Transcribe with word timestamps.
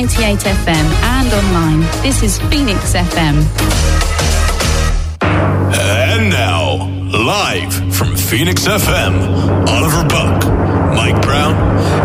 on 0.00 0.06
98 0.06 0.38
FM 0.38 0.86
and 1.02 1.32
online. 1.32 1.80
This 2.02 2.22
is 2.22 2.38
Phoenix 2.48 2.94
FM. 2.94 3.36
And 5.22 6.30
now, 6.30 6.86
live 7.12 7.74
from 7.94 8.16
Phoenix 8.16 8.66
FM, 8.66 9.68
Oliver 9.68 10.08
Buck, 10.08 10.44
Mike 10.94 11.20
Brown, 11.20 11.54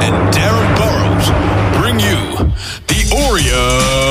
and 0.01 0.34
Darin 0.34 0.75
Burrows 0.75 1.27
bring 1.79 1.99
you 1.99 2.51
the 2.87 3.01
Orient 3.29 4.04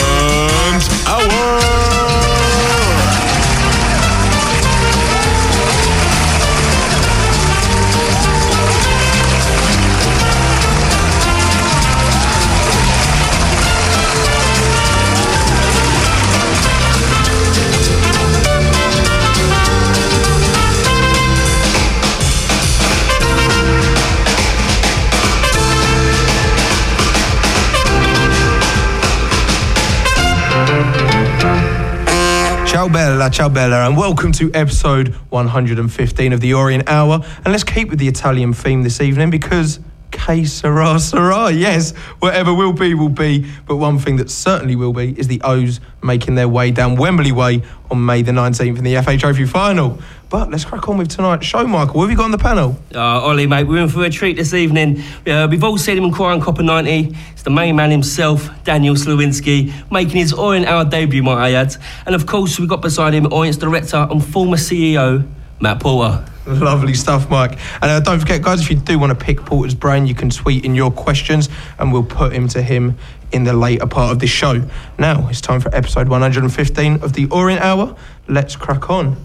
Ciao 32.74 32.88
bella, 32.88 33.30
ciao 33.30 33.48
bella, 33.48 33.86
and 33.86 33.96
welcome 33.96 34.32
to 34.32 34.50
episode 34.52 35.14
115 35.30 36.32
of 36.32 36.40
the 36.40 36.54
Orient 36.54 36.88
Hour. 36.88 37.20
And 37.44 37.52
let's 37.52 37.62
keep 37.62 37.88
with 37.88 38.00
the 38.00 38.08
Italian 38.08 38.52
theme 38.52 38.82
this 38.82 39.00
evening 39.00 39.30
because 39.30 39.78
que 40.10 40.44
sera, 40.44 40.98
sera. 40.98 41.52
Yes, 41.52 41.92
whatever 42.18 42.52
will 42.52 42.72
be, 42.72 42.94
will 42.94 43.08
be. 43.08 43.48
But 43.66 43.76
one 43.76 44.00
thing 44.00 44.16
that 44.16 44.28
certainly 44.28 44.74
will 44.74 44.92
be 44.92 45.16
is 45.16 45.28
the 45.28 45.40
O's 45.44 45.78
making 46.02 46.34
their 46.34 46.48
way 46.48 46.72
down 46.72 46.96
Wembley 46.96 47.30
Way 47.30 47.62
on 47.92 48.04
May 48.04 48.22
the 48.22 48.32
19th 48.32 48.78
in 48.78 48.82
the 48.82 49.00
FA 49.02 49.16
Trophy 49.16 49.46
final. 49.46 50.00
But 50.34 50.50
let's 50.50 50.64
crack 50.64 50.88
on 50.88 50.98
with 50.98 51.10
tonight's 51.10 51.46
show, 51.46 51.64
Michael. 51.64 51.94
What 51.94 52.06
have 52.06 52.10
you 52.10 52.16
got 52.16 52.24
on 52.24 52.32
the 52.32 52.38
panel? 52.38 52.76
Uh, 52.92 52.98
Ollie, 52.98 53.46
mate, 53.46 53.68
we're 53.68 53.80
in 53.80 53.88
for 53.88 54.04
a 54.04 54.10
treat 54.10 54.34
this 54.34 54.52
evening. 54.52 55.00
Uh, 55.24 55.46
we've 55.48 55.62
all 55.62 55.78
seen 55.78 55.96
him 55.96 56.02
in 56.02 56.10
Crying 56.10 56.40
Copa 56.40 56.60
90. 56.60 57.16
It's 57.30 57.44
the 57.44 57.50
main 57.50 57.76
man 57.76 57.92
himself, 57.92 58.50
Daniel 58.64 58.96
Slawinski, 58.96 59.72
making 59.92 60.16
his 60.16 60.32
Orient 60.32 60.66
Hour 60.66 60.86
debut, 60.86 61.22
might 61.22 61.40
I 61.40 61.52
add. 61.52 61.76
And 62.04 62.16
of 62.16 62.26
course, 62.26 62.58
we've 62.58 62.68
got 62.68 62.82
beside 62.82 63.14
him 63.14 63.32
Orient's 63.32 63.58
director 63.58 64.08
and 64.10 64.26
former 64.26 64.56
CEO, 64.56 65.24
Matt 65.60 65.78
Porter. 65.78 66.26
Lovely 66.46 66.94
stuff, 66.94 67.30
Mike. 67.30 67.56
And 67.80 67.92
uh, 67.92 68.00
don't 68.00 68.18
forget, 68.18 68.42
guys, 68.42 68.60
if 68.60 68.68
you 68.68 68.76
do 68.76 68.98
want 68.98 69.16
to 69.16 69.24
pick 69.24 69.38
Porter's 69.38 69.76
brain, 69.76 70.04
you 70.04 70.16
can 70.16 70.30
tweet 70.30 70.64
in 70.64 70.74
your 70.74 70.90
questions 70.90 71.48
and 71.78 71.92
we'll 71.92 72.02
put 72.02 72.32
him 72.32 72.48
to 72.48 72.60
him 72.60 72.98
in 73.30 73.44
the 73.44 73.52
later 73.52 73.86
part 73.86 74.10
of 74.10 74.18
this 74.18 74.30
show. 74.30 74.68
Now, 74.98 75.28
it's 75.28 75.40
time 75.40 75.60
for 75.60 75.72
episode 75.72 76.08
115 76.08 77.04
of 77.04 77.12
the 77.12 77.26
Orient 77.26 77.62
Hour. 77.62 77.94
Let's 78.26 78.56
crack 78.56 78.90
on. 78.90 79.16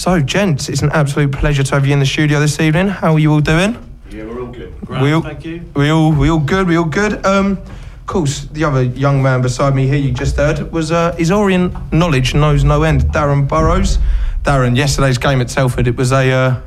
So, 0.00 0.18
gents, 0.18 0.70
it's 0.70 0.80
an 0.80 0.88
absolute 0.92 1.30
pleasure 1.30 1.62
to 1.62 1.74
have 1.74 1.86
you 1.86 1.92
in 1.92 1.98
the 1.98 2.06
studio 2.06 2.40
this 2.40 2.58
evening. 2.58 2.88
How 2.88 3.12
are 3.12 3.18
you 3.18 3.32
all 3.32 3.40
doing? 3.40 3.76
Yeah, 4.10 4.24
we're 4.24 4.40
all 4.40 4.46
good. 4.46 4.88
we 4.88 5.12
all, 5.12 5.20
thank 5.20 5.44
you. 5.44 5.62
We 5.76 5.90
all, 5.90 6.10
we 6.10 6.30
all 6.30 6.38
good. 6.38 6.66
We 6.68 6.76
all 6.76 6.86
good. 6.86 7.26
Um, 7.26 7.58
of 7.58 8.06
course, 8.06 8.46
the 8.46 8.64
other 8.64 8.82
young 8.82 9.22
man 9.22 9.42
beside 9.42 9.74
me 9.74 9.86
here, 9.86 9.98
you 9.98 10.12
just 10.12 10.38
heard, 10.38 10.72
was 10.72 10.90
uh, 10.90 11.14
his 11.16 11.30
Orient 11.30 11.74
knowledge 11.92 12.32
knows 12.32 12.64
no 12.64 12.82
end. 12.82 13.12
Darin 13.12 13.46
Burrows. 13.46 13.98
Darin, 14.42 14.74
yesterday's 14.74 15.18
game 15.18 15.42
at 15.42 15.50
Telford, 15.50 15.86
it 15.86 15.96
was 15.96 16.12
a, 16.12 16.30
uh, 16.32 16.60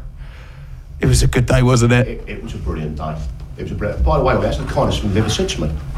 it 0.99 1.07
was 1.07 1.23
a 1.23 1.27
good 1.27 1.47
day, 1.47 1.63
wasn't 1.63 1.91
it? 1.93 2.07
It, 2.07 2.29
it 2.29 2.43
was 2.43 2.53
a 2.53 2.59
brilliant 2.59 2.97
day. 2.97 3.17
It 3.57 3.63
was 3.63 3.72
a 3.72 3.75
brilliant. 3.75 4.05
By 4.05 4.19
the 4.19 4.23
way, 4.23 4.39
that's 4.39 4.57
the 4.57 4.66
thing 4.67 5.09
you've 5.09 5.17
ever 5.17 5.29
said. 5.31 5.51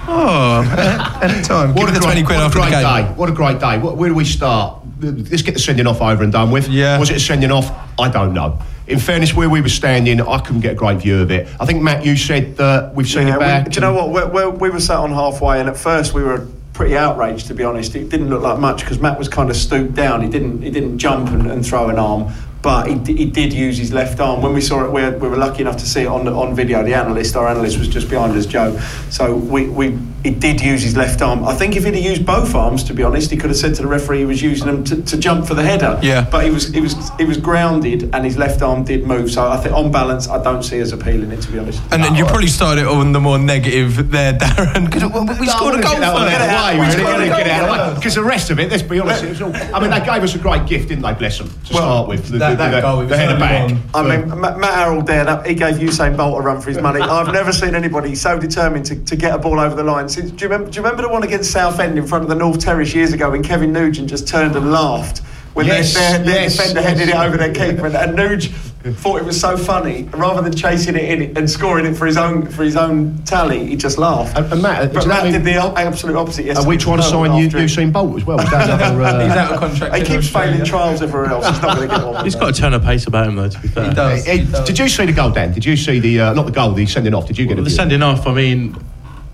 Oh, 0.08 1.20
any 1.22 1.44
time. 1.44 1.74
Give 1.74 1.84
What 1.84 1.92
me 1.92 1.92
a 1.92 1.94
the 1.96 2.00
great, 2.00 2.24
20 2.24 2.24
quid 2.24 2.38
what 2.38 2.44
a 2.44 2.46
after 2.46 2.60
the 2.60 2.62
great 2.62 2.72
game. 2.72 3.06
day. 3.08 3.12
What 3.20 3.30
a 3.30 3.34
great 3.34 3.60
day. 3.60 3.78
What, 3.78 3.98
where 3.98 4.08
do 4.08 4.16
we 4.16 4.24
start? 4.24 4.85
Let's 5.00 5.42
get 5.42 5.54
the 5.54 5.60
sending 5.60 5.88
off 5.88 6.02
over 6.02 6.24
and 6.24 6.32
done 6.32 6.52
with. 6.52 6.68
Yeah. 6.70 6.98
Was 7.00 7.10
it 7.10 7.18
a 7.18 7.20
sending 7.20 7.52
off? 7.52 7.70
I 8.00 8.10
don't 8.10 8.34
know. 8.34 8.60
In 8.88 9.00
fairness, 9.00 9.34
where 9.34 9.50
we 9.50 9.62
were 9.62 9.70
standing, 9.70 10.22
I 10.22 10.40
couldn't 10.40 10.62
get 10.62 10.74
a 10.74 10.76
great 10.76 11.00
view 11.00 11.20
of 11.22 11.32
it. 11.32 11.48
I 11.60 11.66
think 11.66 11.82
Matt, 11.82 12.06
you 12.06 12.16
said 12.16 12.56
that 12.58 12.94
we've 12.94 13.08
seen 13.08 13.28
Yeah, 13.28 13.34
it 13.36 13.40
we- 13.40 13.46
back. 13.46 13.66
do 13.70 13.76
you 13.76 13.82
know 13.82 13.94
what? 13.94 14.34
We, 14.34 14.42
we, 14.44 14.50
we 14.58 14.70
were 14.70 14.80
sat 14.80 14.98
on 15.00 15.12
halfway, 15.12 15.60
and 15.60 15.68
at 15.68 15.76
first 15.76 16.14
we 16.14 16.24
were 16.24 16.48
pretty 16.74 16.96
outraged, 16.96 17.48
to 17.48 17.54
be 17.56 17.64
honest. 17.64 17.96
It 17.96 18.10
didn't 18.10 18.30
look 18.30 18.42
like 18.44 18.60
much 18.60 18.82
because 18.82 19.00
Matt 19.00 19.18
was 19.18 19.28
kind 19.28 19.50
of 19.50 19.56
stooped 19.56 19.96
down. 19.96 20.22
He 20.22 20.30
didn't 20.30 20.62
he 20.62 20.70
didn't 20.70 20.98
jump 21.00 21.30
and, 21.30 21.48
and 21.50 21.66
throw 21.66 21.90
an 21.90 21.98
arm, 21.98 22.32
but 22.66 22.88
he, 22.88 22.96
d- 22.96 23.16
he 23.16 23.26
did 23.26 23.54
use 23.54 23.78
his 23.78 23.94
left 23.94 24.20
arm. 24.20 24.42
When 24.42 24.52
we 24.52 24.60
saw 24.60 24.84
it, 24.84 24.92
we, 24.92 25.00
had, 25.00 25.22
we 25.22 25.28
were 25.28 25.38
lucky 25.38 25.62
enough 25.62 25.78
to 25.78 25.86
see 25.86 26.02
it 26.02 26.08
on 26.08 26.26
the, 26.26 26.32
on 26.32 26.56
video. 26.56 26.82
The 26.84 26.96
analyst, 26.96 27.36
our 27.36 27.48
analyst, 27.48 27.78
was 27.78 27.88
just 27.88 28.10
behind 28.10 28.36
us, 28.36 28.48
Joe. 28.48 28.76
So 29.12 29.36
we, 29.36 29.70
we 29.70 29.96
he 30.24 30.32
did 30.32 30.60
use 30.60 30.82
his 30.82 30.98
left 30.98 31.22
arm. 31.22 31.44
I 31.46 31.54
think 31.54 31.76
if 31.76 31.86
he'd 31.86 31.94
have 31.94 32.04
used 32.04 32.26
both 32.26 32.56
arms, 32.56 32.84
to 32.86 32.96
be 32.96 33.04
honest, 33.04 33.30
he 33.30 33.38
could 33.38 33.52
have 33.52 33.58
said 33.60 33.76
to 33.76 33.84
the 33.84 33.88
referee 33.88 34.18
he 34.18 34.26
was 34.26 34.42
using 34.42 34.66
them 34.66 34.84
to, 34.86 35.00
to 35.04 35.18
jump 35.20 35.46
for 35.46 35.54
the 35.54 35.62
header. 35.62 36.00
Yeah. 36.02 36.28
But 36.28 36.44
he 36.46 36.50
was 36.50 36.70
he 36.74 36.82
was 36.82 36.96
he 37.20 37.26
was 37.26 37.38
grounded, 37.38 38.10
and 38.16 38.26
his 38.26 38.36
left 38.36 38.64
arm 38.64 38.84
did 38.84 39.06
move. 39.06 39.30
So 39.30 39.48
I 39.48 39.58
think 39.58 39.76
on 39.76 39.92
balance, 39.92 40.28
I 40.28 40.42
don't 40.42 40.64
see 40.64 40.80
as 40.80 40.92
appealing 40.92 41.32
it, 41.32 41.42
to 41.44 41.52
be 41.52 41.60
honest. 41.60 41.80
And 41.92 42.04
then 42.04 42.16
you 42.16 42.26
probably 42.26 42.48
started 42.48 42.82
it 42.82 42.88
on 42.88 43.12
the 43.12 43.20
more 43.20 43.38
negative 43.38 44.10
there, 44.10 44.34
Darin. 44.34 44.86
Because 44.86 45.04
we 45.40 45.46
scored 45.46 45.76
a 45.76 45.84
goal 45.84 45.94
for 45.98 46.02
one 46.02 46.28
it. 46.28 46.34
out 46.34 46.42
of 46.42 46.50
the 46.50 46.80
way, 46.80 46.86
We 46.88 46.92
scored 46.92 47.22
a 47.22 47.28
goal 47.28 47.38
get 47.38 47.48
out 47.48 47.70
of 47.70 47.76
the 47.88 47.92
way. 47.92 47.96
Because 48.00 48.16
the 48.16 48.24
rest 48.24 48.50
of 48.50 48.60
it, 48.60 48.72
let's 48.72 48.82
be 48.82 49.00
honest, 49.00 49.24
it 49.24 49.30
was 49.30 49.42
all, 49.44 49.54
I 49.56 49.80
mean, 49.80 49.92
they 49.92 50.00
gave 50.00 50.24
us 50.24 50.34
a 50.34 50.40
great 50.40 50.66
gift, 50.66 50.88
didn't 50.90 51.04
they? 51.04 51.14
Bless 51.14 51.38
them 51.38 51.50
to 51.50 51.74
Well, 51.74 51.82
start 51.84 52.08
with. 52.08 52.30
The, 52.30 52.38
that- 52.40 52.55
the, 52.58 52.70
that 52.70 52.82
goal, 52.82 53.00
it 53.00 53.04
was 53.04 53.10
the 53.10 53.18
header 53.18 53.32
early 53.34 53.40
back. 53.40 53.78
I 53.94 54.18
mean, 54.18 54.30
Ma- 54.30 54.58
Matt 54.58 54.74
Harrold 54.74 55.08
there, 55.08 55.24
that- 55.26 55.46
he 55.46 55.54
gave 55.56 55.76
Usain 55.76 56.16
Bolt 56.18 56.40
a 56.40 56.42
run 56.42 56.60
for 56.62 56.70
his 56.70 56.80
money. 56.80 57.02
I've 57.02 57.32
never 57.34 57.52
seen 57.52 57.76
anybody 57.76 58.16
so 58.16 58.38
determined 58.40 58.86
to, 58.88 58.96
to 59.04 59.16
get 59.16 59.34
a 59.34 59.38
ball 59.38 59.60
over 59.60 59.76
the 59.76 59.84
line. 59.84 60.10
Since, 60.10 60.32
do, 60.32 60.46
you 60.46 60.50
remember, 60.50 60.72
do 60.72 60.78
you 60.78 60.84
remember 60.84 61.04
the 61.04 61.10
one 61.10 61.24
against 61.24 61.52
Southend 61.52 61.98
in 61.98 62.06
front 62.08 62.24
of 62.24 62.30
the 62.30 62.36
North 62.36 62.60
Terrace 62.60 62.94
years 62.94 63.14
ago 63.14 63.32
when 63.32 63.44
Kevin 63.44 63.72
Nugent 63.74 64.10
just 64.10 64.28
turned 64.28 64.56
and 64.56 64.72
laughed? 64.72 65.20
When 65.54 65.68
Yes, 65.68 65.94
their, 65.94 66.18
their, 66.18 66.26
their 66.26 66.42
yes, 66.44 66.58
defender 66.58 66.82
yes. 66.82 66.90
headed 66.90 67.10
it 67.10 67.16
over 67.16 67.38
their 67.38 67.54
keeper, 67.54 67.86
and, 67.86 67.96
and 67.96 68.18
Nuge 68.18 68.52
thought 68.94 69.18
it 69.20 69.26
was 69.26 69.40
so 69.40 69.58
funny. 69.58 70.04
Rather 70.14 70.42
than 70.42 70.54
chasing 70.56 70.96
it 70.96 71.04
in 71.22 71.38
and 71.38 71.50
scoring 71.50 71.86
it 71.86 71.96
for 71.96 72.06
his 72.06 72.18
own 72.18 72.46
for 72.48 72.64
his 72.64 72.76
own 72.76 73.18
tally, 73.26 73.66
he 73.68 73.76
just 73.76 73.98
laughed. 73.98 74.38
And- 74.38 74.52
and 74.54 74.62
Matt, 74.62 74.94
but 74.94 75.08
Matt 75.08 75.24
what 75.24 75.28
I 75.28 75.32
did 75.32 75.44
the 75.44 75.56
absolute 75.56 76.16
opposite. 76.16 76.46
yesterday. 76.46 76.66
Are 76.66 76.70
we 76.70 76.76
yesterday. 76.76 76.84
trying 76.86 76.98
to 76.98 77.30
sign 77.32 77.38
you, 77.40 77.46
after 77.48 77.58
it. 77.58 77.62
Usain 77.66 77.92
Bolt 77.92 78.18
as 78.18 78.26
well? 78.26 78.40
Is 78.40 78.50
that 78.52 78.70
another, 78.70 79.02
uh, 79.04 79.24
He's 79.28 79.32
out 79.36 79.52
of 79.54 79.60
contract. 79.60 79.96
He 79.96 80.02
keeps 80.04 80.26
Australia. 80.26 80.52
failing 80.52 80.66
trials 80.66 81.02
everywhere 81.02 81.30
else. 81.32 81.48
He's 81.48 81.62
not 81.62 81.78
going 81.78 81.90
to 81.90 81.96
get 81.96 82.06
one. 82.06 82.24
He's 82.24 82.36
got 82.36 82.50
a 82.50 82.54
turn 82.54 82.74
of 82.74 82.84
pace 82.84 83.08
about 83.08 83.28
him, 83.28 83.36
though. 83.36 83.50
To 83.50 83.60
be 83.60 83.68
fair, 83.68 83.90
He 83.90 83.94
does. 83.96 84.28
Eh, 84.28 84.46
eh, 84.54 84.64
Did 84.66 84.78
you 84.80 84.88
see 84.88 85.06
the 85.06 85.14
goal, 85.14 85.32
Dan? 85.32 85.52
Did 85.54 85.66
you 85.66 85.76
see 85.76 86.00
the 86.00 86.20
uh, 86.22 86.34
not 86.34 86.46
the 86.46 86.52
goal, 86.52 86.72
the 86.74 86.86
sending 86.86 87.14
off? 87.14 87.28
Did 87.28 87.38
you 87.38 87.46
get 87.48 87.58
Well, 87.58 87.66
it? 87.66 87.70
the 87.70 87.76
sending 87.76 88.02
off. 88.04 88.28
I 88.28 88.34
mean, 88.34 88.76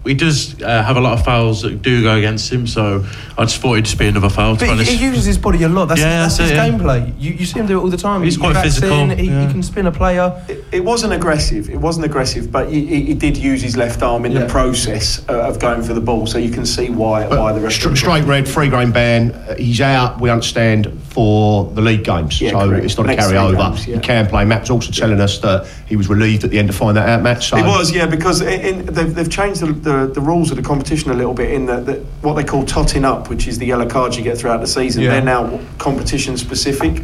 he 0.04 0.14
does 0.16 0.60
uh, 0.64 0.82
have 0.84 0.98
a 0.98 1.02
lot 1.02 1.14
of 1.18 1.24
fouls 1.24 1.62
that 1.62 1.82
do 1.82 2.02
go 2.02 2.16
against 2.16 2.52
him, 2.52 2.66
so 2.66 3.06
I 3.38 3.44
just 3.46 3.58
thought 3.62 3.74
it'd 3.74 3.86
just 3.86 4.00
be 4.00 4.08
another 4.08 4.30
foul. 4.30 4.58
To 4.58 4.66
But 4.66 4.80
he, 4.86 4.96
he 4.98 5.06
uses 5.06 5.26
his 5.26 5.38
body 5.38 5.62
a 5.64 5.70
lot. 5.70 5.86
That's, 5.86 6.02
Yeah, 6.02 6.24
that's, 6.24 6.38
that's 6.38 6.50
his 6.50 6.60
it, 6.60 6.62
yeah. 6.64 6.70
gameplay. 6.78 7.14
You, 7.20 7.34
you 7.34 7.46
see 7.46 7.60
him 7.60 7.68
do 7.68 7.80
it 7.80 7.82
all 7.84 7.90
the 7.90 7.98
time. 7.98 8.24
He's 8.24 8.34
he 8.36 8.42
quite 8.42 8.54
backs 8.54 8.76
physical, 8.80 8.98
In, 9.12 9.18
he, 9.18 9.26
he 9.26 9.52
can 9.52 9.62
spin 9.62 9.86
a 9.86 9.92
player. 9.92 10.44
It, 10.50 10.64
it 10.72 10.84
wasn't 10.84 11.14
aggressive. 11.14 11.70
It 11.70 11.78
wasn't 11.78 12.06
aggressive, 12.08 12.52
but 12.52 12.70
he, 12.72 12.86
he, 12.86 13.02
he 13.06 13.14
did 13.14 13.38
use 13.38 13.62
his 13.62 13.78
left 13.78 14.02
arm 14.02 14.26
in 14.26 14.32
Yeah. 14.32 14.40
the 14.40 14.48
process 14.48 15.24
uh, 15.30 15.34
of 15.48 15.60
going 15.60 15.84
for 15.84 15.94
the 15.94 16.02
ball. 16.02 16.26
So 16.26 16.38
you 16.40 16.50
can 16.50 16.66
see 16.66 16.90
why 16.90 17.28
why 17.28 17.52
the 17.54 17.60
But 17.60 17.66
rest. 17.66 17.76
str- 17.76 17.96
straight 17.96 18.24
red, 18.26 18.48
free 18.50 18.70
grain 18.70 18.92
ban. 18.92 19.32
Uh, 19.32 19.56
he's 19.56 19.82
out. 19.82 20.20
We 20.20 20.30
understand 20.32 20.92
for 21.10 21.66
the 21.74 21.82
league 21.82 22.04
games, 22.06 22.40
Yeah, 22.42 22.52
so 22.52 22.70
correct. 22.70 22.86
it's 22.86 22.98
not 22.98 23.06
a 23.06 23.08
Next 23.10 23.20
carry 23.28 23.32
three 23.38 23.40
over. 23.40 23.56
games, 23.70 23.88
yeah. 23.88 23.96
He 23.98 24.02
can 24.02 24.28
play. 24.28 24.46
Matt 24.46 24.62
was 24.62 24.70
also 24.72 24.92
telling 24.92 25.20
us 25.20 25.38
that 25.40 25.68
he 25.92 25.98
was 25.98 26.08
relieved 26.08 26.46
at 26.46 26.50
the 26.52 26.58
end 26.58 26.70
to 26.70 26.74
find 26.74 26.96
that 26.96 27.10
out. 27.10 27.22
Matt, 27.22 27.44
so 27.44 27.58
It 27.58 27.66
was, 27.66 27.92
yeah, 27.94 28.06
because 28.06 28.40
in, 28.40 28.62
in, 28.62 28.86
they've, 28.86 29.14
they've 29.14 29.30
changed 29.30 29.60
the, 29.60 29.74
the, 29.74 30.08
the 30.08 30.22
rules 30.22 30.50
of 30.50 30.56
the 30.56 30.64
competition 30.64 31.12
a 31.12 31.14
little 31.14 31.34
bit 31.34 31.52
in 31.52 31.66
that, 31.66 31.86
that 31.86 32.00
what 32.22 32.36
they 32.36 32.46
call 32.46 32.64
totting 32.66 33.04
up, 33.04 33.30
which 33.30 33.46
is 33.46 33.60
the 33.60 33.66
yellow 33.66 33.86
cards 33.86 34.16
you 34.18 34.24
get 34.24 34.38
throughout 34.38 34.62
the 34.62 34.68
season, 34.68 35.04
Yeah. 35.04 35.12
they're 35.12 35.22
now 35.22 35.60
competition 35.80 36.38
specific. 36.38 37.04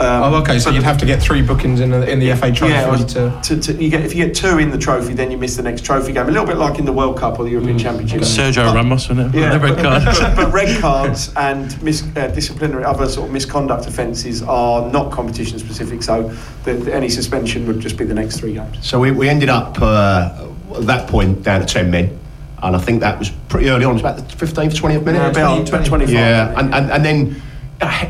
Um, 0.00 0.34
Oh, 0.34 0.34
okay. 0.42 0.58
So 0.58 0.70
you'd 0.70 0.82
have 0.82 0.98
to 0.98 1.06
get 1.06 1.22
three 1.22 1.40
bookings 1.40 1.78
in 1.80 1.90
the, 1.90 2.10
in 2.10 2.18
the 2.18 2.34
FA 2.34 2.50
Trophy 2.50 2.72
Yeah, 2.72 2.96
to. 2.96 3.40
to, 3.44 3.60
to, 3.60 3.72
you 3.82 3.90
get, 3.90 4.04
if 4.04 4.12
you 4.14 4.26
get 4.26 4.34
two 4.34 4.58
in 4.58 4.70
the 4.70 4.78
trophy, 4.78 5.14
then 5.14 5.30
you 5.30 5.38
miss 5.38 5.56
the 5.56 5.62
next 5.62 5.82
trophy 5.84 6.12
game. 6.12 6.26
A 6.28 6.30
little 6.32 6.46
bit 6.46 6.56
like 6.56 6.80
in 6.80 6.84
the 6.84 6.92
World 6.92 7.16
Cup 7.16 7.38
or 7.38 7.44
the 7.44 7.50
European 7.50 7.78
Championship. 7.78 8.22
Sergio 8.22 8.64
But- 8.66 8.74
Ramos, 8.74 9.08
wasn't 9.08 9.34
it? 9.34 9.38
Yeah, 9.38 9.56
the 9.56 9.60
red 9.60 9.76
but, 9.76 9.82
card. 9.82 10.04
but, 10.04 10.36
but 10.36 10.52
red 10.52 10.80
cards 10.80 11.32
and 11.36 11.80
mis, 11.82 12.02
uh, 12.16 12.26
disciplinary 12.28 12.84
other 12.84 13.06
sort 13.08 13.28
of 13.28 13.32
misconduct 13.32 13.86
offences 13.86 14.42
are 14.42 14.90
not 14.90 15.12
competition 15.12 15.58
specific. 15.60 16.02
So 16.02 16.24
the, 16.64 16.74
the- 16.74 16.92
any 16.94 17.08
suspension 17.08 17.64
would 17.68 17.78
just 17.78 17.96
be 17.96 18.04
the 18.04 18.14
next 18.14 18.38
three 18.40 18.54
games. 18.54 18.84
So 18.84 18.98
we, 18.98 19.12
we 19.12 19.28
ended 19.28 19.48
up 19.48 19.80
uh, 19.80 20.48
at 20.74 20.86
that 20.86 21.08
point 21.08 21.44
down 21.44 21.60
to 21.60 21.66
10 21.66 21.90
men. 21.90 22.18
And 22.62 22.74
I 22.74 22.78
think 22.80 23.00
that 23.00 23.18
was 23.18 23.30
pretty 23.48 23.68
early 23.68 23.84
on. 23.84 23.90
It 23.92 23.94
was 23.94 24.02
about 24.02 24.16
the 24.16 24.22
15th, 24.46 24.72
20th 24.74 25.04
minute. 25.04 25.18
Yeah, 25.20 25.28
about 25.30 25.66
20, 25.66 25.86
25. 25.86 26.12
Yeah, 26.14 26.58
and, 26.58 26.74
and, 26.74 26.90
and 26.90 27.04
then 27.04 27.42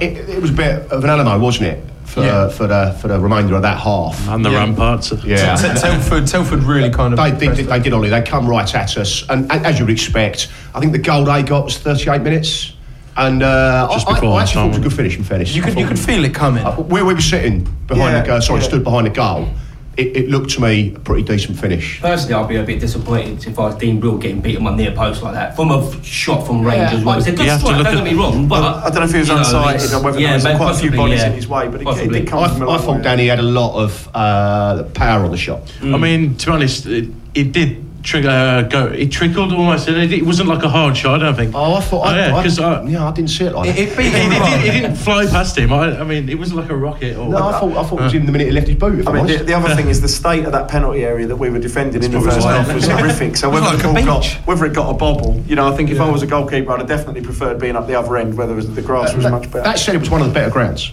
it, 0.00 0.28
it 0.28 0.40
was 0.40 0.50
a 0.50 0.54
bit 0.54 0.90
of 0.90 1.04
an 1.04 1.10
Alamo, 1.10 1.38
wasn't 1.38 1.68
it? 1.68 1.84
For, 2.04 2.22
Yeah. 2.22 2.48
for, 2.48 2.66
the, 2.68 2.96
for 3.00 3.08
the 3.08 3.18
remainder 3.18 3.56
of 3.56 3.62
that 3.62 3.78
half. 3.78 4.28
and 4.28 4.44
the 4.44 4.50
Yeah. 4.50 4.58
ramparts. 4.58 5.10
Yeah. 5.24 5.56
T- 5.56 5.80
Telford, 5.80 6.26
Telford 6.26 6.62
really 6.62 6.90
kind 6.90 7.12
of. 7.12 7.18
They, 7.18 7.30
they, 7.32 7.46
pressed 7.46 7.56
did, 7.58 7.66
it. 7.66 7.68
they 7.70 7.78
did, 7.80 7.92
Ollie. 7.92 8.08
They 8.10 8.22
come 8.22 8.46
right 8.46 8.72
at 8.74 8.96
us. 8.96 9.24
And, 9.28 9.50
and 9.50 9.66
as 9.66 9.78
you 9.78 9.84
would 9.86 9.92
expect, 9.92 10.48
I 10.74 10.80
think 10.80 10.92
the 10.92 10.98
goal 10.98 11.24
they 11.24 11.42
got 11.42 11.64
was 11.64 11.78
38 11.78 12.22
minutes. 12.22 12.72
And 13.16 13.42
uh, 13.42 13.88
Just 13.92 14.06
I, 14.06 14.10
I, 14.10 14.14
before 14.14 14.38
I 14.38 14.42
actually 14.42 14.54
thought 14.54 14.64
it 14.64 14.68
was 14.68 14.76
a 14.76 14.78
half-time. 14.78 14.82
good 14.82 14.92
finish, 14.92 15.16
in 15.18 15.24
fairness. 15.24 15.54
You 15.56 15.62
could, 15.62 15.78
you 15.78 15.86
could 15.86 15.98
feel 15.98 16.24
it 16.24 16.34
coming. 16.34 16.64
Uh, 16.64 16.74
where 16.76 17.04
we 17.04 17.14
were 17.14 17.20
sitting 17.20 17.64
behind 17.86 18.12
Yeah, 18.12 18.20
the 18.22 18.26
goal, 18.26 18.40
sorry, 18.40 18.60
yeah. 18.60 18.66
stood 18.68 18.84
behind 18.84 19.06
the 19.06 19.10
goal. 19.10 19.48
It, 19.96 20.16
it 20.16 20.28
looked 20.28 20.50
to 20.50 20.60
me 20.60 20.94
a 20.94 20.98
pretty 20.98 21.22
decent 21.22 21.58
finish. 21.58 22.00
Personally, 22.00 22.34
I'd 22.34 22.48
be 22.48 22.56
a 22.56 22.62
bit 22.62 22.80
disappointed 22.80 23.46
if 23.46 23.58
I 23.58 23.66
was 23.66 23.74
Dean 23.76 24.00
Brill 24.00 24.18
getting 24.18 24.40
beat 24.40 24.56
on 24.56 24.62
my 24.64 24.74
near 24.74 24.90
post 24.92 25.22
like 25.22 25.34
that 25.34 25.54
from 25.56 25.70
a 25.70 26.02
shot 26.02 26.46
from 26.46 26.64
range 26.64 26.90
Yeah, 26.92 26.98
as 26.98 27.04
well. 27.04 27.14
I- 27.14 27.18
It's 27.18 27.26
a 27.26 27.30
good 27.32 27.44
You 27.44 27.50
have 27.50 27.60
to 27.60 27.66
strike, 27.66 27.78
look 27.78 27.86
don't 27.86 27.98
at- 27.98 28.04
get 28.04 28.12
me 28.14 28.18
wrong, 28.18 28.48
but 28.48 28.62
I 28.62 28.88
don't 28.90 28.94
know 28.96 29.02
if 29.04 29.12
he 29.12 29.18
was 29.18 29.28
you 29.28 29.34
know, 29.34 29.40
unsighted 29.42 29.92
or 29.98 30.02
whether 30.04 30.18
yeah, 30.20 30.26
there 30.28 30.34
was 30.36 30.44
maybe 30.44 30.56
quite 30.58 30.70
a 30.74 30.78
few 30.78 30.90
bodies 30.90 31.20
yeah. 31.20 31.26
in 31.28 31.32
his 31.34 31.48
way, 31.48 31.66
but 31.68 31.76
it, 31.76 31.80
it 31.82 31.84
Possibly. 31.84 32.20
did 32.20 32.28
come 32.28 32.38
I, 32.40 32.48
from 32.48 32.62
a 32.62 32.70
I 32.70 32.78
thought. 32.78 33.02
Danny 33.02 33.26
had 33.28 33.38
a 33.38 33.42
lot 33.42 33.74
of 33.82 34.08
uh, 34.14 34.82
power 34.94 35.24
on 35.24 35.30
the 35.30 35.36
shot. 35.36 35.62
I 35.82 35.96
mean, 35.96 36.36
to 36.36 36.46
be 36.46 36.52
honest, 36.52 36.86
it, 36.86 37.08
it 37.34 37.52
did 37.52 37.84
trigger 38.04 38.28
uh, 38.28 38.62
go. 38.62 38.86
It 38.86 39.10
trickled 39.10 39.52
almost. 39.52 39.88
and 39.88 39.96
It, 39.96 40.12
it 40.12 40.24
wasn't 40.24 40.48
like 40.48 40.62
a 40.62 40.68
hard 40.68 40.96
shot. 40.96 41.20
I 41.20 41.24
don't 41.26 41.34
think. 41.34 41.54
Oh, 41.54 41.74
I 41.74 41.80
thought. 41.80 42.06
Oh, 42.06 42.10
I, 42.10 42.16
yeah, 42.16 42.36
I, 42.36 42.42
'cause 42.42 42.58
I- 42.60 42.82
yeah, 42.84 43.08
I 43.08 43.12
didn't 43.12 43.30
see 43.30 43.44
it 43.44 43.54
like 43.54 43.70
It, 43.70 43.74
that. 43.74 43.98
it 43.98 43.98
It, 43.98 44.14
it, 44.14 44.30
didn't, 44.30 44.66
it 44.68 44.80
didn't 44.80 44.96
fly 44.96 45.26
past 45.26 45.56
him. 45.58 45.72
I, 45.72 45.98
I 45.98 46.04
mean, 46.04 46.28
it 46.28 46.38
wasn't 46.38 46.60
like 46.60 46.70
a 46.70 46.76
rocket. 46.76 47.16
Or, 47.16 47.28
No, 47.28 47.48
I 47.48 47.58
thought 47.58 47.76
I 47.76 47.82
thought 47.88 48.00
it 48.00 48.04
was 48.04 48.14
in 48.14 48.26
the 48.26 48.32
minute 48.32 48.46
he 48.48 48.52
left 48.52 48.68
his 48.68 48.76
boot. 48.76 49.08
I 49.08 49.12
mean, 49.12 49.26
the, 49.26 49.38
the 49.44 49.54
other 49.54 49.74
thing 49.74 49.88
is 49.88 50.00
the 50.00 50.08
state 50.08 50.44
of 50.44 50.52
that 50.52 50.68
penalty 50.68 51.04
area 51.04 51.26
that 51.26 51.36
we 51.36 51.50
were 51.50 51.58
defending 51.58 52.02
in 52.02 52.10
the 52.12 52.20
first 52.20 52.40
half 52.46 52.72
was 52.74 52.86
horrific. 52.86 53.36
So 53.36 53.50
whether, 53.50 53.66
like 53.66 53.78
the 53.82 54.02
got, 54.04 54.26
whether 54.46 54.64
it 54.66 54.74
got 54.74 54.90
a 54.90 54.94
bobble, 54.94 55.42
you 55.46 55.56
know, 55.56 55.66
I 55.72 55.76
think 55.76 55.90
if 55.90 56.00
I 56.00 56.08
was 56.10 56.22
a 56.22 56.26
goalkeeper, 56.26 56.72
I'd 56.72 56.80
have 56.80 56.88
definitely 56.88 57.22
preferred 57.22 57.58
being 57.58 57.76
up 57.76 57.86
the 57.86 57.94
other 57.98 58.16
end, 58.16 58.36
whether 58.36 58.52
it 58.52 58.56
was, 58.56 58.74
the 58.74 58.82
grass 58.82 59.14
was 59.14 59.24
that, 59.24 59.30
much 59.30 59.44
better. 59.50 59.64
that 59.64 59.78
said, 59.78 59.94
it 59.94 59.98
was 59.98 60.10
one 60.10 60.20
of 60.20 60.28
the 60.28 60.34
better 60.34 60.50
grounds. 60.50 60.92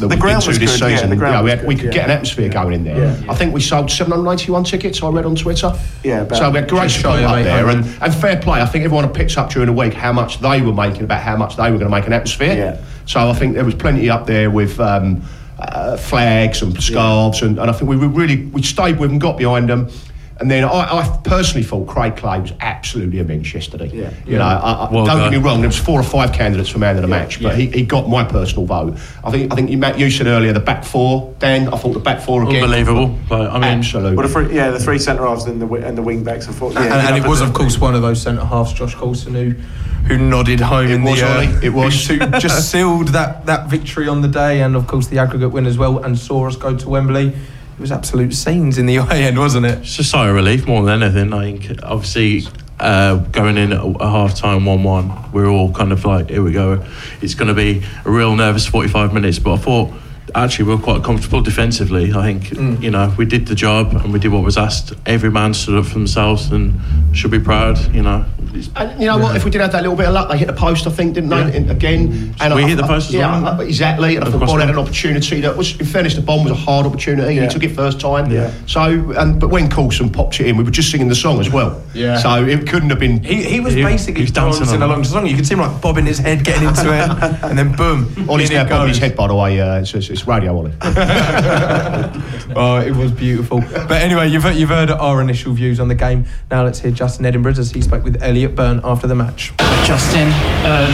That 0.00 0.08
The 0.08 0.16
ground 0.16 0.46
was 0.46 0.58
this 0.58 0.78
good, 0.78 0.90
yeah, 0.90 0.96
season. 0.96 1.10
the 1.10 1.16
ground 1.16 1.44
we, 1.44 1.50
was 1.50 1.58
had, 1.60 1.68
we 1.68 1.74
good, 1.74 1.80
could 1.82 1.94
yeah. 1.94 2.00
get 2.00 2.04
an 2.06 2.10
atmosphere 2.10 2.48
going 2.48 2.74
in 2.74 2.84
there. 2.84 2.96
Yeah. 2.96 3.30
I 3.30 3.34
think 3.34 3.54
we 3.54 3.60
sold 3.60 3.90
791 3.90 4.64
tickets. 4.64 5.02
I 5.02 5.08
read 5.08 5.26
on 5.26 5.36
Twitter. 5.36 5.72
Yeah, 6.02 6.22
about- 6.22 6.38
so 6.38 6.50
we 6.50 6.56
had 6.56 6.64
a 6.64 6.68
great 6.68 6.90
support 6.90 7.20
shy 7.20 7.24
up 7.24 7.44
there, 7.44 7.68
and, 7.68 7.84
and 8.02 8.14
fair 8.14 8.36
play. 8.38 8.60
I 8.60 8.66
think 8.66 8.84
everyone 8.84 9.04
had 9.04 9.14
picked 9.14 9.36
up 9.36 9.50
during 9.50 9.66
the 9.66 9.72
week 9.72 9.94
how 9.94 10.12
much 10.12 10.40
they 10.40 10.62
were 10.62 10.72
making 10.74 11.04
about 11.04 11.22
how 11.22 11.36
much 11.36 11.56
they 11.56 11.70
were 11.70 11.78
going 11.78 11.90
to 11.90 11.96
make 11.96 12.06
an 12.06 12.12
atmosphere. 12.12 12.54
Yeah. 12.54 12.80
So 13.06 13.28
I 13.28 13.34
think 13.34 13.54
there 13.54 13.64
was 13.64 13.74
plenty 13.74 14.08
up 14.10 14.26
there 14.26 14.50
with. 14.50 14.80
Um, 14.80 15.22
uh, 15.60 15.94
flags 15.94 16.62
and 16.62 16.82
scarves, 16.82 17.42
and, 17.42 17.58
and 17.58 17.68
I 17.68 17.72
think 17.74 17.90
we 17.90 17.96
were 17.96 18.08
really 18.08 18.46
we 18.46 18.62
stayed 18.62 18.98
with 18.98 19.10
them, 19.10 19.18
got 19.18 19.36
behind 19.36 19.68
them, 19.68 19.90
and 20.40 20.50
then 20.50 20.64
I, 20.64 20.98
I 21.00 21.20
personally 21.22 21.62
thought 21.62 21.86
Craig 21.86 22.16
Clay 22.16 22.40
was 22.40 22.52
absolutely 22.60 23.18
immense 23.18 23.52
yesterday. 23.52 23.88
Yeah. 23.88 24.12
You 24.26 24.38
know, 24.38 24.44
I, 24.44 24.86
I, 24.86 24.90
Well 24.90 25.04
don't 25.04 25.30
get 25.30 25.38
me 25.38 25.44
wrong, 25.44 25.60
there 25.60 25.68
was 25.68 25.78
four 25.78 26.00
or 26.00 26.04
five 26.04 26.32
candidates 26.32 26.70
for 26.70 26.78
man 26.78 26.96
of 26.96 27.02
the 27.02 27.08
match, 27.08 27.42
but 27.42 27.58
he, 27.58 27.66
he 27.66 27.82
got 27.84 28.08
my 28.08 28.24
personal 28.24 28.64
vote. 28.64 28.98
I 29.22 29.30
think 29.30 29.52
I 29.52 29.56
think 29.56 29.70
you, 29.70 29.78
Matt, 29.78 29.98
you 29.98 30.10
said 30.10 30.26
earlier 30.26 30.52
the 30.52 30.60
back 30.60 30.84
four, 30.84 31.34
Dan. 31.38 31.68
I 31.68 31.76
thought 31.76 31.92
the 31.92 32.00
back 32.00 32.20
four 32.20 32.42
again. 32.42 32.62
unbelievable. 32.62 33.18
Like, 33.30 33.50
I 33.50 33.54
mean, 33.54 33.78
Absolutely. 33.78 34.16
Well, 34.16 34.26
the 34.26 34.32
three, 34.32 34.54
yeah, 34.54 34.70
the 34.70 34.78
three 34.78 34.98
centre 34.98 35.26
halves 35.26 35.44
and 35.44 35.60
the 35.60 35.72
and 35.74 35.96
the 35.96 36.02
wing 36.02 36.24
backs. 36.24 36.48
I 36.48 36.52
thought, 36.52 36.72
yeah, 36.72 36.84
and, 36.84 36.92
and 36.92 37.16
you 37.16 37.22
it 37.22 37.28
was, 37.28 37.40
of 37.40 37.52
course, 37.52 37.78
one 37.78 37.94
of 37.94 38.02
those 38.02 38.22
centre 38.22 38.44
halves, 38.44 38.72
Josh 38.72 38.94
Coulson, 38.94 39.34
who 39.34 39.54
who 40.06 40.18
nodded 40.18 40.60
home 40.60 40.86
It 40.86 40.92
in 40.92 41.02
was, 41.02 41.20
the 41.20 41.26
uh, 41.26 41.60
it 41.62 41.70
was. 41.70 42.06
who 42.08 42.18
just 42.38 42.70
sealed 42.72 43.08
that 43.08 43.46
that 43.46 43.68
victory 43.68 44.08
on 44.08 44.22
the 44.22 44.28
day, 44.28 44.62
and 44.62 44.76
of 44.76 44.86
course 44.86 45.08
the 45.08 45.18
aggregate 45.18 45.52
win 45.52 45.66
as 45.66 45.76
well, 45.76 45.98
and 45.98 46.18
saw 46.18 46.46
us 46.46 46.56
go 46.56 46.76
to 46.76 46.88
Wembley. 46.88 47.34
It 47.80 47.84
was 47.84 47.92
absolute 47.92 48.34
scenes 48.34 48.76
in 48.76 48.84
the 48.84 48.96
away 48.96 49.24
end, 49.24 49.38
wasn't 49.38 49.64
it? 49.64 49.78
it's 49.78 49.98
a 49.98 50.04
sigh 50.04 50.28
of 50.28 50.34
relief 50.34 50.66
more 50.66 50.82
than 50.84 51.02
anything. 51.02 51.32
I 51.32 51.56
think, 51.56 51.82
obviously, 51.82 52.42
uh, 52.78 53.14
going 53.32 53.56
in 53.56 53.72
at 53.72 53.80
a 53.82 54.06
half 54.06 54.34
time 54.34 54.66
1 54.66 54.82
1, 54.82 55.32
we're 55.32 55.48
all 55.48 55.72
kind 55.72 55.90
of 55.90 56.04
like, 56.04 56.28
here 56.28 56.42
we 56.42 56.52
go. 56.52 56.84
It's 57.22 57.32
going 57.34 57.48
to 57.48 57.54
be 57.54 57.82
a 58.04 58.10
real 58.10 58.36
nervous 58.36 58.66
45 58.66 59.14
minutes. 59.14 59.38
But 59.38 59.54
I 59.54 59.56
thought, 59.56 59.94
actually, 60.34 60.66
we 60.66 60.74
were 60.74 60.82
quite 60.82 61.02
comfortable 61.02 61.40
defensively. 61.40 62.12
I 62.12 62.22
think, 62.22 62.42
Mm. 62.50 62.82
you 62.82 62.90
know, 62.90 63.14
we 63.16 63.24
did 63.24 63.46
the 63.46 63.54
job 63.54 63.94
and 63.94 64.12
we 64.12 64.18
did 64.18 64.30
what 64.30 64.44
was 64.44 64.58
asked. 64.58 64.92
Every 65.06 65.30
man 65.30 65.54
stood 65.54 65.78
up 65.78 65.86
for 65.86 65.94
themselves 65.94 66.50
and 66.52 66.78
should 67.16 67.30
be 67.30 67.40
proud, 67.40 67.78
you 67.94 68.02
know. 68.02 68.26
It's- 68.54 68.70
And 68.76 69.00
you 69.00 69.06
know 69.06 69.18
what? 69.18 69.36
If 69.36 69.44
we 69.44 69.50
did 69.50 69.60
have 69.60 69.72
that 69.72 69.82
little 69.82 69.96
bit 69.96 70.06
of 70.06 70.12
luck, 70.14 70.28
they 70.30 70.38
hit 70.38 70.46
the 70.46 70.52
post, 70.52 70.86
I 70.86 70.90
think, 70.90 71.14
didn't 71.14 71.30
they? 71.30 71.36
Yeah. 71.38 71.46
And 71.48 71.70
Again, 71.70 72.34
and 72.40 72.54
We 72.54 72.64
I- 72.64 72.68
hit 72.68 72.76
the 72.76 72.84
I- 72.84 72.88
post 72.88 73.08
as 73.08 73.14
yeah, 73.14 73.40
well. 73.42 73.60
I- 73.60 73.64
exactly. 73.64 74.16
And 74.16 74.24
I 74.24 74.30
thought 74.30 74.46
Bonne 74.46 74.60
had 74.60 74.70
an 74.70 74.78
opportunity 74.78 75.40
that 75.42 75.56
was, 75.56 75.78
in 75.78 75.86
fairness, 75.86 76.14
the 76.14 76.20
bomb 76.20 76.42
was 76.44 76.52
a 76.52 76.56
hard 76.56 76.84
opportunity. 76.86 77.34
Yeah. 77.34 77.42
He 77.42 77.48
took 77.48 77.62
it 77.62 77.74
first 77.74 78.00
time. 78.00 78.30
Yeah. 78.30 78.50
So, 78.66 79.12
and 79.16 79.38
but 79.40 79.48
when 79.50 79.68
Coulson 79.70 80.10
popped 80.10 80.40
it 80.40 80.46
in, 80.46 80.56
we 80.56 80.64
were 80.64 80.70
just 80.70 80.90
singing 80.90 81.08
the 81.08 81.14
song 81.14 81.40
as 81.40 81.50
well. 81.50 81.80
Yeah. 81.94 82.18
So 82.18 82.44
it 82.44 82.66
couldn't 82.68 82.90
have 82.90 82.98
been. 82.98 83.22
He, 83.22 83.42
he 83.44 83.60
was 83.60 83.74
He- 83.74 83.82
basically 83.82 84.20
he 84.20 84.22
was 84.22 84.30
dancing 84.32 84.60
dancing, 84.64 84.82
on 84.82 84.88
along 84.90 85.02
the 85.02 85.08
song. 85.08 85.26
You 85.26 85.36
could 85.36 85.46
see 85.46 85.54
him 85.54 85.60
like 85.60 85.80
bobbing 85.80 86.06
his 86.06 86.18
head, 86.18 86.44
getting 86.44 86.68
into 86.68 86.92
it, 86.92 87.42
and 87.44 87.56
then 87.58 87.72
boom. 87.76 88.12
Ollie's 88.28 88.50
in 88.50 88.56
now 88.56 88.62
it 88.64 88.68
bobbing 88.68 88.88
his 88.88 88.98
head, 88.98 89.16
by 89.16 89.26
the 89.28 89.34
way. 89.34 89.60
Uh, 89.60 89.80
it's, 89.80 89.94
it's, 89.94 90.10
it's 90.10 90.26
radio, 90.26 90.56
Ollie. 90.56 90.72
oh, 92.56 92.82
it 92.84 92.94
was 92.94 93.12
beautiful. 93.12 93.60
But 93.60 93.92
anyway, 94.02 94.28
you've, 94.28 94.44
you've 94.56 94.68
heard 94.68 94.90
our 94.90 95.20
initial 95.20 95.52
views 95.52 95.80
on 95.80 95.88
the 95.88 95.94
game. 95.94 96.26
Now 96.50 96.64
let's 96.64 96.80
hear 96.80 96.90
Justin 96.90 97.26
Edinburgh 97.26 97.52
as 97.52 97.70
he 97.70 97.80
spoke 97.82 98.04
with 98.04 98.20
Elliot 98.40 98.56
Byrne 98.56 98.80
after 98.84 99.06
the 99.06 99.14
match. 99.14 99.52
Justin, 99.84 100.32
um, 100.64 100.88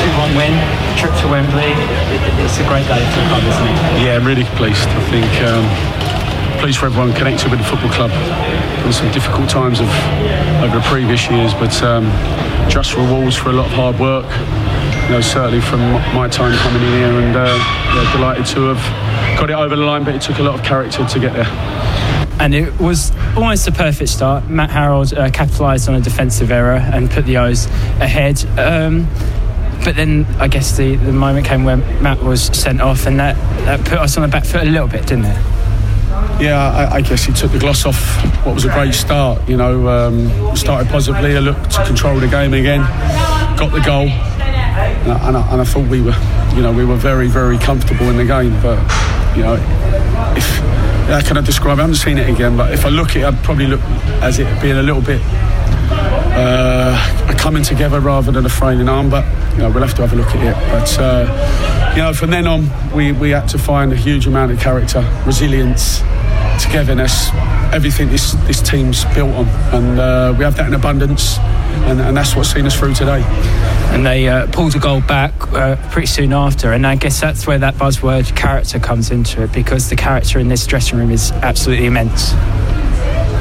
2 0.00 0.08
1 0.16 0.32
win, 0.32 0.56
trip 0.96 1.12
to 1.20 1.28
Wembley. 1.28 1.68
It, 1.68 2.24
it- 2.24 2.40
it's 2.40 2.56
a 2.56 2.64
great 2.64 2.88
day 2.88 3.04
for 3.12 3.20
the 3.20 3.28
club, 3.28 3.44
isn't 3.44 3.68
it? 3.68 3.76
Yeah, 4.00 4.16
I'm 4.16 4.24
really 4.24 4.44
pleased. 4.56 4.88
I 4.88 5.04
think 5.12 5.28
um, 5.44 6.58
pleased 6.58 6.78
for 6.78 6.86
everyone 6.86 7.12
connected 7.12 7.50
with 7.50 7.60
the 7.60 7.66
football 7.68 7.90
club. 7.92 8.08
Been 8.80 8.94
some 8.94 9.12
difficult 9.12 9.50
times 9.50 9.80
of 9.80 9.88
over 10.64 10.72
the 10.80 10.84
previous 10.88 11.28
years, 11.28 11.52
but 11.52 11.76
um, 11.82 12.08
just 12.70 12.96
rewards 12.96 13.36
for 13.36 13.50
a 13.50 13.52
lot 13.52 13.66
of 13.66 13.72
hard 13.72 14.00
work. 14.00 14.24
You 15.12 15.16
know, 15.16 15.20
certainly 15.20 15.60
from 15.60 15.80
my 16.16 16.28
time 16.32 16.56
coming 16.64 16.80
in 16.80 16.92
here, 16.96 17.12
and 17.20 17.36
uh, 17.36 17.44
yeah, 17.92 18.12
delighted 18.16 18.46
to 18.56 18.72
have 18.72 18.80
got 19.38 19.50
it 19.50 19.54
over 19.60 19.76
the 19.76 19.84
line. 19.84 20.02
But 20.02 20.14
it 20.14 20.22
took 20.22 20.38
a 20.38 20.42
lot 20.42 20.54
of 20.58 20.64
character 20.64 21.04
to 21.04 21.18
get 21.20 21.34
there. 21.34 21.50
And 22.38 22.54
it 22.54 22.78
was 22.78 23.12
almost 23.36 23.66
a 23.66 23.72
perfect 23.72 24.10
start. 24.10 24.48
Matt 24.48 24.70
Harrold 24.70 25.14
uh, 25.14 25.30
capitalised 25.30 25.88
on 25.88 25.94
a 25.94 26.00
defensive 26.00 26.50
error 26.50 26.76
and 26.76 27.10
put 27.10 27.24
the 27.24 27.38
O's 27.38 27.66
ahead. 28.00 28.44
Um, 28.58 29.08
but 29.84 29.96
then 29.96 30.26
I 30.38 30.48
guess 30.48 30.76
the, 30.76 30.96
the 30.96 31.12
moment 31.12 31.46
came 31.46 31.64
when 31.64 31.80
Matt 32.02 32.22
was 32.22 32.42
sent 32.42 32.80
off, 32.80 33.06
and 33.06 33.18
that, 33.20 33.36
that 33.64 33.80
put 33.80 33.98
us 33.98 34.16
on 34.16 34.22
the 34.22 34.28
back 34.28 34.44
foot 34.44 34.62
a 34.62 34.70
little 34.70 34.88
bit, 34.88 35.06
didn't 35.06 35.26
it? 35.26 35.36
Yeah, 36.40 36.58
I, 36.58 36.96
I 36.96 37.00
guess 37.00 37.24
he 37.24 37.32
took 37.32 37.52
the 37.52 37.58
gloss 37.58 37.86
off 37.86 37.96
what 38.44 38.54
was 38.54 38.64
a 38.64 38.68
great 38.70 38.94
start. 38.94 39.48
You 39.48 39.56
know, 39.56 39.88
um, 39.88 40.56
started 40.56 40.90
positively, 40.90 41.38
looked 41.40 41.70
to 41.70 41.84
control 41.86 42.18
the 42.20 42.28
game 42.28 42.52
again, 42.52 42.80
got 43.56 43.72
the 43.72 43.80
goal, 43.80 44.08
and 44.08 45.12
I, 45.12 45.28
and 45.28 45.36
I, 45.36 45.52
and 45.52 45.60
I 45.60 45.64
thought 45.64 45.88
we 45.88 46.02
were, 46.02 46.16
you 46.54 46.62
know, 46.62 46.72
we 46.72 46.84
were 46.84 46.96
very, 46.96 47.28
very 47.28 47.56
comfortable 47.58 48.10
in 48.10 48.16
the 48.16 48.24
game. 48.26 48.52
But 48.60 48.78
you 49.36 49.42
know, 49.42 49.54
if 50.36 50.60
how 51.06 51.20
can 51.20 51.38
I 51.38 51.40
describe? 51.40 51.78
it? 51.78 51.80
I 51.80 51.82
haven't 51.82 51.96
seen 51.96 52.18
it 52.18 52.28
again, 52.28 52.56
but 52.56 52.72
if 52.72 52.84
I 52.84 52.88
look 52.88 53.10
at 53.10 53.16
it, 53.16 53.24
I'd 53.24 53.44
probably 53.44 53.66
look 53.66 53.80
as 54.22 54.38
it 54.38 54.60
being 54.60 54.76
a 54.76 54.82
little 54.82 55.02
bit 55.02 55.20
uh, 55.24 57.34
coming 57.38 57.62
together 57.62 58.00
rather 58.00 58.32
than 58.32 58.44
a 58.44 58.48
frailing 58.48 58.88
arm. 58.88 59.08
But 59.08 59.24
you 59.52 59.58
know, 59.58 59.70
we'll 59.70 59.84
have 59.84 59.94
to 59.94 60.06
have 60.06 60.12
a 60.12 60.16
look 60.16 60.28
at 60.28 60.44
it. 60.44 60.54
But 60.70 60.98
uh, 60.98 61.92
you 61.96 62.02
know, 62.02 62.12
from 62.12 62.30
then 62.30 62.46
on, 62.46 62.68
we, 62.92 63.12
we 63.12 63.30
had 63.30 63.48
to 63.48 63.58
find 63.58 63.92
a 63.92 63.96
huge 63.96 64.26
amount 64.26 64.52
of 64.52 64.58
character, 64.58 65.00
resilience, 65.24 66.00
togetherness, 66.60 67.30
everything 67.72 68.08
this 68.08 68.32
this 68.46 68.60
team's 68.62 69.04
built 69.14 69.34
on, 69.34 69.46
and 69.74 70.00
uh, 70.00 70.34
we 70.36 70.44
have 70.44 70.56
that 70.56 70.68
in 70.68 70.74
abundance, 70.74 71.38
and, 71.88 72.00
and 72.00 72.16
that's 72.16 72.34
what's 72.36 72.52
seen 72.52 72.66
us 72.66 72.78
through 72.78 72.94
today. 72.94 73.22
And 73.92 74.04
they 74.04 74.28
uh, 74.28 74.46
pulled 74.48 74.74
a 74.74 74.78
goal 74.78 75.00
back 75.00 75.32
uh, 75.52 75.76
pretty 75.90 76.06
soon 76.06 76.32
after. 76.32 76.72
And 76.72 76.86
I 76.86 76.96
guess 76.96 77.20
that's 77.20 77.46
where 77.46 77.58
that 77.58 77.74
buzzword 77.76 78.36
character 78.36 78.78
comes 78.78 79.10
into 79.10 79.42
it 79.42 79.52
because 79.52 79.88
the 79.88 79.96
character 79.96 80.38
in 80.38 80.48
this 80.48 80.66
dressing 80.66 80.98
room 80.98 81.10
is 81.10 81.30
absolutely 81.32 81.86
immense. 81.86 82.32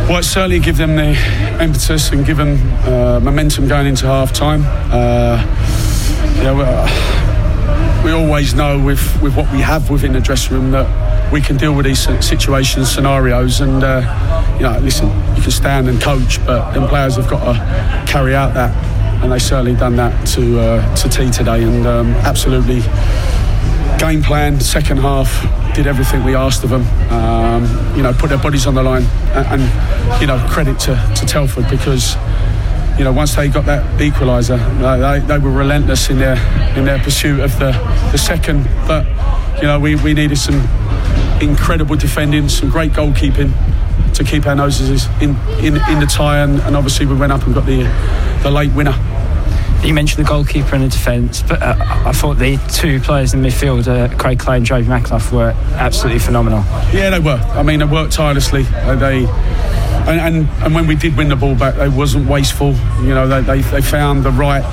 Well, 0.07 0.19
it 0.19 0.23
certainly 0.23 0.59
give 0.59 0.77
them 0.77 0.95
the 0.95 1.17
impetus 1.59 2.11
and 2.11 2.25
give 2.25 2.37
them 2.37 2.57
uh, 2.87 3.19
momentum 3.19 3.67
going 3.67 3.87
into 3.87 4.05
half 4.05 4.31
time. 4.31 4.61
Uh, 4.91 5.43
yeah, 6.41 6.53
we, 6.53 6.63
uh, 6.63 8.03
we 8.03 8.11
always 8.11 8.53
know 8.53 8.79
with, 8.79 9.19
with 9.21 9.35
what 9.35 9.51
we 9.51 9.59
have 9.59 9.89
within 9.89 10.13
the 10.13 10.21
dressing 10.21 10.55
room 10.55 10.71
that 10.71 10.85
we 11.31 11.41
can 11.41 11.57
deal 11.57 11.73
with 11.73 11.85
these 11.85 12.03
situations, 12.25 12.91
scenarios, 12.91 13.61
and 13.61 13.83
uh, 13.83 14.55
you 14.57 14.63
know, 14.63 14.77
listen, 14.79 15.07
you 15.35 15.41
can 15.41 15.51
stand 15.51 15.89
and 15.89 16.01
coach, 16.01 16.43
but 16.45 16.73
then 16.73 16.87
players 16.87 17.15
have 17.15 17.29
got 17.29 17.43
to 17.43 18.11
carry 18.11 18.35
out 18.35 18.53
that, 18.53 18.71
and 19.23 19.31
they 19.31 19.39
certainly 19.39 19.75
done 19.75 19.95
that 19.95 20.27
to 20.27 20.59
uh, 20.59 20.95
to 20.95 21.09
T 21.09 21.29
today, 21.29 21.63
and 21.63 21.85
um, 21.85 22.07
absolutely 22.25 22.81
game 23.97 24.21
plan, 24.21 24.59
second 24.59 24.97
half, 24.97 25.29
did 25.73 25.87
everything 25.87 26.23
we 26.23 26.35
asked 26.35 26.63
of 26.63 26.69
them. 26.69 26.85
Um, 27.11 27.63
you 27.95 28.03
know, 28.03 28.13
put 28.13 28.29
their 28.29 28.37
bodies 28.37 28.67
on 28.67 28.75
the 28.75 28.83
line, 28.83 29.03
and, 29.33 29.61
and 29.61 30.21
you 30.21 30.27
know, 30.27 30.37
credit 30.49 30.79
to, 30.81 31.13
to 31.15 31.25
Telford 31.25 31.69
because 31.69 32.15
you 32.97 33.03
know 33.03 33.11
once 33.11 33.35
they 33.35 33.49
got 33.49 33.65
that 33.65 33.83
equaliser, 33.99 34.59
they, 34.79 35.19
they, 35.19 35.25
they 35.25 35.37
were 35.37 35.51
relentless 35.51 36.09
in 36.09 36.19
their 36.19 36.37
in 36.77 36.85
their 36.85 36.99
pursuit 36.99 37.39
of 37.39 37.57
the, 37.59 37.71
the 38.11 38.17
second. 38.17 38.63
But 38.87 39.05
you 39.57 39.63
know, 39.63 39.79
we, 39.79 39.95
we 39.95 40.13
needed 40.13 40.37
some 40.37 40.61
incredible 41.41 41.95
defending, 41.95 42.49
some 42.49 42.69
great 42.69 42.91
goalkeeping 42.91 43.51
to 44.13 44.23
keep 44.23 44.45
our 44.45 44.55
noses 44.55 45.07
in 45.21 45.35
in, 45.59 45.75
in 45.89 45.99
the 45.99 46.07
tie, 46.09 46.39
and, 46.39 46.59
and 46.61 46.75
obviously 46.75 47.05
we 47.05 47.15
went 47.15 47.31
up 47.31 47.43
and 47.45 47.53
got 47.53 47.65
the 47.65 47.83
the 48.43 48.51
late 48.51 48.71
winner. 48.73 48.95
You 49.83 49.93
mentioned 49.93 50.25
the 50.25 50.27
goalkeeper 50.27 50.73
and 50.73 50.83
the 50.83 50.89
defence, 50.89 51.43
but 51.43 51.61
uh, 51.61 51.75
I 51.79 52.11
thought 52.11 52.37
the 52.37 52.57
two 52.73 52.99
players 52.99 53.35
in 53.35 53.41
midfield, 53.41 53.87
uh, 53.87 54.15
Craig 54.17 54.39
Clay 54.39 54.57
and 54.57 54.65
Jobi 54.65 54.85
McAnuff, 54.85 55.31
were 55.31 55.51
absolutely 55.75 56.19
phenomenal. 56.19 56.63
Yeah, 56.91 57.11
they 57.11 57.19
were. 57.19 57.39
I 57.53 57.61
mean, 57.61 57.79
they 57.79 57.85
worked 57.85 58.13
tirelessly. 58.13 58.65
Uh, 58.73 58.95
they 58.95 59.25
and, 60.07 60.19
and 60.19 60.49
and 60.63 60.75
when 60.75 60.87
we 60.87 60.95
did 60.95 61.15
win 61.17 61.29
the 61.29 61.35
ball 61.35 61.55
back, 61.55 61.75
they 61.75 61.89
wasn't 61.89 62.27
wasteful. 62.27 62.73
You 63.01 63.13
know, 63.13 63.27
they 63.27 63.41
they, 63.41 63.61
they 63.61 63.81
found 63.81 64.23
the 64.23 64.31
right 64.31 64.63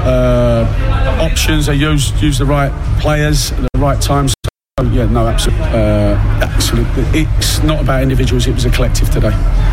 uh, 0.00 1.18
options. 1.20 1.66
They 1.66 1.74
used 1.74 2.20
used 2.20 2.40
the 2.40 2.46
right 2.46 2.72
players 3.00 3.52
at 3.52 3.68
the 3.72 3.78
right 3.78 4.00
times. 4.00 4.34
yeah, 4.92 5.06
no, 5.06 5.26
absolutely, 5.26 5.66
uh, 5.66 6.14
absolutely. 6.42 7.04
It's 7.20 7.62
not 7.62 7.80
about 7.80 8.02
individuals; 8.02 8.46
it 8.46 8.54
was 8.54 8.64
a 8.64 8.70
collective 8.70 9.10
today. 9.10 9.32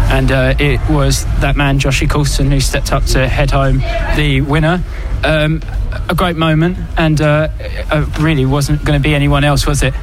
And 0.09 0.31
uh, 0.31 0.55
it 0.59 0.79
was 0.89 1.25
that 1.41 1.55
man, 1.55 1.79
Joshy 1.79 2.09
Coulson, 2.09 2.51
who 2.51 2.59
stepped 2.59 2.91
up 2.91 3.03
to 3.05 3.27
head 3.27 3.51
home 3.51 3.79
the 4.15 4.41
winner. 4.41 4.83
Um, 5.23 5.61
a 6.09 6.15
great 6.15 6.35
moment, 6.35 6.77
and 6.97 7.19
uh, 7.21 7.49
uh, 7.91 8.05
really 8.19 8.45
wasn't 8.45 8.83
going 8.83 8.99
to 8.99 9.03
be 9.03 9.15
anyone 9.15 9.43
else, 9.43 9.65
was 9.65 9.81
it? 9.81 9.93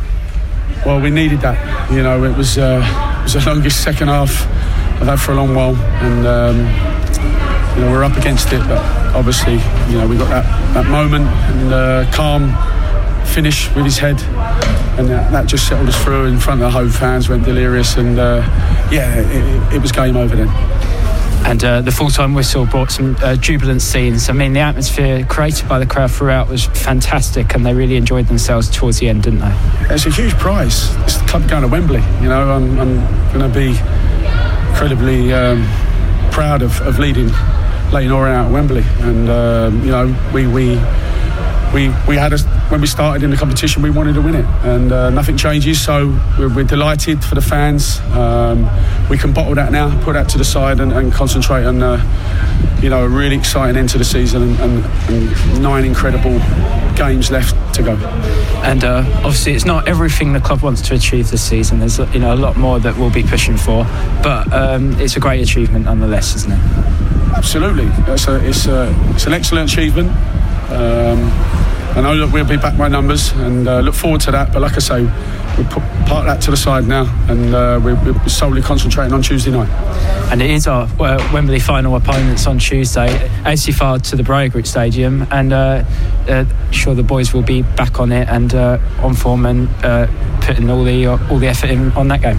Well, 0.85 1.01
we 1.01 1.11
needed 1.11 1.41
that. 1.43 1.91
You 1.93 2.03
know, 2.03 2.25
it 2.25 2.37
was 2.37 2.59
uh, 2.59 2.83
it 3.21 3.23
was 3.23 3.35
the 3.35 3.43
longest 3.47 3.85
second 3.85 4.09
half 4.09 4.47
I've 5.01 5.07
had 5.07 5.21
for 5.21 5.33
a 5.33 5.35
long 5.35 5.55
while, 5.55 5.77
and 5.77 6.27
um, 6.27 6.57
you 7.77 7.85
know 7.85 7.93
we're 7.93 8.05
up 8.05 8.17
against 8.17 8.53
it. 8.53 8.61
But 8.67 9.02
obviously, 9.15 9.55
you 9.91 9.99
know 9.99 10.07
we 10.07 10.17
got 10.17 10.29
that, 10.31 10.75
that 10.75 10.87
moment 10.87 11.27
and 11.27 11.73
uh, 11.73 12.11
calm 12.13 12.53
finish 13.27 13.75
with 13.75 13.85
his 13.85 13.99
head, 13.99 14.21
and 14.99 15.09
that, 15.09 15.33
that 15.33 15.47
just 15.47 15.67
settled 15.67 15.89
us 15.89 16.05
through 16.05 16.27
in 16.27 16.39
front 16.39 16.61
of 16.61 16.67
the 16.67 16.79
home 16.79 16.91
fans. 16.91 17.29
Went 17.29 17.45
delirious, 17.45 17.97
and 17.97 18.19
uh, 18.19 18.43
yeah, 18.91 19.19
it, 19.19 19.75
it 19.75 19.83
was 19.83 19.93
game 19.93 20.17
over 20.17 20.37
then. 20.37 20.49
And 21.45 21.65
uh, 21.65 21.81
the 21.81 21.91
full-time 21.91 22.35
whistle 22.35 22.67
brought 22.67 22.93
some 22.93 23.17
uh, 23.21 23.35
jubilant 23.35 23.83
scenes. 23.83 24.31
I 24.31 24.33
mean, 24.33 24.53
the 24.53 24.61
atmosphere 24.61 25.25
created 25.25 25.69
by 25.69 25.81
the 25.81 25.87
crowd 25.87 26.13
throughout 26.13 26.49
was 26.49 26.67
fantastic, 26.67 27.55
and 27.55 27.67
they 27.67 27.75
really 27.75 27.97
enjoyed 27.97 28.29
themselves 28.29 28.71
towards 28.71 29.01
the 29.01 29.09
end, 29.09 29.25
didn't 29.25 29.41
they? 29.41 29.55
It's 29.91 30.07
a 30.07 30.11
huge 30.11 30.35
prize. 30.35 30.95
It's 30.99 31.17
the 31.17 31.27
club 31.27 31.49
going 31.49 31.63
to 31.63 31.69
Wembley. 31.69 32.03
You 32.21 32.29
know, 32.29 32.49
I'm, 32.49 32.79
I'm 32.79 33.33
going 33.33 33.53
to 33.53 33.59
be 33.59 33.71
incredibly 34.69 35.33
um, 35.33 35.65
proud 36.31 36.63
of, 36.63 36.81
of 36.83 37.01
leading 37.01 37.31
Leyton 37.93 38.11
Orient 38.11 38.35
out 38.35 38.47
at 38.47 38.53
Wembley, 38.53 38.85
and 39.01 39.29
um, 39.29 39.85
you 39.85 39.91
know, 39.91 40.17
we 40.33 40.47
we 40.47 40.77
we 41.73 41.89
we 42.07 42.17
had 42.17 42.33
a, 42.33 42.39
when 42.69 42.81
we 42.81 42.87
started 42.87 43.23
in 43.23 43.31
the 43.31 43.37
competition, 43.37 43.83
we 43.83 43.91
wanted 43.91 44.15
to 44.15 44.23
win 44.23 44.35
it, 44.35 44.45
and 44.65 44.93
uh, 44.93 45.11
nothing 45.11 45.37
changes. 45.37 45.83
So 45.83 46.09
we're, 46.39 46.55
we're, 46.55 46.65
delighted 46.65 47.25
for 47.25 47.35
the 47.35 47.41
fans. 47.41 48.01
Um, 48.13 48.69
we 49.09 49.19
can 49.19 49.33
bottle 49.33 49.55
that 49.55 49.73
now, 49.73 50.03
put 50.05 50.13
that 50.15 50.29
to 50.31 50.39
the 50.39 50.45
side, 50.45 50.81
and, 50.81 50.93
and 50.93 51.13
concentrate 51.13 51.65
on 51.65 51.83
uh, 51.83 52.79
you 52.83 52.91
know 52.91 53.05
a 53.05 53.09
really 53.09 53.37
exciting 53.37 53.77
end 53.77 53.89
to 53.91 53.99
the 53.99 54.05
season 54.05 54.43
and, 54.43 54.61
and, 54.61 54.85
and 55.11 55.63
nine 55.63 55.85
incredible 55.85 56.39
games 56.95 57.31
left 57.31 57.55
to 57.75 57.83
go. 57.83 57.97
And 58.65 58.85
uh, 58.85 59.05
obviously, 59.17 59.53
it's 59.53 59.65
not 59.65 59.89
everything 59.89 60.33
the 60.33 60.41
club 60.41 60.61
wants 60.61 60.83
to 60.83 60.95
achieve 60.95 61.31
this 61.31 61.43
season. 61.43 61.79
There's 61.79 61.99
you 61.99 62.21
know 62.21 62.35
a 62.35 62.37
lot 62.37 62.57
more 62.57 62.81
that 62.81 62.97
we'll 62.97 63.11
be 63.11 63.23
pushing 63.23 63.57
for, 63.57 63.85
but 64.23 64.53
um, 64.53 64.93
it's 65.01 65.17
a 65.17 65.21
great 65.21 65.41
achievement 65.41 65.87
nonetheless, 65.87 66.37
isn't 66.37 66.53
it? 66.53 66.61
Absolutely, 67.35 67.87
it's, 68.13 68.29
a, 68.29 68.47
it's, 68.47 68.67
a, 68.67 68.95
it's 69.15 69.27
an 69.27 69.33
excellent 69.33 69.73
achievement. 69.73 70.13
Um, 70.73 71.31
I 71.95 72.01
know 72.01 72.17
that 72.17 72.33
we'll 72.33 72.47
be 72.47 72.57
back 72.57 72.79
by 72.79 72.89
numbers 72.89 73.33
and 73.33 73.69
uh, 73.69 73.81
look 73.81 73.95
forward 73.95 74.23
to 74.23 74.31
that. 74.31 74.51
But 74.51 74.63
like 74.63 74.77
I 74.77 74.79
say, 74.79 75.03
we'll 75.03 75.69
put 75.69 75.83
part 76.07 76.25
that 76.25 76.41
to 76.43 76.51
the 76.51 76.57
side 76.57 76.89
now 76.89 77.05
and 77.29 77.55
uh, 77.55 77.79
we're, 77.85 78.03
we're, 78.03 78.29
solely 78.29 78.63
concentrating 78.63 79.13
on 79.13 79.21
Tuesday 79.21 79.51
night. 79.51 79.69
And 80.33 80.41
it 80.41 80.49
is 80.49 80.67
our 80.67 80.89
uh, 80.99 81.31
Wembley 81.35 81.61
final 81.61 81.95
opponents 81.95 82.47
on 82.47 82.59
Tuesday. 82.59 83.31
AC 83.45 83.73
far 83.73 83.99
to 83.99 84.17
the 84.17 84.23
Group 84.23 84.67
Stadium, 84.67 85.27
and 85.31 85.53
uh, 85.53 85.85
uh, 86.29 86.47
sure 86.71 86.95
the 86.95 87.03
boys 87.03 87.35
will 87.35 87.43
be 87.43 87.61
back 87.61 88.01
on 88.01 88.11
it 88.11 88.27
and 88.29 88.55
uh, 88.55 88.79
on 89.03 89.13
form 89.15 89.45
and 89.45 89.69
putting 90.41 90.71
all 90.71 90.85
the 90.85 91.07
all 91.07 91.39
the 91.39 91.49
effort 91.49 91.69
in 91.69 91.93
on 91.93 92.09
that 92.09 92.23
game. 92.23 92.39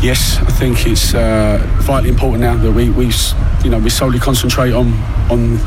Yes, 0.00 0.38
I 0.38 0.52
think 0.52 0.86
it's 0.86 1.10
vitally 1.84 2.10
important 2.10 2.42
now 2.42 2.56
that 2.56 2.70
we, 2.70 2.90
we 2.90 3.10
you 3.64 3.70
know 3.70 3.80
we 3.80 3.90
solely 3.90 4.20
concentrate 4.20 4.72
on 4.72 4.92
on 5.28 5.58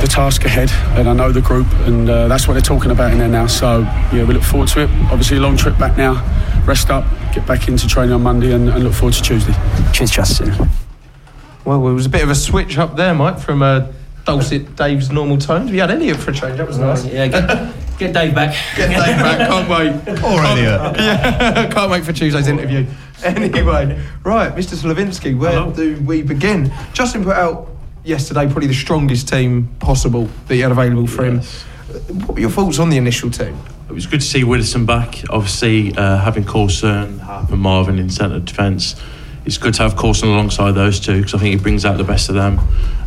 the 0.00 0.08
task 0.08 0.44
ahead, 0.44 0.70
and 0.98 1.08
I 1.08 1.12
know 1.12 1.32
the 1.32 1.40
group, 1.40 1.66
and 1.86 2.08
uh, 2.08 2.28
that's 2.28 2.48
what 2.48 2.54
they're 2.54 2.62
talking 2.62 2.90
about 2.90 3.12
in 3.12 3.18
there 3.18 3.28
now. 3.28 3.46
So 3.46 3.80
yeah, 4.12 4.24
we 4.24 4.34
look 4.34 4.42
forward 4.42 4.68
to 4.70 4.82
it. 4.82 4.90
Obviously, 5.10 5.36
a 5.36 5.40
long 5.40 5.56
trip 5.56 5.78
back 5.78 5.96
now. 5.96 6.14
Rest 6.66 6.90
up, 6.90 7.04
get 7.34 7.46
back 7.46 7.68
into 7.68 7.86
training 7.86 8.12
on 8.14 8.22
Monday, 8.22 8.52
and, 8.52 8.68
and 8.68 8.84
look 8.84 8.94
forward 8.94 9.14
to 9.14 9.22
Tuesday. 9.22 9.54
Cheers, 9.92 10.10
Justin. 10.10 10.68
Well, 11.64 11.86
it 11.88 11.92
was 11.92 12.06
a 12.06 12.08
bit 12.08 12.22
of 12.22 12.30
a 12.30 12.34
switch 12.34 12.78
up 12.78 12.96
there, 12.96 13.14
Mike, 13.14 13.38
from 13.38 13.62
uh, 13.62 13.86
dulcet 14.24 14.74
Dave's 14.76 15.10
normal 15.10 15.38
tones. 15.38 15.70
We 15.70 15.78
had 15.78 15.90
Elliot 15.90 16.16
for 16.16 16.30
a 16.30 16.34
change. 16.34 16.56
That 16.58 16.66
was 16.66 16.78
nice. 16.78 17.04
Yeah, 17.04 17.28
get, 17.28 17.74
get 17.98 18.12
Dave 18.12 18.34
back. 18.34 18.56
Get 18.76 18.88
Dave 18.88 19.16
back. 19.16 19.48
Can't 19.48 19.68
wait. 19.68 20.22
Or 20.22 20.42
Elliot. 20.42 20.96
Yeah, 21.02 21.70
can't 21.70 21.90
wait 21.90 22.04
for 22.04 22.12
Tuesday's 22.12 22.48
interview. 22.48 22.86
Anyway, 23.24 24.00
right, 24.24 24.52
Mr. 24.54 24.74
Slawinski, 24.74 25.38
where 25.38 25.52
Hello. 25.52 25.72
do 25.72 26.00
we 26.00 26.22
begin? 26.22 26.72
Justin 26.92 27.22
put 27.22 27.36
out 27.36 27.68
yesterday 28.04 28.46
probably 28.46 28.66
the 28.66 28.74
strongest 28.74 29.28
team 29.28 29.68
possible 29.78 30.28
that 30.48 30.56
you 30.56 30.62
had 30.62 30.72
available 30.72 31.06
for 31.06 31.24
Yes. 31.26 31.64
him. 32.08 32.20
What 32.20 32.34
were 32.34 32.40
your 32.40 32.50
thoughts 32.50 32.78
on 32.78 32.90
the 32.90 32.96
initial 32.96 33.30
team? 33.30 33.54
It 33.88 33.92
was 33.94 34.06
good 34.06 34.20
to 34.20 34.26
see 34.26 34.42
Widdowson 34.42 34.86
back. 34.86 35.22
Obviously, 35.30 35.94
uh, 35.96 36.18
having 36.18 36.44
Coulson, 36.44 37.18
Happe 37.20 37.52
and 37.52 37.60
Marvin 37.60 37.98
in 37.98 38.08
centre 38.08 38.38
defence, 38.40 38.96
it's 39.44 39.58
good 39.58 39.74
to 39.74 39.82
have 39.82 39.96
Coulson 39.96 40.28
alongside 40.30 40.72
those 40.72 40.98
two 41.00 41.16
because 41.18 41.34
I 41.34 41.38
think 41.38 41.50
he 41.50 41.56
brings 41.56 41.84
out 41.84 41.98
the 41.98 42.04
best 42.04 42.28
of 42.28 42.34
them. 42.34 42.60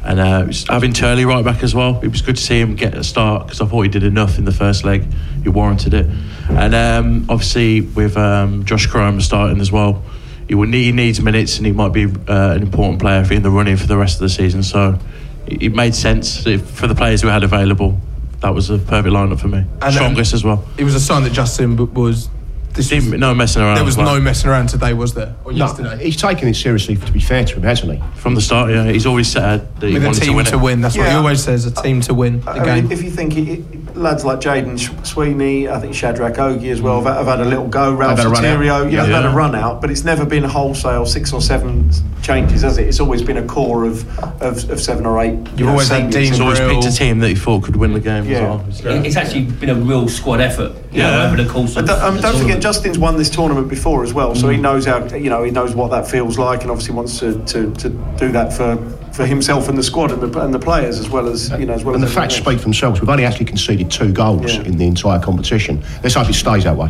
And 0.04 0.20
uh, 0.20 0.42
it 0.44 0.48
was- 0.48 0.66
having 0.70 0.94
Turley 0.94 1.26
right 1.26 1.44
back 1.44 1.64
as 1.64 1.74
well, 1.74 2.00
it 2.04 2.10
was 2.10 2.22
good 2.22 2.36
to 2.36 2.42
see 2.44 2.60
him 2.60 2.76
get 2.76 2.94
a 2.94 3.04
start 3.04 3.48
because 3.48 3.62
I 3.62 3.66
thought 3.66 3.82
he 3.82 3.90
did 3.90 4.04
enough 4.04 4.38
in 4.38 4.46
the 4.46 4.52
first 4.52 4.84
leg. 4.84 5.08
He 5.42 5.50
warranted 5.50 5.94
it. 5.96 6.08
And 6.50 6.76
um, 6.76 7.26
obviously, 7.30 7.82
with 7.82 8.16
um, 8.18 8.64
Josh 8.66 8.88
Koroma 8.88 9.22
starting 9.24 9.60
as 9.60 9.72
well, 9.72 10.04
he, 10.48 10.56
would 10.56 10.70
need, 10.70 10.84
he 10.84 10.92
needs 10.92 11.22
minutes 11.22 11.58
and 11.58 11.66
he 11.66 11.72
might 11.72 11.94
be 11.94 12.06
uh, 12.06 12.54
an 12.56 12.62
important 12.62 13.00
player 13.00 13.26
in 13.32 13.42
the 13.44 13.50
running 13.50 13.78
for 13.78 13.88
the 13.88 13.98
rest 13.98 14.16
of 14.16 14.22
the 14.22 14.30
season. 14.30 14.64
So 14.64 15.00
it, 15.48 15.74
made 15.74 15.96
sense 15.96 16.46
if- 16.46 16.70
for 16.70 16.88
the 16.88 16.96
players 16.96 17.24
we 17.24 17.30
had 17.30 17.44
available. 17.44 18.00
That 18.42 18.54
was 18.54 18.70
a 18.70 18.78
perfect 18.78 19.14
lineup 19.14 19.40
for 19.40 19.48
me. 19.48 19.64
And, 19.82 19.94
Strongest 19.94 20.34
as 20.34 20.44
well. 20.44 20.64
It 20.78 20.84
was 20.84 20.94
a 20.94 21.00
sign 21.00 21.24
that 21.24 21.34
Justin 21.34 21.94
was. 21.94 22.30
This 22.76 22.92
was, 22.92 23.08
no 23.08 23.34
messing 23.34 23.62
around. 23.62 23.76
there 23.76 23.84
was 23.86 23.96
well. 23.98 24.16
no 24.16 24.20
messing 24.22 24.50
around 24.50 24.68
today, 24.70 24.94
was 24.94 25.14
there? 25.14 25.34
Or 25.46 25.52
No, 25.54 25.58
yesterday? 25.66 26.04
he's 26.04 26.18
taken 26.18 26.48
it 26.50 26.56
seriously, 26.56 26.96
to 26.98 27.12
be 27.12 27.20
fair 27.22 27.46
to 27.46 27.56
him, 27.56 27.64
hasn't 27.64 27.94
he? 27.94 28.02
from 28.20 28.36
the 28.36 28.42
start. 28.42 28.70
Yeah, 28.72 28.86
he's 28.92 29.06
always 29.06 29.28
said 29.32 29.74
that 29.80 29.88
he 29.88 29.94
With 29.94 30.04
a 30.04 30.06
wanted 30.08 30.20
team 30.24 30.30
to 30.32 30.36
win. 30.36 30.46
to 30.46 30.58
win. 30.58 30.82
That's 30.82 30.98
what 30.98 31.08
he 31.08 31.14
always 31.14 31.44
says. 31.44 31.66
A 31.66 31.72
team 31.72 32.02
to 32.02 32.14
win 32.14 32.42
the 32.42 32.52
I 32.52 32.66
game. 32.66 32.84
mean, 32.86 32.92
if 32.92 33.02
you 33.04 33.12
think 33.12 33.38
it, 33.38 33.48
it, 33.60 33.96
lads 33.96 34.26
like 34.26 34.40
Jayden 34.40 34.78
Sweeney, 35.06 35.70
I 35.70 35.80
think 35.80 35.94
Shadrach 35.96 36.34
Ogie 36.34 36.72
as 36.72 36.82
well, 36.82 37.02
have, 37.04 37.16
have 37.16 37.28
had 37.28 37.40
a 37.40 37.50
little 37.50 37.68
go. 37.68 37.94
Ralph 37.94 38.18
had 38.18 38.26
a 38.28 38.30
run 38.30 38.44
out. 38.46 38.60
Sotiriou, 38.60 38.66
yeah, 38.66 38.90
Yeah. 38.90 39.04
they've 39.06 39.16
had 39.16 39.26
a 39.26 39.30
run 39.30 39.56
out, 39.56 39.80
but 39.80 39.90
it's 39.90 40.04
never 40.04 40.26
been 40.26 40.44
wholesale 40.44 41.06
six 41.06 41.32
or 41.32 41.42
seven 41.42 41.90
changes, 42.24 42.62
has 42.64 42.78
it? 42.78 42.88
It's 42.88 43.00
always 43.00 43.22
been 43.22 43.38
a 43.38 43.46
core 43.46 43.86
of, 43.86 44.06
of, 44.42 44.70
of 44.70 44.82
seven 44.82 45.06
or 45.06 45.20
eight. 45.22 45.32
you 45.34 45.38
You've 45.38 45.60
know, 45.60 45.70
always 45.70 45.88
had 45.88 45.98
seniors. 46.12 46.14
Dean 46.16 46.32
He's 46.34 46.40
always 46.42 46.60
picked 46.60 46.86
a 46.94 46.98
team 46.98 47.20
that 47.20 47.30
he 47.30 47.36
thought 47.36 47.64
could 47.64 47.76
win 47.78 47.94
the 47.94 48.00
game 48.00 48.26
Yeah. 48.26 48.38
as 48.38 48.42
well. 48.44 48.60
It's- 48.68 48.80
It- 48.82 49.06
It's 49.06 49.16
actually 49.16 49.44
been 49.46 49.70
a 49.70 49.76
real 49.76 50.08
squad 50.10 50.42
effort. 50.42 50.74
You 50.96 51.02
Yeah. 51.02 51.12
know, 51.12 51.28
over 51.34 51.44
the 51.44 51.50
course 51.50 51.76
of. 51.76 51.86
But 51.86 51.94
don't, 52.00 52.04
um, 52.04 52.16
the 52.16 52.22
don't 52.22 52.40
forget. 52.42 52.62
Justin's 52.62 52.98
won 52.98 53.18
this 53.18 53.30
tournament 53.30 53.68
before 53.68 54.04
as 54.04 54.14
well, 54.14 54.34
so 54.34 54.48
he 54.50 54.58
knows 54.58 54.86
how 54.86 55.04
you 55.14 55.30
know 55.30 55.44
he 55.44 55.52
knows 55.52 55.76
what 55.76 55.92
that 55.92 56.08
feels 56.10 56.38
like, 56.38 56.62
and 56.62 56.72
obviously 56.72 56.96
wants 56.96 57.20
to, 57.20 57.44
to, 57.46 57.70
to 57.76 57.90
do 58.18 58.32
that 58.32 58.54
for, 58.54 58.78
for 59.12 59.26
himself 59.26 59.68
and 59.68 59.78
the 59.78 59.84
squad 59.84 60.12
and 60.12 60.22
the, 60.22 60.40
and 60.42 60.54
the 60.54 60.60
players 60.60 60.98
as 61.00 61.10
well 61.10 61.28
as 61.28 61.50
you 61.60 61.66
know 61.66 61.74
as 61.74 61.84
well 61.84 61.96
And 61.96 62.04
the 62.04 62.08
facts 62.08 62.36
speak 62.36 62.60
for 62.60 62.64
themselves. 62.64 63.02
We've 63.02 63.10
only 63.10 63.26
actually 63.26 63.46
conceded 63.46 63.92
two 63.92 64.14
goals 64.14 64.56
Yeah. 64.56 64.62
in 64.64 64.78
the 64.78 64.86
entire 64.88 65.20
competition. 65.20 65.84
Let's 66.02 66.16
hope 66.16 66.30
it 66.30 66.34
stays 66.34 66.64
that 66.64 66.78
way. 66.78 66.90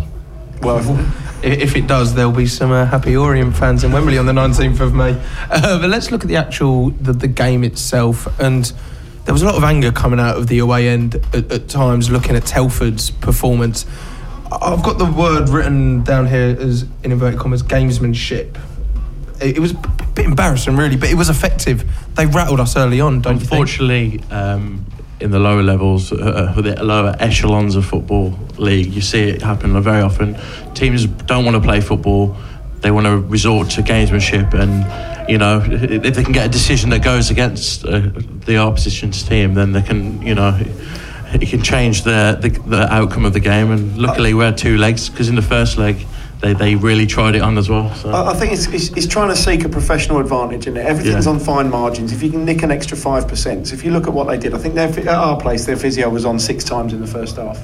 Well, 0.62 0.80
If 1.44 1.76
it 1.76 1.86
does, 1.88 2.14
there'll 2.16 2.32
be 2.32 2.48
some 2.48 2.72
uh, 2.72 2.86
happy 2.86 3.16
Orient 3.16 3.56
fans 3.56 3.84
in 3.84 3.92
Wembley 3.92 4.18
on 4.18 4.26
the 4.26 4.32
19th 4.34 4.80
of 4.80 4.94
May. 4.96 5.16
Uh, 5.52 5.80
but 5.80 5.90
let's 5.90 6.10
look 6.12 6.22
at 6.24 6.28
the 6.28 6.38
actual 6.38 6.90
the, 6.92 7.14
the 7.14 7.28
game 7.28 7.64
itself. 7.64 8.28
And 8.40 8.72
there 9.26 9.34
was 9.34 9.42
a 9.42 9.46
lot 9.46 9.56
of 9.56 9.64
anger 9.64 9.92
coming 9.92 10.20
out 10.20 10.38
of 10.38 10.48
the 10.48 10.60
away 10.60 10.88
end 10.88 11.16
at, 11.34 11.52
at 11.52 11.68
times, 11.68 12.10
looking 12.10 12.36
at 12.36 12.46
Telford's 12.46 13.10
performance. 13.10 13.86
I've 14.52 14.84
got 14.84 15.00
the 15.00 15.06
word 15.06 15.50
written 15.50 16.04
down 16.04 16.28
here 16.28 16.56
as 16.60 16.84
in 17.04 17.12
inverted 17.12 17.40
commas 17.40 17.64
gamesmanship. 17.64 18.58
It, 19.42 19.58
it 19.58 19.60
was 19.60 19.72
a 19.72 19.78
bit 20.14 20.26
embarrassing, 20.26 20.78
really, 20.78 20.96
but 20.96 21.10
it 21.10 21.16
was 21.16 21.30
effective. 21.30 21.90
They 22.16 22.28
rattled 22.28 22.60
us 22.60 22.78
early 22.78 23.02
on, 23.02 23.22
don't? 23.22 23.42
Unfortunately, 23.42 24.22
um, 24.30 24.86
in 25.20 25.32
the 25.32 25.40
lower 25.40 25.64
levels, 25.64 26.12
uh, 26.12 26.54
uh, 26.56 26.62
the 26.62 26.84
lower 26.84 27.16
echelons 27.20 27.76
of 27.76 27.86
football 27.86 28.38
league, 28.58 28.94
you 28.94 29.02
see 29.02 29.24
it 29.24 29.42
happen 29.42 29.82
very 29.82 30.02
often. 30.02 30.38
Teams 30.76 31.06
don't 31.06 31.44
want 31.46 31.56
to 31.56 31.62
play 31.62 31.82
football; 31.82 32.38
they 32.82 32.92
want 32.92 33.06
to 33.06 33.18
resort 33.20 33.70
to 33.72 33.82
gamesmanship, 33.82 34.54
and 34.54 35.30
you 35.30 35.38
know, 35.38 35.62
if 35.68 36.16
they 36.16 36.24
can 36.24 36.34
get 36.34 36.46
a 36.46 36.50
decision 36.50 36.90
that 36.92 37.04
goes 37.04 37.32
against 37.32 37.86
uh, 37.86 38.00
the 38.46 38.58
opposition's 38.58 39.24
team, 39.24 39.54
then 39.56 39.72
they 39.72 39.82
can, 39.82 40.22
you 40.22 40.36
know. 40.36 40.60
It 41.34 41.50
can 41.50 41.62
change 41.64 42.04
the, 42.04 42.38
the 42.40 42.50
the 42.70 42.94
outcome 42.94 43.26
of 43.26 43.34
the 43.34 43.42
game, 43.42 43.70
and 43.72 43.98
luckily 43.98 44.34
we 44.34 44.44
had 44.46 44.58
two 44.58 44.78
legs 44.78 45.10
because 45.10 45.28
in 45.28 45.36
the 45.36 45.42
first 45.42 45.78
leg 45.78 46.06
they, 46.40 46.54
they 46.54 46.76
really 46.76 47.06
tried 47.08 47.36
it 47.36 47.42
on 47.42 47.58
as 47.58 47.68
well. 47.68 47.94
So. 47.96 48.14
I 48.14 48.34
think 48.34 48.54
it's, 48.54 48.68
it's, 48.68 48.90
it's 48.90 49.08
trying 49.08 49.30
to 49.30 49.36
seek 49.36 49.66
a 49.66 49.70
professional 49.70 50.20
advantage 50.20 50.68
in 50.68 50.78
it. 50.78 50.86
Everything's 50.86 51.26
Yeah. 51.26 51.32
on 51.32 51.40
fine 51.40 51.70
margins. 51.70 52.14
If 52.14 52.22
you 52.22 52.30
can 52.30 52.46
nick 52.46 52.62
an 52.62 52.72
extra 52.72 52.96
five 52.96 53.28
percent, 53.28 53.74
if 53.74 53.84
you 53.84 53.92
look 53.92 54.08
at 54.08 54.14
what 54.14 54.28
they 54.28 54.38
did, 54.38 54.54
I 54.54 54.60
think 54.60 54.76
their, 54.76 54.88
at 54.88 55.08
our 55.08 55.38
place 55.40 55.66
their 55.66 55.76
physio 55.78 56.10
was 56.10 56.24
on 56.26 56.40
six 56.40 56.64
times 56.64 56.94
in 56.94 57.02
the 57.02 57.08
first 57.08 57.36
half. 57.38 57.58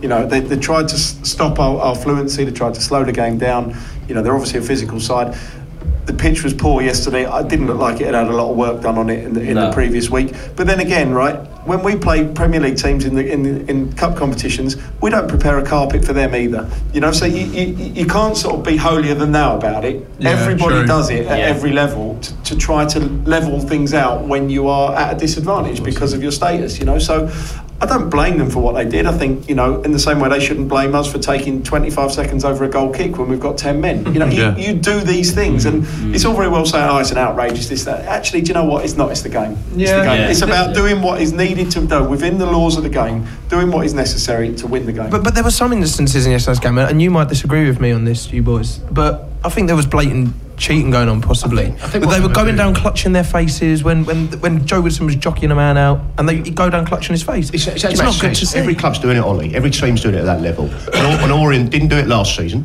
You 0.00 0.08
know, 0.08 0.24
they, 0.26 0.40
they 0.40 0.56
tried 0.56 0.88
to 0.88 0.96
stop 0.96 1.58
our, 1.58 1.78
our 1.80 1.94
fluency. 1.96 2.44
They 2.44 2.52
tried 2.52 2.74
to 2.74 2.80
slow 2.80 3.02
the 3.04 3.12
game 3.12 3.36
down. 3.36 3.76
You 4.08 4.14
know, 4.14 4.22
they're 4.22 4.34
obviously 4.34 4.58
a 4.58 4.62
physical 4.62 5.00
side. 5.00 5.36
the 6.06 6.14
pitch 6.14 6.42
was 6.42 6.54
poor 6.54 6.80
yesterday. 6.80 7.26
I 7.26 7.42
didn't 7.42 7.66
look 7.66 7.76
like 7.78 8.00
it 8.00 8.06
had 8.06 8.14
had 8.14 8.28
a 8.28 8.32
lot 8.34 8.50
of 8.50 8.56
work 8.56 8.80
done 8.80 8.96
on 8.96 9.10
it 9.10 9.24
in 9.24 9.34
the, 9.34 9.42
in 9.42 9.54
No. 9.56 9.66
the 9.66 9.72
previous 9.74 10.08
week. 10.08 10.32
But 10.56 10.66
then 10.66 10.80
again, 10.80 11.12
right, 11.12 11.36
when 11.66 11.82
we 11.82 11.96
play 11.96 12.26
Premier 12.26 12.60
League 12.60 12.78
teams 12.78 13.04
in 13.04 13.14
the 13.14 13.30
in, 13.30 13.42
the, 13.42 13.70
in 13.70 13.92
cup 13.92 14.16
competitions, 14.16 14.78
we 15.02 15.10
don't 15.10 15.28
prepare 15.28 15.58
a 15.58 15.62
carpet 15.66 16.02
for 16.06 16.14
them 16.14 16.34
either. 16.34 16.66
You 16.94 17.02
know, 17.02 17.12
so 17.12 17.26
you, 17.26 17.44
you, 17.44 17.66
you 17.92 18.06
can't 18.06 18.38
sort 18.38 18.54
of 18.56 18.62
be 18.64 18.78
holier 18.78 19.14
than 19.14 19.32
thou 19.32 19.58
about 19.58 19.84
it. 19.84 19.96
Yeah, 20.18 20.30
Everybody 20.30 20.76
true. 20.76 20.86
does 20.86 21.10
it 21.10 21.26
at 21.26 21.40
Yeah. 21.40 21.44
every 21.44 21.72
level 21.72 22.18
to, 22.20 22.42
to 22.44 22.56
try 22.56 22.86
to 22.86 23.00
level 23.26 23.60
things 23.60 23.92
out 23.92 24.24
when 24.26 24.48
you 24.48 24.66
are 24.68 24.94
at 24.96 25.14
a 25.14 25.18
disadvantage 25.18 25.84
because 25.84 26.14
of 26.14 26.22
your 26.22 26.32
status. 26.32 26.78
You 26.78 26.86
know, 26.86 26.98
so. 26.98 27.28
I 27.80 27.86
don't 27.86 28.10
blame 28.10 28.38
them 28.38 28.50
for 28.50 28.60
what 28.60 28.74
they 28.74 28.84
did. 28.84 29.06
I 29.06 29.16
think, 29.16 29.48
you 29.48 29.54
know, 29.54 29.82
in 29.82 29.92
the 29.92 30.00
same 30.00 30.18
way 30.18 30.28
they 30.28 30.40
shouldn't 30.40 30.68
blame 30.68 30.96
us 30.96 31.10
for 31.10 31.18
taking 31.18 31.62
25 31.62 32.10
seconds 32.10 32.44
over 32.44 32.64
a 32.64 32.68
goal 32.68 32.92
kick 32.92 33.18
when 33.18 33.28
we've 33.28 33.38
got 33.38 33.56
10 33.56 33.80
men. 33.80 34.04
You 34.12 34.18
know, 34.18 34.26
Yeah. 34.26 34.56
you, 34.56 34.72
you 34.72 34.80
do 34.80 34.98
these 34.98 35.32
things, 35.32 35.64
and 35.64 35.84
mm-hmm. 35.84 36.14
it's 36.14 36.24
all 36.24 36.34
very 36.34 36.48
well 36.48 36.66
saying, 36.66 36.88
oh, 36.90 36.98
it's 36.98 37.12
an 37.12 37.18
outrageous, 37.18 37.68
this, 37.68 37.84
that. 37.84 38.04
Actually, 38.06 38.40
do 38.40 38.48
you 38.48 38.54
know 38.54 38.64
what? 38.64 38.84
It's 38.84 38.96
not, 38.96 39.12
it's 39.12 39.22
the 39.22 39.28
game. 39.28 39.52
It's 39.52 39.76
Yeah. 39.76 39.98
the 39.98 40.04
game. 40.04 40.20
Yeah. 40.20 40.28
It's 40.30 40.42
about 40.42 40.74
doing 40.74 41.02
what 41.02 41.22
is 41.22 41.32
needed 41.32 41.70
to 41.72 41.86
do 41.86 42.02
within 42.02 42.38
the 42.38 42.46
laws 42.46 42.76
of 42.76 42.82
the 42.82 42.88
game, 42.88 43.26
doing 43.48 43.70
what 43.70 43.86
is 43.86 43.94
necessary 43.94 44.52
to 44.56 44.66
win 44.66 44.84
the 44.84 44.92
game. 44.92 45.10
But, 45.10 45.22
but 45.22 45.36
there 45.36 45.44
were 45.44 45.52
some 45.52 45.72
instances 45.72 46.26
in 46.26 46.32
yesterday's 46.32 46.58
game, 46.58 46.78
and 46.78 47.00
you 47.00 47.12
might 47.12 47.28
disagree 47.28 47.68
with 47.68 47.80
me 47.80 47.92
on 47.92 48.04
this, 48.04 48.32
you 48.32 48.42
boys, 48.42 48.78
but 48.90 49.28
I 49.44 49.50
think 49.50 49.68
there 49.68 49.76
was 49.76 49.86
blatant 49.86 50.34
cheating 50.58 50.90
going 50.90 51.08
on, 51.08 51.20
possibly. 51.22 51.66
I 51.66 51.88
think 51.88 52.04
but 52.04 52.10
they 52.10 52.20
were 52.20 52.28
going 52.32 52.52
do- 52.52 52.56
down 52.56 52.74
clutching 52.74 53.12
their 53.12 53.24
faces 53.24 53.82
when, 53.84 54.04
when, 54.04 54.26
when 54.40 54.66
Joe 54.66 54.80
Wilson 54.80 55.06
was 55.06 55.16
jockeying 55.16 55.50
a 55.52 55.54
man 55.54 55.76
out, 55.78 56.00
and 56.18 56.28
they 56.28 56.38
go 56.50 56.68
down 56.68 56.84
clutching 56.84 57.14
his 57.14 57.22
face. 57.22 57.50
It's, 57.50 57.66
it's, 57.66 57.84
It's 57.84 58.00
not 58.00 58.20
good 58.20 58.34
to 58.34 58.46
see. 58.46 58.58
Every 58.58 58.74
club's 58.74 58.98
doing 58.98 59.16
it, 59.16 59.20
Ollie. 59.20 59.54
Every 59.54 59.70
team's 59.70 60.02
doing 60.02 60.14
it 60.16 60.18
at 60.18 60.24
that 60.26 60.40
level. 60.42 60.66
And, 60.66 61.06
Or- 61.06 61.22
and 61.24 61.32
Orient 61.32 61.70
didn't 61.70 61.88
do 61.88 61.96
it 61.96 62.06
last 62.08 62.36
season. 62.36 62.64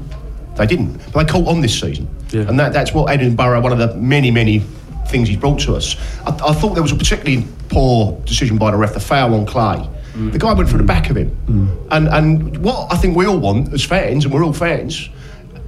They 0.55 0.65
didn't. 0.65 0.97
But 1.11 1.25
they 1.25 1.31
caught 1.31 1.47
on 1.47 1.61
this 1.61 1.79
season. 1.79 2.07
Yeah. 2.31 2.41
And 2.41 2.59
that, 2.59 2.73
that's 2.73 2.93
what 2.93 3.11
Edinburgh, 3.11 3.61
one 3.61 3.71
of 3.71 3.77
the 3.79 3.95
many, 3.95 4.31
many 4.31 4.59
things 5.07 5.27
he's 5.27 5.37
brought 5.37 5.59
to 5.61 5.75
us. 5.75 5.95
I, 6.25 6.29
I 6.29 6.53
thought 6.53 6.73
there 6.73 6.83
was 6.83 6.91
a 6.91 6.95
particularly 6.95 7.47
poor 7.69 8.19
decision 8.25 8.57
by 8.57 8.71
the 8.71 8.77
ref, 8.77 8.93
the 8.93 8.99
foul 8.99 9.33
on 9.33 9.45
Clay. 9.45 9.87
Mm. 10.13 10.31
The 10.31 10.37
guy 10.39 10.53
went 10.53 10.69
through 10.69 10.77
the 10.79 10.83
back 10.85 11.09
of 11.09 11.17
him. 11.17 11.35
Mm. 11.47 11.87
And, 11.91 12.07
and 12.09 12.57
what 12.63 12.91
I 12.91 12.97
think 12.97 13.15
we 13.17 13.25
all 13.25 13.39
want 13.39 13.73
as 13.73 13.83
fans, 13.83 14.25
and 14.25 14.33
we're 14.33 14.43
all 14.43 14.53
fans, 14.53 15.09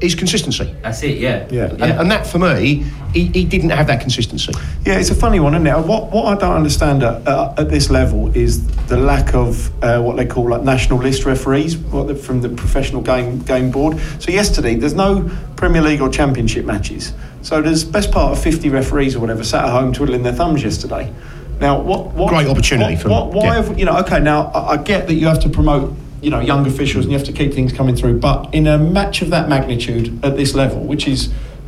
is 0.02 0.16
consistency. 0.16 0.76
That's 0.82 1.02
it, 1.04 1.18
yeah. 1.18 1.48
Yeah. 1.50 1.72
And, 1.72 1.84
and 1.84 2.12
that, 2.12 2.28
for 2.28 2.40
me, 2.40 2.86
he, 3.14 3.26
he 3.28 3.46
didn't 3.46 3.70
have 3.70 3.88
that 3.88 4.02
consistency. 4.02 4.52
Yeah, 4.86 5.00
it's 5.00 5.10
a 5.10 5.16
funny 5.16 5.40
one, 5.40 5.56
isn't 5.56 5.68
it? 5.68 5.88
What 5.88 6.12
what 6.12 6.26
I 6.26 6.40
don't 6.40 6.56
understand 6.56 7.04
at, 7.04 7.28
uh, 7.28 7.54
at 7.58 7.70
this 7.70 7.90
level 7.90 8.36
is 8.36 8.66
the 8.88 8.98
lack 8.98 9.34
of 9.34 9.72
uh, 9.84 10.02
what 10.02 10.18
they 10.18 10.26
call 10.26 10.50
like 10.50 10.64
national 10.64 11.00
list 11.00 11.26
referees 11.26 11.78
what 11.78 12.08
the, 12.08 12.16
from 12.16 12.42
the 12.42 12.50
professional 12.50 13.02
game 13.02 13.40
game 13.40 13.72
board. 13.72 13.98
So 14.20 14.32
yesterday, 14.32 14.76
there's 14.76 14.94
no 14.94 15.30
Premier 15.56 15.82
League 15.82 16.02
or 16.02 16.10
Championship 16.10 16.66
matches. 16.66 17.14
So 17.42 17.62
there's 17.62 17.84
best 17.84 18.12
part 18.12 18.32
of 18.32 18.44
50 18.44 18.70
referees 18.70 19.16
or 19.16 19.20
whatever 19.20 19.44
sat 19.44 19.66
at 19.66 19.72
home 19.72 19.94
twiddling 19.94 20.24
their 20.24 20.34
thumbs 20.34 20.64
yesterday. 20.64 21.14
Now, 21.60 21.80
what, 21.80 22.08
what 22.14 22.30
Great 22.30 22.48
opportunity 22.48 22.96
what, 22.96 23.02
for 23.02 23.10
what, 23.10 23.26
them, 23.26 23.36
why 23.36 23.46
yeah. 23.46 23.54
have, 23.54 23.80
you 23.80 23.86
know? 23.86 23.98
Okay, 24.00 24.20
now 24.20 24.48
I, 24.48 24.74
I 24.74 24.78
get 24.78 25.08
that 25.08 25.14
you 25.14 25.28
have 25.28 25.40
to 25.42 25.50
promote 25.50 25.94
you 26.26 26.32
know 26.32 26.40
young 26.52 26.66
officials 26.66 27.06
and 27.06 27.12
you 27.12 27.18
have 27.20 27.28
to 27.28 27.34
keep 27.34 27.54
things 27.54 27.72
coming 27.72 27.96
through, 27.96 28.18
but 28.20 28.40
in 28.54 28.66
a 28.68 28.78
match 28.78 29.22
of 29.22 29.30
that 29.30 29.48
magnitude 29.48 30.06
at 30.26 30.36
this 30.36 30.56
level, 30.56 30.80
which 30.92 31.08
is 31.08 31.20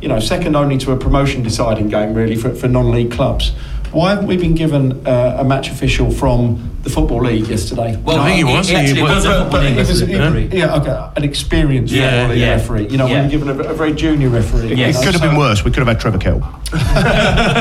you 0.02 0.08
know 0.08 0.18
second 0.20 0.56
only 0.56 0.76
to 0.78 0.90
a 0.92 0.96
promotion 0.96 1.42
deciding 1.42 1.88
game 1.88 2.12
really 2.12 2.36
for, 2.36 2.50
for 2.54 2.66
non-league 2.68 3.12
clubs. 3.12 3.52
Why 3.92 4.10
haven't 4.10 4.26
we 4.26 4.36
been 4.36 4.54
given 4.54 4.84
uh, 5.06 5.38
a 5.40 5.44
match 5.44 5.70
official 5.70 6.10
from 6.10 6.40
the 6.82 6.90
football 6.90 7.22
league 7.24 7.46
yesterday? 7.48 7.96
Well, 8.04 8.20
I 8.20 8.26
think 8.26 8.36
he 8.36 8.44
was. 8.44 8.68
He 8.68 8.74
actually 8.76 8.96
He 8.96 9.02
was 9.02 9.24
was- 9.24 9.24
a 9.24 9.28
but, 9.44 9.50
but 9.52 9.62
league 9.62 9.78
it 9.78 9.88
was, 9.88 10.02
referee. 10.04 10.44
it- 10.44 10.54
yeah, 10.54 10.76
okay, 10.78 11.10
an 11.16 11.24
experienced 11.24 11.94
Yeah, 11.94 12.02
football 12.10 12.28
league 12.34 12.38
yeah. 12.42 12.50
referee. 12.56 12.88
You 12.88 12.98
know, 12.98 13.06
Yeah. 13.06 13.12
when 13.22 13.30
you're 13.30 13.40
given 13.40 13.48
a, 13.66 13.70
a 13.70 13.74
very 13.74 13.94
junior 13.94 14.28
referee. 14.28 14.74
Yes. 14.74 14.78
you 14.78 14.84
It 14.84 14.92
know, 14.92 15.00
could 15.04 15.12
have 15.14 15.22
so- 15.22 15.28
been 15.28 15.38
worse. 15.38 15.64
We 15.64 15.70
could 15.70 15.78
have 15.86 15.88
had 15.88 16.00
Trevor 16.00 16.18
Kettle. 16.18 16.42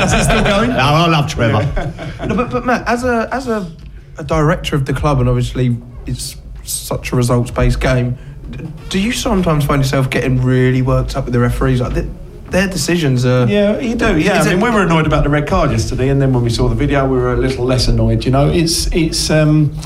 Is 0.05 0.13
he 0.13 0.23
still 0.23 0.43
going? 0.43 0.69
No, 0.71 0.77
I 0.79 1.07
love 1.07 1.29
Trevor. 1.29 1.63
No, 2.27 2.35
but, 2.35 2.49
but 2.51 2.65
Matt, 2.65 2.85
as 2.87 3.03
a 3.05 3.29
as 3.31 3.47
a, 3.47 3.71
a 4.17 4.23
director 4.25 4.75
of 4.75 4.83
the 4.85 4.93
club, 4.93 5.19
and 5.21 5.29
obviously 5.29 5.77
it's 6.05 6.35
such 6.67 7.11
a 7.11 7.15
results 7.15 7.51
based 7.51 7.79
game, 7.79 8.17
do 8.89 8.99
you 8.99 9.11
sometimes 9.11 9.65
find 9.65 9.81
yourself 9.81 10.09
getting 10.09 10.41
really 10.41 10.81
worked 10.81 11.15
up 11.15 11.25
with 11.25 11.33
the 11.33 11.39
referees? 11.39 11.81
Like 11.81 11.93
th- 11.93 12.07
their 12.49 12.67
decisions 12.67 13.25
are. 13.25 13.47
Yeah, 13.47 13.79
you 13.79 13.95
do. 13.95 14.17
Yeah, 14.17 14.41
I 14.41 14.49
mean, 14.49 14.61
we 14.61 14.69
were 14.69 14.83
annoyed 14.83 15.05
about 15.05 15.23
the 15.23 15.29
red 15.29 15.47
card 15.47 15.71
yesterday, 15.71 16.09
and 16.09 16.21
then 16.21 16.33
when 16.33 16.43
we 16.43 16.49
saw 16.49 16.69
the 16.69 16.75
video, 16.75 17.05
we 17.05 17.17
were 17.17 17.33
a 17.33 17.37
little 17.37 17.65
less 17.65 17.87
annoyed. 17.87 18.23
You 18.25 18.31
know, 18.31 18.49
it's 18.49 18.87
it's. 18.93 19.29
Um, 19.29 19.77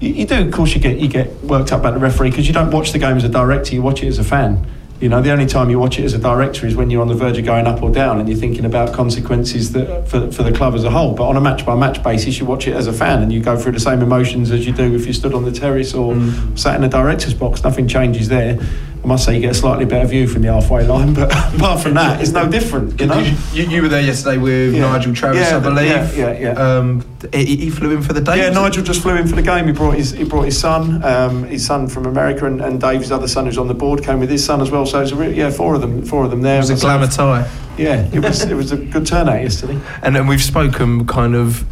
you, 0.00 0.10
you 0.10 0.26
do, 0.26 0.46
of 0.46 0.52
course, 0.52 0.74
you 0.74 0.80
get 0.80 0.98
you 0.98 1.08
get 1.08 1.32
worked 1.44 1.72
up 1.72 1.80
about 1.80 1.94
the 1.94 2.00
referee 2.00 2.30
because 2.30 2.46
you 2.46 2.54
don't 2.54 2.70
watch 2.70 2.92
the 2.92 2.98
game 2.98 3.16
as 3.16 3.24
a 3.24 3.28
director; 3.28 3.74
you 3.74 3.82
watch 3.82 4.02
it 4.02 4.08
as 4.08 4.18
a 4.18 4.24
fan. 4.24 4.66
You 5.00 5.10
know, 5.10 5.20
the 5.20 5.30
only 5.30 5.44
time 5.44 5.68
you 5.68 5.78
watch 5.78 5.98
it 5.98 6.04
as 6.04 6.14
a 6.14 6.18
director 6.18 6.66
is 6.66 6.74
when 6.74 6.88
you're 6.88 7.02
on 7.02 7.08
the 7.08 7.14
verge 7.14 7.36
of 7.36 7.44
going 7.44 7.66
up 7.66 7.82
or 7.82 7.90
down, 7.90 8.18
and 8.18 8.28
you're 8.28 8.38
thinking 8.38 8.64
about 8.64 8.94
consequences 8.94 9.72
that 9.72 10.08
for, 10.08 10.32
for 10.32 10.42
the 10.42 10.52
club 10.52 10.74
as 10.74 10.84
a 10.84 10.90
whole. 10.90 11.14
But 11.14 11.28
on 11.28 11.36
a 11.36 11.40
match 11.40 11.66
by 11.66 11.74
match 11.74 12.02
basis, 12.02 12.38
you 12.38 12.46
watch 12.46 12.66
it 12.66 12.74
as 12.74 12.86
a 12.86 12.92
fan, 12.92 13.22
and 13.22 13.30
you 13.30 13.42
go 13.42 13.58
through 13.58 13.72
the 13.72 13.80
same 13.80 14.00
emotions 14.00 14.50
as 14.50 14.66
you 14.66 14.72
do 14.72 14.94
if 14.94 15.06
you 15.06 15.12
stood 15.12 15.34
on 15.34 15.44
the 15.44 15.52
terrace 15.52 15.92
or 15.92 16.14
mm. 16.14 16.58
sat 16.58 16.76
in 16.76 16.80
the 16.80 16.88
director's 16.88 17.34
box. 17.34 17.62
Nothing 17.62 17.86
changes 17.86 18.28
there. 18.28 18.58
I 19.06 19.08
must 19.08 19.24
say, 19.24 19.36
you 19.36 19.40
get 19.40 19.52
a 19.52 19.54
slightly 19.54 19.84
better 19.84 20.04
view 20.08 20.26
from 20.26 20.42
the 20.42 20.52
halfway 20.52 20.84
line, 20.84 21.14
but 21.14 21.30
apart 21.54 21.80
from 21.80 21.94
that, 21.94 22.20
it's 22.20 22.32
no 22.32 22.48
different. 22.50 23.00
You 23.00 23.06
know. 23.06 23.20
You, 23.52 23.62
you 23.62 23.82
were 23.82 23.86
there 23.88 24.00
yesterday 24.00 24.36
with 24.36 24.74
Yeah. 24.74 24.80
Nigel 24.80 25.14
Travis, 25.14 25.48
Yeah, 25.48 25.58
I 25.58 25.60
believe. 25.60 25.86
yeah, 25.86 26.12
yeah, 26.32 26.38
yeah. 26.40 26.50
Um, 26.54 27.04
he, 27.32 27.54
he 27.56 27.70
flew 27.70 27.92
in 27.92 28.02
for 28.02 28.14
the 28.14 28.20
day. 28.20 28.38
Yeah, 28.38 28.48
was 28.48 28.56
it? 28.56 28.60
Nigel 28.60 28.82
just 28.82 29.02
flew 29.02 29.14
in 29.14 29.28
for 29.28 29.36
the 29.36 29.42
game. 29.42 29.66
He 29.68 29.72
brought 29.72 29.94
his 29.94 30.10
he 30.10 30.24
brought 30.24 30.42
his 30.46 30.58
son, 30.58 31.04
um, 31.04 31.44
his 31.44 31.64
son 31.64 31.86
from 31.86 32.06
America, 32.06 32.46
and, 32.46 32.60
and 32.60 32.80
Dave, 32.80 32.98
his 33.00 33.12
other 33.12 33.28
son, 33.28 33.46
who's 33.46 33.58
on 33.58 33.68
the 33.68 33.74
board, 33.74 34.02
came 34.02 34.18
with 34.18 34.28
his 34.28 34.44
son 34.44 34.60
as 34.60 34.72
well. 34.72 34.84
So 34.86 34.98
it 34.98 35.02
was 35.02 35.12
a 35.12 35.32
yeah, 35.32 35.50
four 35.50 35.76
of 35.76 35.82
them, 35.82 36.04
four 36.04 36.24
of 36.24 36.32
them 36.32 36.42
there. 36.42 36.56
It 36.56 36.62
was 36.62 36.70
a 36.70 36.76
glamour 36.76 37.06
tie. 37.06 37.48
Yeah, 37.78 38.08
it 38.12 38.18
was 38.18 38.42
it 38.42 38.54
was 38.56 38.72
a 38.72 38.76
good 38.76 39.06
turnout 39.06 39.40
yesterday. 39.40 39.78
and 40.02 40.16
then 40.16 40.26
we've 40.26 40.42
spoken 40.42 41.06
kind 41.06 41.36
of 41.36 41.64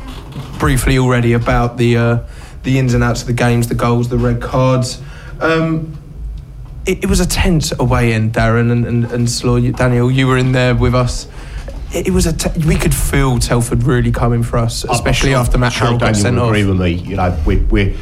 briefly 0.61 0.99
already 0.99 1.33
about 1.33 1.79
the 1.79 1.97
uh, 1.97 2.19
the 2.63 2.79
ins 2.79 2.95
and 2.95 3.03
outs 3.03 3.23
of 3.23 3.27
the 3.27 3.33
games, 3.33 3.67
the 3.67 3.75
goals, 3.75 4.09
the 4.09 4.19
red 4.19 4.41
cards. 4.41 5.03
Um, 5.41 5.99
it, 6.87 7.05
it 7.05 7.07
was 7.09 7.21
a 7.21 7.27
tense 7.27 7.73
away 7.79 8.13
end, 8.13 8.33
Darin 8.33 8.71
and 8.71 8.87
and, 8.87 9.05
and 9.13 9.31
Slaw, 9.31 9.59
Daniel. 9.59 10.11
You 10.11 10.27
were 10.27 10.39
in 10.39 10.53
there 10.53 10.75
with 10.75 10.95
us. 10.95 11.27
It, 11.93 12.11
was 12.11 12.27
a 12.27 12.35
we 12.67 12.75
could 12.77 12.95
feel 12.95 13.39
Telford 13.39 13.85
really 13.85 14.11
coming 14.11 14.43
for 14.43 14.59
us, 14.59 14.85
oh, 14.89 14.93
especially 14.93 15.31
I'm 15.31 15.37
sure- 15.37 15.47
after 15.47 15.59
Matt 15.59 15.73
sure 15.73 15.87
Harrold 15.87 16.01
got 16.01 16.17
sent 16.17 16.39
off. 16.39 16.49
agree 16.49 16.65
with 16.65 16.81
me. 16.81 16.91
You 16.91 17.17
know, 17.17 17.39
we 17.47 17.57
we 17.59 17.97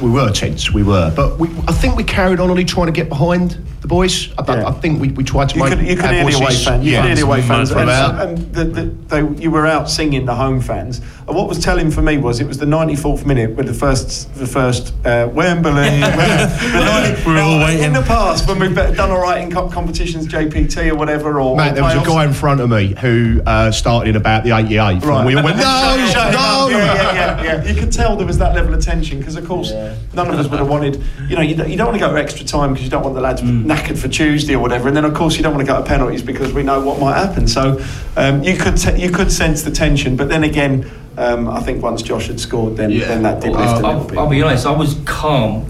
we 0.00 0.10
were 0.10 0.30
tense, 0.32 0.72
we 0.72 0.82
were, 0.82 1.12
but 1.14 1.38
we, 1.38 1.48
I 1.68 1.72
think 1.72 1.96
we 1.96 2.04
carried 2.04 2.40
on 2.40 2.50
only 2.50 2.64
trying 2.64 2.86
to 2.86 2.92
get 2.92 3.08
behind 3.08 3.62
the 3.88 3.94
boys. 3.94 4.28
I, 4.38 4.42
I- 4.42 4.56
Yeah. 4.58 4.68
I 4.68 4.72
think 4.72 5.00
we, 5.00 5.08
we 5.10 5.24
tried 5.24 5.48
to 5.50 5.56
You 5.56 5.62
make 5.64 5.72
could, 5.78 5.86
you 5.86 5.96
could 5.96 6.10
hear 6.10 6.24
the 6.24 6.30
away 6.36 6.44
voices- 6.46 6.64
fans. 6.64 6.84
You 6.84 6.92
yeah, 6.92 7.00
could 7.02 7.06
hear 7.08 7.16
the 7.16 7.22
away 7.22 7.42
fans, 7.42 7.70
and, 7.70 7.90
and 7.90 8.38
the, 8.54 8.64
the, 8.64 8.82
they, 8.84 9.42
you 9.42 9.50
were 9.50 9.66
out 9.66 9.88
singing 9.90 10.26
the 10.26 10.34
home 10.34 10.60
fans. 10.60 11.00
And 11.26 11.36
what 11.36 11.48
was 11.48 11.58
telling 11.62 11.90
for 11.90 12.00
me 12.02 12.16
was 12.16 12.40
it 12.40 12.46
was 12.46 12.56
the 12.58 12.66
94th 12.66 13.26
minute 13.26 13.54
with 13.54 13.66
the 13.66 13.74
first 13.74 14.34
the 14.34 14.46
first 14.46 14.94
uh, 15.04 15.28
Wembley. 15.32 15.72
the 16.00 17.12
90 17.16 17.24
We're 17.26 17.40
all 17.42 17.58
waiting. 17.58 17.84
In 17.84 17.92
the 17.92 18.02
past, 18.02 18.48
when 18.48 18.58
we've 18.58 18.74
done 18.74 19.10
all 19.10 19.20
right 19.20 19.42
in 19.42 19.50
co- 19.50 19.68
competitions, 19.68 20.26
JPT 20.26 20.90
or 20.90 20.94
whatever, 20.96 21.40
or 21.40 21.56
Mate, 21.56 21.74
there 21.74 21.82
was 21.82 21.94
a 21.94 22.04
guy 22.06 22.24
in 22.24 22.32
front 22.32 22.60
of 22.60 22.70
me 22.70 22.94
who 22.98 23.40
uh, 23.46 23.70
started 23.70 24.10
in 24.10 24.16
about 24.16 24.44
the 24.44 24.50
88th. 24.50 25.02
Right. 25.04 25.18
And 25.18 25.26
we 25.26 25.34
all 25.34 25.44
went, 25.44 25.56
no, 25.58 25.62
Shut- 25.62 26.12
shut 26.12 26.26
him 26.28 26.32
no. 26.40 26.68
Yeah, 26.70 26.94
yeah, 26.94 27.12
yeah, 27.12 27.42
yeah. 27.62 27.64
You 27.72 27.78
could 27.78 27.92
tell 27.92 28.16
there 28.16 28.26
was 28.26 28.38
that 28.38 28.54
level 28.54 28.72
of 28.74 28.82
tension 28.82 29.18
because, 29.18 29.36
of 29.36 29.46
course, 29.46 29.70
none 30.14 30.28
of 30.28 30.38
us 30.38 30.48
would 30.48 30.58
have 30.60 30.68
wanted. 30.68 31.02
You 31.28 31.36
know, 31.36 31.42
you 31.42 31.54
don't, 31.54 31.68
you 31.70 31.76
don't 31.76 31.88
want 31.88 31.98
to 32.00 32.06
go 32.06 32.14
extra 32.14 32.44
time 32.46 32.72
because 32.72 32.84
you 32.84 32.90
don't 32.90 33.02
want 33.02 33.14
the 33.14 33.20
lads 33.20 33.42
knackered 33.78 33.98
for 33.98 34.08
Tuesday 34.08 34.54
or 34.54 34.60
whatever. 34.60 34.88
And 34.88 34.96
then, 34.96 35.04
of 35.04 35.14
course, 35.14 35.36
you 35.36 35.42
don't 35.42 35.54
want 35.54 35.66
to 35.66 35.72
go 35.72 35.78
to 35.80 35.86
penalties 35.86 36.22
because 36.22 36.52
we 36.52 36.62
know 36.62 36.80
what 36.80 36.98
might 36.98 37.16
happen. 37.16 37.46
So 37.48 37.82
um, 38.16 38.42
you 38.42 38.56
could 38.56 38.76
te- 38.76 39.00
you 39.00 39.10
could 39.10 39.30
sense 39.30 39.62
the 39.62 39.70
tension. 39.70 40.16
But 40.16 40.28
then 40.28 40.44
again, 40.44 40.90
um, 41.16 41.48
I 41.48 41.60
think 41.60 41.82
once 41.82 42.02
Josh 42.02 42.28
had 42.28 42.40
scored, 42.40 42.76
then 42.76 42.98
then 42.98 43.22
that 43.22 43.40
did 43.40 43.52
lift 43.52 43.62
a 43.62 43.74
little 43.74 43.86
I'll, 43.86 44.04
bit. 44.04 44.18
I'll 44.18 44.28
be 44.28 44.42
honest, 44.42 44.66
I 44.66 44.72
was 44.72 44.96
calm. 45.04 45.66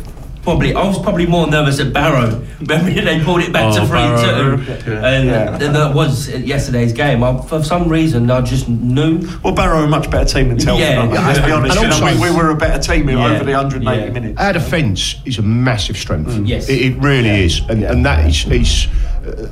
Probably, 0.48 0.74
I 0.74 0.82
was 0.86 0.98
probably 0.98 1.26
more 1.26 1.46
nervous 1.46 1.78
at 1.78 1.92
Barrow. 1.92 2.42
Remember 2.60 2.90
they 2.90 3.20
pulled 3.22 3.42
it 3.42 3.52
back 3.52 3.64
Oh, 3.74 3.80
to 3.80 3.86
three 3.86 3.98
Barrow, 3.98 4.56
two, 4.56 4.92
yeah. 4.92 5.06
and 5.06 5.26
Yeah. 5.28 5.58
th- 5.58 5.72
that 5.72 5.94
was 5.94 6.30
yesterday's 6.30 6.94
game. 6.94 7.22
I, 7.22 7.38
for 7.42 7.62
some 7.62 7.86
reason, 7.86 8.30
I 8.30 8.40
just 8.40 8.66
knew. 8.66 9.20
well, 9.44 9.52
Barrow 9.52 9.80
are 9.80 9.84
a 9.84 9.88
much 9.88 10.10
better 10.10 10.24
team 10.24 10.48
than 10.48 10.56
Telford. 10.56 10.80
Yeah, 10.86 11.00
aren't 11.00 11.10
they? 11.12 11.18
yeah. 11.18 11.26
Let's 11.26 11.38
be 11.40 11.52
honest. 11.52 11.76
And 11.76 11.82
you 11.92 12.00
know, 12.00 12.06
also- 12.06 12.22
we, 12.22 12.30
we 12.30 12.34
were 12.34 12.48
a 12.50 12.56
better 12.56 12.80
team 12.82 13.10
Yeah. 13.10 13.26
over 13.26 13.44
the 13.44 13.52
180 13.52 14.04
Yeah. 14.06 14.10
minutes. 14.10 14.40
Our 14.40 14.52
defence 14.54 15.16
is 15.26 15.36
a 15.38 15.42
massive 15.42 15.98
strength. 15.98 16.30
Mm. 16.30 16.48
Yes. 16.48 16.66
It, 16.70 16.80
it 16.80 16.98
really 16.98 17.44
is. 17.44 17.60
And, 17.68 17.82
and 17.84 18.06
that 18.06 18.26
is, 18.26 18.46
is 18.50 18.88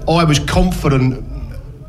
uh, 0.08 0.10
I 0.12 0.24
was 0.24 0.38
confident 0.38 1.22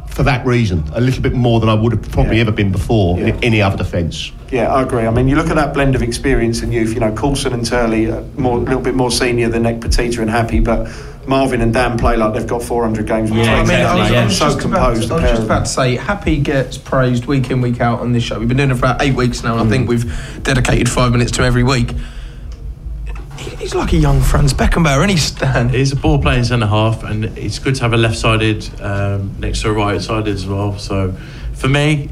for 0.09 0.23
that 0.23 0.45
reason, 0.45 0.83
a 0.93 0.99
little 0.99 1.21
bit 1.21 1.33
more 1.33 1.59
than 1.61 1.69
I 1.69 1.75
would 1.75 1.93
have 1.93 2.11
probably 2.11 2.35
Yeah. 2.37 2.41
ever 2.41 2.51
been 2.51 2.71
before 2.73 3.17
Yeah. 3.19 3.27
in 3.27 3.43
any 3.43 3.61
other 3.61 3.77
defence. 3.77 4.31
Yeah, 4.51 4.73
I 4.73 4.81
agree. 4.81 5.05
I 5.05 5.09
mean, 5.09 5.27
you 5.27 5.35
look 5.35 5.49
at 5.49 5.55
that 5.55 5.73
blend 5.73 5.95
of 5.95 6.01
experience 6.01 6.61
and 6.61 6.73
youth. 6.73 6.93
You 6.93 7.01
know, 7.01 7.13
Coulson 7.13 7.53
and 7.53 7.65
Turley, 7.65 8.07
more 8.37 8.57
a 8.57 8.61
little 8.61 8.81
bit 8.81 8.95
more 8.95 9.11
senior 9.11 9.49
than 9.49 9.63
Ekpiteta 9.63 10.19
and 10.19 10.29
Happe, 10.29 10.61
but 10.61 10.87
Marvin 11.27 11.59
and 11.59 11.73
Dan 11.73 11.97
play 11.97 12.15
like 12.15 12.33
they've 12.33 12.47
got 12.47 12.63
400 12.63 13.05
games. 13.05 13.29
between 13.29 13.45
Yeah, 13.45 13.55
I 13.55 13.57
mean, 13.59 13.67
them. 13.67 13.85
I 13.87 13.95
was, 13.95 14.09
Exactly, 14.09 14.15
I 14.15 14.19
yeah. 14.19 14.25
was 14.25 14.37
so 14.37 14.45
just 14.45 14.65
about, 14.65 14.93
composed. 14.93 15.07
to, 15.09 15.13
I 15.13 15.17
a 15.17 15.21
was 15.21 15.31
just 15.31 15.43
about 15.43 15.65
to 15.65 15.71
say, 15.71 15.95
Happe 15.97 16.37
gets 16.43 16.77
praised 16.77 17.25
week 17.25 17.51
in, 17.51 17.59
week 17.59 17.81
out 17.81 17.99
on 17.99 18.13
this 18.13 18.23
show. 18.23 18.39
We've 18.39 18.47
been 18.47 18.57
doing 18.57 18.71
it 18.71 18.75
for 18.75 18.85
about 18.85 19.01
eight 19.01 19.15
weeks 19.15 19.43
now, 19.43 19.57
and 19.57 19.67
I 19.67 19.69
think 19.69 19.89
we've 19.89 20.05
dedicated 20.43 20.89
five 20.89 21.11
minutes 21.11 21.31
to 21.33 21.43
every 21.43 21.63
week. 21.63 21.91
He's 23.59 23.75
like 23.75 23.91
a 23.91 23.97
young 23.97 24.21
Franz 24.21 24.53
Beckenbauer, 24.53 25.01
and 25.01 25.11
he's 25.11 25.23
Stan. 25.23 25.69
He's 25.69 25.91
a 25.91 25.95
ball 25.97 26.21
playing 26.21 26.45
centre 26.45 26.67
half, 26.67 27.03
and 27.03 27.25
it's 27.37 27.59
good 27.59 27.75
to 27.75 27.81
have 27.81 27.91
a 27.93 27.97
left 27.97 28.17
sided 28.17 28.69
um, 28.81 29.35
next 29.39 29.61
to 29.63 29.69
a 29.69 29.73
right 29.73 30.01
sided 30.01 30.33
as 30.33 30.47
well. 30.47 30.77
So 30.77 31.11
for 31.53 31.67
me, 31.67 32.09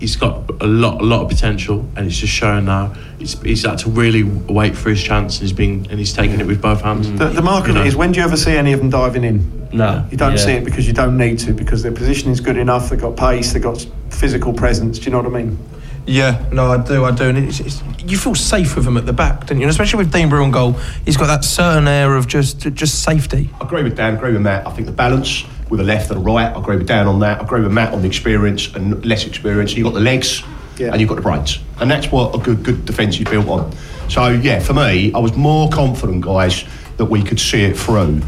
he's 0.00 0.16
got 0.16 0.48
a 0.60 0.66
lot, 0.66 1.00
a 1.00 1.04
lot 1.04 1.22
of 1.22 1.28
potential, 1.28 1.86
and 1.96 2.06
it's 2.06 2.16
just 2.16 2.32
showing 2.32 2.66
now. 2.66 2.94
He's, 3.18 3.40
he's 3.42 3.64
had 3.64 3.78
to 3.80 3.90
really 3.90 4.22
wait 4.24 4.76
for 4.76 4.90
his 4.90 5.02
chance, 5.02 5.38
and 5.38 5.42
he's 5.48 5.56
been 5.56 5.86
and 5.90 5.98
he's 5.98 6.12
taking 6.12 6.40
it 6.40 6.46
with 6.46 6.62
both 6.62 6.80
hands. 6.82 7.10
The, 7.18 7.28
the 7.28 7.42
mark 7.42 7.64
of 7.68 7.76
it 7.76 7.78
know. 7.80 7.84
is 7.84 7.96
when 7.96 8.12
do 8.12 8.20
you 8.20 8.24
ever 8.24 8.36
see 8.36 8.56
any 8.56 8.72
of 8.72 8.78
them 8.80 8.90
diving 8.90 9.24
in? 9.24 9.68
No. 9.72 10.06
You 10.10 10.16
don't 10.16 10.32
Yeah. 10.32 10.38
see 10.38 10.52
it 10.52 10.64
because 10.64 10.86
you 10.86 10.92
don't 10.92 11.16
need 11.16 11.38
to 11.40 11.52
because 11.52 11.82
their 11.82 11.92
position 11.92 12.30
is 12.30 12.40
good 12.40 12.56
enough. 12.56 12.90
They've 12.90 13.00
got 13.00 13.16
pace. 13.16 13.52
They've 13.52 13.62
got 13.62 13.84
physical 14.10 14.52
presence. 14.52 14.98
Do 14.98 15.04
you 15.06 15.10
know 15.10 15.18
what 15.20 15.26
I 15.34 15.42
mean? 15.42 15.58
Yeah, 16.06 16.42
no, 16.50 16.72
I 16.72 16.78
do, 16.78 17.04
I 17.04 17.10
do, 17.10 17.24
and 17.24 17.36
it's, 17.36 17.60
it's, 17.60 17.82
you 18.02 18.16
feel 18.16 18.34
safe 18.34 18.76
with 18.76 18.86
him 18.86 18.96
at 18.96 19.04
the 19.04 19.12
back, 19.12 19.44
don't 19.46 19.58
you? 19.58 19.64
And 19.64 19.70
especially 19.70 19.98
with 19.98 20.10
Dean 20.10 20.30
Brill 20.30 20.42
on 20.42 20.50
goal, 20.50 20.72
he's 21.04 21.18
got 21.18 21.26
that 21.26 21.44
certain 21.44 21.86
air 21.86 22.16
of 22.16 22.26
just 22.26 22.60
just 22.60 23.02
safety. 23.02 23.50
I 23.60 23.64
agree 23.66 23.82
with 23.82 23.94
Dan, 23.94 24.14
agree 24.14 24.32
with 24.32 24.40
Matt. 24.40 24.66
I 24.66 24.70
think 24.70 24.86
the 24.86 24.92
balance 24.92 25.44
with 25.70 25.80
a 25.80 25.84
left 25.84 26.10
and 26.10 26.18
a 26.18 26.22
right, 26.22 26.54
I 26.54 26.58
agree 26.58 26.76
with 26.76 26.86
Dan 26.86 27.06
on 27.06 27.20
that. 27.20 27.40
I 27.40 27.44
agree 27.44 27.60
with 27.62 27.72
Matt 27.72 27.92
on 27.92 28.00
the 28.02 28.06
experience 28.08 28.74
and 28.74 29.04
less 29.04 29.26
experience. 29.26 29.74
You've 29.74 29.84
got 29.84 29.94
the 29.94 30.00
legs 30.00 30.42
Yeah. 30.78 30.92
and 30.92 31.00
you've 31.00 31.08
got 31.08 31.16
the 31.16 31.22
brains. 31.22 31.58
And 31.80 31.90
that's 31.90 32.10
what 32.10 32.34
a 32.34 32.38
good 32.38 32.62
good 32.62 32.84
defence 32.84 33.18
is 33.18 33.24
built 33.28 33.48
on. 33.48 33.72
So, 34.08 34.28
yeah, 34.28 34.58
for 34.60 34.72
me, 34.72 35.12
I 35.14 35.18
was 35.18 35.36
more 35.36 35.68
confident, 35.70 36.22
guys, 36.22 36.64
that 36.96 37.04
we 37.06 37.22
could 37.22 37.38
see 37.38 37.62
it 37.64 37.76
through. 37.78 38.22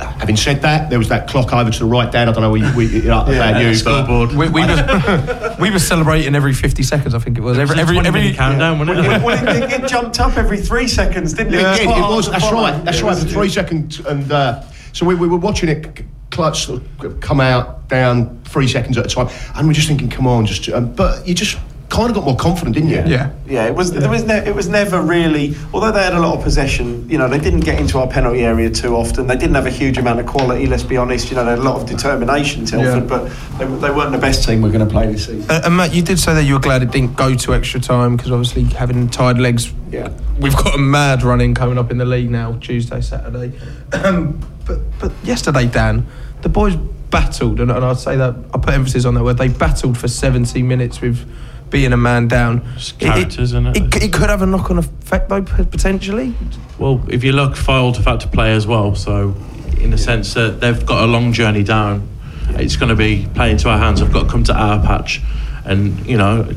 Having 0.00 0.36
said 0.36 0.62
that, 0.62 0.90
there 0.90 0.98
was 0.98 1.08
that 1.10 1.28
clock 1.28 1.52
over 1.52 1.70
to 1.70 1.78
the 1.78 1.84
right, 1.84 2.10
Dan. 2.10 2.28
I 2.28 2.32
don't 2.32 2.42
know 2.42 2.50
we, 2.50 2.68
we, 2.74 2.86
you 2.86 3.02
know, 3.02 3.20
about 3.22 3.60
you. 3.62 3.68
but- 3.68 3.76
Scoreboard. 3.76 4.30
We, 4.32 4.48
we, 4.48 4.62
were, 4.66 5.56
we 5.60 5.70
were 5.70 5.78
celebrating 5.78 6.34
every 6.34 6.52
50 6.54 6.82
seconds, 6.82 7.14
I 7.14 7.20
think 7.20 7.38
it 7.38 7.40
was. 7.40 7.56
Every, 7.56 7.78
every, 7.78 7.94
20 7.94 8.08
every, 8.08 8.20
minute 8.22 8.36
countdown, 8.36 8.80
wasn't 8.80 8.98
it? 8.98 9.22
well, 9.22 9.46
it, 9.56 9.62
it, 9.72 9.84
it 9.84 9.88
jumped 9.88 10.18
up 10.18 10.36
every 10.36 10.58
three 10.58 10.88
seconds, 10.88 11.34
didn't 11.34 11.54
it? 11.54 11.60
Yeah, 11.60 11.84
Quite 11.84 11.98
it 11.98 12.16
was. 12.16 12.28
That's 12.28 12.50
right. 12.52 12.84
That's 12.84 12.98
Yeah, 13.00 13.06
right. 13.06 13.16
it 13.16 13.20
For 13.20 13.28
three 13.28 13.48
seconds, 13.48 14.00
and 14.00 14.32
uh, 14.32 14.62
so 14.92 15.06
we, 15.06 15.14
we 15.14 15.28
were 15.28 15.38
watching 15.38 15.68
it 15.68 15.96
c- 15.96 16.04
clutch 16.32 16.66
sort 16.66 16.82
of 17.04 17.20
come 17.20 17.40
out 17.40 17.88
down 17.88 18.40
three 18.44 18.66
seconds 18.66 18.98
at 18.98 19.06
a 19.06 19.08
time, 19.08 19.28
and 19.54 19.68
we're 19.68 19.74
just 19.74 19.86
thinking, 19.86 20.08
come 20.08 20.26
on, 20.26 20.46
just. 20.46 20.68
Um, 20.68 20.92
but 20.92 21.26
you 21.28 21.34
just 21.34 21.56
kind 21.92 22.08
of 22.10 22.14
got 22.16 22.24
more 22.24 22.36
confident, 22.36 22.74
didn't 22.74 22.88
you? 22.90 23.02
yeah. 23.06 23.30
Yeah, 23.46 23.66
it 23.66 23.74
was. 23.74 23.92
There 23.92 24.08
was. 24.08 24.24
Ne- 24.24 24.46
it 24.48 24.54
was 24.54 24.68
never 24.68 25.00
really. 25.02 25.54
Although 25.74 25.92
they 25.92 26.02
had 26.02 26.14
a 26.14 26.20
lot 26.20 26.36
of 26.38 26.42
possession, 26.42 27.08
you 27.10 27.18
know, 27.18 27.28
they 27.28 27.38
didn't 27.38 27.60
get 27.60 27.78
into 27.78 27.98
our 27.98 28.06
penalty 28.08 28.40
area 28.44 28.70
too 28.70 28.96
often. 28.96 29.26
They 29.26 29.36
didn't 29.36 29.54
have 29.56 29.66
a 29.66 29.70
huge 29.70 29.98
amount 29.98 30.18
of 30.20 30.26
quality. 30.26 30.66
Let's 30.66 30.82
be 30.82 30.96
honest. 30.96 31.28
You 31.30 31.36
know, 31.36 31.44
they 31.44 31.50
had 31.50 31.58
a 31.58 31.62
lot 31.62 31.80
of 31.80 31.86
determination, 31.86 32.64
Telford, 32.64 33.02
Yeah. 33.02 33.08
but 33.08 33.24
they, 33.58 33.66
they 33.66 33.90
weren't 33.94 34.12
the 34.12 34.18
best 34.18 34.44
team 34.48 34.62
we're 34.62 34.72
going 34.72 34.86
to 34.86 34.90
play 34.90 35.06
this 35.12 35.26
season. 35.26 35.50
Uh, 35.50 35.60
and 35.64 35.76
Matt, 35.76 35.94
you 35.94 36.02
did 36.02 36.18
say 36.18 36.32
that 36.34 36.44
you 36.44 36.54
were 36.54 36.60
glad 36.60 36.82
it 36.82 36.90
didn't 36.90 37.14
go 37.16 37.34
to 37.34 37.54
extra 37.54 37.78
time 37.78 38.16
because 38.16 38.30
obviously 38.32 38.64
having 38.64 39.08
tired 39.10 39.38
legs, 39.38 39.70
Yeah. 39.90 40.08
we've 40.40 40.56
got 40.56 40.74
a 40.74 40.78
mad 40.78 41.22
running 41.22 41.54
coming 41.54 41.76
up 41.78 41.90
in 41.90 41.98
the 41.98 42.06
league 42.06 42.30
now, 42.30 42.54
Tuesday, 42.60 43.00
Saturday. 43.02 43.52
Um, 43.92 44.40
but 44.66 44.78
but 44.98 45.12
yesterday, 45.24 45.66
Dan, 45.66 46.06
the 46.40 46.48
boys 46.48 46.74
battled, 47.10 47.60
and, 47.60 47.70
and 47.70 47.84
I'd 47.84 47.98
say 47.98 48.16
that 48.16 48.34
I 48.54 48.58
put 48.58 48.72
emphasis 48.72 49.04
on 49.04 49.12
that 49.14 49.22
word. 49.24 49.36
They 49.36 49.48
battled 49.48 49.98
for 49.98 50.08
70 50.08 50.62
minutes 50.62 51.00
with 51.02 51.28
being 51.72 51.92
a 51.92 51.96
man 51.96 52.28
down. 52.28 52.62
Just 52.74 53.00
characters, 53.00 53.52
it, 53.52 53.56
innit? 53.56 53.76
it, 53.96 54.04
it 54.04 54.12
could 54.12 54.28
have 54.30 54.42
a 54.42 54.46
knock-on 54.46 54.78
effect 54.78 55.28
though, 55.28 55.42
potentially. 55.42 56.34
Well, 56.78 57.02
if 57.08 57.24
you 57.24 57.32
look, 57.32 57.54
Fylde 57.54 57.96
have 57.96 58.04
had 58.04 58.20
to 58.20 58.28
play 58.28 58.52
as 58.52 58.66
well. 58.66 58.94
So, 58.94 59.34
in 59.80 59.90
the 59.90 59.98
sense 59.98 60.34
that 60.34 60.60
they've 60.60 60.84
got 60.86 61.02
a 61.02 61.06
long 61.06 61.32
journey 61.32 61.64
down, 61.64 62.06
it's 62.50 62.76
going 62.76 62.90
to 62.90 62.94
be 62.94 63.26
playing 63.34 63.56
to 63.58 63.70
our 63.70 63.78
hands. 63.78 64.00
I've 64.02 64.12
got 64.12 64.24
to 64.24 64.28
come 64.28 64.44
to 64.44 64.54
our 64.54 64.80
patch, 64.84 65.20
and 65.64 66.06
you 66.06 66.18
know, 66.18 66.48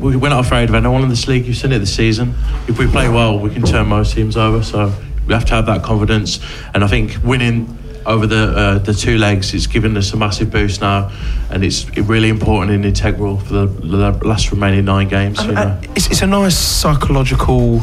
we- 0.00 0.16
we're 0.16 0.30
not 0.30 0.44
afraid 0.44 0.68
of 0.70 0.74
anyone 0.74 1.02
in 1.02 1.10
this 1.10 1.28
league. 1.28 1.44
You've 1.46 1.56
seen 1.56 1.72
it 1.72 1.78
this 1.78 1.94
season. 1.94 2.34
If 2.66 2.78
we 2.78 2.86
play 2.88 3.08
well, 3.08 3.38
we 3.38 3.50
can 3.50 3.62
turn 3.62 3.86
most 3.88 4.14
teams 4.14 4.36
over. 4.36 4.64
So 4.64 4.92
we 5.26 5.34
have 5.34 5.44
to 5.44 5.54
have 5.54 5.66
that 5.66 5.82
confidence, 5.84 6.40
and 6.74 6.82
I 6.82 6.86
think 6.88 7.18
winning. 7.22 7.76
Over 8.06 8.26
the 8.26 8.36
uh, 8.56 8.78
the 8.78 8.94
two 8.94 9.18
legs, 9.18 9.52
it's 9.54 9.66
given 9.66 9.96
us 9.96 10.12
a 10.12 10.16
massive 10.16 10.50
boost 10.50 10.80
now, 10.80 11.10
and 11.50 11.62
it's 11.62 11.88
really 11.98 12.28
important 12.28 12.72
and 12.72 12.84
integral 12.84 13.38
for 13.38 13.52
the, 13.52 13.66
the 13.66 14.10
last 14.26 14.50
remaining 14.50 14.84
nine 14.84 15.08
games. 15.08 15.38
You 15.42 15.50
And- 15.50 15.54
know. 15.54 15.80
it's, 15.94 16.06
it's 16.10 16.22
a 16.22 16.26
nice 16.26 16.56
psychological 16.56 17.82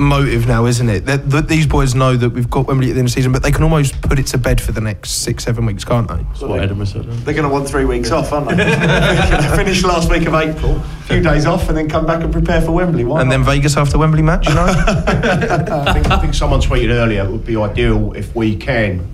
motive 0.00 0.46
now, 0.46 0.64
isn't 0.66 0.88
it? 0.88 1.06
That, 1.06 1.28
that 1.30 1.48
these 1.48 1.66
boys 1.66 1.96
know 1.96 2.16
that 2.16 2.30
we've 2.30 2.48
got 2.48 2.68
Wembley 2.68 2.88
at 2.90 2.94
the 2.94 3.00
end 3.00 3.08
of 3.08 3.12
the 3.12 3.16
season, 3.16 3.32
but 3.32 3.42
they 3.42 3.50
can 3.50 3.64
almost 3.64 4.00
put 4.00 4.20
it 4.20 4.26
to 4.28 4.38
bed 4.38 4.60
for 4.60 4.70
the 4.70 4.80
next 4.80 5.10
six, 5.22 5.42
seven 5.42 5.66
weeks, 5.66 5.84
can't 5.84 6.06
they? 6.06 6.14
That's 6.22 6.40
what 6.42 6.60
Edinburgh 6.60 6.86
said. 6.86 7.04
They're 7.04 7.34
going 7.34 7.48
to 7.48 7.52
want 7.52 7.68
three 7.68 7.84
weeks 7.84 8.12
off, 8.12 8.32
aren't 8.32 8.48
they? 8.48 8.56
Finish 9.56 9.82
last 9.82 10.08
week 10.08 10.26
of 10.28 10.34
April, 10.34 10.76
a 10.76 10.82
few 11.08 11.20
days 11.20 11.46
off, 11.46 11.68
and 11.68 11.76
then 11.76 11.88
come 11.88 12.06
back 12.06 12.22
and 12.22 12.32
prepare 12.32 12.60
for 12.62 12.70
Wembley. 12.70 13.02
Why 13.04 13.22
And 13.22 13.28
not? 13.28 13.38
then 13.38 13.44
Vegas 13.44 13.76
after 13.76 13.98
Wembley 13.98 14.22
match, 14.22 14.46
you 14.46 14.54
know? 14.54 14.66
I 14.68 15.92
think, 15.92 16.10
I 16.10 16.18
think 16.20 16.34
someone 16.34 16.60
tweeted 16.60 16.90
earlier 16.90 17.24
it 17.24 17.30
would 17.32 17.44
be 17.44 17.56
ideal 17.56 18.12
if 18.12 18.32
we 18.36 18.54
can 18.54 19.04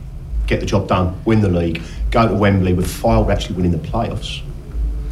get 0.46 0.60
the 0.60 0.66
job 0.66 0.88
done, 0.88 1.18
win 1.24 1.40
the 1.40 1.48
league, 1.48 1.82
go 2.10 2.28
to 2.28 2.34
Wembley 2.34 2.72
with 2.74 2.86
Fylde 2.86 3.30
actually 3.32 3.56
winning 3.56 3.72
the 3.72 3.78
playoffs. 3.78 4.42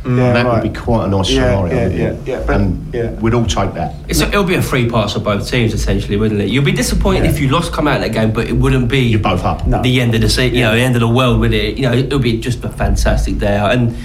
Mm. 0.02 0.16
yeah, 0.18 0.32
that 0.32 0.44
right. 0.46 0.62
would 0.64 0.72
be 0.72 0.78
quite 0.80 1.04
a 1.04 1.08
nice 1.08 1.30
Yeah, 1.30 1.44
scenario. 1.44 1.72
yeah, 1.74 1.82
wouldn't 1.84 2.26
yeah, 2.26 2.34
yeah, 2.38 2.44
but- 2.44 2.56
and 2.56 2.94
yeah. 2.94 3.10
we'd 3.20 3.34
all 3.34 3.46
take 3.46 3.72
that. 3.74 3.94
It's 4.08 4.20
a, 4.20 4.26
it'll 4.26 4.42
be 4.42 4.56
a 4.56 4.62
free 4.62 4.90
pass 4.90 5.12
for 5.12 5.20
both 5.20 5.48
teams, 5.48 5.72
essentially, 5.72 6.16
wouldn't 6.16 6.40
it? 6.40 6.48
You'd 6.48 6.64
be 6.64 6.72
disappointed 6.72 7.22
Yeah. 7.24 7.30
if 7.30 7.38
you 7.38 7.48
lost 7.48 7.72
come 7.72 7.86
out 7.86 7.96
of 7.98 8.02
that 8.02 8.12
game, 8.12 8.32
but 8.32 8.48
it 8.48 8.54
wouldn't 8.54 8.88
be 8.88 8.98
You're 8.98 9.20
both 9.20 9.44
up. 9.44 9.64
No. 9.64 9.80
the 9.80 10.00
end 10.00 10.16
of 10.16 10.20
the 10.20 10.28
se- 10.28 10.48
you 10.56 10.62
know, 10.62 10.74
the 10.74 10.80
end 10.80 10.96
of 10.96 11.00
the 11.00 11.08
world 11.08 11.38
with 11.38 11.52
it. 11.54 11.76
You 11.76 11.82
know, 11.88 11.92
it'll 11.92 12.18
be 12.18 12.40
just 12.40 12.64
a 12.64 12.68
fantastic 12.68 13.38
day 13.38 13.56
out. 13.56 13.70
And 13.72 13.96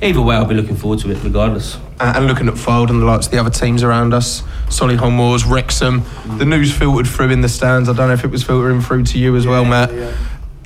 either 0.00 0.20
way, 0.22 0.36
I'll 0.36 0.44
be 0.44 0.54
looking 0.54 0.76
forward 0.76 1.00
to 1.00 1.10
it, 1.10 1.18
regardless. 1.24 1.78
and 1.98 2.16
and 2.16 2.26
looking 2.28 2.46
at 2.46 2.54
Fylde 2.54 2.90
and 2.90 3.02
the 3.02 3.06
likes 3.06 3.26
of 3.26 3.32
the 3.32 3.38
other 3.38 3.50
teams 3.50 3.82
around 3.82 4.14
us, 4.14 4.42
Solihull 4.68 5.12
Moors, 5.12 5.44
Wrexham, 5.44 6.02
mm. 6.02 6.38
the 6.38 6.44
news 6.46 6.72
filtered 6.72 7.08
through 7.08 7.30
in 7.30 7.40
the 7.40 7.48
stands. 7.48 7.88
I 7.88 7.92
don't 7.92 8.06
know 8.06 8.14
if 8.14 8.22
it 8.24 8.30
was 8.30 8.44
filtering 8.44 8.80
through 8.82 9.02
to 9.06 9.18
you 9.18 9.34
as 9.34 9.48
well, 9.48 9.64
Matt. 9.64 9.90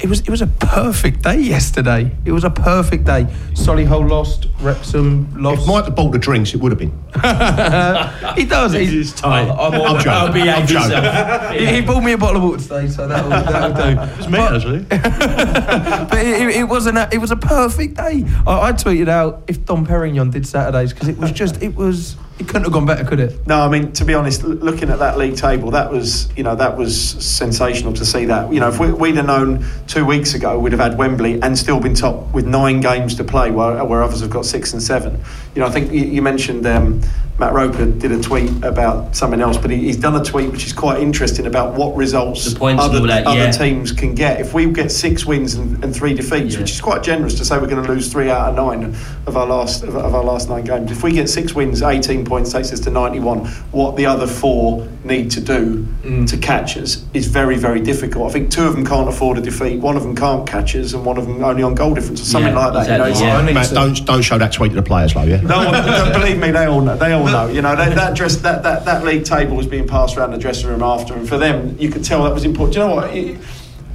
Yeah. 0.05 0.07
It 0.07 0.09
was 0.11 0.21
it 0.21 0.29
was 0.31 0.43
a 0.43 0.47
perfect 0.47 1.23
day 1.23 1.39
yesterday. 1.41 2.11
It 2.25 2.33
was 2.33 2.45
a 2.45 2.51
perfect 2.51 3.05
day. 3.05 3.27
Solihull 3.55 4.09
lost, 4.11 4.49
Wrexham 4.61 5.29
lost. 5.43 5.63
If. 5.63 5.69
Mike 5.69 5.85
had 5.85 5.95
bought 5.95 6.13
the 6.13 6.19
drinks, 6.19 6.53
it 6.55 6.61
would 6.61 6.73
have 6.73 6.79
been. 6.79 6.93
he 8.37 8.45
does. 8.45 8.73
He, 8.73 8.85
It's 9.01 9.13
tight. 9.13 9.49
I'll, 9.49 9.73
I'm 9.73 9.97
joking. 9.99 10.13
I'll 10.13 10.33
be 10.33 10.43
I'm 10.43 10.49
angry, 10.49 10.75
joking. 10.75 10.91
so- 10.91 11.53
he, 11.59 11.67
he 11.67 11.81
bought 11.81 12.03
me 12.03 12.13
a 12.13 12.19
bottle 12.19 12.37
of 12.37 12.43
water 12.43 12.63
today, 12.63 12.89
so 12.89 13.07
that'll, 13.09 13.31
that'll 13.31 13.75
do. 13.75 14.01
It 14.15 14.19
was 14.19 14.29
me, 14.29 14.39
actually. 14.39 14.79
but 14.89 16.19
it, 16.19 16.43
it, 16.43 16.57
it 16.57 16.65
wasn't. 16.65 16.99
A, 16.99 17.09
it 17.13 17.19
was 17.19 17.31
a 17.31 17.37
perfect 17.37 17.97
day. 17.97 18.25
I, 18.47 18.69
I 18.69 18.73
tweeted 18.73 19.09
out 19.09 19.43
if 19.47 19.65
Dom 19.65 19.87
Perignon 19.87 20.31
did 20.31 20.47
Saturdays 20.47 20.93
because 20.93 21.09
it 21.09 21.19
was 21.19 21.33
just. 21.33 21.63
It 21.63 21.75
was. 21.75 22.17
It 22.37 22.49
couldn't 22.49 22.65
have 22.65 22.73
gone 22.73 22.85
better, 22.85 23.05
could 23.05 23.21
it? 23.21 23.47
No, 23.47 23.61
I 23.61 23.69
mean 23.69 23.93
to 23.93 24.05
be 24.05 24.13
honest, 24.13 24.43
looking 24.43 24.91
at 24.91 24.99
that 24.99 25.17
league 25.17 25.37
table, 25.37 25.71
that 25.71 25.91
was 25.91 26.29
you 26.37 26.43
know 26.43 26.57
that 26.57 26.77
was 26.77 27.01
sensational 27.25 27.93
to 27.93 28.05
see 28.05 28.25
that. 28.25 28.53
You 28.53 28.59
know, 28.59 28.69
if 28.69 28.81
we, 28.81 28.93
we'd 28.93 29.15
have 29.17 29.27
known 29.27 29.65
two 29.87 30.05
weeks 30.05 30.35
ago, 30.35 30.59
we'd 30.59 30.73
have 30.73 30.81
had 30.81 30.99
Wembley 30.99 31.41
and 31.41 31.57
still 31.57 31.79
been 31.79 31.95
top 31.95 32.33
with 32.35 32.45
nine 32.45 32.81
games 32.81 33.15
to 33.17 33.25
play, 33.25 33.53
where, 33.53 33.85
where 33.85 34.03
others 34.03 34.21
have 34.21 34.31
got 34.31 34.47
six 34.47 34.73
and 34.73 34.83
seven. 34.83 35.23
You 35.55 35.61
know, 35.61 35.67
I 35.67 35.71
think 35.71 35.93
you, 35.93 36.05
you 36.05 36.23
mentioned 36.23 36.67
um, 36.67 37.01
Matt 37.39 37.53
Roper 37.53 37.87
did 37.87 38.13
a 38.13 38.21
tweet 38.23 38.51
about 38.65 39.15
something 39.17 39.41
else, 39.41 39.57
but 39.57 39.71
he, 39.71 39.79
he's 39.79 39.97
done 39.97 40.15
a 40.15 40.25
tweet 40.25 40.51
which 40.53 40.67
is 40.67 40.73
quite 40.73 41.01
interesting 41.01 41.47
about 41.47 41.75
what 41.75 41.97
results 41.97 42.53
The 42.53 42.59
points 42.59 42.83
other, 42.83 42.99
all 42.99 43.07
that, 43.07 43.27
other 43.27 43.37
yeah. 43.39 43.51
teams 43.51 43.91
can 43.93 44.15
get. 44.15 44.41
If 44.41 44.55
we 44.55 44.67
get 44.67 44.91
six 44.93 45.25
wins 45.25 45.55
and, 45.55 45.83
and 45.85 45.95
three 45.95 46.15
defeats, 46.15 46.55
Yeah. 46.55 46.61
which 46.61 46.71
is 46.73 46.81
quite 46.81 47.03
generous 47.03 47.35
to 47.39 47.45
say 47.45 47.59
we're 47.59 47.67
going 47.69 47.83
to 47.85 47.89
lose 47.93 48.11
three 48.13 48.31
out 48.31 48.51
of 48.51 48.55
nine 48.57 48.95
of 49.27 49.37
our 49.37 49.47
last 49.47 49.83
of, 49.85 49.97
of 49.97 50.15
our 50.15 50.23
last 50.25 50.49
nine 50.49 50.65
games. 50.65 50.91
If 50.93 51.03
we 51.03 51.13
get 51.13 51.29
six 51.29 51.55
wins, 51.55 51.83
eighteen 51.83 52.25
points 52.25 52.53
takes 52.53 52.73
us 52.73 52.81
to 52.81 52.91
ninety-one. 52.91 53.47
What 53.73 53.97
the 53.97 54.07
other 54.07 54.27
four 54.27 54.89
need 55.05 55.31
to 55.33 55.41
do 55.41 55.87
to 56.27 56.37
catch 56.39 56.77
us 56.79 57.05
is 57.15 57.27
very 57.27 57.57
very 57.57 57.81
difficult. 57.81 58.29
I 58.31 58.33
think 58.33 58.51
two 58.51 58.65
of 58.65 58.75
them 58.75 58.85
can't 58.87 59.09
afford 59.09 59.39
a 59.39 59.41
defeat, 59.41 59.81
one 59.81 59.97
of 59.97 60.03
them 60.03 60.15
can't 60.17 60.47
catch 60.49 60.75
us, 60.77 60.93
and 60.95 61.05
one 61.05 61.19
of 61.19 61.27
them 61.27 61.43
only 61.45 61.63
on 61.63 61.75
goal 61.75 61.95
difference 61.95 62.23
or 62.23 62.25
something 62.25 62.55
Yeah, 62.55 62.67
like 62.69 62.87
that. 62.87 62.93
you 62.93 62.99
know, 62.99 63.05
exactly, 63.11 63.49
yeah. 63.49 63.61
Matt, 63.61 63.71
don't 63.71 64.07
don't 64.07 64.23
show 64.23 64.39
that 64.39 64.53
tweet 64.53 64.71
to 64.71 64.77
the 64.77 64.83
players, 64.83 65.15
though. 65.15 65.23
Yeah. 65.25 65.41
No, 65.45 65.71
one- 65.71 66.13
believe 66.21 66.39
me, 66.39 66.51
they 66.51 66.67
all 66.67 66.81
know. 66.81 66.97
They 66.97 67.13
all 67.13 67.25
know. 67.27 67.47
You 67.49 67.63
know 67.63 67.77
that, 67.77 67.95
that 67.95 68.15
dress, 68.17 68.37
that, 68.37 68.63
that 68.63 68.85
that 68.85 69.05
league 69.05 69.25
table 69.25 69.57
was 69.57 69.67
being 69.67 69.87
passed 69.87 70.17
around 70.17 70.33
the 70.33 70.39
dressing 70.39 70.69
room 70.69 70.83
after, 70.83 71.15
and 71.15 71.29
for 71.29 71.39
them, 71.39 71.77
you 71.79 71.91
could 71.91 72.05
tell 72.05 72.25
that 72.25 72.33
was 72.35 72.45
important. 72.45 72.75
Do 72.75 72.81
you 72.81 72.87
know 72.89 72.95
what? 72.95 73.15
You, 73.15 73.23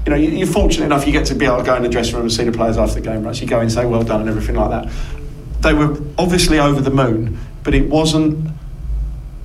you 0.06 0.10
know, 0.12 0.16
you- 0.16 0.30
you're 0.32 0.48
fortunate 0.48 0.86
enough 0.86 1.06
you 1.06 1.14
get 1.14 1.26
to 1.28 1.36
be 1.36 1.46
able 1.46 1.58
to 1.58 1.64
go 1.64 1.76
in 1.76 1.84
the 1.84 1.90
dressing 1.90 2.16
room 2.16 2.24
and 2.24 2.32
see 2.32 2.44
the 2.44 2.52
players 2.52 2.78
after 2.78 2.96
the 2.96 3.02
game, 3.02 3.24
right? 3.24 3.36
So 3.36 3.42
you 3.42 3.48
go 3.48 3.58
in 3.58 3.64
and 3.64 3.72
say 3.72 3.86
well 3.86 4.04
done 4.04 4.22
and 4.22 4.30
everything 4.30 4.56
like 4.56 4.70
that. 4.70 4.92
They 5.62 5.74
were 5.74 5.98
obviously 6.18 6.58
over 6.60 6.82
the 6.82 6.92
moon, 6.92 7.38
but 7.64 7.74
it 7.74 7.90
wasn't 7.90 8.50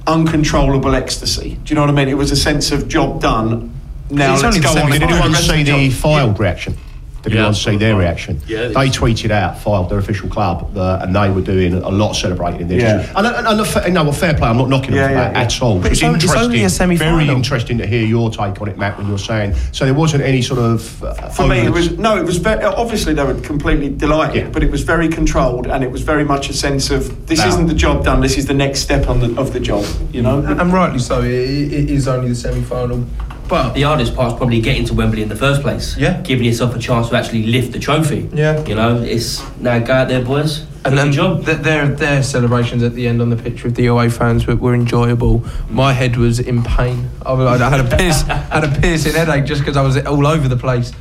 uncontrollable 0.07 0.95
ecstasy. 0.95 1.59
Do 1.65 1.71
you 1.71 1.75
know 1.75 1.81
what 1.83 1.91
I 1.91 1.95
mean? 1.95 2.09
It 2.09 2.15
was 2.17 2.31
a 2.31 2.37
sense 2.37 2.71
of 2.73 2.89
job 2.89 3.21
done. 3.21 3.73
Now 4.11 4.35
It's 4.35 4.43
let's 4.43 4.57
only 4.57 4.61
go 4.61 4.75
the 4.75 4.83
on. 4.83 4.91
Did 4.91 5.03
anyone 5.03 5.35
see 5.35 5.63
the 5.63 5.89
Fylde 5.89 6.39
reaction? 6.39 6.77
Did 7.25 7.33
Yeah, 7.33 7.39
anyone 7.39 7.55
see 7.55 7.77
their 7.79 7.97
reaction? 7.97 8.39
Yeah, 8.47 8.65
they 8.69 8.69
it's- 8.69 8.97
tweeted 8.99 9.31
out 9.31 9.57
Fylde 9.59 9.89
their 9.89 9.99
official 9.99 10.29
club, 10.29 10.77
uh, 10.77 10.99
and 11.01 11.17
they 11.17 11.31
were 11.31 11.41
doing 11.41 11.73
a 11.73 11.89
lot 11.89 12.11
of 12.11 12.17
celebrating 12.17 12.69
this. 12.69 12.83
Yeah. 12.83 13.11
And, 13.17 13.27
and, 13.27 13.47
and 13.47 13.61
a 13.61 13.65
fa- 13.65 13.89
no, 13.91 14.07
a 14.07 14.13
fair 14.13 14.35
play. 14.35 14.47
I'm 14.49 14.59
not 14.59 14.69
knocking 14.69 14.93
Yeah, 14.95 15.09
them 15.09 15.11
for 15.11 15.15
yeah, 15.17 15.25
that 15.33 15.33
yeah. 15.35 15.43
at 15.43 15.63
all. 15.63 15.79
But 15.81 15.93
it's 15.93 16.03
only- 16.03 16.17
it's 16.23 16.35
only 16.37 16.65
a 16.65 16.69
semi-final. 16.69 17.17
Very 17.17 17.29
interesting 17.31 17.79
to 17.79 17.87
hear 17.87 18.05
your 18.05 18.29
take 18.31 18.61
on 18.61 18.69
it, 18.69 18.77
Matt. 18.77 18.99
When 18.99 19.09
you're 19.09 19.17
saying 19.19 19.55
so, 19.73 19.87
there 19.87 19.95
wasn't 19.95 20.23
any 20.23 20.43
sort 20.43 20.61
of. 20.61 21.03
Uh, 21.03 21.15
For 21.31 21.47
me, 21.49 21.61
it 21.61 21.71
was 21.71 21.97
no. 21.99 22.19
It 22.19 22.25
was 22.27 22.37
very 22.37 22.63
obviously 22.63 23.15
they 23.15 23.25
were 23.25 23.41
completely 23.41 23.89
delighted, 23.89 24.37
Yeah. 24.45 24.51
but 24.53 24.63
it 24.63 24.71
was 24.71 24.83
very 24.83 25.09
controlled, 25.09 25.67
and 25.67 25.83
it 25.83 25.91
was 25.91 26.03
very 26.03 26.25
much 26.25 26.51
a 26.51 26.53
sense 26.53 26.91
of 26.91 27.27
this 27.27 27.39
Now- 27.39 27.49
isn't 27.49 27.67
the 27.69 27.75
job 27.75 28.05
done. 28.05 28.21
This 28.21 28.37
is 28.37 28.45
the 28.47 28.55
next 28.55 28.81
step 28.81 29.09
on 29.09 29.21
the 29.21 29.41
of 29.41 29.55
the 29.55 29.61
job. 29.61 29.85
You 30.13 30.21
know. 30.21 30.41
And 30.47 30.71
rightly 30.73 30.99
so. 30.99 31.23
It, 31.23 31.73
it 31.73 31.91
is 31.91 32.07
only 32.07 32.29
the 32.29 32.35
semi-final. 32.35 33.07
But 33.49 33.75
The 33.75 33.83
hardest 33.83 34.15
part's 34.15 34.37
probably 34.37 34.61
getting 34.61 34.85
to 34.87 34.95
Wembley 34.95 35.23
in 35.23 35.29
the 35.29 35.37
first 35.37 35.61
place. 35.63 35.97
Yeah. 35.97 36.21
Giving 36.23 36.45
yourself 36.47 36.75
a 36.75 36.79
chance 36.79 37.11
to 37.11 37.17
actually 37.17 37.45
lift 37.45 37.73
the 37.73 37.79
trophy. 37.79 38.29
Yeah. 38.33 38.65
You 38.67 38.75
know, 38.75 39.03
it's 39.03 39.43
now 39.59 39.79
go 39.81 39.93
out 39.93 40.09
there, 40.09 40.25
boys. 40.25 40.65
And 40.87 40.99
then 40.99 41.11
the 41.11 41.17
job. 41.17 41.45
th- 41.47 41.59
their 41.59 41.89
their 41.89 42.23
celebrations 42.23 42.83
at 42.83 42.93
the 42.95 43.07
end 43.09 43.23
on 43.23 43.31
the 43.31 43.37
pitch 43.37 43.65
with 43.65 43.75
the 43.75 43.87
away 43.87 44.11
fans 44.11 44.47
were, 44.47 44.57
were 44.57 44.75
enjoyable. 44.75 45.43
My 45.71 45.93
head 45.93 46.17
was 46.17 46.41
in 46.41 46.63
pain. 46.63 47.09
I, 47.25 47.33
I 47.33 47.57
had 47.71 47.81
a 47.81 47.97
pierce, 47.97 48.23
had 48.23 48.65
a 48.65 48.81
piercing 48.81 49.15
headache 49.15 49.47
just 49.47 49.61
because 49.63 49.77
I 49.77 49.83
was 49.83 49.97
all 50.07 50.27
over 50.27 50.47
the 50.49 50.57
place. 50.57 50.93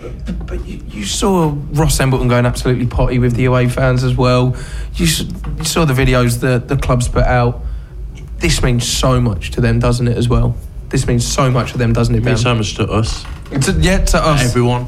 But, 0.00 0.46
but 0.46 0.66
you, 0.66 0.80
you 0.88 1.04
saw 1.04 1.54
Ross 1.72 1.98
Embleton 1.98 2.28
going 2.28 2.46
absolutely 2.46 2.86
potty 2.86 3.18
with 3.18 3.34
the 3.34 3.46
away 3.46 3.68
fans 3.68 4.04
as 4.04 4.16
well. 4.16 4.56
You, 4.94 5.06
you 5.06 5.64
saw 5.64 5.84
the 5.84 5.94
videos 5.94 6.40
that 6.40 6.68
the 6.68 6.76
clubs 6.76 7.08
put 7.08 7.24
out. 7.24 7.60
This 8.38 8.62
means 8.62 8.86
so 8.86 9.20
much 9.20 9.50
to 9.52 9.60
them, 9.60 9.80
doesn't 9.80 10.06
it? 10.06 10.16
As 10.16 10.28
well. 10.28 10.56
This 10.90 11.06
means 11.06 11.26
so 11.26 11.50
much 11.50 11.72
to 11.72 11.78
them, 11.78 11.92
doesn't 11.92 12.14
it? 12.14 12.18
It 12.18 12.24
means 12.24 12.42
so 12.42 12.54
much 12.54 12.74
to 12.76 12.84
us. 12.84 13.24
To, 13.62 13.72
yeah, 13.72 14.04
to 14.04 14.18
us. 14.18 14.44
everyone. 14.44 14.86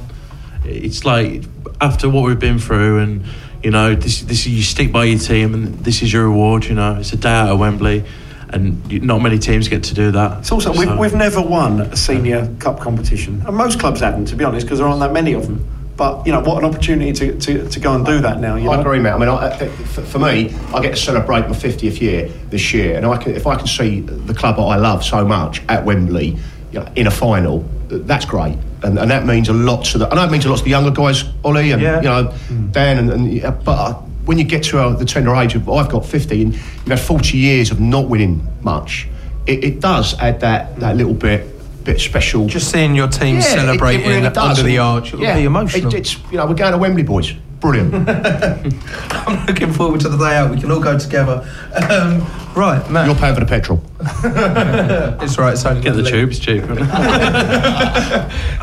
It's 0.64 1.04
like 1.04 1.44
after 1.80 2.08
what 2.08 2.24
we've 2.24 2.38
been 2.38 2.58
through, 2.58 2.98
and 2.98 3.24
you 3.62 3.70
know, 3.70 3.94
this 3.94 4.22
this 4.22 4.46
you 4.46 4.62
stick 4.62 4.92
by 4.92 5.04
your 5.04 5.18
team, 5.18 5.54
and 5.54 5.78
this 5.80 6.02
is 6.02 6.12
your 6.12 6.24
reward. 6.24 6.64
You 6.64 6.74
know, 6.74 6.96
it's 6.96 7.12
a 7.12 7.16
day 7.16 7.30
out 7.30 7.50
of 7.50 7.58
Wembley, 7.58 8.04
and 8.50 9.02
not 9.02 9.20
many 9.20 9.38
teams 9.38 9.68
get 9.68 9.84
to 9.84 9.94
do 9.94 10.10
that. 10.12 10.40
It's 10.40 10.52
also, 10.52 10.72
we've, 10.72 10.98
we've 10.98 11.14
never 11.14 11.40
won 11.40 11.80
a 11.80 11.96
senior 11.96 12.52
cup 12.58 12.80
competition. 12.80 13.42
And 13.46 13.56
most 13.56 13.78
clubs 13.78 14.00
haven't, 14.00 14.26
to 14.26 14.36
be 14.36 14.44
honest, 14.44 14.66
because 14.66 14.78
there 14.78 14.88
aren't 14.88 15.00
that 15.00 15.12
many 15.12 15.34
of 15.34 15.46
them. 15.46 15.66
But, 16.00 16.24
you 16.26 16.32
know, 16.32 16.40
what 16.40 16.56
an 16.56 16.64
opportunity 16.64 17.12
to, 17.12 17.38
to, 17.38 17.68
to 17.68 17.78
go 17.78 17.94
and 17.94 18.06
do 18.06 18.22
that 18.22 18.40
now, 18.40 18.56
you 18.56 18.64
know? 18.64 18.70
I 18.72 18.80
agree, 18.80 18.98
mate. 19.00 19.10
I 19.10 19.18
mean, 19.18 19.28
I, 19.28 19.48
I- 19.50 19.68
for, 19.68 20.00
for 20.00 20.18
me, 20.18 20.50
I 20.72 20.80
get 20.80 20.92
to 20.92 20.96
celebrate 20.96 21.42
my 21.42 21.48
50th 21.54 22.00
year 22.00 22.28
this 22.48 22.72
year, 22.72 22.96
and 22.96 23.04
I 23.04 23.18
can, 23.18 23.34
if 23.36 23.46
I 23.46 23.54
can 23.56 23.66
see 23.66 24.00
the 24.00 24.32
club 24.32 24.56
that 24.56 24.62
I 24.62 24.76
love 24.76 25.04
so 25.04 25.26
much 25.26 25.60
at 25.68 25.84
Wembley 25.84 26.38
you 26.72 26.78
know, 26.80 26.88
in 26.96 27.06
a 27.06 27.10
final, 27.10 27.68
that's 27.88 28.24
great, 28.24 28.56
and, 28.82 28.98
and 28.98 29.10
that 29.10 29.26
means 29.26 29.50
a 29.50 29.52
lot 29.52 29.84
to 29.86 29.98
the. 29.98 30.08
I 30.08 30.14
know 30.14 30.24
it 30.24 30.30
means 30.30 30.46
a 30.46 30.48
lot 30.48 30.56
to 30.58 30.64
the 30.64 30.70
younger 30.70 30.90
guys, 30.90 31.24
Ollie, 31.44 31.70
and 31.72 31.82
Yeah. 31.82 31.96
you 31.98 32.08
know 32.08 32.32
Dan, 32.70 32.96
and, 32.98 33.10
and 33.10 33.64
but 33.64 33.72
uh, 33.72 33.92
when 34.24 34.38
you 34.38 34.44
get 34.44 34.62
to 34.70 34.78
uh, 34.78 34.94
the 34.96 35.04
tender 35.04 35.34
age 35.36 35.54
of 35.54 35.68
I've 35.68 35.90
got 35.90 36.06
50, 36.06 36.42
and 36.42 36.54
you've 36.54 36.86
had 36.86 36.98
40 37.00 37.36
years 37.36 37.70
of 37.72 37.78
not 37.78 38.08
winning 38.08 38.46
much, 38.62 39.06
it, 39.46 39.64
it 39.64 39.80
does 39.80 40.18
add 40.18 40.40
that 40.40 40.80
that 40.80 40.96
little 40.96 41.12
bit 41.12 41.46
bit 41.84 42.00
special. 42.00 42.46
Just 42.46 42.70
seeing 42.70 42.94
your 42.94 43.08
team 43.08 43.36
Yeah, 43.36 43.40
it- 43.42 43.46
it 43.46 43.58
celebrating 43.60 44.06
really 44.08 44.28
does, 44.30 44.36
under 44.58 44.62
the 44.62 44.78
arch, 44.78 45.12
it 45.12 45.16
will 45.16 45.22
yeah, 45.24 45.36
be 45.36 45.44
emotional. 45.44 45.92
it- 45.92 45.98
it's 45.98 46.16
you 46.30 46.36
know 46.38 46.46
we're 46.46 46.54
going 46.54 46.72
to 46.72 46.78
Wembley, 46.78 47.02
boys. 47.02 47.32
Brilliant. 47.60 48.08
I'm 49.10 49.44
looking 49.46 49.70
forward 49.72 50.00
to 50.00 50.08
the 50.08 50.16
day 50.16 50.36
out. 50.36 50.50
We 50.50 50.58
can 50.58 50.70
all 50.70 50.80
go 50.80 50.98
together. 50.98 51.46
Um, 51.90 52.24
right, 52.56 52.82
Matt. 52.90 53.04
You're 53.06 53.14
paying 53.14 53.34
for 53.34 53.40
the 53.40 53.46
petrol. 53.46 53.82
it's 54.00 55.36
right. 55.36 55.52
It's 55.52 55.64
only 55.66 55.82
Get 55.82 55.94
the 55.94 56.02
gonna 56.02 56.10
tubes 56.10 56.38
cheaper. 56.38 56.74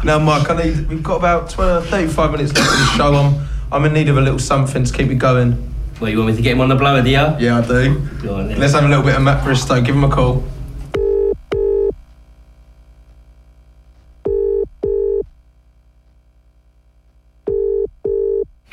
Now, 0.03 0.17
Mark, 0.19 0.49
I 0.49 0.63
need. 0.63 0.87
We've 0.89 1.03
got 1.03 1.17
about 1.17 1.49
20, 1.51 1.85
35 1.87 2.31
minutes 2.31 2.53
left 2.53 2.71
of 2.71 2.77
the 2.79 2.85
show. 2.97 3.13
I'm. 3.13 3.47
I'm 3.71 3.83
in 3.85 3.93
need 3.93 4.07
of 4.09 4.17
a 4.17 4.21
little 4.21 4.39
something 4.39 4.83
to 4.85 4.93
keep 4.93 5.09
it 5.11 5.15
going. 5.15 5.73
Well, 5.99 6.09
you 6.09 6.17
want 6.17 6.29
me 6.31 6.35
to 6.37 6.41
get 6.41 6.53
him 6.53 6.61
on 6.61 6.69
the 6.69 6.75
blower, 6.75 7.01
do 7.01 7.09
you? 7.09 7.15
Yeah, 7.15 7.59
I 7.63 7.67
do. 7.67 7.99
Go 8.23 8.35
on 8.35 8.47
then. 8.47 8.59
Let's 8.59 8.73
have 8.73 8.85
a 8.85 8.87
little 8.87 9.03
bit 9.03 9.15
of 9.15 9.21
Matt 9.21 9.43
Bristow. 9.43 9.81
Give 9.81 9.93
him 9.95 10.05
a 10.05 10.09
call. 10.09 10.43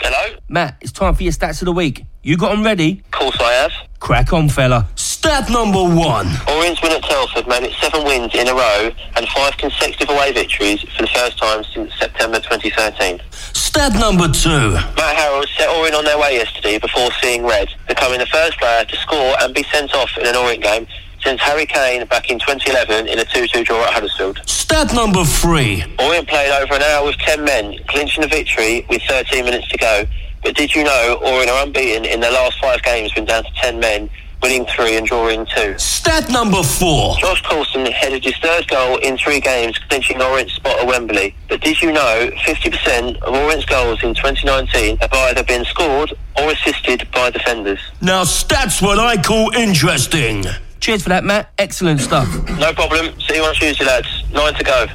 Hello? 0.01 0.37
Matt, 0.55 0.77
it's 0.81 0.93
time 0.93 1.17
for 1.17 1.25
your 1.25 1.33
stats 1.33 1.61
of 1.63 1.67
the 1.67 1.73
week. 1.73 2.05
You 2.23 2.37
got 2.37 2.55
them 2.55 2.63
ready? 2.63 3.03
Of 3.07 3.11
course 3.11 3.37
I 3.41 3.53
have. 3.55 3.73
Crack 3.99 4.33
on, 4.33 4.49
fella. 4.49 4.87
Stat 4.95 5.51
number 5.51 5.83
one. 5.83 6.29
Orange 6.47 6.81
win 6.81 6.93
at 6.93 7.03
Telford 7.03 7.49
made 7.49 7.65
it 7.65 7.73
seven 7.81 8.05
wins 8.05 8.33
in 8.37 8.47
a 8.47 8.55
row 8.55 8.93
and 9.17 9.27
five 9.35 9.57
consecutive 9.57 10.09
away 10.11 10.31
victories 10.31 10.81
for 10.95 11.03
the 11.03 11.09
first 11.09 11.39
time 11.39 11.65
since 11.75 11.93
September 11.99 12.39
2013. 12.39 13.21
Stat 13.33 13.95
number 13.99 14.29
two. 14.29 14.75
Matt 14.95 15.17
Harrold 15.17 15.49
set 15.59 15.69
Orient 15.71 15.97
on 15.97 16.05
their 16.05 16.21
way 16.21 16.37
yesterday 16.37 16.79
before 16.79 17.11
seeing 17.21 17.45
red, 17.45 17.67
becoming 17.89 18.21
the 18.21 18.27
first 18.27 18.57
player 18.61 18.85
to 18.85 18.97
score 18.99 19.35
and 19.41 19.53
be 19.53 19.65
sent 19.73 19.93
off 19.93 20.17
in 20.17 20.25
an 20.25 20.37
Orient 20.37 20.63
game 20.63 20.87
since 21.25 21.41
Harry 21.41 21.67
Kane 21.67 22.07
back 22.07 22.31
in 22.31 22.39
2011 22.39 23.09
in 23.09 23.19
a 23.19 23.25
2-2 23.25 23.65
draw 23.65 23.83
at 23.87 23.95
Huddersfield. 23.95 24.39
Stat 24.49 24.95
number 24.95 25.25
three. 25.25 25.83
Orient 25.99 26.29
played 26.29 26.53
over 26.63 26.75
an 26.75 26.83
hour 26.83 27.07
with 27.07 27.17
10 27.19 27.43
men, 27.43 27.77
clinching 27.89 28.21
the 28.21 28.29
victory 28.29 28.87
with 28.89 29.03
13 29.09 29.45
minutes 29.45 29.67
to 29.69 29.79
go. 29.79 30.05
But 30.45 30.55
did 30.55 30.75
you 30.75 30.85
know 30.85 31.19
Orient 31.25 31.51
are 31.51 31.65
unbeaten 31.65 32.05
in 32.05 32.21
their 32.21 32.31
last 32.31 32.61
five 32.61 32.83
games 32.83 33.13
been 33.13 33.25
down 33.25 33.45
to 33.45 33.51
10 33.55 33.81
men, 33.81 34.11
winning 34.43 34.67
three 34.67 34.97
and 34.99 35.07
drawing 35.07 35.47
two? 35.47 35.77
Stat 35.79 36.31
number 36.31 36.63
four. 36.63 37.17
Josh 37.17 37.41
Coulson 37.43 37.87
headed 37.87 38.23
his 38.23 38.37
third 38.37 38.69
goal 38.69 38.99
in 38.99 39.17
three 39.17 39.41
games, 39.41 39.79
clinching 39.89 40.21
Orient's 40.21 40.53
spot 40.55 40.79
at 40.79 40.87
Wembley. 40.87 41.35
But 41.49 41.63
did 41.63 41.81
you 41.81 41.93
know 41.93 42.31
50% 42.45 43.23
of 43.23 43.35
Orient's 43.35 43.65
goals 43.65 44.03
in 44.05 44.15
2019 44.15 44.99
have 44.99 45.13
either 45.13 45.43
been 45.45 45.65
scored 45.65 46.13
or 46.37 46.53
assisted 46.53 47.09
by 47.11 47.31
defenders? 47.31 47.81
Now, 48.03 48.25
stats 48.25 48.83
what 48.83 48.99
I 48.99 49.21
call 49.21 49.51
interesting. 49.55 50.45
Cheers 50.81 51.05
for 51.05 51.09
that, 51.09 51.25
Matt. 51.25 51.51
Excellent 51.57 52.01
stuff. 52.01 52.29
No 52.59 52.75
problem. 52.75 53.19
See 53.21 53.37
you 53.37 53.43
on 53.43 53.55
Tuesday, 53.55 53.87
lads. 53.87 54.25
Nine 54.31 54.53
to 54.53 54.63
go. 54.65 54.87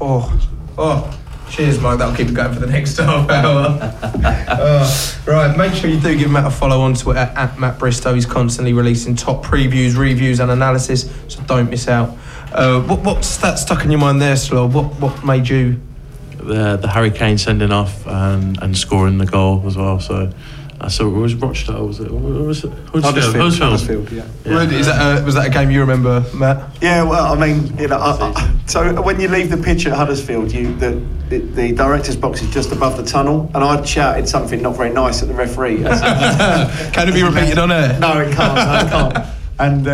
Oh, 0.00 0.40
oh. 0.78 1.20
Cheers, 1.54 1.80
Mike. 1.80 1.98
That'll 1.98 2.16
keep 2.16 2.28
it 2.28 2.34
going 2.34 2.52
for 2.52 2.60
the 2.60 2.66
next 2.66 2.96
half 2.98 3.30
hour. 3.30 3.78
Uh, 4.20 4.90
right, 5.24 5.56
make 5.56 5.72
sure 5.74 5.88
you 5.88 6.00
do 6.00 6.16
give 6.18 6.30
Matt 6.30 6.46
a 6.46 6.50
follow 6.50 6.80
on 6.80 6.94
Twitter 6.94 7.32
at 7.36 7.58
Matt 7.60 7.78
Bristow. 7.78 8.12
He's 8.12 8.26
constantly 8.26 8.72
releasing 8.72 9.14
top 9.14 9.44
previews, 9.44 9.96
reviews, 9.96 10.40
and 10.40 10.50
analysis, 10.50 11.12
so 11.28 11.40
don't 11.44 11.70
miss 11.70 11.86
out. 11.86 12.16
Uh, 12.52 12.80
what, 12.82 13.00
what 13.00 13.24
stat 13.24 13.58
stuck 13.58 13.84
in 13.84 13.90
your 13.92 14.00
mind 14.00 14.20
there, 14.20 14.34
Slow? 14.36 14.66
What 14.66 14.98
what 15.00 15.24
made 15.24 15.48
you? 15.48 15.80
the 16.44 16.76
the 16.76 16.88
Harry 16.88 17.10
Kane 17.10 17.38
sending 17.38 17.72
off 17.72 18.06
and, 18.06 18.60
and 18.62 18.76
scoring 18.76 19.18
the 19.18 19.26
goal 19.26 19.62
as 19.66 19.76
well. 19.76 20.00
So 20.00 20.30
I 20.80 20.88
saw 20.88 21.06
it 21.06 21.10
was 21.10 21.34
Rochdale. 21.34 21.86
Was 21.86 22.00
it? 22.00 22.10
Was 22.10 22.64
it? 22.64 22.72
Huddersfield. 22.72 23.36
Huddersfield. 23.36 24.08
Huddersfield, 24.08 24.12
yeah. 24.12 24.62
Is 24.62 24.86
that 24.86 25.20
a, 25.22 25.24
was 25.24 25.34
that 25.34 25.46
a 25.46 25.50
game 25.50 25.70
you 25.70 25.80
remember, 25.80 26.24
Matt? 26.34 26.76
Yeah, 26.82 27.04
well, 27.04 27.32
I 27.32 27.38
mean, 27.38 27.76
you 27.78 27.88
know, 27.88 27.98
I, 27.98 28.32
I, 28.34 28.43
so 28.66 29.02
when 29.02 29.20
you 29.20 29.28
leave 29.28 29.50
the 29.50 29.56
pitch 29.56 29.86
at 29.86 29.92
Huddersfield, 29.92 30.52
you 30.52 30.74
the, 30.76 30.92
the 31.28 31.38
the 31.38 31.72
director's 31.72 32.16
box 32.16 32.42
is 32.42 32.52
just 32.52 32.72
above 32.72 32.96
the 32.96 33.04
tunnel, 33.04 33.50
and 33.54 33.62
I'd 33.62 33.86
shouted 33.86 34.28
something 34.28 34.62
not 34.62 34.76
very 34.76 34.90
nice 34.90 35.22
at 35.22 35.28
the 35.28 35.34
referee. 35.34 35.76
Can 35.82 37.08
it 37.08 37.14
be 37.14 37.22
repeated 37.22 37.58
on 37.58 37.70
air? 37.70 37.98
no, 37.98 38.20
it 38.20 38.34
can't. 38.34 38.90
No, 38.90 39.08
it 39.08 39.12
can't. 39.12 39.28
And 39.56 39.86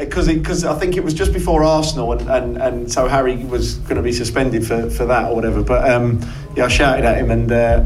because 0.00 0.26
because 0.26 0.64
I 0.64 0.74
think 0.78 0.96
it 0.96 1.04
was 1.04 1.14
just 1.14 1.32
before 1.32 1.62
Arsenal, 1.62 2.12
and, 2.12 2.28
and, 2.28 2.56
and 2.56 2.92
so 2.92 3.06
Harry 3.06 3.36
was 3.36 3.76
going 3.76 3.96
to 3.96 4.02
be 4.02 4.12
suspended 4.12 4.66
for, 4.66 4.90
for 4.90 5.04
that 5.06 5.30
or 5.30 5.34
whatever. 5.34 5.62
But 5.62 5.88
um, 5.88 6.20
yeah, 6.56 6.64
I 6.64 6.68
shouted 6.68 7.04
at 7.04 7.18
him, 7.18 7.30
and 7.30 7.52
uh, 7.52 7.84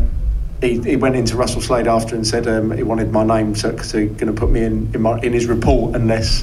he, 0.60 0.80
he 0.80 0.96
went 0.96 1.16
into 1.16 1.36
Russell 1.36 1.60
Slade 1.60 1.86
after 1.86 2.14
and 2.14 2.26
said 2.26 2.46
um, 2.46 2.70
he 2.70 2.82
wanted 2.82 3.12
my 3.12 3.24
name, 3.24 3.54
so, 3.54 3.76
so 3.78 3.98
he's 3.98 4.12
going 4.12 4.32
to 4.32 4.32
put 4.32 4.50
me 4.50 4.64
in 4.64 4.90
in, 4.94 5.02
my, 5.02 5.18
in 5.20 5.32
his 5.32 5.46
report 5.46 5.94
unless. 5.94 6.42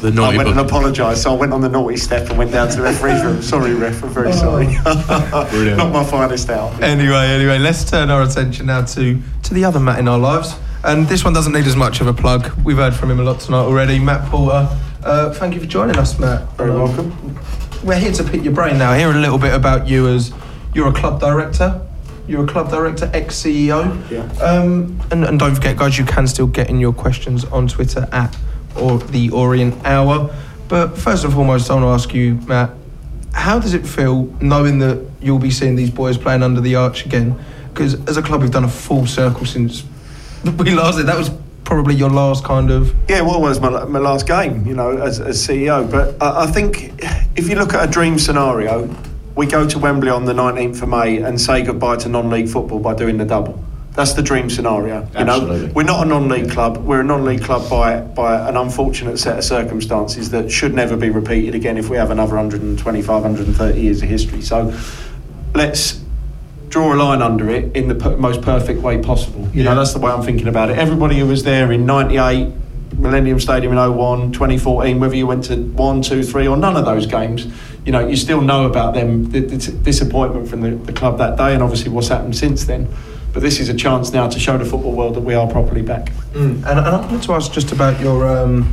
The 0.00 0.08
I 0.22 0.28
went 0.36 0.44
book. 0.44 0.56
and 0.56 0.60
apologised, 0.60 1.22
so 1.22 1.32
I 1.34 1.36
went 1.36 1.52
on 1.52 1.60
the 1.60 1.68
naughty 1.68 1.96
step 1.96 2.28
and 2.28 2.36
went 2.38 2.52
down 2.52 2.68
to 2.68 2.76
the 2.76 2.82
referee's 2.82 3.22
room. 3.24 3.40
Sorry, 3.42 3.74
ref, 3.74 4.02
I'm 4.04 4.10
very 4.10 4.32
sorry. 4.32 4.66
Not 4.84 5.92
my 5.92 6.04
finest 6.04 6.50
hour. 6.50 6.70
Anyway, 6.82 7.14
anyway, 7.16 7.58
let's 7.58 7.88
turn 7.90 8.10
our 8.10 8.22
attention 8.22 8.66
now 8.66 8.84
to 8.84 9.20
to 9.44 9.54
the 9.54 9.64
other 9.64 9.80
Matt 9.80 9.98
in 9.98 10.08
our 10.08 10.18
lives. 10.18 10.54
And 10.84 11.08
this 11.08 11.24
one 11.24 11.32
doesn't 11.32 11.52
need 11.52 11.66
as 11.66 11.76
much 11.76 12.00
of 12.00 12.06
a 12.06 12.12
plug. 12.12 12.52
We've 12.64 12.76
heard 12.76 12.94
from 12.94 13.10
him 13.10 13.18
a 13.20 13.24
lot 13.24 13.40
tonight 13.40 13.62
already. 13.64 13.98
Matt 13.98 14.28
Porter, 14.30 14.68
uh, 15.02 15.32
thank 15.32 15.54
you 15.54 15.60
for 15.60 15.66
joining 15.66 15.96
us, 15.98 16.18
Matt. 16.18 16.42
Very 16.56 16.70
Um, 16.70 16.82
welcome. 16.82 17.38
We're 17.82 17.98
here 17.98 18.12
to 18.12 18.24
pick 18.24 18.44
your 18.44 18.52
brain 18.52 18.78
now. 18.78 18.92
Hear 18.94 19.10
a 19.10 19.14
little 19.14 19.38
bit 19.38 19.54
about 19.54 19.88
you 19.88 20.08
as 20.08 20.32
you're 20.74 20.88
a 20.88 20.92
club 20.92 21.20
director. 21.20 21.80
You're 22.28 22.44
a 22.44 22.46
club 22.46 22.70
director, 22.70 23.08
ex 23.14 23.36
CEO. 23.36 23.96
Yeah. 24.10 24.22
Um, 24.44 25.00
and, 25.10 25.24
and 25.24 25.38
don't 25.38 25.54
forget, 25.54 25.76
guys, 25.76 25.96
you 25.96 26.04
can 26.04 26.26
still 26.26 26.48
get 26.48 26.68
in 26.68 26.80
your 26.80 26.92
questions 26.92 27.44
on 27.46 27.68
Twitter 27.68 28.08
at 28.12 28.36
or 28.78 28.98
the 28.98 29.30
Orient 29.30 29.84
Hour. 29.84 30.34
But 30.68 30.96
first 30.98 31.24
and 31.24 31.32
foremost, 31.32 31.70
I 31.70 31.74
want 31.74 31.84
to 31.84 31.88
ask 31.88 32.14
you, 32.14 32.34
Matt, 32.46 32.70
how 33.32 33.58
does 33.58 33.74
it 33.74 33.86
feel 33.86 34.24
knowing 34.40 34.78
that 34.80 35.06
you'll 35.20 35.38
be 35.38 35.50
seeing 35.50 35.76
these 35.76 35.90
boys 35.90 36.16
playing 36.16 36.42
under 36.42 36.60
the 36.60 36.74
arch 36.74 37.04
again? 37.04 37.38
Because 37.68 37.94
as 38.08 38.16
a 38.16 38.22
club, 38.22 38.40
we've 38.40 38.50
done 38.50 38.64
a 38.64 38.68
full 38.68 39.06
circle 39.06 39.44
since 39.44 39.84
we 40.44 40.72
last 40.72 40.96
did. 40.96 41.06
That 41.06 41.18
was 41.18 41.30
probably 41.64 41.94
your 41.94 42.10
last 42.10 42.44
kind 42.44 42.70
of. 42.70 42.94
Yeah, 43.08 43.20
well, 43.20 43.36
it 43.36 43.40
was 43.40 43.60
my, 43.60 43.84
my 43.84 43.98
last 43.98 44.26
game, 44.26 44.66
you 44.66 44.74
know, 44.74 44.96
as, 44.96 45.20
as 45.20 45.44
CEO. 45.46 45.90
But 45.90 46.20
I, 46.22 46.44
I 46.44 46.46
think 46.46 46.94
if 47.36 47.48
you 47.48 47.56
look 47.56 47.74
at 47.74 47.88
a 47.88 47.90
dream 47.90 48.18
scenario, 48.18 48.88
we 49.34 49.46
go 49.46 49.68
to 49.68 49.78
Wembley 49.78 50.08
on 50.10 50.24
the 50.24 50.32
19th 50.32 50.82
of 50.82 50.88
May 50.88 51.18
and 51.18 51.38
say 51.38 51.62
goodbye 51.62 51.96
to 51.96 52.08
non-league 52.08 52.48
football 52.48 52.78
by 52.78 52.94
doing 52.94 53.18
the 53.18 53.26
double. 53.26 53.62
That's 53.96 54.12
the 54.12 54.22
dream 54.22 54.50
scenario. 54.50 55.08
You 55.18 55.24
know, 55.24 55.70
we're 55.74 55.82
not 55.82 56.06
a 56.06 56.08
non-league 56.08 56.50
club. 56.50 56.76
We're 56.76 57.00
a 57.00 57.04
non-league 57.04 57.42
club 57.42 57.68
by 57.70 58.02
by 58.02 58.46
an 58.46 58.56
unfortunate 58.56 59.18
set 59.18 59.38
of 59.38 59.44
circumstances 59.44 60.30
that 60.30 60.52
should 60.52 60.74
never 60.74 60.98
be 60.98 61.08
repeated 61.08 61.54
again 61.54 61.78
if 61.78 61.88
we 61.88 61.96
have 61.96 62.10
another 62.10 62.36
125, 62.36 63.08
130 63.08 63.80
years 63.80 64.02
of 64.02 64.08
history. 64.10 64.42
So 64.42 64.78
let's 65.54 66.04
draw 66.68 66.92
a 66.92 66.96
line 66.96 67.22
under 67.22 67.48
it 67.48 67.74
in 67.74 67.88
the 67.88 67.94
per- 67.94 68.18
most 68.18 68.42
perfect 68.42 68.82
way 68.82 69.02
possible. 69.02 69.48
You 69.54 69.64
know, 69.64 69.74
that's 69.74 69.94
the 69.94 69.98
way 69.98 70.12
I'm 70.12 70.22
thinking 70.22 70.48
about 70.48 70.68
it. 70.68 70.76
Everybody 70.76 71.18
who 71.18 71.26
was 71.26 71.42
there 71.42 71.72
in 71.72 71.86
98, 71.86 72.52
Millennium 72.98 73.40
Stadium 73.40 73.72
in 73.72 73.78
01, 73.78 74.32
2014, 74.32 75.00
whether 75.00 75.16
you 75.16 75.26
went 75.26 75.44
to 75.44 75.56
one, 75.56 76.02
two, 76.02 76.22
three, 76.22 76.46
or 76.46 76.58
none 76.58 76.76
of 76.76 76.84
those 76.84 77.06
games, 77.06 77.46
you 77.86 77.92
know, 77.92 78.06
you 78.06 78.16
still 78.16 78.42
know 78.42 78.66
about 78.66 78.92
them, 78.92 79.30
the, 79.30 79.40
the 79.40 79.56
disappointment 79.72 80.48
from 80.48 80.60
the, 80.60 80.70
the 80.72 80.92
club 80.92 81.16
that 81.16 81.38
day, 81.38 81.54
and 81.54 81.62
obviously 81.62 81.90
what's 81.90 82.08
happened 82.08 82.36
since 82.36 82.64
then. 82.64 82.88
But 83.36 83.42
this 83.42 83.60
is 83.60 83.68
a 83.68 83.74
chance 83.74 84.14
now 84.14 84.30
to 84.30 84.40
show 84.40 84.56
the 84.56 84.64
football 84.64 84.92
world 84.92 85.14
that 85.14 85.20
we 85.20 85.34
are 85.34 85.46
properly 85.46 85.82
back. 85.82 86.06
Mm. 86.32 86.54
And, 86.54 86.66
and 86.66 86.80
I 86.80 87.00
wanted 87.02 87.22
to 87.24 87.34
ask 87.34 87.52
just 87.52 87.70
about 87.70 88.00
your 88.00 88.26
um, 88.26 88.72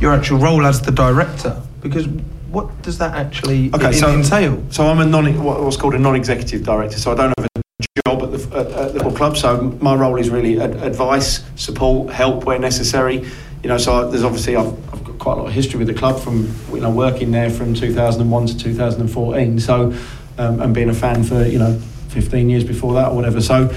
your 0.00 0.14
actual 0.14 0.38
role 0.38 0.64
as 0.64 0.80
the 0.80 0.90
director, 0.90 1.60
because 1.82 2.08
what 2.48 2.80
does 2.80 2.96
that 2.96 3.14
actually 3.14 3.70
Okay, 3.74 3.88
in- 3.88 3.92
so 3.92 4.10
entail? 4.10 4.64
So 4.70 4.86
I'm 4.86 5.00
a 5.00 5.04
non 5.04 5.26
what's 5.44 5.76
called 5.76 5.94
a 5.94 5.98
non-executive 5.98 6.62
director. 6.62 6.98
So 6.98 7.12
I 7.12 7.16
don't 7.16 7.34
have 7.38 7.50
a 7.54 7.62
job 8.06 8.22
at 8.22 8.32
the, 8.32 8.56
at, 8.56 8.66
at 8.68 8.92
the 8.94 9.00
football 9.00 9.14
club. 9.14 9.36
So 9.36 9.76
my 9.82 9.94
role 9.94 10.16
is 10.16 10.30
really 10.30 10.58
ad- 10.58 10.76
advice, 10.76 11.44
support, 11.56 12.10
help 12.10 12.44
where 12.44 12.58
necessary. 12.58 13.26
You 13.62 13.68
know, 13.68 13.76
so 13.76 13.92
I, 13.92 14.10
there's 14.10 14.24
obviously 14.24 14.56
I've, 14.56 14.72
I've 14.90 15.04
got 15.04 15.18
quite 15.18 15.32
a 15.34 15.36
lot 15.36 15.46
of 15.48 15.52
history 15.52 15.80
with 15.80 15.88
the 15.88 15.92
club 15.92 16.18
from 16.18 16.50
you 16.72 16.80
know 16.80 16.90
working 16.90 17.30
there 17.30 17.50
from 17.50 17.74
2001 17.74 18.46
to 18.46 18.58
2014. 18.58 19.60
So 19.60 19.94
um, 20.38 20.62
and 20.62 20.74
being 20.74 20.88
a 20.88 20.94
fan 20.94 21.24
for 21.24 21.44
you 21.44 21.58
know 21.58 21.78
15 22.08 22.48
years 22.48 22.64
before 22.64 22.94
that 22.94 23.10
or 23.10 23.14
whatever. 23.14 23.40
So 23.40 23.68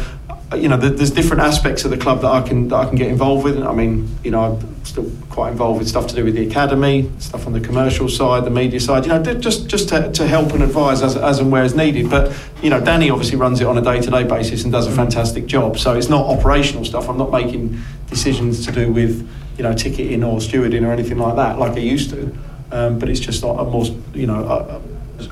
you 0.55 0.67
know, 0.67 0.75
there's 0.75 1.11
different 1.11 1.43
aspects 1.43 1.85
of 1.85 1.91
the 1.91 1.97
club 1.97 2.21
that 2.21 2.29
I 2.29 2.41
can 2.41 2.67
that 2.69 2.75
I 2.75 2.85
can 2.85 2.97
get 2.97 3.07
involved 3.07 3.45
with. 3.45 3.57
I 3.63 3.71
mean, 3.73 4.09
you 4.23 4.31
know, 4.31 4.43
I'm 4.43 4.85
still 4.85 5.09
quite 5.29 5.51
involved 5.51 5.79
with 5.79 5.87
stuff 5.87 6.07
to 6.07 6.15
do 6.15 6.25
with 6.25 6.35
the 6.35 6.45
academy, 6.45 7.09
stuff 7.19 7.47
on 7.47 7.53
the 7.53 7.61
commercial 7.61 8.09
side, 8.09 8.43
the 8.43 8.49
media 8.49 8.79
side. 8.79 9.05
You 9.05 9.13
know, 9.13 9.33
just 9.35 9.67
just 9.67 9.89
to, 9.89 10.11
to 10.11 10.27
help 10.27 10.51
and 10.51 10.61
advise 10.61 11.01
as, 11.01 11.15
as 11.15 11.39
and 11.39 11.51
where 11.51 11.63
is 11.63 11.73
needed. 11.73 12.09
But 12.09 12.37
you 12.61 12.69
know, 12.69 12.81
Danny 12.81 13.09
obviously 13.09 13.37
runs 13.37 13.61
it 13.61 13.67
on 13.67 13.77
a 13.77 13.81
day-to-day 13.81 14.25
basis 14.25 14.63
and 14.63 14.71
does 14.71 14.87
a 14.87 14.91
fantastic 14.91 15.45
job. 15.45 15.77
So 15.77 15.95
it's 15.95 16.09
not 16.09 16.25
operational 16.25 16.83
stuff. 16.83 17.07
I'm 17.07 17.17
not 17.17 17.31
making 17.31 17.79
decisions 18.07 18.65
to 18.65 18.73
do 18.73 18.91
with 18.91 19.27
you 19.57 19.63
know 19.63 19.73
ticketing 19.73 20.23
or 20.23 20.39
stewarding 20.39 20.85
or 20.85 20.91
anything 20.91 21.17
like 21.17 21.37
that, 21.37 21.59
like 21.59 21.73
I 21.73 21.79
used 21.79 22.09
to. 22.09 22.35
Um, 22.73 22.99
but 22.99 23.09
it's 23.09 23.19
just 23.19 23.43
a 23.43 23.47
more, 23.47 23.85
you 24.13 24.27
know. 24.27 24.81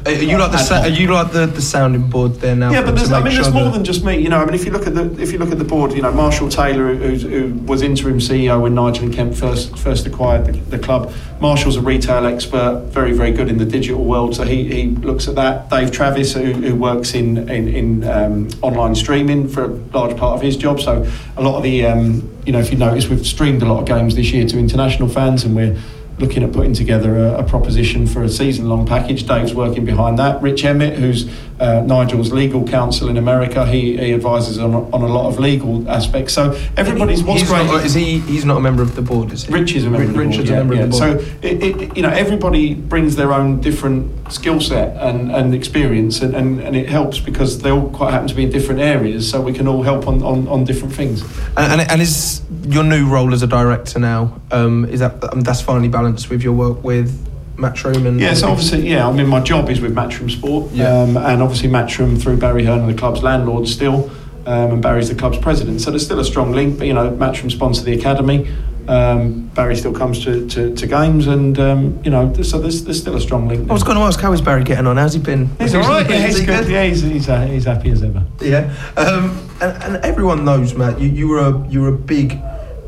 A, 0.05 0.17
Are 0.17 0.23
you 0.23 0.37
like 0.37 0.51
the 0.51 0.57
sa- 0.57 0.81
are 0.81 0.87
you 0.87 1.07
like 1.07 1.31
the, 1.31 1.45
the 1.45 1.61
sounding 1.61 2.09
board 2.09 2.35
there 2.35 2.55
now? 2.55 2.71
Yeah, 2.71 2.83
but 2.83 2.95
there's, 2.95 3.11
I 3.11 3.19
make 3.19 3.33
mean, 3.33 3.41
there's 3.41 3.53
more 3.53 3.69
than 3.71 3.83
just 3.83 4.03
me. 4.03 4.17
You 4.17 4.29
know, 4.29 4.39
I 4.39 4.45
mean, 4.45 4.53
if 4.53 4.65
you 4.65 4.71
look 4.71 4.87
at 4.87 4.95
the 4.95 5.21
if 5.21 5.31
you 5.31 5.37
look 5.37 5.51
at 5.51 5.57
the 5.57 5.63
board, 5.63 5.93
you 5.93 6.01
know, 6.01 6.11
Marshall 6.11 6.49
Taylor, 6.49 6.93
who, 6.93 7.07
who's, 7.09 7.23
who 7.23 7.53
was 7.65 7.81
interim 7.81 8.19
CEO 8.19 8.61
when 8.61 8.75
Nigel 8.75 9.05
and 9.05 9.13
Kent 9.13 9.35
first 9.35 9.77
first 9.77 10.05
acquired 10.05 10.45
the, 10.45 10.51
the 10.75 10.79
club. 10.79 11.13
Marshall's 11.39 11.77
a 11.77 11.81
retail 11.81 12.25
expert, 12.25 12.85
very 12.89 13.13
very 13.13 13.31
good 13.31 13.49
in 13.49 13.57
the 13.57 13.65
digital 13.65 14.03
world, 14.03 14.35
so 14.35 14.43
he, 14.43 14.65
he 14.65 14.87
looks 14.87 15.27
at 15.27 15.35
that. 15.35 15.69
Dave 15.69 15.91
Travis, 15.91 16.33
who, 16.33 16.51
who 16.53 16.75
works 16.75 17.13
in 17.13 17.49
in, 17.49 17.67
in 17.67 18.07
um, 18.07 18.49
online 18.61 18.95
streaming 18.95 19.47
for 19.47 19.65
a 19.65 19.67
large 19.67 20.17
part 20.17 20.35
of 20.35 20.41
his 20.41 20.57
job. 20.57 20.79
So 20.79 21.09
a 21.37 21.41
lot 21.41 21.57
of 21.57 21.63
the 21.63 21.85
um, 21.85 22.29
you 22.45 22.53
know, 22.53 22.59
if 22.59 22.71
you 22.71 22.77
notice, 22.77 23.07
we've 23.07 23.25
streamed 23.25 23.61
a 23.61 23.65
lot 23.65 23.79
of 23.81 23.87
games 23.87 24.15
this 24.15 24.31
year 24.31 24.47
to 24.47 24.57
international 24.57 25.07
fans, 25.07 25.43
and 25.43 25.55
we're 25.55 25.77
looking 26.19 26.43
at 26.43 26.51
putting 26.51 26.73
together 26.73 27.17
a, 27.17 27.39
a 27.39 27.43
proposition 27.43 28.05
for 28.05 28.23
a 28.23 28.29
season 28.29 28.67
long 28.69 28.85
package. 28.85 29.25
Dave's 29.25 29.53
working 29.53 29.85
behind 29.85 30.19
that. 30.19 30.41
Rich 30.41 30.63
Emmett, 30.65 30.99
who's 30.99 31.29
uh, 31.59 31.81
Nigel's 31.81 32.31
legal 32.31 32.67
counsel 32.67 33.09
in 33.09 33.17
America, 33.17 33.65
he, 33.65 33.97
he 33.97 34.13
advises 34.13 34.57
on, 34.59 34.73
on 34.73 35.01
a 35.01 35.07
lot 35.07 35.27
of 35.27 35.39
legal 35.39 35.89
aspects. 35.89 36.33
So 36.33 36.51
everybody's 36.77 37.23
what's 37.23 37.41
he's 37.41 37.49
great. 37.49 37.65
Not, 37.65 37.85
is 37.85 37.93
he? 37.93 38.19
He's 38.19 38.45
not 38.45 38.57
a 38.57 38.61
member 38.61 38.81
of 38.81 38.95
the 38.95 39.01
board, 39.01 39.31
is 39.31 39.45
he? 39.45 39.53
Rich 39.53 39.75
is 39.75 39.85
a 39.85 39.89
member 39.89 40.07
of 40.07 40.13
the 40.13 40.19
Richard's 40.19 40.49
board. 40.49 40.61
a 40.61 40.65
member 40.65 40.75
yeah, 40.75 40.83
of 40.83 40.91
the 40.91 40.99
board. 40.99 41.21
So 41.21 41.37
it, 41.41 41.63
it, 41.63 41.97
you 41.97 42.03
know 42.03 42.09
everybody 42.09 42.73
brings 42.73 43.15
their 43.15 43.33
own 43.33 43.61
different 43.61 44.18
skill 44.29 44.61
set 44.61 44.95
and, 44.97 45.31
and 45.31 45.53
experience, 45.53 46.21
and, 46.21 46.35
and, 46.35 46.59
and 46.61 46.75
it 46.75 46.87
helps 46.89 47.19
because 47.19 47.59
they 47.61 47.71
all 47.71 47.89
quite 47.89 48.11
happen 48.11 48.27
to 48.27 48.35
be 48.35 48.43
in 48.43 48.51
different 48.51 48.79
areas. 48.81 49.29
So 49.29 49.41
we 49.41 49.53
can 49.53 49.67
all 49.67 49.83
help 49.83 50.07
on, 50.07 50.21
on, 50.23 50.47
on 50.47 50.63
different 50.65 50.93
things. 50.93 51.21
And, 51.57 51.81
and, 51.81 51.91
and 51.91 52.01
is 52.01 52.41
your 52.63 52.83
new 52.83 53.07
role 53.09 53.33
as 53.33 53.41
a 53.43 53.47
director 53.47 53.99
now? 53.99 54.39
Um, 54.51 54.85
is 54.85 54.99
that 54.99 55.23
um, 55.33 55.41
that's 55.41 55.61
finally 55.61 55.89
balanced 55.89 56.29
with 56.29 56.43
your 56.43 56.53
work 56.53 56.83
with 56.83 57.09
Matchroom 57.57 58.05
and? 58.05 58.19
Yeah, 58.19 58.33
so 58.33 58.49
obviously, 58.49 58.87
yeah, 58.87 59.07
I 59.07 59.11
mean, 59.11 59.27
my 59.27 59.39
job 59.41 59.69
is 59.69 59.81
with 59.81 59.93
Matchroom 59.95 60.31
Sport, 60.31 60.71
Yeah. 60.71 61.01
um, 61.01 61.17
and 61.17 61.41
obviously 61.41 61.69
Matchroom 61.69 62.21
through 62.21 62.37
Barry 62.37 62.65
Hearn, 62.65 62.87
the 62.87 62.93
club's 62.93 63.23
landlord 63.23 63.67
still, 63.67 64.09
um, 64.45 64.71
and 64.73 64.81
Barry's 64.81 65.09
the 65.09 65.15
club's 65.15 65.37
president. 65.37 65.81
So 65.81 65.91
there's 65.91 66.05
still 66.05 66.19
a 66.19 66.25
strong 66.25 66.51
link, 66.51 66.77
but 66.77 66.87
you 66.87 66.93
know, 66.93 67.09
Matchroom 67.11 67.51
sponsor 67.51 67.83
the 67.83 67.93
academy. 67.93 68.49
Um, 68.89 69.49
Barry 69.53 69.75
still 69.75 69.93
comes 69.93 70.23
to, 70.23 70.47
to, 70.49 70.75
to 70.75 70.87
games, 70.87 71.27
and 71.27 71.59
um, 71.59 72.01
you 72.03 72.09
know, 72.09 72.33
so 72.41 72.57
there's, 72.59 72.83
there's 72.85 72.99
still 72.99 73.15
a 73.15 73.21
strong 73.21 73.47
link. 73.47 73.69
I 73.69 73.73
was 73.73 73.83
going 73.83 73.97
to 73.97 74.03
ask 74.03 74.19
how 74.19 74.33
is 74.33 74.41
Barry 74.41 74.63
getting 74.63 74.87
on? 74.87 74.97
How's 74.97 75.13
he 75.13 75.19
been? 75.19 75.45
He's 75.59 75.75
all 75.75 75.81
right. 75.81 76.09
Yeah, 76.09 76.25
he's 76.25 76.39
he 76.39 76.45
good. 76.47 76.67
Yeah, 76.67 76.83
he's, 76.85 77.03
he's, 77.03 77.29
uh, 77.29 77.45
he's 77.45 77.65
happy 77.65 77.91
as 77.91 78.01
ever. 78.01 78.25
Yeah, 78.41 78.73
um, 78.97 79.47
and, 79.61 79.83
and 79.83 79.95
everyone 80.03 80.43
knows, 80.43 80.73
Matt. 80.73 80.99
You, 80.99 81.07
you 81.07 81.27
were 81.27 81.37
a 81.37 81.67
you 81.69 81.81
were 81.81 81.89
a 81.89 81.97
big, 81.97 82.31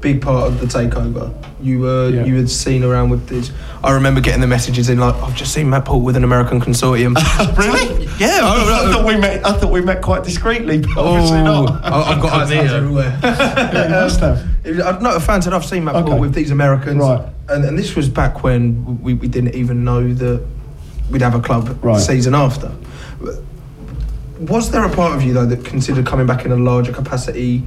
big 0.02 0.22
part 0.22 0.48
of 0.48 0.60
the 0.60 0.66
takeover. 0.66 1.32
You 1.62 1.80
were 1.80 2.10
Yeah. 2.10 2.26
you 2.26 2.36
had 2.38 2.50
seen 2.50 2.84
around 2.84 3.10
with 3.12 3.28
this. 3.28 3.52
I 3.84 3.92
remember 3.92 4.20
getting 4.20 4.42
the 4.42 4.48
messages 4.48 4.90
in 4.90 5.00
like, 5.00 5.16
I've 5.22 5.36
just 5.36 5.54
seen 5.54 5.70
Matt 5.70 5.86
Porter 5.86 6.04
with 6.04 6.16
an 6.16 6.24
American 6.24 6.60
consortium. 6.60 7.16
really? 7.58 8.06
yeah, 8.20 8.40
oh, 8.42 8.68
I, 8.86 8.90
I 8.90 8.94
thought 8.94 9.06
we 9.06 9.16
met. 9.18 9.46
I 9.46 9.54
thought 9.54 9.72
we 9.72 9.82
met 9.82 10.02
quite 10.02 10.24
discreetly, 10.24 10.80
but 10.80 10.98
obviously 10.98 11.40
Oh, 11.40 11.66
not. 11.66 11.86
I- 11.86 12.14
I've 12.14 12.22
got 12.22 12.34
eyes 12.34 12.52
Incognito. 12.52 12.78
everywhere. 12.78 13.20
Yeah, 13.24 13.84
you 13.86 13.90
must 13.92 14.20
have. 14.20 14.44
I'm 14.66 15.04
not 15.04 15.16
a 15.18 15.20
fan 15.20 15.42
said 15.42 15.54
I've 15.54 15.66
seen 15.66 15.84
Matt 15.84 15.94
Porter 15.96 16.20
with 16.20 16.34
these 16.34 16.52
Americans, 16.52 16.98
Right. 17.00 17.22
And, 17.50 17.64
and 17.66 17.78
this 17.78 17.96
was 17.96 18.10
back 18.10 18.44
when 18.44 19.02
we, 19.02 19.14
we 19.14 19.28
didn't 19.28 19.56
even 19.56 19.84
know 19.84 20.14
that 20.14 20.44
we'd 21.12 21.22
have 21.22 21.36
a 21.36 21.42
club 21.42 21.78
Right. 21.84 21.96
the 21.96 22.00
season 22.00 22.34
after. 22.34 22.72
Was 24.40 24.72
there 24.72 24.84
a 24.84 24.90
part 24.90 25.16
of 25.16 25.22
you 25.24 25.34
though 25.34 25.46
that 25.46 25.64
considered 25.66 26.06
coming 26.06 26.26
back 26.26 26.46
in 26.46 26.52
a 26.52 26.56
larger 26.56 26.92
capacity 26.92 27.64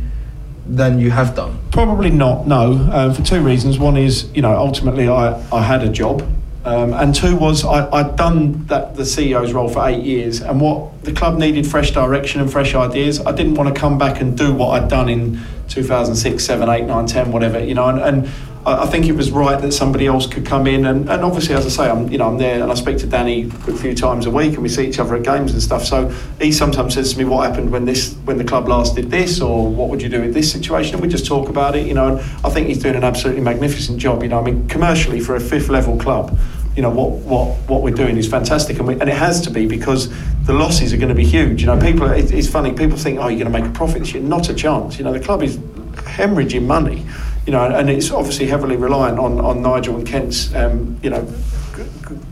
than 0.66 0.98
you 0.98 1.10
have 1.10 1.34
done? 1.34 1.58
Probably 1.70 2.10
not. 2.10 2.46
No, 2.46 2.72
um, 2.92 3.14
for 3.14 3.22
two 3.22 3.40
reasons. 3.42 3.78
One 3.78 3.96
is, 3.96 4.30
you 4.34 4.42
know, 4.42 4.56
ultimately 4.56 5.08
I, 5.08 5.40
I 5.52 5.62
had 5.62 5.82
a 5.82 5.88
job, 5.88 6.22
um, 6.64 6.92
and 6.94 7.14
two 7.14 7.36
was 7.36 7.64
I, 7.64 7.90
I'd 7.90 8.16
done 8.16 8.66
that 8.66 8.96
the 8.96 9.02
CEO's 9.02 9.52
role 9.52 9.68
for 9.68 9.86
eight 9.86 10.04
years, 10.04 10.40
and 10.40 10.60
what 10.60 11.04
the 11.04 11.12
club 11.12 11.38
needed 11.38 11.66
fresh 11.66 11.90
direction 11.90 12.40
and 12.40 12.50
fresh 12.50 12.74
ideas. 12.74 13.20
I 13.24 13.32
didn't 13.32 13.54
want 13.54 13.74
to 13.74 13.78
come 13.78 13.98
back 13.98 14.20
and 14.20 14.36
do 14.36 14.54
what 14.54 14.82
I'd 14.82 14.88
done 14.88 15.08
in 15.08 15.40
2006, 15.68 16.42
7, 16.44 16.68
8, 16.68 16.84
9, 16.84 17.06
10, 17.06 17.32
whatever, 17.32 17.62
you 17.62 17.74
know, 17.74 17.88
and. 17.88 18.00
and 18.00 18.28
I 18.66 18.84
I 18.84 18.86
think 18.86 19.06
it 19.06 19.12
was 19.12 19.30
right 19.30 19.60
that 19.60 19.72
somebody 19.72 20.06
else 20.06 20.26
could 20.26 20.46
come 20.46 20.66
in, 20.66 20.86
and, 20.86 21.08
and 21.08 21.22
obviously, 21.22 21.54
as 21.54 21.66
I 21.66 21.68
say, 21.68 21.90
I'm 21.90 22.10
you 22.10 22.18
know 22.18 22.26
I'm 22.26 22.38
there, 22.38 22.62
and 22.62 22.70
I 22.70 22.74
speak 22.74 22.98
to 22.98 23.06
Danny 23.06 23.50
a 23.68 23.76
few 23.76 23.94
times 23.94 24.26
a 24.26 24.30
week, 24.30 24.54
and 24.54 24.62
we 24.62 24.68
see 24.68 24.86
each 24.86 24.98
other 24.98 25.14
at 25.16 25.22
games 25.22 25.52
and 25.52 25.62
stuff. 25.62 25.84
So 25.84 26.08
he 26.40 26.52
sometimes 26.52 26.94
says 26.94 27.12
to 27.12 27.18
me, 27.18 27.24
"What 27.24 27.48
happened 27.48 27.70
when 27.70 27.84
this 27.84 28.14
when 28.24 28.38
the 28.38 28.44
club 28.44 28.68
last 28.68 28.96
did 28.96 29.10
this, 29.10 29.40
or 29.40 29.68
what 29.68 29.88
would 29.90 30.02
you 30.02 30.08
do 30.08 30.22
in 30.22 30.32
this 30.32 30.50
situation?" 30.50 30.94
And 30.94 31.02
we 31.02 31.08
just 31.08 31.26
talk 31.26 31.48
about 31.48 31.76
it, 31.76 31.86
you 31.86 31.94
know. 31.94 32.16
And 32.16 32.20
I 32.44 32.50
think 32.50 32.68
he's 32.68 32.82
doing 32.82 32.96
an 32.96 33.04
absolutely 33.04 33.42
magnificent 33.42 33.98
job. 33.98 34.22
You 34.22 34.28
know, 34.28 34.40
I 34.40 34.42
mean, 34.42 34.68
commercially 34.68 35.20
for 35.20 35.36
a 35.36 35.40
fifth 35.40 35.68
level 35.68 35.96
club, 35.96 36.38
you 36.76 36.82
know 36.82 36.90
what 36.90 37.10
what 37.10 37.56
what 37.68 37.82
we're 37.82 37.94
doing 37.94 38.16
is 38.16 38.28
fantastic, 38.28 38.78
and, 38.78 38.88
we, 38.88 38.94
and 38.94 39.08
it 39.08 39.16
has 39.16 39.40
to 39.42 39.50
be 39.50 39.66
because 39.66 40.08
the 40.44 40.52
losses 40.52 40.92
are 40.92 40.96
going 40.96 41.08
to 41.08 41.14
be 41.14 41.24
huge. 41.24 41.60
You 41.62 41.68
know, 41.68 41.78
people. 41.78 42.10
It, 42.10 42.32
it's 42.32 42.48
funny. 42.48 42.72
People 42.72 42.96
think, 42.96 43.18
"Oh, 43.18 43.28
you're 43.28 43.44
going 43.44 43.52
to 43.52 43.58
make 43.60 43.70
a 43.70 43.72
profit 43.72 44.00
this 44.00 44.14
year." 44.14 44.22
Not 44.22 44.48
a 44.48 44.54
chance. 44.54 44.98
You 44.98 45.04
know, 45.04 45.12
the 45.12 45.20
club 45.20 45.42
is 45.42 45.56
hemorrhaging 45.56 46.66
money. 46.66 47.04
You 47.46 47.52
know, 47.52 47.64
and 47.64 47.90
it's 47.90 48.10
obviously 48.10 48.46
heavily 48.46 48.76
reliant 48.76 49.18
on, 49.18 49.38
on 49.40 49.60
Nigel 49.60 49.96
and 49.96 50.06
Kent's, 50.06 50.54
um, 50.54 50.98
you 51.02 51.10
know, 51.10 51.24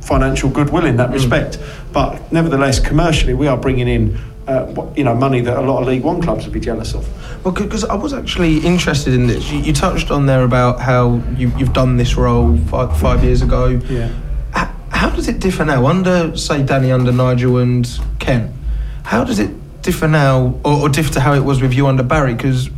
financial 0.00 0.48
goodwill 0.50 0.86
in 0.86 0.96
that 0.96 1.10
respect. 1.10 1.58
But 1.92 2.32
nevertheless, 2.32 2.80
commercially, 2.80 3.34
we 3.34 3.46
are 3.46 3.56
bringing 3.56 3.88
in, 3.88 4.18
uh, 4.46 4.90
you 4.96 5.04
know, 5.04 5.14
money 5.14 5.40
that 5.42 5.56
a 5.56 5.60
lot 5.60 5.82
of 5.82 5.88
League 5.88 6.02
One 6.02 6.22
clubs 6.22 6.44
would 6.44 6.52
be 6.52 6.60
jealous 6.60 6.94
of. 6.94 7.06
Well, 7.44 7.52
because 7.54 7.84
I 7.84 7.94
was 7.94 8.12
actually 8.12 8.58
interested 8.58 9.14
in 9.14 9.26
this. 9.26 9.50
You, 9.50 9.58
you 9.60 9.72
touched 9.72 10.10
on 10.10 10.26
there 10.26 10.44
about 10.44 10.80
how 10.80 11.16
you, 11.36 11.52
you've 11.58 11.72
done 11.72 11.96
this 11.96 12.16
role 12.16 12.56
five, 12.68 12.98
five 12.98 13.22
years 13.22 13.42
ago. 13.42 13.66
Yeah. 13.88 14.08
H- 14.56 14.68
How 14.90 15.10
does 15.10 15.28
it 15.28 15.40
differ 15.40 15.64
now 15.64 15.86
under, 15.86 16.34
say, 16.36 16.62
Danny, 16.62 16.90
under 16.90 17.12
Nigel 17.12 17.58
and 17.58 17.86
Kent? 18.18 18.50
How 19.04 19.24
does 19.24 19.38
it 19.38 19.50
differ 19.82 20.08
now, 20.08 20.58
or, 20.64 20.82
or 20.82 20.88
differ 20.88 21.12
to 21.14 21.20
how 21.20 21.34
it 21.34 21.44
was 21.44 21.60
with 21.60 21.74
you 21.74 21.86
under 21.86 22.02
Barry? 22.02 22.34
Because 22.34 22.70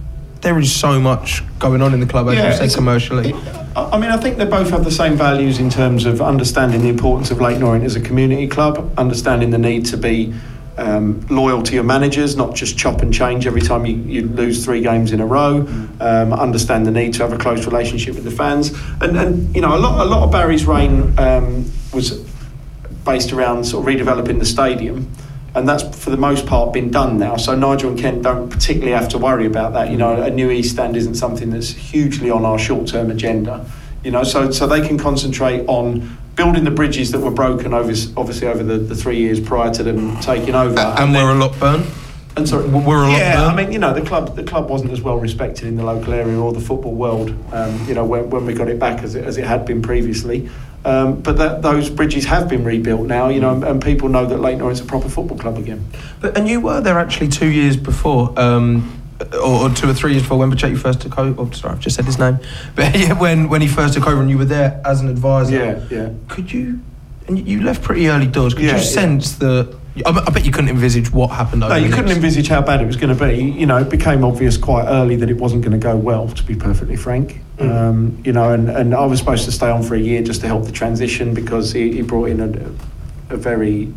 there 0.45 0.59
is 0.59 0.75
so 0.75 1.01
much 1.01 1.43
going 1.59 1.83
on 1.83 1.93
in 1.93 2.01
the 2.01 2.07
club, 2.07 2.29
as 2.29 2.37
you 2.37 2.69
said, 2.69 2.77
commercially. 2.77 3.33
I 3.75 3.95
I 3.95 3.99
mean, 3.99 4.11
I 4.11 4.17
think 4.17 4.37
they 4.39 4.45
both 4.45 4.71
have 4.71 4.85
the 4.85 4.91
same 4.91 5.17
values 5.17 5.59
in 5.59 5.71
terms 5.71 6.05
of 6.05 6.23
understanding 6.23 6.83
the 6.83 6.89
importance 6.89 7.31
of 7.33 7.41
Leyton 7.41 7.63
Orient 7.63 7.85
as 7.85 7.97
a 7.97 8.01
community 8.01 8.47
club, 8.47 8.93
understanding 8.97 9.51
the 9.51 9.59
need 9.59 9.87
to 9.87 9.97
be 9.97 10.33
um, 10.77 11.25
loyal 11.29 11.63
to 11.63 11.75
your 11.75 11.85
managers, 11.85 12.37
not 12.37 12.55
just 12.55 12.77
chop 12.77 13.01
and 13.01 13.13
change 13.13 13.47
every 13.47 13.61
time 13.61 13.87
you, 13.87 13.97
you 13.97 14.27
lose 14.29 14.65
three 14.65 14.81
games 14.81 15.13
in 15.13 15.21
a 15.21 15.27
row. 15.27 15.67
Um, 16.01 16.33
understand 16.33 16.87
the 16.87 16.91
need 16.91 17.15
to 17.15 17.23
have 17.23 17.33
a 17.33 17.39
close 17.39 17.67
relationship 17.67 18.15
with 18.15 18.25
the 18.25 18.31
fans, 18.31 18.73
and, 19.01 19.17
and 19.17 19.55
you 19.55 19.61
know, 19.61 19.75
a 19.75 19.79
lot 19.79 20.01
a 20.01 20.09
lot 20.09 20.23
of 20.25 20.31
Barry's 20.31 20.67
reign 20.67 21.19
um, 21.19 21.71
was 21.93 22.13
based 23.05 23.33
around 23.33 23.65
sort 23.65 23.87
of 23.87 23.95
redeveloping 23.95 24.39
the 24.39 24.47
stadium. 24.47 25.11
And 25.55 25.69
that's 25.69 25.83
for 25.97 26.11
the 26.11 26.17
most 26.17 26.47
part 26.47 26.73
been 26.73 26.91
done 26.91 27.19
now. 27.19 27.37
So 27.37 27.55
Nigel 27.55 27.91
and 27.91 27.99
Kent 27.99 28.23
don't 28.23 28.51
particularly 28.51 28.93
have 28.93 29.09
to 29.11 29.19
worry 29.19 29.47
about 29.47 29.73
that. 29.75 29.91
You 29.91 29.97
know, 29.97 30.21
a 30.21 30.31
new 30.31 30.51
East 30.51 30.73
Stand 30.73 30.97
isn't 30.97 31.15
something 31.15 31.51
that's 31.51 31.71
hugely 31.71 32.29
on 32.29 32.45
our 32.45 32.59
short-term 32.59 33.11
agenda. 33.11 33.65
You 34.03 34.11
know, 34.11 34.25
so 34.25 34.51
so 34.51 34.67
they 34.67 34.87
can 34.87 34.99
concentrate 34.99 35.65
on 35.69 36.19
building 36.35 36.65
the 36.65 36.71
bridges 36.71 37.13
that 37.13 37.21
were 37.21 37.31
broken 37.31 37.73
over 37.73 37.93
obviously 38.17 38.49
over 38.49 38.63
the, 38.63 38.79
the 38.79 38.97
three 38.97 39.19
years 39.19 39.39
prior 39.39 39.73
to 39.73 39.83
them 39.83 40.19
taking 40.21 40.55
over. 40.55 40.79
and 40.79 41.13
we're 41.13 41.31
a 41.31 41.35
lot 41.35 41.59
burnt. 41.61 41.87
And 42.37 42.49
sorry, 42.49 42.67
we're 42.67 43.05
a 43.05 43.09
lot 43.09 43.13
yeah, 43.13 43.37
better? 43.37 43.47
I 43.47 43.55
mean, 43.55 43.73
you 43.73 43.79
know, 43.79 43.95
the 43.95 44.03
club 44.03 44.35
the 44.35 44.43
club 44.43 44.69
wasn't 44.69 44.91
as 44.91 45.01
well 45.01 45.19
respected 45.19 45.69
in 45.69 45.77
the 45.77 45.85
local 45.85 46.13
area 46.13 46.37
or 46.37 46.53
the 46.53 46.61
football 46.61 46.95
world. 46.95 47.31
Um, 47.53 47.87
you 47.87 47.95
know, 47.95 48.05
when, 48.05 48.29
when 48.29 48.45
we 48.45 48.55
got 48.55 48.69
it 48.69 48.81
back 48.81 49.05
as 49.05 49.15
it, 49.15 49.25
as 49.25 49.39
it 49.39 49.45
had 49.45 49.65
been 49.65 49.83
previously. 49.83 50.51
Um, 50.85 51.21
but 51.23 51.39
that, 51.39 51.63
those 51.63 51.89
bridges 51.89 52.27
have 52.27 52.49
been 52.49 52.63
rebuilt 52.65 53.07
now, 53.07 53.29
you 53.31 53.41
know, 53.41 53.53
and, 53.55 53.65
and 53.65 53.83
people 53.83 54.09
know 54.11 54.27
that 54.27 54.39
Leyton 54.39 54.61
Orient's 54.61 54.83
a 54.83 54.85
proper 54.85 55.09
football 55.09 55.39
club 55.39 55.57
again. 55.57 55.87
But, 56.21 56.37
and 56.37 56.47
you 56.47 56.61
were 56.61 56.81
there 56.83 56.99
actually 56.99 57.29
two 57.29 57.49
years 57.51 57.77
before, 57.77 58.39
um, 58.39 59.01
or, 59.43 59.71
two 59.71 59.89
or 59.89 59.95
three 59.95 60.11
years 60.13 60.23
before 60.25 60.39
when 60.39 60.51
Pacheco 60.51 60.77
first 60.77 61.01
took 61.01 61.19
over. 61.19 61.41
Oh, 61.41 61.51
sorry, 61.53 61.73
I've 61.75 61.81
just 61.81 61.97
said 61.97 62.05
his 62.05 62.19
name. 62.19 62.39
But 62.75 62.97
yeah, 62.99 63.19
when 63.19 63.49
when 63.49 63.63
he 63.63 63.69
first 63.69 63.95
took 63.95 64.07
over 64.07 64.21
and 64.21 64.29
you 64.29 64.37
were 64.37 64.45
there 64.45 64.81
as 64.85 65.01
an 65.01 65.09
advisor. 65.09 65.57
Yeah, 65.57 65.85
yeah. 65.91 66.11
Could 66.29 66.53
you? 66.53 66.81
And 67.29 67.49
you 67.49 67.63
left 67.63 67.83
pretty 67.83 68.09
early 68.09 68.27
doors. 68.27 68.53
Could 68.53 68.65
Yeah, 68.65 68.73
you 68.73 68.77
yeah. 68.79 68.83
sense 68.83 69.37
that? 69.37 69.75
I, 70.05 70.31
bet- 70.31 70.45
you 70.45 70.51
couldn't 70.51 70.71
envisage 70.71 71.13
what 71.13 71.31
happened. 71.31 71.63
Over 71.63 71.75
No, 71.75 71.81
you 71.87 71.93
couldn't 71.93 72.11
envisage 72.11 72.49
how 72.49 72.61
bad 72.61 72.81
it 72.81 72.87
was 72.87 72.97
going 72.97 73.17
to 73.17 73.27
be. 73.27 73.37
You 73.43 73.67
know, 73.67 73.79
it 73.79 73.89
became 73.89 74.25
obvious 74.25 74.57
quite 74.57 74.87
early 74.87 75.15
that 75.17 75.31
it 75.31 75.37
wasn't 75.37 75.63
going 75.63 75.79
to 75.79 75.83
go 75.83 75.97
well, 75.97 76.29
to 76.29 76.43
be 76.43 76.57
perfectly 76.57 76.97
frank. 76.97 77.41
Um, 77.61 78.21
you 78.25 78.33
know, 78.33 78.53
and, 78.53 78.69
and 78.69 78.95
I 78.95 79.07
was 79.07 79.21
supposed 79.21 79.45
to 79.45 79.53
stay 79.53 79.71
on 79.71 79.85
for 79.85 79.95
a 79.95 80.01
year 80.01 80.23
just 80.23 80.41
to 80.41 80.49
help 80.49 80.65
the 80.65 80.73
transition 80.73 81.33
because 81.33 81.73
he, 81.73 81.93
he 81.93 82.03
brought 82.03 82.31
in 82.31 82.41
a, 82.41 83.35
a 83.35 83.37
very 83.37 83.93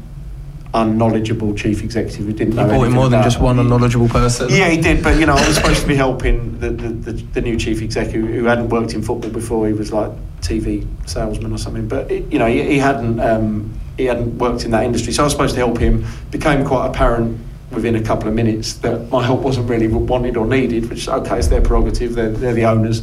unknowledgeable 0.74 1.56
chief 1.56 1.82
executive 1.84 2.26
who 2.26 2.34
didn't 2.34 2.54
You 2.54 2.62
know 2.62 2.68
brought 2.68 2.84
in 2.88 2.92
more 2.94 3.10
than 3.10 3.24
just 3.24 3.40
one 3.40 3.58
unknowledgeable 3.58 4.10
person. 4.10 4.50
Yeah, 4.50 4.70
he 4.70 4.80
did, 4.80 5.04
but 5.04 5.20
you 5.20 5.26
know, 5.26 5.34
I 5.34 5.48
was 5.48 5.56
supposed 5.56 5.82
to 5.82 5.88
be 5.88 5.96
helping 5.96 6.60
the, 6.60 6.70
the, 6.70 6.90
the, 6.90 7.12
the 7.12 7.42
new 7.42 7.58
chief 7.58 7.82
executive 7.82 8.28
who 8.28 8.46
hadn't 8.46 8.70
worked 8.70 8.94
in 8.94 9.02
football 9.02 9.32
before. 9.32 9.66
He 9.66 9.74
was 9.74 9.92
like 9.92 10.12
TV 10.42 10.86
salesman 11.10 11.52
or 11.52 11.58
something, 11.58 11.88
but 11.88 12.12
it, 12.12 12.32
you 12.32 12.38
know, 12.38 12.46
he, 12.46 12.62
he 12.64 12.78
hadn't 12.78 13.20
um, 13.20 13.77
he 13.98 14.06
hadn't 14.06 14.38
worked 14.38 14.64
in 14.66 14.72
that 14.72 14.84
industry. 14.84 15.12
So 15.14 15.24
I 15.24 15.26
was 15.26 15.34
supposed 15.34 15.56
to 15.56 15.60
help 15.60 15.78
him. 15.78 16.06
Became 16.32 16.66
quite 16.66 16.88
apparent 16.88 17.40
within 17.72 17.96
a 17.96 18.02
couple 18.02 18.28
of 18.30 18.34
minutes 18.34 18.74
that 18.76 19.10
my 19.12 19.24
help 19.24 19.42
wasn't 19.42 19.70
really 19.70 19.88
wanted 19.88 20.38
or 20.38 20.46
needed. 20.46 20.90
Which 20.90 21.08
okay, 21.10 21.38
it's 21.40 21.48
their 21.48 21.62
prerogative. 21.62 22.14
They're, 22.16 22.30
they're 22.30 22.54
the 22.54 22.66
owners. 22.66 23.02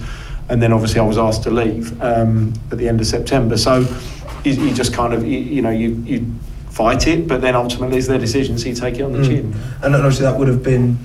And 0.48 0.62
then 0.62 0.72
obviously 0.72 1.00
I 1.00 1.04
was 1.04 1.18
asked 1.18 1.42
to 1.44 1.50
leave 1.50 2.00
um, 2.02 2.52
at 2.70 2.78
the 2.78 2.88
end 2.88 3.00
of 3.00 3.06
September. 3.06 3.56
So 3.56 3.86
you, 4.44 4.52
you 4.52 4.74
just 4.74 4.92
kind 4.92 5.12
of 5.14 5.24
you, 5.26 5.38
you 5.38 5.62
know 5.62 5.70
you 5.70 5.90
you 6.04 6.26
fight 6.70 7.06
it, 7.06 7.26
but 7.28 7.40
then 7.40 7.54
ultimately 7.54 7.98
it's 7.98 8.08
their 8.08 8.18
decision. 8.18 8.58
So 8.58 8.68
you 8.68 8.74
take 8.74 8.96
it 8.98 9.02
on 9.02 9.12
the 9.12 9.18
Mm. 9.20 9.26
chin. 9.26 9.54
And 9.82 9.94
obviously 9.94 10.24
that 10.26 10.38
would 10.38 10.48
have 10.48 10.62
been 10.62 10.98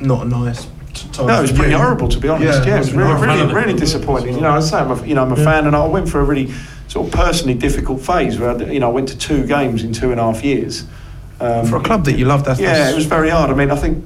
not 0.00 0.26
a 0.26 0.28
nice 0.28 0.66
time. 1.12 1.26
No, 1.26 1.38
it 1.38 1.42
was 1.42 1.52
pretty 1.52 1.70
you. 1.72 1.78
horrible 1.78 2.08
to 2.08 2.18
be 2.18 2.28
honest. 2.28 2.66
Yeah, 2.66 2.76
it 2.76 2.78
was 2.78 2.92
really, 2.92 3.14
really, 3.26 3.54
really 3.54 3.74
disappointing. 3.74 4.34
You 4.34 4.40
know, 4.40 4.50
I 4.50 4.60
say 4.60 4.78
I'm 4.78 4.90
a, 4.90 5.06
you 5.06 5.14
know 5.14 5.22
I'm 5.22 5.32
a 5.32 5.36
Yeah. 5.38 5.44
fan, 5.44 5.66
and 5.66 5.74
I 5.76 5.86
went 5.86 6.08
for 6.08 6.20
a 6.20 6.24
really 6.24 6.52
sort 6.88 7.06
of 7.06 7.12
personally 7.12 7.54
difficult 7.54 8.00
phase 8.00 8.38
where 8.38 8.50
I, 8.50 8.56
you 8.72 8.80
know 8.80 8.88
I 8.88 8.92
went 8.92 9.08
to 9.10 9.18
two 9.18 9.46
games 9.46 9.82
in 9.84 9.92
two 9.92 10.10
and 10.10 10.20
a 10.20 10.24
half 10.24 10.42
years. 10.44 10.84
Um, 11.40 11.66
For 11.66 11.76
a 11.76 11.82
club 11.82 12.04
that 12.06 12.16
you 12.18 12.24
love, 12.24 12.44
that's 12.44 12.58
yeah, 12.60 12.72
that's- 12.72 12.92
it 12.92 12.96
was 12.96 13.06
very 13.06 13.30
hard. 13.30 13.50
I 13.50 13.54
mean, 13.54 13.70
I 13.70 13.76
think. 13.76 14.04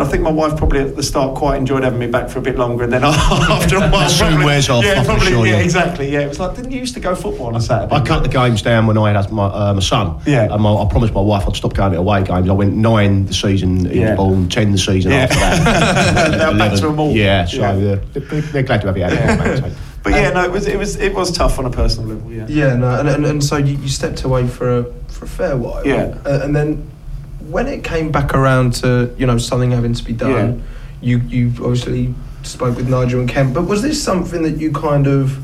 I 0.00 0.04
think 0.04 0.22
my 0.22 0.30
wife 0.30 0.56
probably 0.56 0.80
at 0.80 0.96
the 0.96 1.02
start 1.02 1.34
quite 1.36 1.56
enjoyed 1.58 1.82
having 1.84 1.98
me 1.98 2.06
back 2.06 2.30
for 2.30 2.38
a 2.38 2.42
bit 2.42 2.56
longer, 2.56 2.84
and 2.84 2.92
then 2.92 3.04
after 3.04 3.76
a 3.76 3.80
while, 3.80 3.90
That 3.90 4.10
soon 4.10 4.28
probably- 4.28 4.46
wears 4.46 4.70
off, 4.70 4.84
Yeah, 4.84 4.94
can 4.94 5.04
probably. 5.04 5.26
assure 5.26 5.46
Yeah, 5.46 5.58
you. 5.58 5.64
exactly. 5.64 6.10
Yeah, 6.10 6.20
it 6.20 6.28
was 6.28 6.40
like, 6.40 6.56
didn't 6.56 6.70
you 6.70 6.78
used 6.80 6.94
to 6.94 7.00
go 7.00 7.14
football 7.14 7.46
on 7.48 7.56
a 7.56 7.60
Saturday? 7.60 7.94
I 7.94 8.00
cut 8.00 8.22
the 8.22 8.28
games 8.30 8.62
down 8.62 8.86
when 8.86 8.96
I 8.96 9.12
had 9.12 9.30
my, 9.30 9.44
uh, 9.44 9.74
my 9.74 9.80
son. 9.80 10.18
Yeah. 10.26 10.52
And 10.52 10.62
my, 10.62 10.72
I 10.74 10.86
promised 10.88 11.12
my 11.12 11.20
wife 11.20 11.44
I'd 11.46 11.56
stop 11.56 11.74
going 11.74 11.92
to 11.92 11.98
away 11.98 12.22
games. 12.24 12.48
I 12.48 12.52
went 12.52 12.74
nine 12.74 13.26
the 13.26 13.34
season 13.34 13.86
in 13.86 14.00
Yeah. 14.00 14.14
Bourne, 14.16 14.48
ten 14.48 14.72
the 14.72 14.78
season 14.78 15.12
Yeah. 15.12 15.18
after 15.30 15.34
that. 15.38 16.30
Now 16.38 16.56
back 16.58 16.78
to 16.78 16.86
'em 16.88 16.98
all. 16.98 17.12
Yeah, 17.12 17.44
so 17.44 17.58
Yeah. 17.58 17.70
uh, 17.72 17.98
they're, 18.14 18.40
they're 18.40 18.62
glad 18.62 18.80
to 18.80 18.86
have 18.86 18.96
you 18.96 19.04
out 19.04 19.12
Yeah. 19.12 19.36
there, 19.36 19.60
mate. 19.62 19.72
But 20.02 20.12
yeah, 20.14 20.30
no, 20.30 20.42
it 20.42 20.50
was 20.50 20.66
it 20.66 20.76
was 20.78 20.96
it 20.96 21.14
was 21.14 21.30
tough 21.30 21.60
on 21.60 21.64
a 21.66 21.70
personal 21.70 22.08
level. 22.08 22.32
Yeah. 22.32 22.46
Yeah, 22.48 22.74
no, 22.74 22.98
and, 22.98 23.08
and, 23.08 23.24
and 23.24 23.44
so 23.44 23.56
you, 23.56 23.76
you 23.76 23.88
stepped 23.88 24.24
away 24.24 24.48
for 24.48 24.78
a 24.78 24.84
for 25.08 25.26
a 25.26 25.28
fair 25.28 25.56
while. 25.56 25.86
Yeah. 25.86 26.16
Uh, 26.26 26.40
and 26.42 26.56
then 26.56 26.90
when 27.50 27.66
it 27.68 27.84
came 27.84 28.10
back 28.10 28.34
around 28.34 28.74
to 28.74 29.14
you 29.18 29.26
know 29.26 29.38
something 29.38 29.70
having 29.70 29.94
to 29.94 30.04
be 30.04 30.12
done, 30.12 30.62
you 31.00 31.18
you 31.18 31.48
obviously 31.64 32.14
spoke 32.42 32.76
with 32.76 32.88
Nigel 32.88 33.20
and 33.20 33.28
Kent. 33.28 33.54
But 33.54 33.62
was 33.66 33.82
this 33.82 34.02
something 34.02 34.42
that 34.42 34.58
you 34.58 34.72
kind 34.72 35.06
of 35.06 35.38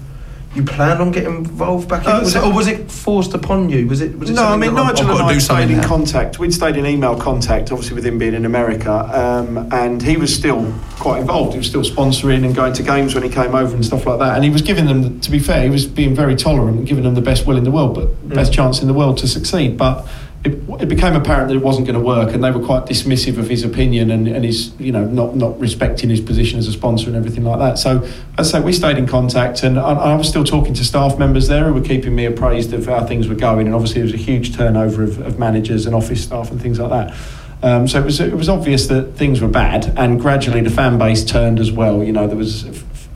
you 0.55 0.63
planned 0.65 1.01
on 1.01 1.11
getting 1.13 1.37
involved 1.37 1.89
back 1.91 2.05
in, 2.05 2.11
Uh, 2.11 2.21
was 2.21 2.33
so- 2.33 2.43
it, 2.43 2.47
or 2.47 2.53
was 2.55 2.67
it 2.67 2.91
forced 2.91 3.35
upon 3.35 3.69
you? 3.69 3.87
Was 3.87 4.01
it? 4.01 4.19
Was 4.19 4.31
it 4.31 4.33
No, 4.33 4.45
I 4.45 4.57
mean 4.57 4.75
Nigel 4.75 5.07
I've 5.07 5.11
and 5.11 5.11
I 5.11 5.17
to 5.17 5.29
do 5.29 5.35
had 5.35 5.43
stayed 5.43 5.71
in 5.71 5.77
now? 5.77 5.83
contact. 5.87 6.39
We'd 6.39 6.55
stayed 6.55 6.77
in 6.77 6.87
email 6.87 7.15
contact, 7.17 7.71
obviously 7.71 7.95
with 7.95 8.07
him 8.07 8.17
being 8.19 8.33
in 8.35 8.47
America, 8.47 8.91
um, 9.13 9.69
and 9.71 10.01
he 10.03 10.17
was 10.17 10.35
still 10.35 10.73
quite 10.99 11.21
involved. 11.21 11.53
He 11.53 11.59
was 11.59 11.67
still 11.69 11.83
sponsoring 11.83 12.45
and 12.47 12.55
going 12.55 12.73
to 12.73 12.83
games 12.83 13.15
when 13.15 13.23
he 13.25 13.29
came 13.29 13.55
over 13.55 13.75
and 13.75 13.85
stuff 13.85 14.07
like 14.07 14.19
that. 14.21 14.37
And 14.37 14.43
he 14.43 14.49
was 14.51 14.63
giving 14.63 14.87
them, 14.87 15.21
to 15.21 15.31
be 15.31 15.39
fair, 15.39 15.63
he 15.63 15.71
was 15.71 15.85
being 15.87 16.15
very 16.15 16.35
tolerant 16.35 16.79
and 16.79 16.87
giving 16.87 17.05
them 17.05 17.15
the 17.15 17.21
best 17.21 17.47
will 17.47 17.59
in 17.59 17.65
the 17.65 17.71
world, 17.71 17.95
but 17.95 18.09
Mm. 18.31 18.35
best 18.35 18.53
chance 18.53 18.81
in 18.81 18.89
the 18.89 18.95
world 18.95 19.19
to 19.19 19.29
succeed. 19.29 19.77
But 19.77 20.07
it, 20.45 20.53
it 20.81 20.89
became 20.89 21.17
apparent 21.17 21.49
that 21.49 21.57
it 21.57 21.63
wasn't 21.63 21.87
going 21.87 21.99
to 21.99 22.05
work, 22.05 22.33
and 22.33 22.45
they 22.45 22.51
were 22.51 22.65
quite 22.65 22.87
dismissive 22.87 23.39
of 23.39 23.49
his 23.49 23.65
opinion 23.65 24.11
and, 24.11 24.29
and 24.29 24.45
his, 24.45 24.73
you 24.79 24.93
know, 24.93 25.05
not 25.05 25.35
not 25.35 25.59
respecting 25.59 26.11
his 26.11 26.21
position 26.21 26.59
as 26.59 26.69
a 26.69 26.73
sponsor 26.73 27.09
and 27.09 27.17
everything 27.17 27.45
like 27.45 27.59
that. 27.59 27.79
So, 27.79 28.03
as 28.39 28.55
I 28.55 28.59
say, 28.59 28.65
we 28.65 28.73
stayed 28.73 28.99
in 28.99 29.07
contact, 29.07 29.65
and 29.65 29.79
I, 29.79 29.93
I 29.93 30.15
was 30.15 30.29
still 30.29 30.45
talking 30.45 30.75
to 30.75 30.85
staff 30.85 31.19
members 31.19 31.49
there 31.49 31.65
who 31.65 31.75
were 31.75 31.81
keeping 31.81 32.15
me 32.15 32.25
appraised 32.25 32.73
of 32.73 32.87
how 32.87 33.05
things 33.05 33.27
were 33.27 33.35
going. 33.35 33.67
And 33.67 33.75
obviously, 33.75 34.01
there 34.01 34.13
was 34.13 34.15
a 34.15 34.25
huge 34.25 34.57
turnover 34.57 35.03
of, 35.03 35.19
of 35.21 35.39
managers 35.39 35.87
and 35.87 35.95
office 35.95 36.23
staff 36.23 36.51
and 36.53 36.63
things 36.63 36.79
like 36.79 36.91
that. 36.91 37.17
Um, 37.61 37.89
so 37.89 37.99
it 37.99 38.05
was 38.05 38.21
it 38.21 38.37
was 38.37 38.49
obvious 38.49 38.87
that 38.87 39.15
things 39.15 39.41
were 39.41 39.49
bad, 39.49 39.93
and 39.99 40.21
gradually 40.21 40.61
the 40.61 40.71
fan 40.71 40.99
base 40.99 41.25
turned 41.25 41.59
as 41.59 41.73
well. 41.73 42.05
You 42.05 42.13
know, 42.13 42.29
there 42.29 42.37
was 42.37 42.65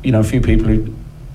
you 0.03 0.11
know 0.11 0.21
a 0.21 0.25
few 0.25 0.41
people 0.41 0.67
who 0.67 0.93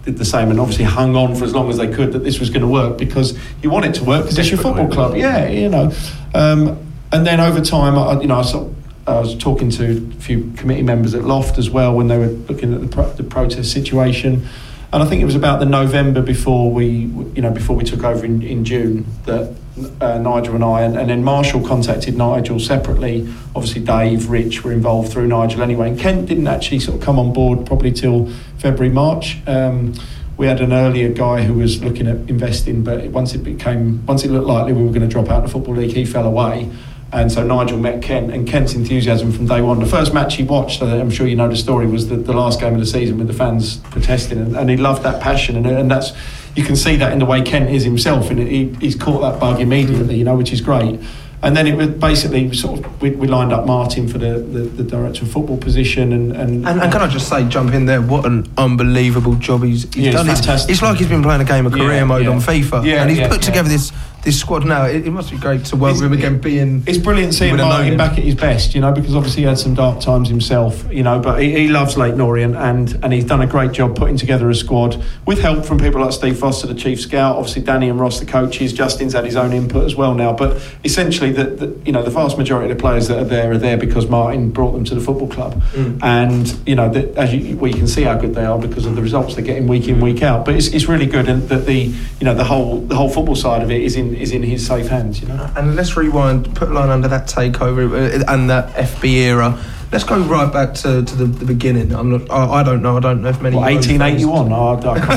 did 0.08 0.18
the 0.18 0.26
same 0.26 0.50
and 0.50 0.60
obviously 0.60 0.86
hung 0.86 1.18
on 1.18 1.36
for 1.36 1.44
as 1.44 1.54
long 1.54 1.70
as 1.70 1.78
they 1.78 1.94
could 1.94 2.14
that 2.14 2.24
this 2.24 2.40
was 2.40 2.50
going 2.50 2.62
to 2.62 2.68
work 2.68 2.98
because 2.98 3.38
you 3.62 3.70
want 3.70 3.86
it 3.86 3.94
to 3.94 4.06
work 4.06 4.24
because 4.24 4.38
it's 4.40 4.50
your 4.50 4.58
football 4.58 4.88
club. 4.88 5.16
Yeah, 5.18 5.48
you 5.50 5.68
know. 5.68 5.92
Um, 6.34 6.80
and 7.12 7.28
then 7.28 7.42
over 7.42 7.60
time, 7.60 7.98
I, 7.98 8.22
you 8.22 8.28
know, 8.28 8.40
I, 8.40 8.42
sort 8.44 8.74
I 9.06 9.20
was 9.20 9.38
talking 9.38 9.70
to 9.72 9.98
a 9.98 10.22
few 10.22 10.54
committee 10.56 10.82
members 10.82 11.14
at 11.14 11.24
Loft 11.24 11.58
as 11.58 11.70
well 11.70 11.94
when 11.94 12.08
they 12.08 12.18
were 12.18 12.28
looking 12.28 12.74
at 12.74 12.80
the, 12.80 12.88
pro- 12.88 13.12
the 13.14 13.24
protest 13.24 13.72
situation. 13.72 14.48
And 14.94 15.04
I 15.04 15.06
think 15.06 15.22
it 15.22 15.26
was 15.26 15.36
about 15.36 15.60
the 15.60 15.66
November 15.66 16.22
before 16.22 16.72
we, 16.72 16.88
you 16.88 17.42
know, 17.42 17.52
before 17.52 17.76
we 17.76 17.84
took 17.84 18.06
over 18.06 18.26
in, 18.26 18.42
in 18.42 18.64
June 18.64 19.06
that 19.26 19.54
uh, 20.02 20.18
Nigel 20.18 20.56
and 20.56 20.64
I, 20.64 20.82
and, 20.82 20.98
and 20.98 21.10
then 21.10 21.24
Marshall 21.24 21.66
contacted 21.66 22.18
Nigel 22.18 22.60
separately. 22.60 23.28
Obviously, 23.56 23.82
Dave, 23.82 24.30
Rich 24.30 24.64
were 24.64 24.72
involved 24.72 25.12
through 25.12 25.28
Nigel 25.28 25.62
anyway. 25.62 25.90
And 25.90 26.00
Kent 26.00 26.28
didn't 26.28 26.48
actually 26.48 26.80
sort 26.80 27.00
of 27.00 27.04
come 27.04 27.20
on 27.20 27.34
board 27.34 27.66
probably 27.66 27.92
till 27.92 28.32
February, 28.58 28.94
March. 28.94 29.38
Um, 29.48 29.94
we 30.38 30.46
had 30.46 30.62
an 30.62 30.72
earlier 30.72 31.12
guy 31.12 31.44
who 31.44 31.56
was 31.56 31.84
looking 31.84 32.08
at 32.08 32.18
investing, 32.30 32.84
but 32.84 33.06
once 33.06 33.34
it 33.34 33.40
became, 33.40 34.06
once 34.06 34.24
it 34.24 34.30
looked 34.30 34.48
likely 34.48 34.74
we 34.74 34.84
were 34.84 34.90
going 34.90 35.02
to 35.02 35.08
drop 35.08 35.30
out 35.30 35.44
of 35.44 35.44
the 35.44 35.50
football 35.50 35.76
league, 35.76 35.96
he 35.96 36.06
fell 36.06 36.26
away. 36.26 36.70
And 37.12 37.32
so 37.32 37.42
Nigel 37.42 37.78
met 37.78 38.02
Kent, 38.02 38.34
and 38.34 38.46
Kent's 38.46 38.74
enthusiasm 38.74 39.32
from 39.32 39.48
day 39.48 39.62
one. 39.62 39.80
The 39.80 39.86
first 39.86 40.14
match 40.14 40.36
he 40.36 40.44
watched, 40.44 40.82
I'm 40.82 41.10
sure 41.10 41.26
you 41.26 41.38
know 41.38 41.48
the 41.48 41.56
story, 41.56 41.88
was 41.88 42.10
the, 42.10 42.18
the 42.18 42.34
last 42.34 42.60
game 42.60 42.74
of 42.74 42.80
the 42.82 42.86
season 42.86 43.18
with 43.18 43.28
the 43.28 43.34
fans 43.34 43.78
protesting, 43.78 44.40
and, 44.40 44.58
and 44.58 44.70
he 44.70 44.76
loved 44.76 45.04
that 45.04 45.22
passion, 45.22 45.56
and, 45.56 45.66
and 45.66 45.90
that's 45.90 46.12
you 46.58 46.64
can 46.64 46.76
see 46.76 46.96
that 46.98 47.14
in 47.14 47.20
the 47.20 47.26
way 47.26 47.42
Kent 47.42 47.70
is 47.70 47.84
himself, 47.84 48.30
and 48.32 48.40
he, 48.40 48.70
he's 48.82 48.96
caught 48.96 49.22
that 49.22 49.40
bug 49.40 49.62
immediately, 49.62 50.16
you 50.18 50.24
know, 50.24 50.36
which 50.36 50.52
is 50.52 50.60
great. 50.62 51.00
And 51.44 51.56
then 51.56 51.68
it 51.68 51.76
was 51.76 51.90
basically 51.90 52.52
sort 52.54 52.80
of 52.84 53.00
we, 53.02 53.12
we 53.12 53.28
lined 53.28 53.54
up 53.54 53.68
Martin 53.68 54.08
for 54.08 54.18
the, 54.18 54.40
the, 54.40 54.62
the 54.62 54.84
director 54.84 55.24
of 55.24 55.32
football 55.32 55.58
position, 55.58 56.12
and 56.12 56.36
and, 56.36 56.68
And, 56.68 56.82
and 56.82 56.92
can 56.92 57.00
I 57.02 57.08
just 57.08 57.30
say, 57.30 57.48
jump 57.48 57.74
in 57.76 57.86
there? 57.86 58.02
What 58.02 58.26
an 58.26 58.52
unbelievable 58.58 59.36
job 59.36 59.64
he's, 59.64 59.84
he's 59.94 60.06
Yeah, 60.08 60.12
done. 60.14 60.30
It's, 60.30 60.68
it's 60.68 60.82
like 60.82 60.98
he's 60.98 61.08
been 61.08 61.22
playing 61.22 61.42
a 61.42 61.46
game 61.46 61.68
of 61.68 61.78
Yeah, 61.78 61.84
career 61.86 62.06
mode 62.08 62.26
yeah. 62.26 62.32
on 62.32 62.40
FIFA, 62.40 62.84
Yeah, 62.84 63.02
and 63.02 63.10
he's 63.12 63.20
yeah, 63.20 63.28
put 63.28 63.42
yeah. 63.42 63.46
together 63.50 63.70
this 63.70 63.92
this 64.28 64.40
squad 64.42 64.66
now. 64.66 64.84
It, 64.86 65.08
it 65.08 65.12
must 65.12 65.32
be 65.32 65.38
great 65.38 65.64
to 65.66 65.78
work 65.78 65.92
It's- 65.96 66.02
with 66.02 66.12
him 66.12 66.18
again. 66.18 66.38
Being 66.40 66.84
It's 66.86 66.98
brilliant 66.98 67.34
seeing 67.34 67.52
Would 67.52 67.62
have 67.62 67.70
known 67.70 67.78
Martin 67.78 67.92
him. 67.94 67.98
back 67.98 68.18
at 68.18 68.24
his 68.26 68.36
best, 68.36 68.76
you 68.76 68.82
know, 68.82 68.92
because 68.92 69.16
obviously 69.16 69.44
he 69.44 69.48
had 69.48 69.58
some 69.58 69.74
dark 69.74 70.02
times 70.02 70.28
himself, 70.28 70.86
you 70.92 71.02
know, 71.02 71.20
but 71.20 71.42
he, 71.42 71.52
he 71.54 71.68
loves 71.70 71.96
Leyton 71.96 72.20
Orient 72.20 72.56
and, 72.58 73.00
and 73.04 73.14
he's 73.14 73.24
done 73.24 73.42
a 73.42 73.48
great 73.48 73.72
job 73.72 73.96
putting 73.96 74.18
together 74.18 74.50
a 74.50 74.56
squad 74.56 75.02
with 75.26 75.40
help 75.40 75.66
from 75.66 75.78
people 75.80 76.02
like 76.02 76.12
Steve 76.12 76.38
Foster, 76.38 76.68
the 76.68 76.76
chief 76.76 77.00
scout, 77.00 77.38
obviously 77.38 77.62
Danny 77.62 77.88
and 77.90 78.00
Ross, 78.02 78.20
the 78.20 78.26
coaches. 78.26 78.74
Justin's 78.74 79.14
had 79.14 79.24
his 79.24 79.38
own 79.38 79.54
input 79.54 79.86
as 79.86 79.96
well 79.96 80.14
now, 80.14 80.34
but 80.34 80.62
essentially, 80.84 81.32
the, 81.32 81.46
the 81.46 81.80
you 81.86 81.94
know, 81.94 82.04
the 82.04 82.12
vast 82.12 82.38
majority 82.38 82.70
of 82.70 82.78
the 82.78 82.82
players 82.82 83.08
that 83.08 83.18
are 83.20 83.24
there 83.24 83.52
are 83.54 83.58
there 83.58 83.78
because 83.78 84.08
Martin 84.10 84.50
brought 84.52 84.74
them 84.74 84.84
to 84.84 84.94
the 84.94 85.02
football 85.02 85.30
club, 85.30 85.62
Mm. 85.74 86.04
and 86.04 86.68
you 86.68 86.76
know, 86.76 86.90
the, 86.90 87.18
as 87.18 87.34
you, 87.34 87.56
we 87.58 87.72
can 87.72 87.88
see 87.88 88.04
how 88.04 88.16
good 88.18 88.36
they 88.36 88.44
are 88.46 88.60
because 88.60 88.86
of 88.86 88.96
the 88.96 89.02
results 89.02 89.36
they're 89.36 89.46
getting 89.46 89.68
week 89.68 89.88
in, 89.88 90.02
week 90.02 90.22
out. 90.22 90.44
But 90.46 90.56
it's, 90.56 90.68
it's 90.68 90.86
really 90.88 91.06
good, 91.06 91.30
and 91.30 91.48
that 91.50 91.66
the 91.66 91.80
you 92.20 92.24
know 92.26 92.34
the 92.36 92.44
whole 92.44 92.82
the 92.82 92.96
whole 92.96 93.10
football 93.10 93.36
side 93.36 93.62
of 93.64 93.72
it 93.72 93.82
is 93.82 93.96
in 93.96 94.16
is 94.22 94.32
in 94.32 94.44
his 94.44 94.66
safe 94.66 94.88
hands, 94.88 95.22
you 95.22 95.28
know. 95.28 95.52
And 95.56 95.76
let's 95.76 95.96
rewind, 95.98 96.56
put 96.56 96.70
a 96.70 96.74
line 96.74 96.90
under 96.90 97.08
that 97.08 97.28
takeover 97.28 97.90
uh, 97.92 98.24
and 98.32 98.50
that 98.50 98.74
FB 98.76 99.04
era. 99.14 99.64
Let's 99.90 100.04
go 100.04 100.20
right 100.20 100.52
back 100.52 100.74
to, 100.76 101.02
to 101.06 101.16
the, 101.16 101.26
the 101.26 101.46
beginning. 101.46 101.94
I'm 101.96 102.12
not. 102.12 102.30
I, 102.30 102.60
I 102.60 102.64
don't 102.64 102.82
know. 102.82 102.98
I 102.98 103.00
don't 103.00 103.22
know 103.22 103.30
if 103.30 103.42
many. 103.42 103.56
What, 103.56 103.72
1881? 103.74 104.52
Oh, 104.52 104.78
I 104.92 105.00
can't- 105.00 105.10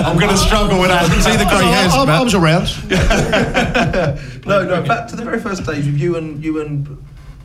I'm 0.06 0.16
going 0.16 0.30
to 0.30 0.36
struggle 0.36 0.78
with 0.80 0.90
that. 0.90 1.10
See 1.10 1.32
the 1.36 1.44
grey 1.44 1.66
hairs, 1.74 1.92
I, 1.92 2.04
I, 2.04 2.18
I 2.18 2.22
was 2.22 2.34
around. 2.34 2.68
No, 4.48 4.64
no. 4.64 4.82
Back 4.82 5.08
to 5.08 5.16
the 5.16 5.24
very 5.24 5.40
first 5.40 5.66
days 5.66 5.84
with 5.84 5.98
you 5.98 6.16
and 6.16 6.42
you 6.42 6.60
and 6.62 6.86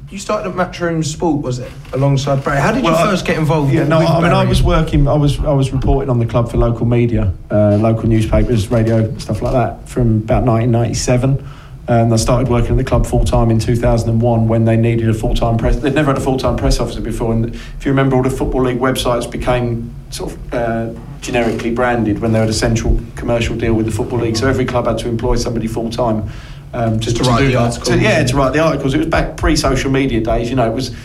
you 0.10 0.20
started 0.20 0.49
at 0.49 0.56
Matchroom 0.56 1.04
Sport, 1.04 1.41
was 1.41 1.60
it? 1.60 1.72
Alongside 1.93 2.43
Barry. 2.43 2.60
How 2.60 2.72
did 2.72 2.84
you 2.84 2.91
Well, 2.91 2.95
I- 2.99 3.10
first 3.10 3.26
get 3.26 3.38
involved? 3.38 3.74
Yeah, 3.74 3.86
no, 3.88 3.97
I 3.99 4.22
mean, 4.22 4.32
I 4.32 4.45
was 4.45 4.62
working. 4.62 5.08
I 5.08 5.14
was 5.16 5.39
I 5.39 5.54
was 5.54 5.72
reporting 5.74 6.10
on 6.10 6.20
the 6.20 6.26
club 6.26 6.49
for 6.51 6.58
local 6.58 6.86
media, 6.86 7.32
uh, 7.49 7.78
local 7.78 8.08
newspapers, 8.10 8.70
radio, 8.70 9.16
stuff 9.18 9.41
like 9.41 9.54
that, 9.54 9.89
from 9.89 10.18
about 10.18 10.43
1997. 10.43 11.43
Um, 11.86 12.14
I 12.14 12.16
started 12.16 12.47
working 12.47 12.72
at 12.72 12.78
the 12.78 12.84
club 12.86 13.06
full 13.06 13.26
time 13.26 13.51
in 13.51 13.60
2001 13.60 14.47
when 14.47 14.64
they 14.64 14.78
needed 14.78 15.10
a 15.10 15.14
full 15.14 15.34
time 15.36 15.58
press. 15.58 15.76
They'd 15.78 15.93
never 15.95 16.12
had 16.14 16.18
a 16.18 16.22
full 16.24 16.38
time 16.38 16.56
press 16.56 16.80
officer 16.80 17.01
before, 17.01 17.34
and 17.34 17.47
if 17.54 17.86
you 17.86 17.91
remember, 17.91 18.16
all 18.16 18.24
the 18.24 18.30
football 18.30 18.62
league 18.64 18.80
websites 18.80 19.30
became 19.30 19.93
sort 20.10 20.32
of 20.34 20.54
uh, 20.54 20.89
generically 21.22 21.72
branded 21.72 22.20
when 22.20 22.32
they 22.34 22.39
had 22.39 22.47
a 22.49 22.54
central 22.54 22.99
commercial 23.16 23.56
deal 23.56 23.74
with 23.74 23.86
the 23.88 23.91
football 23.91 24.20
league. 24.20 24.38
So 24.38 24.47
every 24.47 24.64
club 24.66 24.86
had 24.86 24.99
to 24.99 25.10
employ 25.10 25.36
somebody 25.38 25.68
full 25.68 25.89
time. 25.89 26.30
Um, 26.74 26.99
just 26.99 27.17
To 27.17 27.24
write 27.24 27.39
do 27.39 27.47
the 27.47 27.55
articles. 27.55 27.89
To- 27.89 27.99
yeah, 27.99 28.24
to 28.24 28.36
write 28.36 28.53
the 28.53 28.59
articles. 28.59 28.93
It 28.93 28.97
was 28.97 29.07
back 29.07 29.38
pre 29.38 29.55
social 29.55 29.91
media 29.91 30.21
days. 30.21 30.49
You 30.49 30.55
know, 30.55 30.69
it 30.69 30.74
was 30.74 30.95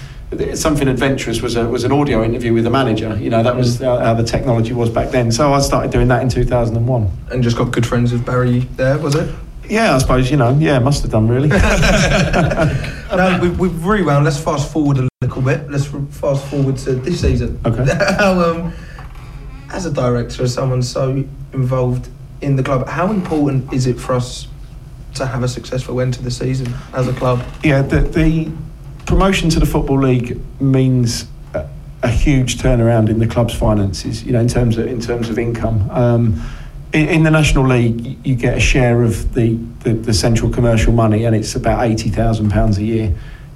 something 0.54 0.88
adventurous 0.88 1.40
was 1.40 1.56
a, 1.56 1.66
was 1.66 1.84
an 1.84 1.92
audio 1.92 2.22
interview 2.22 2.52
with 2.52 2.64
the 2.64 2.70
manager. 2.70 3.16
You 3.16 3.30
know, 3.30 3.42
that 3.42 3.56
was 3.56 3.78
how, 3.78 3.98
how 3.98 4.14
the 4.14 4.24
technology 4.24 4.72
was 4.72 4.90
back 4.90 5.10
then. 5.10 5.32
So 5.32 5.52
I 5.52 5.60
started 5.60 5.90
doing 5.90 6.08
that 6.08 6.22
in 6.22 6.28
2001. 6.28 7.10
And 7.30 7.42
just 7.42 7.56
got 7.56 7.72
good 7.72 7.86
friends 7.86 8.12
with 8.12 8.24
Barry 8.24 8.60
there, 8.76 8.98
was 8.98 9.14
it? 9.14 9.34
Yeah, 9.68 9.94
I 9.94 9.98
suppose 9.98 10.30
you 10.30 10.36
know. 10.38 10.56
Yeah, 10.58 10.78
must 10.78 11.02
have 11.02 11.10
done 11.10 11.28
really. 11.28 11.48
now, 11.48 13.40
we've, 13.40 13.58
we've 13.58 13.84
rewound. 13.84 14.24
Let's 14.24 14.40
fast 14.40 14.72
forward 14.72 14.98
a 14.98 15.08
little 15.20 15.42
bit. 15.42 15.70
Let's 15.70 15.86
fast 15.86 16.46
forward 16.46 16.78
to 16.78 16.94
this 16.94 17.20
season. 17.20 17.60
Okay. 17.66 17.84
how, 18.18 18.40
um, 18.40 18.72
as 19.70 19.84
a 19.84 19.92
director, 19.92 20.44
as 20.44 20.54
someone 20.54 20.82
so 20.82 21.24
involved 21.52 22.08
in 22.40 22.56
the 22.56 22.62
club, 22.62 22.88
how 22.88 23.10
important 23.10 23.70
is 23.72 23.86
it 23.86 24.00
for 24.00 24.14
us 24.14 24.48
to 25.14 25.26
have 25.26 25.42
a 25.42 25.48
successful 25.48 26.00
end 26.00 26.14
to 26.14 26.22
the 26.22 26.30
season 26.30 26.72
as 26.92 27.08
a 27.08 27.12
club? 27.12 27.44
yeah, 27.64 27.82
the, 27.82 28.00
the 28.00 28.50
promotion 29.06 29.48
to 29.50 29.60
the 29.60 29.66
football 29.66 29.98
league 29.98 30.38
means 30.60 31.26
a, 31.54 31.66
a 32.02 32.08
huge 32.08 32.58
turnaround 32.58 33.08
in 33.08 33.18
the 33.18 33.26
club's 33.26 33.54
finances. 33.54 34.22
You 34.22 34.32
know, 34.32 34.40
in 34.40 34.48
terms 34.48 34.78
of 34.78 34.86
in 34.86 35.00
terms 35.00 35.28
of 35.30 35.38
income. 35.38 35.90
Um, 35.90 36.42
in, 36.92 37.08
in 37.08 37.22
the 37.22 37.30
National 37.30 37.66
League, 37.66 38.26
you 38.26 38.34
get 38.34 38.56
a 38.56 38.60
share 38.60 39.02
of 39.02 39.34
the, 39.34 39.54
the, 39.80 39.92
the 39.92 40.14
central 40.14 40.50
commercial 40.50 40.92
money, 40.92 41.24
and 41.24 41.36
it's 41.36 41.54
about 41.54 41.84
eighty 41.84 42.08
thousand 42.10 42.50
pounds 42.50 42.78
a 42.78 42.84
year. 42.84 43.14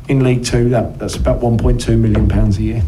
In 0.08 0.22
League 0.22 0.44
Two, 0.44 0.68
that, 0.70 0.98
that's 0.98 1.16
about 1.16 1.40
one 1.40 1.56
point 1.58 1.80
two 1.80 1.96
million 1.96 2.28
pounds 2.28 2.58
a 2.58 2.62
year. 2.62 2.82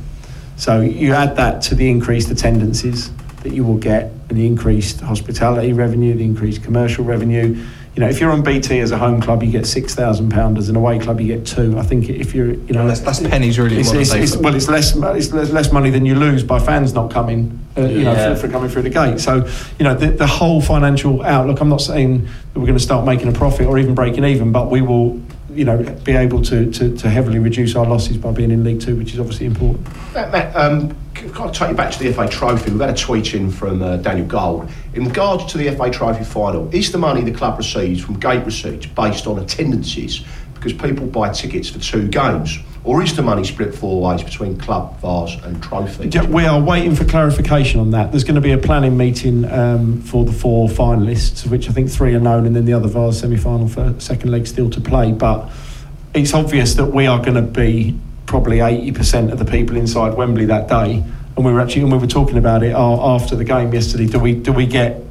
So 0.57 0.81
you 0.81 1.13
add 1.15 1.37
that 1.37 1.63
to 1.63 1.75
the 1.75 1.89
increased 1.91 2.31
attendances 2.31 3.11
that 3.43 3.53
you 3.53 3.65
will 3.65 3.79
get, 3.79 4.11
and 4.29 4.39
the 4.39 4.47
increased 4.47 5.01
hospitality 5.01 5.73
revenue, 5.73 6.15
the 6.15 6.25
increased 6.25 6.63
commercial 6.63 7.05
revenue. 7.05 7.65
You 7.97 8.01
know, 8.01 8.09
if 8.09 8.21
you're 8.21 8.33
on 8.33 8.43
BT 8.43 8.81
as 8.81 8.91
a 8.91 8.99
home 8.99 9.21
club, 9.21 9.43
you 9.45 9.53
get 9.53 9.67
six 9.67 9.95
thousand 9.95 10.31
pound. 10.31 10.59
As 10.59 10.69
an 10.69 10.75
away 10.75 10.99
club, 10.99 11.21
you 11.21 11.29
get 11.29 11.47
two. 11.47 11.79
I 11.79 11.83
think 11.83 12.09
if 12.11 12.35
you're, 12.35 12.49
you 12.55 12.73
know, 12.75 12.81
And 12.81 12.91
that's- 12.91 13.01
that's 13.01 13.21
pennies 13.21 13.57
really 13.57 13.79
It's, 13.79 13.93
it's, 13.93 14.13
it's, 14.15 14.37
well, 14.37 14.55
it's 14.55 14.69
less, 14.69 14.97
it's 14.97 15.33
less 15.33 15.51
less 15.51 15.71
money 15.73 15.91
than 15.91 16.05
you 16.05 16.17
lose 16.17 16.43
by 16.43 16.59
fans 16.59 16.93
not 16.93 17.13
coming. 17.13 17.61
Uh, 17.77 17.83
you 17.83 18.05
know, 18.05 18.15
for, 18.35 18.47
for 18.47 18.49
coming 18.53 18.69
through 18.71 18.83
the 18.83 18.91
gate. 18.91 19.19
So, 19.21 19.49
you 19.81 19.85
know, 19.85 19.95
the, 19.95 20.09
the 20.11 20.27
whole 20.29 20.61
financial 20.61 21.23
outlook. 21.25 21.61
I'm 21.61 21.69
not 21.69 21.81
saying 21.81 22.25
that 22.53 22.61
we're 22.61 22.67
going 22.67 22.79
to 22.79 22.83
start 22.85 23.05
making 23.05 23.27
a 23.29 23.33
profit 23.33 23.67
or 23.67 23.79
even 23.79 23.95
breaking 23.95 24.25
even, 24.25 24.51
but 24.53 24.71
we 24.71 24.81
will. 24.81 25.21
You 25.55 25.65
know, 25.65 25.83
be 26.03 26.13
able 26.13 26.43
to, 26.43 26.71
to, 26.73 26.97
to 26.97 27.09
heavily 27.09 27.39
reduce 27.39 27.77
our 27.77 27.87
losses 27.87 28.17
by 28.17 28.33
being 28.33 28.51
in 28.51 28.65
League 28.65 28.81
Two, 28.81 28.97
which 28.97 29.13
is 29.13 29.21
obviously 29.21 29.47
important. 29.47 29.87
Matt, 30.13 30.33
Matt 30.33 30.57
um, 30.57 30.91
c- 31.17 31.29
can 31.29 31.49
I 31.49 31.51
take 31.53 31.69
you 31.71 31.77
back 31.77 31.93
to 31.93 31.99
the 32.01 32.13
FA 32.13 32.29
Trophy? 32.29 32.73
We've 32.73 32.81
had 32.81 32.91
a 32.91 32.95
tweet 32.95 33.35
in 33.35 33.51
from 33.51 33.81
uh, 33.81 33.99
Daniel 33.99 34.27
Gold. 34.27 34.69
In 34.95 35.05
regards 35.05 35.45
to 35.53 35.59
the 35.59 35.71
FA 35.77 35.91
Trophy 35.91 36.25
final, 36.25 36.69
is 36.75 36.91
the 36.91 36.99
money 36.99 37.23
the 37.23 37.31
club 37.33 37.57
receives 37.57 38.03
from 38.03 38.19
gate 38.19 38.45
receipts 38.45 38.87
based 38.87 39.29
on 39.29 39.39
attendances 39.39 40.25
because 40.55 40.73
people 40.73 41.07
buy 41.07 41.31
tickets 41.31 41.69
for 41.71 41.79
two 41.79 42.09
games? 42.09 42.59
Or 42.85 43.03
is 43.03 43.17
the 43.17 43.23
money 43.23 43.45
split 43.45 43.75
four 43.75 44.03
ways 44.03 44.23
between 44.23 44.59
club, 44.59 45.01
Vase 45.01 45.43
and 45.43 45.63
trophy? 45.63 46.11
We 46.27 46.45
are 46.45 46.61
waiting 46.61 46.95
for 46.95 47.07
clarification 47.07 47.81
on 47.81 47.93
that. 47.93 48.11
There's 48.11 48.25
going 48.25 48.35
to 48.35 48.43
be 48.43 48.53
a 48.53 48.59
planning 48.59 48.95
meeting 48.95 49.51
um, 49.51 50.03
for 50.03 50.27
the 50.27 50.33
four 50.33 50.69
finalists, 50.69 51.47
which 51.47 51.71
I 51.71 51.73
think 51.73 51.91
three 51.91 52.15
are 52.15 52.21
known, 52.21 52.45
and 52.45 52.55
then 52.55 52.67
the 52.67 52.75
other 52.75 52.89
Vase 52.89 53.21
semi-final 53.21 53.69
for 53.69 53.95
second 53.99 54.31
leg 54.31 54.47
still 54.47 54.69
to 54.69 54.83
play. 54.83 55.13
But 55.13 55.51
it's 56.13 56.35
obvious 56.35 56.75
that 56.75 56.87
we 56.87 57.07
are 57.07 57.19
going 57.19 57.37
to 57.37 57.43
be 57.43 57.99
probably 58.27 58.59
80% 58.59 59.33
of 59.33 59.39
the 59.39 59.47
people 59.47 59.79
inside 59.79 60.15
Wembley 60.15 60.45
that 60.45 60.69
day. 60.69 61.03
And 61.37 61.45
we 61.45 61.53
were 61.53 61.61
actually, 61.61 61.83
and 61.83 61.93
we 61.93 61.97
were 61.97 62.07
talking 62.07 62.37
about 62.37 62.63
it 62.63 62.75
uh, 62.75 63.15
after 63.15 63.35
the 63.35 63.45
game 63.45 63.73
yesterday. 63.73 64.07
Do 64.07 64.19
we 64.19 64.35
do 64.35 64.53
we 64.53 64.67
get 64.67 65.03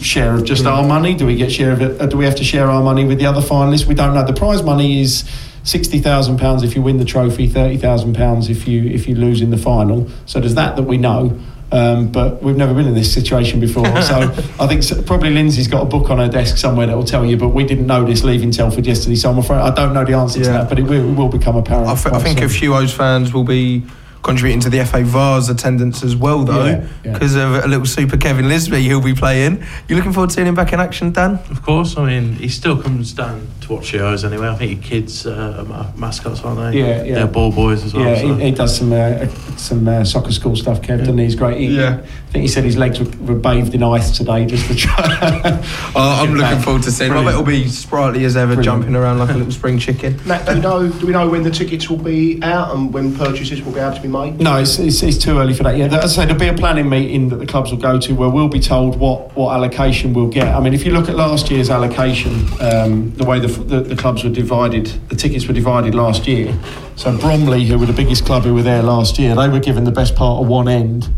share 0.00 0.34
of 0.34 0.44
just 0.44 0.66
our 0.66 0.86
money? 0.86 1.14
Do 1.14 1.26
we 1.26 1.34
get 1.34 1.50
share 1.50 1.72
of 1.72 1.80
it? 1.80 2.00
Or 2.00 2.06
do 2.06 2.18
we 2.18 2.26
have 2.26 2.36
to 2.36 2.44
share 2.44 2.68
our 2.70 2.82
money 2.82 3.06
with 3.06 3.18
the 3.18 3.26
other 3.26 3.40
finalists? 3.40 3.86
We 3.86 3.94
don't 3.94 4.14
know. 4.14 4.24
The 4.24 4.34
prize 4.34 4.62
money 4.62 5.00
is 5.00 5.24
sixty 5.64 5.98
thousand 5.98 6.38
pounds 6.38 6.62
if 6.62 6.74
you 6.74 6.82
win 6.82 6.98
the 6.98 7.04
trophy, 7.04 7.46
thirty 7.48 7.76
thousand 7.76 8.14
pounds 8.14 8.48
if 8.48 8.66
you 8.68 8.84
if 8.84 9.06
you 9.08 9.14
lose 9.14 9.40
in 9.40 9.50
the 9.50 9.58
final. 9.58 10.08
So 10.26 10.40
there's 10.40 10.54
that 10.56 10.76
that 10.76 10.82
we 10.84 10.96
know. 10.98 11.38
Um, 11.70 12.12
but 12.12 12.42
we've 12.42 12.54
never 12.56 12.74
been 12.74 12.86
in 12.86 12.92
this 12.92 13.10
situation 13.14 13.58
before, 13.58 13.86
so 14.02 14.20
I 14.60 14.66
think 14.66 14.80
s- 14.82 15.02
probably 15.06 15.30
Lindsay's 15.30 15.68
got 15.68 15.80
a 15.80 15.86
book 15.86 16.10
on 16.10 16.18
her 16.18 16.28
desk 16.28 16.58
somewhere 16.58 16.86
that 16.86 16.94
will 16.94 17.02
tell 17.04 17.24
you. 17.24 17.38
But 17.38 17.48
we 17.48 17.64
didn't 17.64 17.86
know 17.86 18.04
this 18.04 18.22
leaving 18.24 18.50
Telford 18.50 18.84
yesterday, 18.86 19.14
so 19.16 19.30
I'm 19.30 19.38
afraid 19.38 19.56
I 19.60 19.70
don't 19.74 19.94
know 19.94 20.04
the 20.04 20.12
answer 20.12 20.42
to 20.44 20.50
that. 20.50 20.68
But 20.68 20.78
it 20.78 20.82
will, 20.82 21.08
it 21.10 21.14
will 21.14 21.30
become 21.30 21.56
apparent. 21.56 21.88
I, 21.88 21.94
th- 21.94 22.14
I 22.14 22.18
think 22.18 22.40
soon. 22.40 22.46
a 22.46 22.50
few 22.50 22.74
O's 22.74 22.92
fans 22.92 23.32
will 23.32 23.44
be 23.44 23.84
contributing 24.22 24.60
to 24.60 24.68
the 24.68 24.84
FA 24.84 25.02
Vase 25.02 25.48
attendance 25.48 26.04
as 26.04 26.14
well, 26.14 26.44
though, 26.44 26.66
Yeah, 26.66 26.86
yeah. 27.04 27.12
because 27.14 27.34
of 27.36 27.54
a 27.64 27.66
little 27.66 27.86
super 27.86 28.18
Kevin 28.18 28.48
Lisbie 28.50 28.82
he'll 28.82 29.00
be 29.00 29.14
playing. 29.14 29.64
You 29.88 29.96
looking 29.96 30.12
forward 30.12 30.28
to 30.28 30.34
seeing 30.34 30.46
him 30.46 30.54
back 30.54 30.74
in 30.74 30.78
action, 30.78 31.10
Dan? 31.12 31.40
Of 31.50 31.62
course, 31.62 31.96
I 31.96 32.04
mean, 32.06 32.34
he 32.34 32.48
still 32.48 32.80
comes 32.80 33.14
down 33.14 33.48
to 33.72 33.76
watch 33.80 33.92
the 33.92 34.06
O's 34.06 34.24
anyway. 34.24 34.48
I 34.48 34.54
think 34.54 34.72
your 34.72 34.82
kids 34.82 35.26
uh, 35.26 35.64
are 35.68 35.98
mascots, 35.98 36.40
aren't 36.42 36.72
they? 36.72 36.78
Yeah, 36.80 37.02
yeah. 37.02 37.14
They're 37.14 37.26
ball 37.26 37.52
boys 37.52 37.84
as 37.84 37.94
well. 37.94 38.04
Yeah, 38.04 38.16
so. 38.20 38.34
he, 38.34 38.44
he 38.44 38.50
does 38.52 38.76
some 38.76 38.92
uh, 38.92 39.26
some 39.56 39.86
uh, 39.88 40.04
soccer 40.04 40.32
school 40.32 40.56
stuff, 40.56 40.80
Kev, 40.82 40.98
doesn't 40.98 41.18
he? 41.18 41.24
He's 41.24 41.34
great. 41.34 41.58
He, 41.58 41.76
Yeah. 41.78 42.00
I 42.02 42.32
think 42.32 42.42
he 42.42 42.48
said 42.48 42.64
his 42.64 42.78
legs 42.78 42.98
were, 42.98 43.34
were 43.34 43.38
bathed 43.38 43.74
in 43.74 43.82
ice 43.82 44.16
today 44.16 44.46
just 44.46 44.66
to 44.68 44.74
try. 44.74 45.60
Oh, 45.94 46.22
I'm 46.22 46.30
looking 46.30 46.40
back. 46.40 46.64
forward 46.64 46.82
to 46.84 46.90
seeing 46.90 47.10
him. 47.10 47.18
I 47.18 47.24
bet 47.24 47.34
he'll 47.34 47.42
be 47.44 47.68
sprightly 47.68 48.24
as 48.24 48.34
ever, 48.36 48.54
Brilliant. 48.54 48.64
jumping 48.64 48.96
around 48.96 49.18
like 49.18 49.28
a 49.28 49.34
little 49.34 49.52
spring 49.52 49.78
chicken. 49.86 50.18
Matt, 50.26 50.46
do 50.46 50.54
we 50.54 50.60
know? 50.60 50.88
Do 50.88 51.06
we 51.06 51.12
know 51.12 51.28
when 51.28 51.42
the 51.42 51.50
tickets 51.50 51.90
will 51.90 51.98
be 51.98 52.42
out 52.42 52.74
and 52.74 52.92
when 52.94 53.14
purchases 53.14 53.60
will 53.62 53.72
be 53.72 53.80
able 53.80 53.94
to 53.94 54.00
be 54.00 54.08
made? 54.08 54.40
No, 54.40 54.56
it's, 54.58 54.78
it's, 54.78 55.02
it's 55.02 55.18
too 55.18 55.38
early 55.38 55.52
for 55.52 55.64
that. 55.64 55.76
Yeah, 55.76 55.86
as 55.86 56.04
I 56.18 56.22
say, 56.22 56.24
there'll 56.24 56.40
be 56.40 56.48
a 56.48 56.54
planning 56.54 56.88
meeting 56.88 57.28
that 57.28 57.36
the 57.36 57.46
clubs 57.46 57.70
will 57.70 57.78
go 57.78 58.00
to 58.00 58.14
where 58.14 58.30
we'll 58.30 58.48
be 58.48 58.60
told 58.60 58.98
what, 58.98 59.36
what 59.36 59.52
allocation 59.54 60.14
we'll 60.14 60.28
get. 60.28 60.48
I 60.48 60.60
mean, 60.60 60.72
if 60.72 60.86
you 60.86 60.92
look 60.92 61.10
at 61.10 61.14
last 61.16 61.50
year's 61.50 61.68
allocation, 61.68 62.32
um, 62.60 63.14
the 63.16 63.24
way 63.26 63.38
the, 63.40 63.48
f- 63.48 63.61
the, 63.62 63.80
the 63.80 63.96
clubs 63.96 64.24
were 64.24 64.30
divided, 64.30 64.86
the 65.08 65.16
tickets 65.16 65.46
were 65.46 65.54
divided 65.54 65.94
last 65.94 66.26
year. 66.26 66.54
So 66.96 67.16
Bromley, 67.16 67.64
who 67.64 67.78
were 67.78 67.86
the 67.86 67.92
biggest 67.92 68.24
club 68.26 68.42
who 68.42 68.54
were 68.54 68.62
there 68.62 68.82
last 68.82 69.18
year, 69.18 69.34
they 69.34 69.48
were 69.48 69.60
given 69.60 69.84
the 69.84 69.92
best 69.92 70.14
part 70.14 70.42
of 70.42 70.48
one 70.48 70.68
end. 70.68 71.08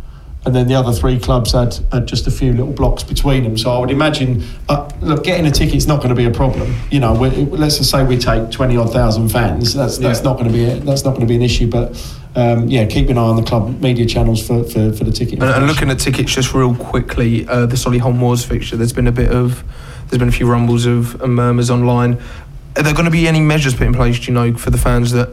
And 0.46 0.54
then 0.54 0.68
the 0.68 0.74
other 0.74 0.92
three 0.92 1.18
clubs 1.18 1.52
had, 1.52 1.74
had 1.90 2.06
just 2.06 2.26
a 2.26 2.30
few 2.30 2.52
little 2.52 2.74
blocks 2.74 3.02
between 3.02 3.44
them. 3.44 3.56
So 3.56 3.70
I 3.70 3.78
would 3.78 3.90
imagine, 3.90 4.44
uh, 4.68 4.90
look, 5.00 5.24
getting 5.24 5.46
a 5.46 5.50
ticket's 5.50 5.86
not 5.86 5.96
going 6.02 6.10
to 6.10 6.14
be 6.14 6.26
a 6.26 6.30
problem. 6.30 6.74
You 6.90 7.00
know, 7.00 7.14
let's 7.14 7.78
just 7.78 7.90
say 7.90 8.04
we 8.04 8.18
take 8.18 8.50
twenty 8.50 8.76
odd 8.76 8.92
thousand 8.92 9.30
fans. 9.30 9.72
That's 9.72 9.96
that's 9.96 10.18
Yeah. 10.18 10.24
not 10.24 10.34
going 10.38 10.48
to 10.48 10.52
be 10.52 10.64
a, 10.66 10.76
that's 10.80 11.02
not 11.02 11.12
going 11.12 11.22
to 11.22 11.26
be 11.26 11.36
an 11.36 11.40
issue. 11.40 11.70
But 11.70 11.96
um, 12.36 12.68
yeah, 12.68 12.84
keep 12.84 13.08
an 13.08 13.16
eye 13.16 13.22
on 13.22 13.36
the 13.36 13.42
club 13.42 13.80
media 13.80 14.04
channels 14.04 14.46
for, 14.46 14.64
for, 14.64 14.92
for 14.92 15.04
the 15.04 15.12
ticket. 15.12 15.40
And, 15.42 15.44
and 15.50 15.66
looking 15.66 15.88
at 15.88 15.98
tickets 15.98 16.34
just 16.34 16.52
real 16.52 16.74
quickly, 16.74 17.48
uh, 17.48 17.64
the 17.64 17.76
Solihull 17.76 18.14
Moors 18.14 18.44
fixture, 18.44 18.76
there's 18.76 18.92
been 18.92 19.06
a 19.06 19.12
bit 19.12 19.30
of, 19.30 19.64
there's 20.14 20.20
been 20.20 20.28
a 20.28 20.32
few 20.32 20.46
rumbles 20.46 20.86
of 20.86 21.20
and 21.22 21.34
murmurs 21.34 21.70
online. 21.70 22.20
Are 22.76 22.82
there 22.84 22.92
going 22.94 23.04
to 23.06 23.10
be 23.10 23.26
any 23.26 23.40
measures 23.40 23.74
put 23.74 23.86
in 23.88 23.92
place, 23.94 24.16
do 24.20 24.26
you 24.26 24.32
know, 24.32 24.54
for 24.56 24.70
the 24.70 24.78
fans 24.78 25.10
that 25.10 25.30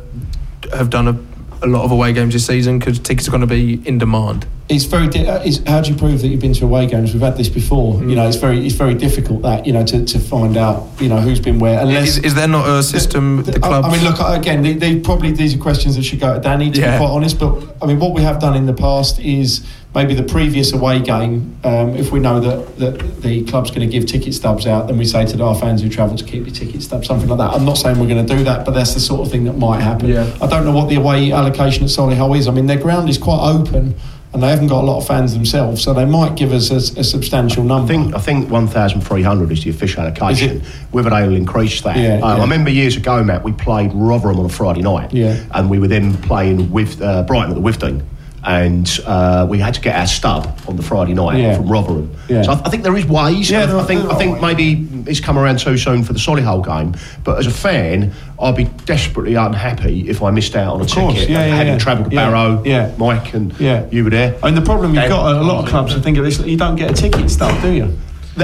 have 0.73 0.89
done 0.89 1.07
a, 1.07 1.19
a 1.63 1.67
lot 1.67 1.83
of 1.85 1.91
away 1.91 2.13
games 2.13 2.33
this 2.33 2.47
season? 2.47 2.79
Because 2.79 2.97
tickets 2.97 3.27
are 3.27 3.31
going 3.31 3.41
to 3.41 3.47
be 3.47 3.75
in 3.87 3.99
demand. 3.99 4.47
it's 4.69 4.85
very. 4.85 5.07
Di- 5.07 5.27
uh, 5.27 5.39
it's, 5.43 5.59
how 5.67 5.81
do 5.81 5.91
you 5.91 5.97
prove 5.97 6.21
that 6.21 6.29
you've 6.29 6.41
been 6.41 6.53
to 6.55 6.65
away 6.65 6.87
games? 6.87 7.13
We've 7.13 7.21
had 7.21 7.37
this 7.37 7.47
before. 7.49 7.99
You 8.03 8.15
know, 8.15 8.27
it's 8.27 8.37
very 8.37 8.65
it's 8.65 8.73
very 8.75 8.95
difficult 8.95 9.43
that 9.43 9.67
you 9.67 9.73
know 9.73 9.85
to, 9.85 10.03
to 10.03 10.19
find 10.19 10.57
out 10.57 10.87
you 10.99 11.07
know 11.09 11.17
who's 11.19 11.39
been 11.39 11.59
where. 11.59 11.79
Unless 11.79 12.17
Is, 12.17 12.17
is 12.19 12.33
there 12.35 12.47
not 12.47 12.67
a 12.67 12.81
system 12.81 13.43
the, 13.43 13.59
I- 13.63 13.81
I 13.81 13.91
mean, 13.91 14.03
look 14.03 14.17
again. 14.19 14.63
They, 14.63 14.73
they 14.73 14.99
probably 14.99 15.31
these 15.31 15.53
are 15.53 15.59
questions 15.59 15.95
that 15.95 16.01
should 16.03 16.19
go 16.19 16.33
to 16.33 16.39
Danny. 16.39 16.71
To 16.71 16.79
Yeah. 16.79 16.93
be 16.97 17.05
quite 17.05 17.11
honest, 17.13 17.37
but 17.39 17.75
I 17.83 17.85
mean, 17.85 17.99
what 17.99 18.13
we 18.15 18.23
have 18.23 18.39
done 18.39 18.55
in 18.55 18.65
the 18.65 18.73
past 18.73 19.19
is 19.19 19.63
maybe 19.93 20.13
the 20.13 20.23
previous 20.23 20.71
away 20.73 20.99
game. 21.01 21.57
Um, 21.63 21.95
if 21.95 22.11
we 22.11 22.19
know 22.19 22.39
that, 22.39 22.77
that 22.77 23.21
the 23.21 23.43
club's 23.45 23.71
going 23.71 23.81
to 23.81 23.87
give 23.87 24.05
ticket 24.05 24.33
stubs 24.33 24.65
out, 24.65 24.87
then 24.87 24.97
we 24.97 25.05
say 25.05 25.25
to 25.25 25.43
our 25.43 25.55
fans 25.55 25.81
who 25.81 25.89
travel 25.89 26.15
to 26.17 26.23
keep 26.23 26.45
your 26.45 26.55
ticket 26.55 26.81
stub, 26.81 27.03
something 27.05 27.27
like 27.27 27.39
that. 27.39 27.51
I'm 27.53 27.65
not 27.65 27.77
saying 27.77 27.99
we're 27.99 28.07
going 28.07 28.25
to 28.25 28.35
do 28.37 28.43
that, 28.45 28.65
but 28.65 28.71
that's 28.71 28.93
the 28.93 28.99
sort 29.01 29.21
of 29.21 29.31
thing 29.31 29.43
that 29.45 29.57
might 29.57 29.81
happen. 29.81 30.07
Yeah. 30.07 30.31
I 30.41 30.47
don't 30.47 30.63
know 30.65 30.71
what 30.71 30.87
the 30.89 30.95
away 30.95 31.31
allocation 31.33 31.83
at 31.83 31.89
Solihull 31.89 32.37
is. 32.37 32.47
I 32.47 32.51
mean, 32.51 32.67
their 32.67 32.79
ground 32.79 33.09
is 33.09 33.17
quite 33.17 33.41
open. 33.41 33.95
And 34.33 34.41
they 34.41 34.47
haven't 34.47 34.67
got 34.67 34.81
a 34.81 34.87
lot 34.87 34.97
of 34.97 35.05
fans 35.05 35.33
themselves, 35.33 35.83
so 35.83 35.93
they 35.93 36.05
might 36.05 36.37
give 36.37 36.53
us 36.53 36.71
a, 36.71 36.77
a 37.01 37.03
substantial 37.03 37.69
I 37.69 37.85
think 37.85 38.15
I 38.15 38.19
think 38.19 38.49
1,300 38.49 39.51
is 39.51 39.65
the 39.65 39.69
official 39.71 40.03
allocation. 40.03 40.61
Whether 40.91 41.09
they'll 41.09 41.35
increase 41.35 41.81
that, 41.81 41.97
Yeah, 41.97 42.13
Uh, 42.13 42.17
yeah. 42.19 42.25
I 42.37 42.39
remember 42.39 42.69
years 42.69 42.95
ago, 42.95 43.21
Matt, 43.25 43.43
we 43.43 43.51
played 43.51 43.91
Rotherham 43.93 44.39
on 44.39 44.45
a 44.45 44.49
Friday 44.49 44.83
night, 44.83 45.11
Yeah. 45.11 45.35
and 45.53 45.69
we 45.69 45.79
were 45.79 45.89
then 45.89 46.15
playing 46.21 46.71
with 46.71 47.01
uh, 47.01 47.23
Brighton 47.23 47.51
at 47.51 47.55
the 47.55 47.61
Withdean, 47.61 48.03
and 48.43 48.99
uh, 49.05 49.45
we 49.49 49.59
had 49.59 49.73
to 49.75 49.81
get 49.81 49.95
our 49.95 50.07
stub 50.07 50.59
on 50.67 50.75
the 50.75 50.81
Friday 50.83 51.13
night 51.13 51.37
Yeah. 51.39 51.55
from 51.57 51.67
Rotherham. 51.67 52.15
Yeah. 52.27 52.41
So 52.41 52.53
I, 52.53 52.61
I 52.65 52.69
think 52.69 52.83
there 52.83 52.95
is 52.97 53.05
ways. 53.05 53.51
Yeah, 53.51 53.63
and 53.63 53.73
I 53.73 53.83
think 53.83 54.05
I 54.05 54.15
think 54.15 54.41
maybe 54.41 54.87
it's 55.09 55.19
come 55.19 55.37
around 55.37 55.59
too 55.59 55.77
soon 55.77 56.03
for 56.03 56.13
the 56.13 56.19
Solihull 56.19 56.65
game. 56.65 56.95
But 57.23 57.37
as 57.39 57.47
a 57.47 57.51
fan, 57.51 58.11
I'd 58.39 58.55
be 58.55 58.65
desperately 58.85 59.35
unhappy 59.35 60.09
if 60.09 60.23
I 60.23 60.31
missed 60.31 60.55
out 60.55 60.73
on 60.75 60.81
a 60.81 60.87
course, 60.87 61.13
ticket. 61.15 61.29
yeah, 61.29 61.45
yeah, 61.45 61.55
having 61.55 61.77
travelled 61.77 62.09
to 62.09 62.15
Barrow, 62.15 62.63
yeah. 62.65 62.91
Mike, 62.97 63.33
and 63.33 63.53
Yeah. 63.59 63.85
you 63.91 64.03
were 64.03 64.09
there. 64.09 64.35
I 64.41 64.47
mean, 64.47 64.55
the 64.55 64.61
problem 64.65 64.95
you've 64.95 65.07
got 65.07 65.35
at 65.35 65.41
a 65.41 65.43
lot 65.45 65.63
of 65.63 65.69
clubs, 65.69 65.93
I 65.95 65.99
think, 65.99 66.17
of 66.17 66.25
this, 66.25 66.39
you 66.39 66.57
don't 66.57 66.75
get 66.75 66.89
a 66.89 66.93
ticket 66.93 67.29
stub, 67.29 67.61
do 67.61 67.71
you? 67.71 67.95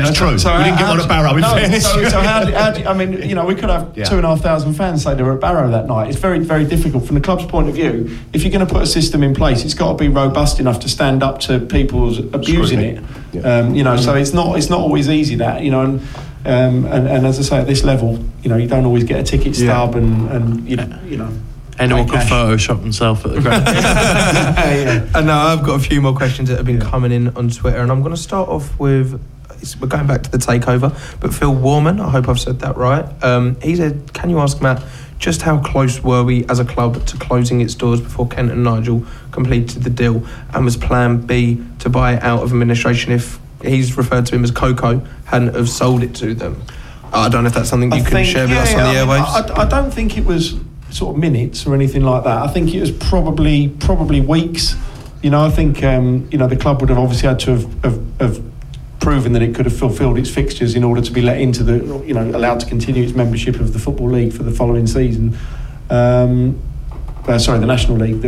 That's 0.04 0.18
true. 0.18 0.38
So 0.38 0.58
we 0.58 0.64
didn't 0.64 0.80
get 0.80 0.88
one 0.90 1.00
at 1.02 1.08
Barrow, 1.08 1.34
in 1.36 1.42
no, 1.42 1.54
fairness. 1.54 1.84
So, 1.84 2.08
so 2.10 2.20
how, 2.22 2.44
do, 2.46 2.52
how 2.54 2.72
do, 2.72 2.86
I 2.86 2.94
mean, 2.94 3.22
you 3.28 3.36
know, 3.36 3.46
we 3.46 3.56
could 3.56 3.70
have 3.70 3.92
Yeah. 3.96 4.06
two 4.06 4.16
and 4.18 4.26
a 4.26 4.30
half 4.30 4.42
thousand 4.42 4.74
fans 4.74 5.04
say 5.04 5.16
they 5.16 5.24
were 5.24 5.34
at 5.34 5.42
Barrow 5.42 5.70
that 5.72 5.88
night. 5.88 6.10
It's 6.10 6.18
very, 6.20 6.40
very 6.40 6.66
difficult 6.66 7.06
from 7.06 7.16
the 7.16 7.22
club's 7.22 7.46
point 7.46 7.70
of 7.70 7.76
view. 7.76 8.18
If 8.34 8.44
you're 8.44 8.52
going 8.52 8.66
to 8.66 8.72
put 8.74 8.84
a 8.84 8.88
system 8.88 9.24
in 9.24 9.34
place, 9.36 9.64
it's 9.66 9.74
got 9.74 9.94
to 9.94 9.98
be 9.98 10.08
robust 10.10 10.60
enough 10.60 10.80
to 10.82 10.90
stand 10.90 11.24
up 11.24 11.40
to 11.42 11.60
people's 11.60 12.20
abusing 12.20 12.80
Scrutiny. 12.80 13.08
it. 13.34 13.46
Um, 13.46 13.76
you 13.76 13.84
know, 13.84 13.98
so 13.98 14.16
it's 14.16 14.34
not, 14.34 14.58
it's 14.58 14.70
not 14.70 14.80
always 14.80 15.10
easy 15.10 15.36
that 15.36 15.62
you 15.64 15.72
know. 15.72 15.82
And, 15.82 16.02
um, 16.46 16.86
and, 16.86 17.08
and 17.08 17.26
as 17.28 17.40
I 17.40 17.42
say, 17.42 17.58
at 17.58 17.68
this 17.68 17.84
level, 17.84 18.24
you 18.42 18.50
know, 18.50 18.56
you 18.58 18.68
don't 18.68 18.86
always 18.86 19.04
get 19.04 19.20
a 19.20 19.24
ticket 19.24 19.58
Yeah. 19.58 19.68
stub, 19.86 19.96
and, 19.96 20.30
and 20.32 20.70
you 20.70 20.78
know, 20.78 21.00
you 21.06 21.18
know. 21.18 21.30
Anyone 21.80 22.06
pay 22.08 22.14
could. 22.14 22.22
Photoshop 22.28 22.82
themselves 22.82 23.24
at 23.26 23.34
the 23.34 23.42
ground. 23.42 23.64
yeah. 23.68 25.06
And 25.14 25.28
now 25.28 25.48
I've 25.48 25.64
got 25.64 25.76
a 25.76 25.84
few 25.84 26.02
more 26.02 26.14
questions 26.16 26.50
that 26.50 26.58
have 26.58 26.66
been 26.66 26.80
coming 26.80 27.12
in 27.12 27.36
on 27.36 27.50
Twitter, 27.50 27.78
and 27.80 27.92
I'm 27.92 28.02
going 28.02 28.16
to 28.16 28.22
start 28.22 28.50
off 28.50 28.80
with. 28.80 29.22
We're 29.80 29.88
going 29.88 30.08
back 30.08 30.24
to 30.24 30.32
the 30.32 30.38
takeover, 30.38 30.90
but 31.20 31.34
Phil 31.34 31.54
Warman, 31.54 32.00
I 32.00 32.10
hope 32.10 32.28
I've 32.30 32.40
said 32.40 32.60
that 32.60 32.78
right. 32.78 33.06
Um, 33.24 33.60
he 33.62 33.76
said, 33.76 34.14
"Can 34.14 34.30
you 34.30 34.40
ask 34.40 34.62
Matt 34.62 34.84
just 35.20 35.42
how 35.42 35.58
close 35.60 36.04
were 36.04 36.24
we 36.24 36.46
as 36.46 36.60
a 36.60 36.66
club 36.66 37.04
to 37.08 37.18
closing 37.18 37.60
its 37.62 37.74
doors 37.74 38.00
before 38.02 38.28
Kent 38.28 38.52
and 38.52 38.64
Nigel 38.64 39.04
completed 39.32 39.84
the 39.84 39.90
deal, 39.90 40.24
and 40.54 40.64
was 40.66 40.78
Plan 40.78 41.22
B 41.22 41.64
to 41.80 41.90
buy 41.90 42.14
it 42.14 42.24
out 42.24 42.44
of 42.44 42.52
administration 42.52 43.12
if 43.12 43.40
he's 43.64 43.98
referred 43.98 44.26
to 44.28 44.36
him 44.36 44.44
as 44.44 44.52
Coco 44.52 45.02
hadn't 45.26 45.56
have 45.56 45.70
sold 45.70 46.04
it 46.04 46.14
to 46.16 46.34
them?" 46.34 46.62
I 47.14 47.30
don't 47.30 47.44
know 47.44 47.48
if 47.48 47.56
that's 47.56 47.70
something 47.70 47.90
you 47.92 47.98
I 47.98 48.02
can 48.02 48.12
think- 48.12 48.28
share 48.28 48.44
with 48.44 48.52
yeah, 48.52 48.64
us 48.64 48.74
on 48.74 48.80
the 48.80 49.00
I 49.00 49.06
mean, 49.06 49.24
airwaves. 49.24 49.52
I, 49.58 49.62
I 49.64 49.66
don't 49.70 49.92
think 49.92 50.18
it 50.18 50.26
was 50.26 50.56
sort 50.90 51.16
of 51.16 51.22
minutes 51.22 51.66
or 51.66 51.74
anything 51.74 52.04
like 52.04 52.24
that. 52.26 52.44
I 52.44 52.48
think 52.48 52.74
it 52.74 52.80
was 52.82 52.92
probably 52.92 53.70
probably 53.70 54.22
weeks. 54.22 54.76
You 55.24 55.32
know, 55.32 55.44
I 55.46 55.50
think 55.50 55.84
um, 55.84 56.28
you 56.32 56.38
know 56.38 56.48
the 56.48 56.56
club 56.58 56.80
would 56.82 56.90
have 56.90 57.00
obviously 57.00 57.28
had 57.30 57.40
to 57.40 57.52
have, 57.52 57.84
have, 57.84 58.20
have 58.20 58.42
proven 59.08 59.32
that 59.32 59.42
it 59.42 59.56
could 59.56 59.64
have 59.66 59.78
fulfilled 59.78 60.18
its 60.18 60.30
fixtures 60.30 60.76
in 60.76 60.84
order 60.84 61.02
to 61.02 61.14
be 61.14 61.22
let 61.22 61.40
into 61.40 61.64
the 61.64 61.76
you 62.06 62.14
know 62.14 62.30
allowed 62.36 62.60
to 62.60 62.66
continue 62.66 63.06
its 63.06 63.14
membership 63.14 63.56
of 63.56 63.72
the 63.72 63.80
football 63.80 64.10
league 64.10 64.34
for 64.34 64.44
the 64.44 64.52
following 64.52 64.86
season. 64.86 65.34
Um, 65.90 66.62
uh, 67.26 67.40
sorry, 67.40 67.60
the 67.60 67.66
national 67.68 67.96
league. 68.00 68.22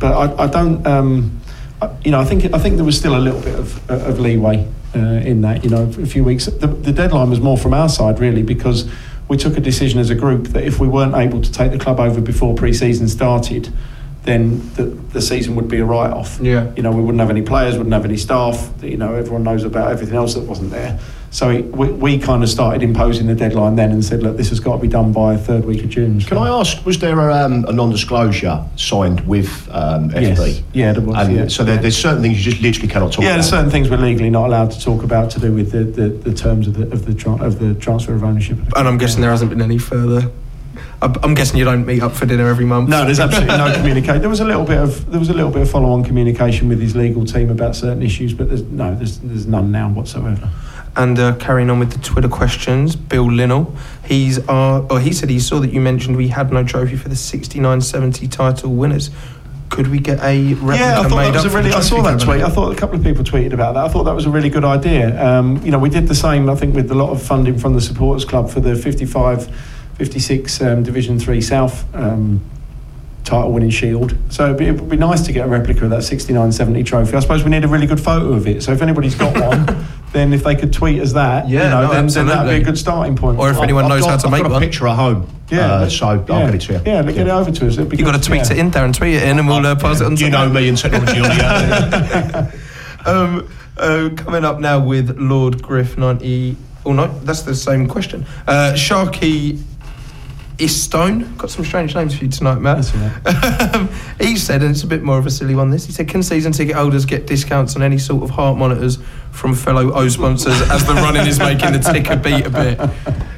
But 0.00 0.12
I, 0.14 0.44
I 0.44 0.46
don't. 0.46 0.86
Um, 0.86 1.40
I- 1.82 1.90
you 2.06 2.10
know, 2.10 2.20
I 2.20 2.24
think 2.24 2.54
I 2.54 2.58
think 2.58 2.76
there 2.76 2.86
was 2.86 2.96
still 2.96 3.14
a 3.14 3.20
little 3.20 3.42
bit 3.42 3.54
of, 3.54 3.90
of 3.90 4.18
leeway 4.18 4.66
uh, 4.96 4.98
in 5.30 5.42
that. 5.42 5.62
You 5.62 5.68
know, 5.68 5.82
a 5.82 6.06
few 6.06 6.24
weeks. 6.24 6.46
The, 6.46 6.68
the 6.68 6.92
deadline 6.92 7.28
was 7.28 7.40
more 7.40 7.58
from 7.58 7.74
our 7.74 7.90
side 7.90 8.18
really 8.18 8.42
because 8.42 8.90
we 9.28 9.36
took 9.36 9.58
a 9.58 9.60
decision 9.60 10.00
as 10.00 10.08
a 10.08 10.14
group 10.14 10.44
that 10.54 10.64
if 10.64 10.80
we 10.80 10.88
weren't 10.88 11.16
able 11.16 11.42
to 11.42 11.52
take 11.52 11.70
the 11.70 11.78
club 11.78 12.00
over 12.00 12.22
before 12.22 12.54
pre-season 12.54 13.08
started, 13.08 13.70
then 14.24 14.58
the, 14.74 14.84
the 15.12 15.20
season 15.20 15.54
would 15.54 15.68
be 15.68 15.78
a 15.78 15.84
write-off. 15.84 16.38
Yeah. 16.40 16.72
You 16.76 16.82
know, 16.82 16.90
we 16.92 17.02
wouldn't 17.02 17.20
have 17.20 17.30
any 17.30 17.42
players, 17.42 17.76
wouldn't 17.76 17.92
have 17.92 18.04
any 18.06 18.16
staff. 18.16 18.70
You 18.82 18.96
know, 18.96 19.14
everyone 19.14 19.42
knows 19.44 19.64
about 19.64 19.90
everything 19.92 20.16
else 20.16 20.34
that 20.34 20.44
wasn't 20.44 20.70
there. 20.70 20.98
So 21.30 21.50
it, 21.50 21.64
we, 21.76 21.88
we 21.90 22.18
kind 22.18 22.42
of 22.44 22.48
started 22.48 22.82
imposing 22.82 23.26
the 23.26 23.34
deadline 23.34 23.74
then 23.76 23.90
and 23.90 24.04
said, 24.04 24.22
look, 24.22 24.36
this 24.36 24.48
has 24.50 24.60
got 24.60 24.76
to 24.76 24.80
be 24.80 24.86
done 24.88 25.12
by 25.12 25.36
third 25.36 25.64
week 25.64 25.82
of 25.82 25.90
June. 25.90 26.20
Can 26.20 26.38
I 26.38 26.48
ask, 26.48 26.86
was 26.86 27.00
there 27.00 27.18
a, 27.28 27.44
um, 27.44 27.64
a 27.66 27.72
non-disclosure 27.72 28.64
signed 28.76 29.20
with 29.26 29.68
um, 29.72 30.10
FB? 30.10 30.22
Yes. 30.22 30.62
Yeah, 30.72 30.92
there 30.92 31.02
was, 31.02 31.16
And 31.28 31.36
yeah. 31.36 31.48
so 31.48 31.64
there, 31.64 31.76
there's 31.76 31.96
certain 31.96 32.22
things 32.22 32.38
you 32.38 32.50
just 32.52 32.62
literally 32.62 32.88
cannot 32.88 33.12
talk 33.12 33.22
Yeah, 33.24 33.30
about. 33.30 33.30
Yeah, 33.30 33.36
there's 33.38 33.50
certain 33.50 33.70
things 33.70 33.90
we're 33.90 33.96
legally 33.96 34.30
not 34.30 34.46
allowed 34.46 34.70
to 34.70 34.80
talk 34.80 35.02
about 35.02 35.28
to 35.32 35.40
do 35.40 35.52
with 35.52 35.72
the, 35.72 35.82
the, 35.84 36.08
the 36.08 36.32
terms 36.32 36.66
of 36.68 36.74
the 36.74 36.84
of 36.92 37.04
the 37.04 37.14
tra- 37.14 37.42
of 37.42 37.58
the 37.58 37.74
transfer 37.74 38.14
of 38.14 38.22
ownership. 38.22 38.56
and 38.58 38.72
I'm 38.74 38.84
club. 38.84 39.00
guessing 39.00 39.20
there 39.20 39.30
hasn't 39.32 39.50
been 39.50 39.60
any 39.62 39.78
further. 39.78 40.30
I'm 41.02 41.34
guessing 41.34 41.58
you 41.58 41.64
don't 41.64 41.84
meet 41.84 42.02
up 42.02 42.12
for 42.12 42.26
dinner 42.26 42.48
every 42.48 42.64
month. 42.64 42.88
No, 42.88 43.04
there's 43.04 43.20
absolutely 43.20 43.56
no 43.56 43.74
communication. 43.76 44.20
There 44.20 44.30
was 44.30 44.40
a 44.40 44.44
little 44.44 44.64
bit 44.64 44.78
of 44.78 45.10
there 45.10 45.20
was 45.20 45.30
a 45.30 45.34
little 45.34 45.50
bit 45.50 45.62
of 45.62 45.70
follow-on 45.70 46.04
communication 46.04 46.68
with 46.68 46.80
his 46.80 46.96
legal 46.96 47.24
team 47.24 47.50
about 47.50 47.76
certain 47.76 48.02
issues, 48.02 48.32
but 48.34 48.48
there's 48.48 48.62
no, 48.62 48.94
there's 48.94 49.18
there's 49.18 49.46
none 49.46 49.70
now 49.70 49.88
whatsoever. 49.90 50.50
And 50.96 51.18
uh, 51.18 51.34
carrying 51.36 51.70
on 51.70 51.80
with 51.80 51.90
the 51.90 51.98
Twitter 51.98 52.28
questions, 52.28 52.94
Bill 52.94 53.30
Linnell, 53.30 53.74
he's 54.04 54.38
uh, 54.48 54.86
or 54.88 55.00
he 55.00 55.12
said 55.12 55.28
he 55.28 55.40
saw 55.40 55.58
that 55.60 55.72
you 55.72 55.80
mentioned 55.80 56.16
we 56.16 56.28
had 56.28 56.52
no 56.52 56.62
trophy 56.62 56.96
for 56.96 57.08
the 57.08 57.16
69-70 57.16 58.30
title 58.30 58.72
winners. 58.72 59.10
Could 59.70 59.88
we 59.88 59.98
get 59.98 60.20
a 60.22 60.54
replica 60.54 60.78
Yeah, 60.78 61.00
I 61.00 61.08
thought 61.08 61.16
that 61.16 61.34
was 61.34 61.44
a 61.46 61.50
really. 61.50 61.72
I 61.72 61.80
saw 61.80 62.00
that 62.02 62.20
tweet. 62.20 62.42
I 62.42 62.48
thought 62.48 62.72
a 62.72 62.76
couple 62.76 62.96
of 62.96 63.02
people 63.02 63.24
tweeted 63.24 63.52
about 63.52 63.74
that. 63.74 63.84
I 63.84 63.88
thought 63.88 64.04
that 64.04 64.14
was 64.14 64.24
a 64.24 64.30
really 64.30 64.50
good 64.50 64.64
idea. 64.64 65.20
Um, 65.20 65.60
you 65.64 65.72
know, 65.72 65.80
we 65.80 65.88
did 65.88 66.06
the 66.06 66.14
same. 66.14 66.48
I 66.48 66.54
think 66.54 66.76
with 66.76 66.88
a 66.92 66.94
lot 66.94 67.10
of 67.10 67.20
funding 67.20 67.58
from 67.58 67.74
the 67.74 67.80
supporters 67.80 68.24
club 68.24 68.50
for 68.50 68.60
the 68.60 68.76
55, 68.76 69.48
56 69.96 70.60
um, 70.62 70.82
Division 70.82 71.18
Three 71.18 71.40
South. 71.40 71.92
Um, 71.94 72.42
title 73.24 73.52
winning 73.52 73.70
shield 73.70 74.14
so 74.28 74.44
it'd 74.44 74.58
be, 74.58 74.66
it 74.66 74.78
would 74.78 74.90
be 74.90 74.98
nice 74.98 75.22
to 75.22 75.32
get 75.32 75.46
a 75.46 75.48
replica 75.48 75.84
of 75.84 75.90
that 75.90 76.00
69-70 76.00 76.84
trophy 76.84 77.16
I 77.16 77.20
suppose 77.20 77.42
we 77.42 77.48
need 77.48 77.64
a 77.64 77.68
really 77.68 77.86
good 77.86 77.98
photo 77.98 78.34
of 78.34 78.46
it 78.46 78.62
so 78.62 78.72
if 78.72 78.82
anybody's 78.82 79.14
got 79.14 79.34
one 79.40 79.86
then 80.12 80.34
if 80.34 80.44
they 80.44 80.54
could 80.54 80.74
tweet 80.74 81.00
us 81.00 81.14
that 81.14 81.48
Yeah, 81.48 81.64
you 81.64 81.70
know, 81.70 81.86
no, 81.86 81.92
then, 81.94 82.06
then 82.08 82.26
that'd 82.26 82.50
be 82.50 82.60
a 82.60 82.64
good 82.64 82.76
starting 82.76 83.16
point 83.16 83.38
Or 83.38 83.48
if 83.50 83.56
anyone 83.62 83.84
I've 83.84 83.88
knows 83.88 84.00
got, 84.02 84.10
how 84.10 84.16
to 84.18 84.26
I've 84.26 84.30
make 84.32 84.42
got 84.42 84.50
a 84.50 84.52
one. 84.52 84.62
picture 84.62 84.86
at 84.88 84.96
home. 84.96 85.26
yeah, 85.48 85.72
uh, 85.72 85.88
so 85.88 86.06
I'll 86.06 86.18
yeah. 86.18 86.44
get 86.50 86.54
it 86.54 86.60
to 86.60 86.72
you. 86.74 86.80
yeah 86.84 87.02
get 87.02 87.26
it 87.26 87.30
over 87.30 87.50
to 87.50 87.66
us 87.66 87.78
You've 87.78 88.04
got 88.04 88.12
to 88.12 88.20
tweet 88.20 88.42
yeah. 88.42 88.52
it 88.52 88.58
in 88.58 88.70
there 88.70 88.84
and 88.84 88.94
tweet 88.94 89.14
it 89.14 89.22
in, 89.22 89.38
and 89.38 89.48
we'll 89.48 89.66
uh, 89.66 89.74
pass 89.74 90.02
it 90.02 90.04
on. 90.04 90.16
to 90.16 90.24
You 90.24 90.30
know 90.30 90.50
me 90.50 90.68
and 90.68 90.76
technology 90.76 91.20
on 91.20 91.28
the 91.30 92.60
um, 93.06 93.48
uh, 93.78 94.10
coming 94.16 94.44
up 94.44 94.60
now 94.60 94.84
with 94.84 95.18
Lord 95.18 95.62
Griff 95.62 95.96
90. 95.96 96.56
Oh, 96.86 96.92
no, 96.92 97.06
that's 97.20 97.42
the 97.42 97.54
same 97.54 97.88
question. 97.88 98.26
Uh, 98.46 98.72
Sharky 98.74 99.62
Istone. 100.58 101.36
Got 101.36 101.50
some 101.50 101.64
strange 101.64 101.94
names 101.94 102.16
for 102.16 102.24
you 102.24 102.30
tonight, 102.30 102.60
Matt. 102.60 102.84
That's 103.24 103.74
Um, 103.74 103.88
he 104.20 104.36
said, 104.36 104.62
and 104.62 104.70
it's 104.70 104.82
a 104.84 104.86
bit 104.86 105.02
more 105.02 105.18
of 105.18 105.26
a 105.26 105.30
silly 105.30 105.54
one 105.54 105.70
this, 105.70 105.84
he 105.86 105.92
said, 105.92 106.08
can 106.08 106.22
season 106.22 106.52
ticket 106.52 106.76
holders 106.76 107.04
get 107.04 107.26
discounts 107.26 107.74
on 107.76 107.82
any 107.82 107.98
sort 107.98 108.22
of 108.22 108.30
heart 108.30 108.56
monitors 108.56 108.98
from 109.32 109.52
fellow 109.54 109.92
O 109.92 110.08
sponsors 110.08 110.60
as 110.70 110.86
the 110.86 110.94
running 110.94 111.26
is 111.26 111.38
making 111.40 111.72
the 111.72 111.78
ticker 111.80 112.16
beat 112.16 112.46
a 112.46 112.50
bit? 112.50 112.78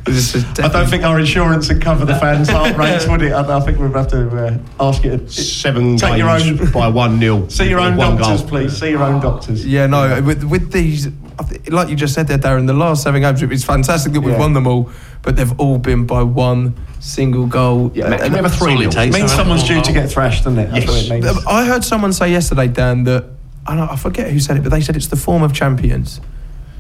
This 0.05 0.35
is 0.35 0.45
I 0.61 0.69
don't 0.69 0.87
think 0.89 1.05
our 1.05 1.19
insurance 1.19 1.69
would 1.69 1.81
cover 1.83 2.05
the 2.05 2.15
fans' 2.17 2.49
heart 2.49 2.77
rates, 2.79 3.07
would 3.09 3.23
it? 3.23 3.33
I, 3.33 3.57
I 3.57 3.61
think 3.61 3.79
we'd 3.79 3.93
have 3.93 4.09
to 4.09 4.29
uh, 4.47 4.59
ask 4.79 5.03
you 5.05 5.17
to 5.17 5.29
Seven 5.31 5.97
Take 5.97 6.19
your 6.19 6.29
own- 6.29 6.71
by 6.73 6.89
one 6.89 7.19
nil. 7.19 7.49
see 7.49 7.69
your 7.69 7.81
own 7.81 7.97
doctors, 7.97 8.41
goal. 8.43 8.49
please. 8.49 8.77
See 8.79 8.91
your 8.91 9.03
own 9.03 9.21
doctors. 9.23 9.67
Yeah, 9.67 9.87
no, 9.87 10.21
with, 10.23 10.45
with 10.45 10.71
these, 10.73 11.09
I 11.39 11.43
thi- 11.43 11.71
like 11.71 11.89
you 11.89 11.97
just 11.97 12.15
said 12.15 12.29
there, 12.29 12.39
Darin, 12.39 12.67
the 12.67 12.73
last 12.73 13.03
seven 13.03 13.21
games, 13.21 13.43
it's 13.43 13.65
fantastic 13.65 14.13
that 14.15 14.21
we've 14.21 14.33
Yeah. 14.35 14.39
won 14.41 14.55
them 14.55 14.67
all, 14.67 14.91
but 15.23 15.37
they've 15.37 15.53
all 15.61 15.79
been 15.79 16.07
by 16.07 16.23
one 16.23 16.75
single 17.01 17.47
goal. 17.47 17.91
Yeah, 17.95 18.07
And- 18.07 18.21
can 18.21 18.33
we 18.33 18.37
have 18.37 18.45
a 18.47 18.49
That's 18.49 18.61
all 18.63 18.67
three 18.69 18.75
it 18.87 18.95
nil? 18.95 19.03
It 19.05 19.13
means 19.13 19.33
someone's 19.33 19.65
due 19.65 19.81
to 19.83 19.93
get 19.93 20.11
thrashed, 20.11 20.45
doesn't 20.45 20.59
it? 20.59 20.71
That's 20.73 20.87
Yes. 20.87 21.11
what 21.11 21.19
it 21.19 21.25
means. 21.25 21.45
I 21.47 21.67
heard 21.67 21.85
someone 21.85 22.13
say 22.13 22.31
yesterday, 22.33 22.69
Dan, 22.69 23.05
that 23.05 23.25
I, 23.67 23.79
I 23.81 23.97
forget 23.97 24.31
who 24.31 24.39
said 24.41 24.57
it, 24.57 24.63
but 24.63 24.71
they 24.73 24.81
said 24.81 24.97
it's 24.97 25.09
the 25.09 25.17
form 25.17 25.43
of 25.43 25.53
champions. 25.53 26.21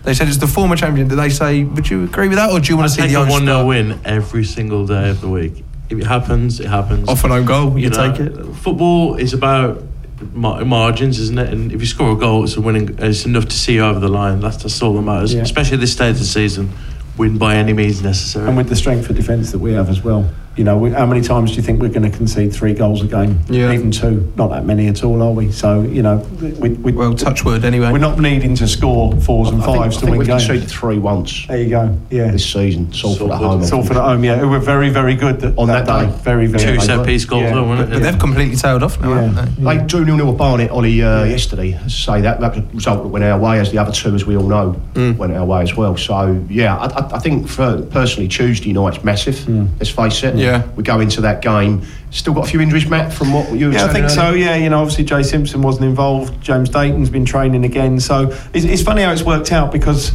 They 0.04 0.14
said 0.14 0.28
it's 0.28 0.36
the 0.38 0.46
former 0.46 0.76
champion. 0.76 1.09
Did 1.09 1.18
they 1.18 1.30
say? 1.30 1.64
Would 1.64 1.90
you 1.90 2.04
agree 2.04 2.28
with 2.28 2.38
that, 2.38 2.50
or 2.52 2.61
do 2.61 2.68
you 2.72 2.76
want 2.76 2.88
to 2.88 2.94
see 2.94 3.02
take 3.02 3.11
the 3.11 3.16
a 3.16 3.20
one 3.28 3.40
0 3.42 3.57
star? 3.59 3.64
win 3.66 3.98
every 4.04 4.44
single 4.44 4.86
day 4.86 5.09
of 5.11 5.20
the 5.20 5.26
week. 5.28 5.64
If 5.90 5.98
it 5.98 6.07
happens, 6.07 6.61
it 6.61 6.66
happens. 6.68 7.09
off 7.09 7.24
an 7.24 7.32
own 7.32 7.44
goal? 7.44 7.76
You, 7.76 7.90
know, 7.90 8.11
take 8.11 8.20
it. 8.20 8.32
Football 8.62 9.16
is 9.16 9.32
about 9.32 9.78
mar- 9.78 9.82
margins, 10.33 11.19
isn't 11.19 11.39
it? 11.39 11.53
And 11.53 11.73
if 11.73 11.81
you 11.81 11.87
score 11.87 12.12
a 12.12 12.17
goal, 12.17 12.45
it's 12.45 12.57
a 12.57 12.61
winning. 12.61 12.97
It's 12.99 13.25
enough 13.27 13.47
to 13.47 13.57
see 13.57 13.75
you 13.75 13.85
over 13.85 14.01
the 14.01 14.09
line. 14.09 14.41
That's, 14.41 14.57
that's 14.59 14.83
all 14.83 14.95
that 14.95 15.03
matters. 15.03 15.35
Yeah. 15.35 15.43
Especially 15.43 15.75
at 15.75 15.81
this 15.81 15.93
stage 15.93 16.12
of 16.14 16.21
the 16.21 16.25
season, 16.25 16.71
win 17.17 17.39
by 17.39 17.57
any 17.57 17.73
means 17.73 18.03
necessary. 18.03 18.49
and 18.49 18.57
with 18.57 18.69
the 18.69 18.77
strength 18.77 19.09
of 19.11 19.17
defence 19.17 19.53
that 19.53 19.59
we 19.59 19.73
have 19.73 19.89
as 19.89 20.03
well. 20.03 20.29
You 20.57 20.64
know, 20.64 20.78
we, 20.78 20.90
how 20.90 21.04
many 21.04 21.20
times 21.20 21.50
do 21.50 21.57
you 21.57 21.62
think 21.62 21.82
we're 21.82 21.90
going 21.90 22.11
to 22.11 22.16
concede 22.16 22.50
three 22.50 22.72
goals 22.72 23.02
a 23.02 23.07
game? 23.07 23.40
Yeah. 23.50 23.72
Even 23.72 23.90
two. 23.90 24.32
Not 24.36 24.48
that 24.48 24.64
many 24.64 24.88
at 24.88 25.04
all, 25.04 25.22
are 25.22 25.30
we? 25.30 25.52
So, 25.52 25.82
you 25.82 26.00
know, 26.02 26.16
we, 26.40 26.70
we, 26.70 26.92
Well, 26.92 27.14
touch 27.14 27.44
wood 27.44 27.62
anyway. 27.62 27.92
we're 27.92 27.98
not 27.98 28.18
needing 28.18 28.54
to 28.57 28.66
score 28.66 29.14
fours 29.20 29.50
and 29.50 29.61
I 29.62 29.66
think, 29.66 29.76
fives 29.78 29.96
I 29.96 30.00
to 30.00 30.07
think 30.07 30.11
win 30.12 30.18
we've 30.20 30.28
games. 30.28 30.46
conceded 30.46 30.70
three 30.70 30.96
once 30.96 31.46
There 31.46 31.59
you 31.61 31.68
go. 31.68 31.98
Yeah. 32.09 32.30
this 32.30 32.50
season. 32.50 32.90
Salford 32.94 33.32
at 33.32 33.38
Salford. 33.38 33.46
home. 33.46 33.64
Salford 33.64 33.96
at 33.98 34.02
home, 34.04 34.24
yeah. 34.24 34.36
Who 34.36 34.48
were 34.48 34.59
very, 34.59 34.88
very 34.88 35.14
good 35.14 35.40
that, 35.40 35.59
On 35.59 35.66
that 35.68 35.84
day. 35.86 36.07
Very, 36.22 36.46
very 36.46 36.64
Two 36.78 36.80
set 36.80 37.04
piece 37.04 37.26
goals, 37.26 37.42
Yeah. 37.42 37.54
though, 37.54 37.64
wasn't 37.64 37.90
but 37.90 37.98
it? 37.98 38.00
they've 38.02 38.18
completely 38.18 38.57
tailed 38.57 38.82
off 38.82 38.98
now, 38.98 39.11
Yeah. 39.11 39.26
haven't 39.28 39.62
they? 39.62 39.76
They 39.78 39.84
drew 39.84 40.07
nil 40.07 40.16
nil 40.16 40.30
at 40.30 40.38
Barnet, 40.38 40.70
Ollie, 40.70 41.02
uh, 41.02 41.24
yesterday. 41.24 41.74
As 41.74 41.82
I 42.09 42.16
say, 42.16 42.20
that, 42.22 42.40
that 42.40 42.57
was 42.57 42.64
a 42.64 42.76
result 42.76 43.02
that 43.02 43.09
went 43.09 43.26
our 43.26 43.38
way, 43.38 43.61
as 43.61 43.72
the 43.72 43.76
other 43.78 43.92
two, 43.92 44.14
as 44.14 44.24
we 44.24 44.38
all 44.38 44.48
know, 44.48 44.74
Mm. 44.94 45.18
went 45.18 45.34
our 45.34 45.44
way 45.44 45.61
as 45.61 45.76
well. 45.76 45.98
So, 45.98 46.42
yeah, 46.48 46.78
I, 46.78 46.86
I, 46.86 47.16
I 47.16 47.18
think 47.18 47.46
for 47.46 47.82
personally, 47.90 48.26
Tuesday 48.28 48.72
night's 48.72 49.04
massive, 49.04 49.46
let's 49.78 49.90
face 49.90 50.22
it. 50.24 50.34
Yeah. 50.36 50.45
We 50.76 50.82
go 50.82 51.01
into 51.01 51.20
that 51.22 51.42
game. 51.42 51.82
Still 52.11 52.34
got 52.34 52.47
a 52.47 52.51
few 52.51 52.61
injuries, 52.61 52.88
Matt, 52.88 53.12
from 53.12 53.32
what 53.32 53.53
you 53.53 53.66
were 53.66 53.72
Yeah, 53.72 53.84
I 53.84 53.92
think 53.92 54.11
so. 54.11 54.32
Yeah, 54.32 54.57
you 54.57 54.70
know, 54.70 54.80
obviously 54.80 55.05
Jay 55.05 55.22
Simpson 55.22 55.62
wasn't 55.62 55.86
involved. 55.86 56.40
James 56.40 56.68
Dayton's 56.68 57.11
been 57.11 57.24
training 57.24 57.64
again. 57.64 58.01
So 58.01 58.30
it's, 58.55 58.64
it's 58.64 58.82
funny 58.82 59.03
how 59.03 59.12
it's 59.12 59.22
worked 59.22 59.53
out 59.53 59.72
because 59.72 60.12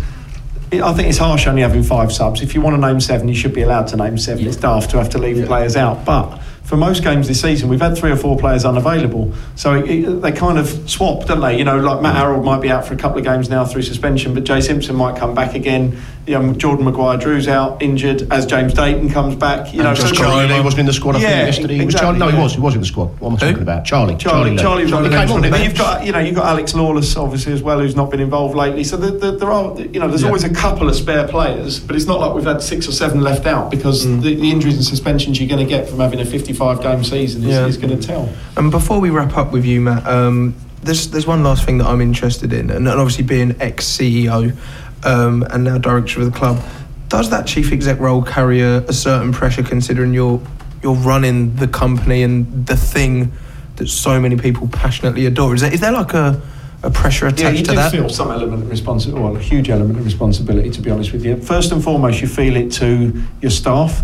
it, 0.71 0.82
I 0.82 0.93
think 0.93 1.09
it's 1.09 1.17
harsh 1.17 1.47
only 1.47 1.61
having 1.61 1.84
five 1.84 2.11
subs. 2.11 2.41
If 2.41 2.55
you 2.55 2.61
want 2.61 2.75
to 2.75 2.82
name 2.82 2.99
seven, 3.01 3.27
you 3.27 3.36
should 3.36 3.53
be 3.53 3.61
allowed 3.61 3.88
to 3.88 3.97
name 3.97 4.17
seven. 4.17 4.45
It's 4.47 4.55
daft 4.57 4.91
to 4.91 4.97
have 4.97 5.09
to 5.09 5.17
leave 5.17 5.45
players 5.45 5.75
out. 5.75 6.05
But 6.05 6.41
for 6.72 6.78
most 6.78 7.03
games 7.03 7.28
this 7.28 7.41
season, 7.41 7.67
we've 7.67 7.82
had 7.82 7.97
three 7.97 8.11
or 8.11 8.15
four 8.15 8.38
players 8.38 8.63
unavailable. 8.63 9.34
So 9.55 9.74
it, 9.74 9.89
it, 9.89 10.22
they 10.22 10.32
kind 10.32 10.57
of 10.57 10.89
swap, 10.89 11.26
don't 11.26 11.41
they? 11.41 11.57
You 11.57 11.65
know, 11.65 11.78
like 11.78 12.01
Matt 12.01 12.15
Harrold 12.15 12.45
might 12.45 12.61
be 12.61 12.72
out 12.72 12.86
for 12.86 12.93
a 12.93 12.97
couple 12.97 13.17
of 13.17 13.26
games 13.26 13.49
now 13.49 13.65
through 13.65 13.82
suspension, 13.82 14.34
but 14.34 14.45
Jay 14.45 14.61
Simpson 14.61 14.95
might 14.95 15.17
come 15.17 15.36
back 15.36 15.53
again. 15.53 15.97
You 16.26 16.39
know, 16.39 16.53
Jordan 16.53 16.86
Maguire 16.86 17.17
Drew's 17.17 17.47
out 17.49 17.82
injured 17.82 18.32
as 18.32 18.45
James 18.45 18.74
Dayton 18.74 19.09
comes 19.09 19.36
back. 19.36 19.74
You 19.74 19.84
know, 19.84 19.89
and 19.89 19.97
Josh 19.97 20.09
so 20.09 20.15
Charlie 20.15 20.61
wasn't 20.61 20.80
in 20.82 20.86
the 20.86 20.93
squad. 20.93 21.17
I 21.17 21.19
Yeah, 21.19 21.30
think 21.30 21.45
yesterday. 21.47 21.74
He 21.74 21.80
was 21.86 21.95
exactly, 21.95 22.19
Charlie. 22.19 22.19
No, 22.19 22.38
he 22.38 22.41
was. 22.41 22.53
He 22.53 22.59
was 22.61 22.76
in 22.76 22.80
the 22.80 22.88
squad. 22.88 23.19
What 23.19 23.30
am 23.32 23.36
I 23.36 23.39
talking 23.39 23.61
about? 23.63 23.84
Charlie. 23.84 24.15
Charlie, 24.15 24.55
Charlie, 24.55 24.84
was 24.84 24.93
on 24.93 25.03
the 25.03 25.09
He 25.09 25.15
bench, 25.15 25.28
came 25.30 25.36
on 25.36 25.41
wasn't 25.41 25.45
he? 25.45 25.49
the 25.49 25.51
But 25.51 25.57
bench. 25.57 25.67
you've 25.67 25.78
got, 25.78 26.05
you 26.05 26.11
know, 26.13 26.19
you've 26.19 26.36
got 26.36 26.45
Alex 26.45 26.74
Lawless 26.74 27.17
obviously 27.17 27.51
as 27.51 27.61
well, 27.61 27.80
who's 27.80 27.95
not 27.97 28.11
been 28.11 28.22
involved 28.22 28.55
lately. 28.55 28.86
So 28.86 28.95
there, 28.95 29.11
there, 29.11 29.32
there 29.32 29.51
are, 29.51 29.78
you 29.78 29.99
know, 29.99 30.07
there's 30.07 30.22
Yeah. 30.22 30.28
always 30.30 30.45
a 30.45 30.49
couple 30.53 30.88
of 30.88 30.95
spare 30.95 31.28
players, 31.28 31.80
but 31.82 31.97
it's 31.97 32.05
not 32.05 32.22
like 32.22 32.34
we've 32.34 32.45
had 32.45 32.61
six 32.61 32.88
or 32.88 32.93
seven 32.93 33.19
left 33.19 33.45
out 33.45 33.69
because 33.69 34.05
Mm. 34.05 34.22
the, 34.22 34.36
the 34.36 34.51
injuries 34.51 34.76
and 34.76 34.86
suspensions 34.86 35.38
you're 35.39 35.49
going 35.49 35.65
to 35.65 35.69
get 35.69 35.89
from 35.89 35.99
having 35.99 36.19
a 36.22 36.26
55 36.26 36.61
game 36.62 37.03
season 37.03 37.43
is, 37.43 37.49
Yeah. 37.49 37.66
is 37.66 37.78
going 37.78 37.97
to 37.97 38.07
tell. 38.07 38.30
And 38.55 38.72
before 38.72 38.99
we 38.99 39.09
wrap 39.09 39.36
up 39.38 39.51
with 39.51 39.66
you, 39.66 39.82
Matt, 39.82 40.05
um, 40.07 40.55
there's 40.84 41.09
there's 41.09 41.28
one 41.28 41.43
last 41.43 41.66
thing 41.66 41.78
that 41.80 41.88
I'm 41.88 42.01
interested 42.01 42.53
in, 42.53 42.70
and, 42.70 42.88
and 42.88 42.99
obviously 42.99 43.24
being 43.24 43.55
ex 43.59 43.86
CEO 43.86 44.55
um, 45.03 45.43
and 45.51 45.64
now 45.64 45.78
director 45.78 46.20
of 46.22 46.32
the 46.32 46.38
club, 46.38 46.62
does 47.09 47.30
that 47.30 47.45
chief 47.47 47.72
exec 47.72 47.99
role 47.99 48.22
carry 48.24 48.62
a, 48.62 48.78
a 48.88 48.93
certain 48.93 49.32
pressure 49.32 49.64
considering 49.64 50.14
you're 50.14 50.39
you're 50.84 50.95
running 50.95 51.55
the 51.55 51.68
company 51.68 52.24
and 52.24 52.66
the 52.66 52.76
thing 52.76 53.32
that 53.76 53.88
so 53.88 54.20
many 54.20 54.36
people 54.38 54.68
passionately 54.68 55.26
adore? 55.26 55.53
Is 55.55 55.62
there, 55.62 55.74
is 55.74 55.80
there 55.82 55.91
like 55.91 56.14
a 56.14 56.41
a 56.84 56.89
pressure 56.89 57.28
attached 57.28 57.43
Yeah, 57.43 57.49
you 57.51 57.57
to 57.57 57.70
do 57.72 57.76
that? 57.76 57.91
feel 57.91 58.09
some 58.09 58.32
element 58.32 58.64
of 58.64 58.70
responsibility, 58.72 59.24
well, 59.24 59.36
a 59.38 59.39
huge 59.39 59.70
element 59.70 59.99
of 59.99 60.03
responsibility, 60.05 60.72
to 60.72 60.82
be 60.82 60.89
honest 60.89 61.12
with 61.14 61.24
you. 61.24 61.38
First 61.38 61.72
and 61.72 61.84
foremost, 61.84 62.22
you 62.22 62.28
feel 62.28 62.55
it 62.55 62.72
to 62.82 63.14
your 63.39 63.51
staff, 63.51 64.01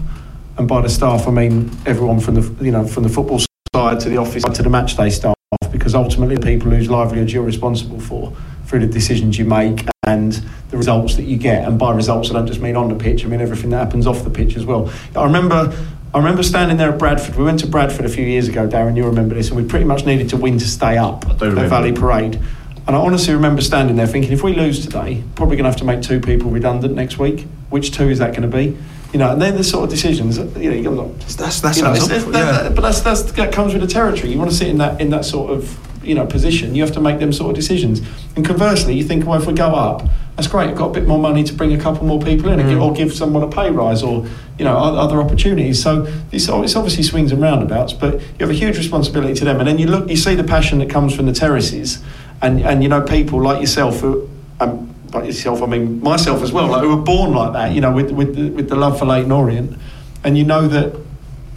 and 0.58 0.68
by 0.68 0.82
the 0.82 0.89
staff, 0.89 1.28
I 1.28 1.32
mean 1.32 1.72
everyone 1.86 2.20
from 2.20 2.36
the 2.36 2.64
you 2.64 2.72
know 2.72 2.86
from 2.86 3.03
the 3.03 3.10
football 3.10 3.39
side 3.76 3.99
to 4.01 4.10
the 4.10 4.18
office 4.18 4.43
to 4.43 4.64
the 4.64 4.70
match 4.70 4.97
day 4.97 5.10
staff, 5.10 5.36
because 5.72 5.95
ultimately 5.95 6.36
the 6.36 6.45
people 6.45 6.72
whose 6.72 6.89
livelihoods 6.89 7.34
you're 7.34 7.43
responsible 7.43 7.99
for 7.99 8.36
through 8.66 8.80
the 8.80 8.88
decisions 8.88 9.38
you 9.38 9.45
make 9.45 9.86
and 10.05 10.34
the 10.70 10.78
results 10.78 11.16
that 11.16 11.24
you 11.24 11.38
get. 11.38 11.66
And 11.66 11.80
by 11.80 11.93
results, 11.93 12.30
I 12.30 12.34
don't 12.34 12.47
just 12.47 12.60
mean 12.60 12.76
on 12.76 12.89
the 12.89 12.95
pitch; 12.95 13.24
I 13.24 13.28
mean 13.28 13.41
everything 13.41 13.70
that 13.72 13.78
happens 13.78 14.08
off 14.08 14.24
the 14.24 14.30
pitch 14.30 14.55
as 14.55 14.66
well. 14.66 14.91
I 15.16 15.24
remember. 15.24 15.76
I 16.14 16.20
remember 16.20 16.41
standing 16.41 16.78
there 16.78 16.93
at 16.93 16.97
Bradford. 16.97 17.36
We 17.36 17.43
went 17.43 17.60
to 17.60 17.68
Bradford 17.68 18.05
a 18.05 18.10
few 18.10 18.26
years 18.26 18.47
ago, 18.47 18.66
Darin. 18.66 18.95
You 18.95 19.05
remember 19.05 19.36
this, 19.36 19.49
and 19.49 19.58
we 19.58 19.68
pretty 19.68 19.86
much 19.86 20.05
needed 20.05 20.30
to 20.30 20.38
win 20.38 20.58
to 20.58 20.68
stay 20.68 20.97
up 20.97 21.28
at 21.30 21.41
remember. 21.41 21.68
Valley 21.68 21.91
Parade. 21.91 22.39
And 22.88 22.95
I 22.95 22.99
honestly 22.99 23.34
remember 23.34 23.62
standing 23.62 23.97
there 23.97 24.08
thinking, 24.08 24.32
if 24.32 24.41
we 24.41 24.55
lose 24.55 24.84
today, 24.84 25.22
probably 25.36 25.58
going 25.58 25.66
to 25.66 25.70
have 25.70 25.80
to 25.80 25.84
make 25.84 26.01
two 26.01 26.22
people 26.22 26.49
redundant 26.49 26.95
next 26.95 27.20
week. 27.20 27.45
Which 27.70 27.91
two 27.91 28.10
is 28.10 28.20
that 28.20 28.32
going 28.32 28.49
to 28.49 28.58
be? 28.58 28.78
You 29.18 29.24
know, 29.24 29.32
and 29.32 29.41
then 29.41 29.57
the 29.57 29.63
sort 29.63 29.84
of 29.86 29.89
decisions. 29.89 30.38
You 30.38 30.43
know, 30.45 30.76
you 30.76 30.84
got 30.84 31.20
That's 31.39 31.59
that 31.61 31.76
you 31.76 31.82
know, 31.82 31.91
it's- 31.95 32.07
that- 32.07 32.32
yeah. 32.32 32.51
that- 32.61 32.76
but 32.76 32.82
that's, 32.84 32.99
that's 33.01 33.24
that 33.24 33.51
comes 33.51 33.74
with 33.74 33.82
the 33.82 33.88
territory. 33.88 34.32
You 34.32 34.38
want 34.38 34.51
to 34.51 34.55
sit 34.55 34.68
in 34.68 34.78
that 34.78 35.01
in 35.01 35.09
that 35.09 35.26
sort 35.26 35.49
of 35.49 35.76
you 36.05 36.13
know 36.13 36.28
position. 36.28 36.76
You 36.76 36.84
have 36.84 36.91
to 36.93 37.01
make 37.01 37.18
them 37.18 37.34
sort 37.34 37.49
of 37.49 37.55
decisions. 37.55 37.99
And 38.36 38.45
conversely, 38.45 38.93
you 38.93 39.03
think, 39.03 39.26
well, 39.26 39.41
if 39.41 39.47
we 39.47 39.53
go 39.53 39.70
up, 39.70 40.03
that's 40.36 40.47
great. 40.47 40.70
I've 40.70 40.78
got 40.78 40.89
a 40.91 40.93
bit 40.93 41.07
more 41.07 41.18
money 41.18 41.43
to 41.45 41.51
bring 41.51 41.74
a 41.74 41.80
couple 41.80 42.05
more 42.05 42.22
people 42.22 42.51
in, 42.51 42.59
give, 42.59 42.80
or 42.80 42.93
give 42.93 43.11
someone 43.11 43.41
a 43.41 43.47
pay 43.47 43.72
rise, 43.72 44.03
or 44.03 44.28
you 44.59 44.65
know, 44.65 44.78
other 44.78 45.20
opportunities. 45.20 45.82
So 45.82 46.05
it's, 46.32 46.47
it's 46.47 46.76
obviously 46.76 47.01
swings 47.01 47.32
and 47.32 47.41
roundabouts, 47.41 47.93
but 47.93 48.13
you 48.22 48.41
have 48.41 48.51
a 48.51 48.53
huge 48.53 48.78
responsibility 48.78 49.34
to 49.34 49.45
them. 49.45 49.57
And 49.57 49.68
then 49.68 49.80
you 49.80 49.88
look, 49.88 50.07
you 50.11 50.15
see 50.15 50.36
the 50.36 50.43
passion 50.43 50.78
that 50.78 50.91
comes 50.91 51.15
from 51.15 51.26
the 51.26 51.34
terraces, 51.34 52.03
and 52.43 52.61
and 52.61 52.84
you 52.84 52.89
know, 52.89 53.01
people 53.01 53.41
like 53.41 53.61
yourself 53.61 54.01
who. 54.01 54.30
Um, 54.59 54.93
like 55.14 55.26
yourself, 55.26 55.62
I 55.62 55.66
mean 55.66 56.01
myself 56.01 56.41
as 56.43 56.51
well, 56.51 56.68
like 56.68 56.82
who 56.82 56.95
were 56.95 57.01
born 57.01 57.34
like 57.34 57.53
that, 57.53 57.72
you 57.74 57.82
know, 57.82 57.91
with 57.91 58.12
with 58.12 58.36
the, 58.36 58.49
with 58.49 58.70
the 58.70 58.76
love 58.76 58.99
for 58.99 59.05
Leyton 59.05 59.32
Orient, 59.32 59.78
and 60.24 60.38
you 60.38 60.43
know 60.43 60.68
that 60.68 60.95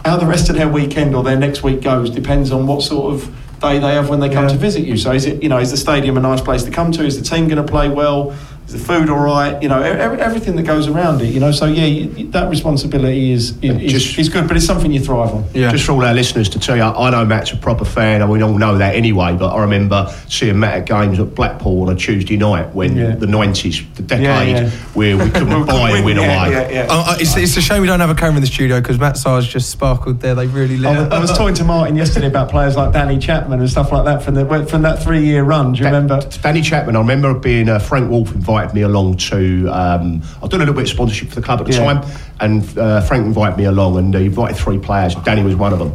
how 0.05 0.17
the 0.17 0.25
rest 0.25 0.49
of 0.49 0.55
their 0.55 0.67
weekend 0.69 1.13
or 1.15 1.23
their 1.23 1.37
next 1.37 1.61
week 1.63 1.81
goes 1.81 2.09
depends 2.09 2.51
on 2.51 2.65
what 2.65 2.81
sort 2.81 3.13
of 3.13 3.35
day 3.59 3.77
they 3.77 3.93
have 3.93 4.09
when 4.09 4.19
they 4.19 4.29
come 4.29 4.45
Yeah. 4.45 4.53
to 4.53 4.57
visit 4.57 4.83
you. 4.83 4.97
So 4.97 5.11
is 5.11 5.25
it, 5.27 5.43
you 5.43 5.49
know, 5.49 5.59
is 5.59 5.69
the 5.69 5.77
stadium 5.77 6.17
a 6.17 6.19
nice 6.19 6.41
place 6.41 6.63
to 6.63 6.71
come 6.71 6.91
to? 6.93 7.05
Is 7.05 7.21
the 7.21 7.23
team 7.35 7.47
going 7.47 7.63
to 7.63 7.71
play 7.71 7.87
well? 7.89 8.33
Is 8.73 8.79
the 8.79 8.93
food 8.93 9.09
all 9.09 9.19
right? 9.19 9.61
You 9.61 9.67
know, 9.67 9.81
every, 9.81 10.19
everything 10.21 10.55
that 10.55 10.63
goes 10.63 10.87
around 10.87 11.21
it. 11.21 11.33
You 11.33 11.39
know, 11.41 11.51
so 11.51 11.65
yeah, 11.65 11.85
you, 11.85 12.27
that 12.31 12.49
responsibility 12.49 13.31
is 13.31 13.57
is, 13.61 13.91
just- 13.91 14.17
is 14.17 14.29
good, 14.29 14.47
but 14.47 14.55
it's 14.55 14.65
something 14.65 14.91
you 14.91 14.99
thrive 15.01 15.31
on. 15.33 15.43
Yeah. 15.53 15.71
Just 15.71 15.85
for 15.85 15.91
all 15.93 16.05
our 16.05 16.13
listeners 16.13 16.47
to 16.49 16.59
tell 16.59 16.77
you, 16.77 16.83
I 16.83 17.09
know 17.09 17.25
Matt's 17.25 17.51
a 17.51 17.57
proper 17.57 17.83
fan, 17.85 18.21
and 18.21 18.31
we 18.31 18.41
all 18.41 18.57
know 18.57 18.77
that 18.77 18.95
anyway. 18.95 19.35
But 19.35 19.53
I 19.53 19.61
remember 19.61 20.13
seeing 20.29 20.59
Matt 20.59 20.75
at 20.77 20.85
games 20.85 21.19
at 21.19 21.35
Blackpool 21.35 21.89
on 21.89 21.93
a 21.93 21.97
Tuesday 21.97 22.37
night 22.37 22.73
when 22.73 22.95
Yeah. 22.95 23.15
the 23.15 23.27
nineties, 23.27 23.81
the 23.95 24.03
decade 24.03 24.23
Yeah, 24.25 24.61
yeah. 24.63 24.69
where 24.93 25.17
we 25.17 25.29
couldn't 25.31 25.65
buy 25.65 25.91
and 25.91 26.05
win 26.05 26.17
yeah, 26.17 26.23
away. 26.45 26.51
Yeah, 26.53 26.69
yeah. 26.69 26.87
Oh, 26.89 27.11
uh, 27.13 27.17
it's, 27.19 27.35
it's 27.35 27.57
a 27.57 27.61
shame 27.61 27.81
we 27.81 27.87
don't 27.87 27.99
have 27.99 28.09
a 28.09 28.15
camera 28.15 28.35
in 28.37 28.41
the 28.41 28.47
studio 28.47 28.79
because 28.79 28.99
Matt 28.99 29.17
Sars 29.17 29.45
just 29.47 29.69
sparkled 29.69 30.19
there. 30.21 30.35
They 30.35 30.47
really 30.47 30.77
lit 30.77 30.95
I 30.95 30.99
was. 31.01 31.09
I 31.11 31.19
was 31.19 31.31
talking 31.37 31.55
to 31.55 31.63
Martin 31.63 31.95
yesterday 31.97 32.27
about 32.27 32.49
players 32.49 32.77
like 32.77 32.93
Danny 32.93 33.17
Chapman 33.19 33.59
and 33.59 33.69
stuff 33.69 33.91
like 33.91 34.05
that 34.05 34.23
from 34.23 34.35
the 34.35 34.65
from 34.67 34.83
that 34.83 35.03
three 35.03 35.25
year 35.25 35.43
run. 35.43 35.73
Do 35.73 35.79
you 35.79 35.85
remember? 35.85 36.21
Danny 36.41 36.61
Chapman, 36.61 36.95
I 36.95 36.99
remember 36.99 37.33
being 37.33 37.67
uh, 37.67 37.79
Frank 37.79 38.09
Woolf 38.09 38.31
invited 38.33 38.60
me 38.73 38.81
along 38.81 39.17
to. 39.17 39.67
Um, 39.71 40.21
I've 40.41 40.49
done 40.49 40.61
a 40.61 40.65
little 40.65 40.73
bit 40.73 40.83
of 40.83 40.89
sponsorship 40.89 41.29
for 41.29 41.35
the 41.35 41.41
club 41.41 41.59
at 41.61 41.65
the 41.67 41.73
Yeah. 41.73 41.93
time, 41.93 42.11
and 42.39 42.77
uh, 42.77 43.01
Frank 43.01 43.25
invited 43.25 43.57
me 43.57 43.65
along, 43.65 43.97
and 43.97 44.13
he 44.13 44.25
invited 44.25 44.57
three 44.57 44.77
players. 44.79 45.15
Danny 45.15 45.43
was 45.43 45.55
one 45.55 45.73
of 45.73 45.79
them, 45.79 45.91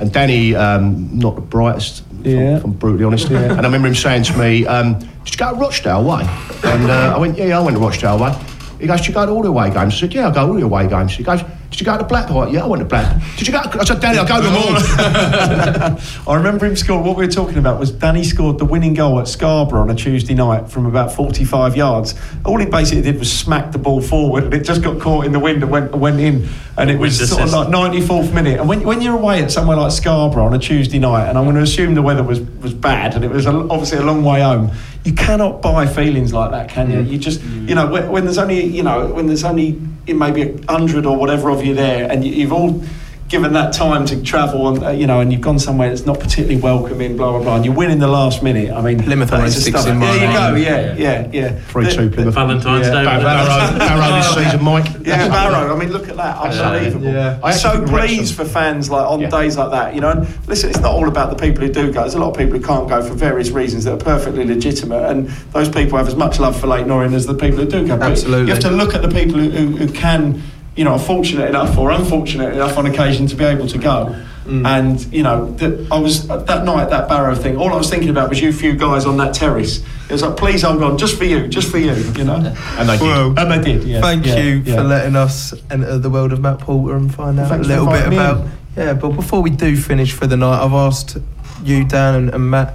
and 0.00 0.12
Danny, 0.12 0.54
um, 0.54 1.08
not 1.18 1.34
the 1.34 1.40
brightest. 1.42 2.02
if 2.22 2.26
I'm- 2.26 2.36
Yeah. 2.44 2.56
If 2.58 2.64
I'm 2.64 2.72
brutally 2.72 3.04
honest. 3.04 3.30
And 3.30 3.52
I 3.60 3.62
remember 3.62 3.88
him 3.88 3.94
saying 3.94 4.24
to 4.24 4.36
me, 4.38 4.66
um, 4.66 4.94
"Did 5.24 5.32
you 5.32 5.36
go 5.38 5.54
to 5.54 5.56
Rochdale 5.58 6.04
Way?" 6.04 6.28
And 6.64 6.90
uh, 6.90 7.14
I 7.16 7.18
went, 7.18 7.38
"Yeah, 7.38 7.46
yeah, 7.46 7.58
I 7.58 7.62
went 7.62 7.76
to 7.78 7.82
Rochdale 7.82 8.18
Way." 8.18 8.34
He 8.78 8.86
goes, 8.86 8.98
"Did 9.00 9.08
you 9.08 9.14
go 9.14 9.24
to 9.26 9.32
all 9.32 9.42
the 9.42 9.48
away 9.48 9.70
games?" 9.70 9.94
I 9.94 9.96
said, 10.00 10.12
"Yeah, 10.14 10.28
I 10.28 10.30
go 10.30 10.46
all 10.48 10.54
the 10.54 10.62
away 10.64 10.86
games." 10.86 11.12
He 11.16 11.22
goes, 11.22 11.40
"Did 11.70 11.80
you 11.80 11.86
go 11.86 11.96
to 11.96 12.04
Blackpool?" 12.04 12.48
Yeah, 12.48 12.64
I 12.64 12.66
went 12.66 12.80
to 12.80 12.86
Blackpool. 12.86 13.22
Did 13.36 13.46
you 13.46 13.52
go? 13.52 13.60
I 13.60 13.84
said, 13.84 14.00
"Danny, 14.00 14.18
I 14.18 14.26
go 14.26 14.36
to 14.36 14.46
them 14.46 14.56
all." 14.56 16.00
I 16.32 16.36
remember 16.36 16.66
him 16.66 16.76
scored. 16.76 17.04
What 17.04 17.16
we 17.16 17.26
were 17.26 17.32
talking 17.32 17.58
about 17.58 17.78
was 17.78 17.90
Danny 17.90 18.24
scored 18.24 18.58
the 18.58 18.64
winning 18.64 18.94
goal 18.94 19.20
at 19.20 19.28
Scarborough 19.28 19.82
on 19.82 19.90
a 19.90 19.94
Tuesday 19.94 20.34
night 20.34 20.70
from 20.70 20.86
about 20.86 21.12
45 21.12 21.76
yards. 21.76 22.14
All 22.44 22.58
he 22.58 22.66
basically 22.66 23.02
did 23.02 23.18
was 23.18 23.32
smack 23.32 23.72
the 23.72 23.78
ball 23.78 24.00
forward, 24.00 24.44
and 24.44 24.54
it 24.54 24.64
just 24.64 24.82
got 24.82 25.00
caught 25.00 25.26
in 25.26 25.32
the 25.32 25.38
wind 25.38 25.62
and 25.62 25.70
went 25.70 25.94
went 25.94 26.20
in. 26.20 26.48
And 26.76 26.90
it 26.90 26.98
was 26.98 27.28
sort 27.28 27.42
of 27.42 27.52
like 27.52 27.68
94th 27.68 28.32
minute. 28.32 28.58
And 28.58 28.68
when, 28.68 28.82
when 28.84 29.02
you're 29.02 29.16
away 29.16 29.42
at 29.42 29.50
somewhere 29.50 29.76
like 29.76 29.92
Scarborough 29.92 30.46
on 30.46 30.54
a 30.54 30.58
Tuesday 30.58 30.98
night, 30.98 31.28
and 31.28 31.36
I'm 31.36 31.44
going 31.44 31.56
to 31.56 31.62
assume 31.62 31.94
the 31.94 32.02
weather 32.02 32.22
was 32.22 32.40
was 32.40 32.72
bad, 32.74 33.14
and 33.14 33.24
it 33.24 33.30
was 33.30 33.46
a, 33.46 33.50
obviously 33.50 33.98
a 33.98 34.02
long 34.02 34.24
way 34.24 34.40
home. 34.40 34.70
You 35.04 35.14
cannot 35.14 35.62
buy 35.62 35.86
feelings 35.86 36.32
like 36.32 36.50
that, 36.50 36.68
can 36.68 36.90
you? 36.90 36.98
Mm. 36.98 37.10
You 37.10 37.18
just, 37.18 37.40
mm. 37.40 37.68
you 37.68 37.74
know, 37.74 37.86
when, 37.86 38.10
when 38.10 38.24
there's 38.24 38.38
only, 38.38 38.62
you 38.64 38.82
know, 38.82 39.06
when 39.06 39.26
there's 39.26 39.44
only 39.44 39.80
maybe 40.06 40.42
a 40.42 40.72
hundred 40.72 41.06
or 41.06 41.16
whatever 41.16 41.48
of 41.50 41.64
you 41.64 41.74
there, 41.74 42.10
and 42.10 42.24
you, 42.24 42.32
you've 42.32 42.52
all 42.52 42.82
given 43.30 43.52
that 43.52 43.72
time 43.72 44.04
to 44.04 44.20
travel 44.22 44.68
and 44.68 44.82
uh, 44.84 44.90
you 44.90 45.06
know 45.06 45.20
and 45.20 45.32
you've 45.32 45.40
gone 45.40 45.58
somewhere 45.58 45.88
that's 45.88 46.04
not 46.04 46.18
particularly 46.18 46.60
welcoming 46.60 47.16
blah 47.16 47.30
blah 47.30 47.40
blah 47.40 47.56
and 47.56 47.64
you 47.64 47.70
win 47.72 47.88
in 47.90 48.00
the 48.00 48.08
last 48.08 48.42
minute 48.42 48.70
I 48.72 48.82
mean 48.82 49.00
Plymouth 49.02 49.32
always 49.32 49.52
is 49.56 49.58
a 49.58 49.70
sticks 49.70 49.82
stunner. 49.82 49.94
in 49.94 50.00
my 50.00 50.06
there 50.18 50.26
you 50.26 50.36
go 50.36 50.54
yeah 50.56 50.94
yeah 50.96 51.30
yeah 51.32 51.60
Three 51.70 51.84
The- 51.84 51.90
two 51.92 52.08
the- 52.08 52.16
Plymouth. 52.16 52.34
Valentine's 52.34 52.86
Yeah. 52.88 52.92
Day. 52.92 53.04
Barrow. 53.04 53.22
Barrow, 53.22 53.78
Barrow 53.78 54.16
this 54.16 54.34
season, 54.34 54.64
Mike. 54.64 54.86
yeah, 55.04 55.28
Barrow. 55.28 55.74
I 55.74 55.78
mean, 55.78 55.92
look 55.92 56.08
at 56.08 56.16
that. 56.16 56.38
Unbelievable. 56.38 57.06
Yeah. 57.06 57.38
I 57.42 57.50
I'm 57.52 57.56
so 57.56 57.86
pleased 57.86 58.34
for 58.34 58.44
fans 58.44 58.90
like 58.90 59.06
on 59.08 59.20
Yeah. 59.20 59.30
days 59.30 59.56
like 59.56 59.70
that. 59.70 59.94
You 59.94 60.00
know, 60.00 60.10
and 60.10 60.26
listen, 60.48 60.70
it's 60.70 60.80
not 60.80 60.92
all 60.92 61.06
about 61.08 61.30
the 61.30 61.36
people 61.36 61.64
who 61.64 61.72
do 61.72 61.92
go. 61.92 62.00
There's 62.00 62.14
a 62.14 62.18
lot 62.18 62.30
of 62.32 62.36
people 62.36 62.58
who 62.58 62.64
can't 62.66 62.88
go 62.88 63.00
for 63.02 63.14
various 63.14 63.50
reasons 63.50 63.84
that 63.84 63.92
are 63.94 64.04
perfectly 64.04 64.44
legitimate, 64.44 65.04
and 65.08 65.28
those 65.52 65.68
people 65.68 65.96
have 65.98 66.08
as 66.08 66.16
much 66.16 66.40
love 66.40 66.58
for 66.58 66.66
Leyton 66.66 66.90
Orient 66.90 67.14
as 67.14 67.26
the 67.26 67.34
people 67.34 67.58
who 67.58 67.66
do 67.66 67.86
go. 67.86 67.96
But 67.96 68.10
Absolutely. 68.10 68.46
You 68.48 68.54
have 68.54 68.62
to 68.64 68.70
look 68.70 68.94
at 68.94 69.02
the 69.02 69.08
people 69.08 69.38
who, 69.38 69.50
who, 69.50 69.76
who 69.76 69.92
can, 69.92 70.42
you 70.80 70.84
know, 70.84 70.96
fortunate 70.96 71.46
enough 71.46 71.76
or 71.76 71.90
unfortunate 71.90 72.54
enough 72.54 72.78
on 72.78 72.86
occasion 72.86 73.26
to 73.26 73.36
be 73.36 73.44
able 73.44 73.68
to 73.68 73.76
go. 73.76 74.16
Mm. 74.46 74.66
And 74.66 75.12
you 75.12 75.22
know, 75.22 75.50
that 75.56 75.92
I 75.92 75.98
was 75.98 76.26
that 76.26 76.64
night 76.64 76.88
that 76.88 77.06
Barrow 77.06 77.34
thing. 77.34 77.58
All 77.58 77.68
I 77.68 77.76
was 77.76 77.90
thinking 77.90 78.08
about 78.08 78.30
was 78.30 78.40
you 78.40 78.50
few 78.50 78.72
guys 78.72 79.04
on 79.04 79.18
that 79.18 79.34
terrace. 79.34 79.84
It 80.08 80.12
was 80.12 80.22
like, 80.22 80.38
please 80.38 80.62
hold 80.62 80.82
on, 80.82 80.96
just 80.96 81.18
for 81.18 81.24
you, 81.24 81.48
just 81.48 81.70
for 81.70 81.76
you. 81.76 81.92
You 81.92 82.24
know. 82.24 82.36
And 82.36 82.88
they 82.88 82.96
did. 82.96 83.02
Well, 83.02 83.38
And 83.38 83.52
they 83.52 83.60
did. 83.60 83.84
Yeah. 83.84 84.00
Thank 84.00 84.24
yeah, 84.24 84.38
you 84.38 84.62
yeah. 84.64 84.76
for 84.76 84.84
letting 84.84 85.16
us 85.16 85.52
enter 85.70 85.98
the 85.98 86.08
world 86.08 86.32
of 86.32 86.40
Matt 86.40 86.60
Porter 86.60 86.96
and 86.96 87.14
find 87.14 87.38
out 87.38 87.50
Thanks 87.50 87.66
a 87.66 87.68
little 87.68 87.84
bit 87.84 88.04
inviting 88.06 88.10
me 88.10 88.16
about. 88.16 88.48
Yeah, 88.78 88.94
but 88.94 89.10
before 89.10 89.42
we 89.42 89.50
do 89.50 89.76
finish 89.76 90.14
for 90.14 90.26
the 90.26 90.38
night, 90.38 90.64
I've 90.64 90.72
asked 90.72 91.18
you, 91.62 91.84
Dan, 91.84 92.14
and, 92.14 92.30
and 92.30 92.50
Matt 92.50 92.74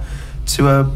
to 0.54 0.68
uh, 0.68 0.90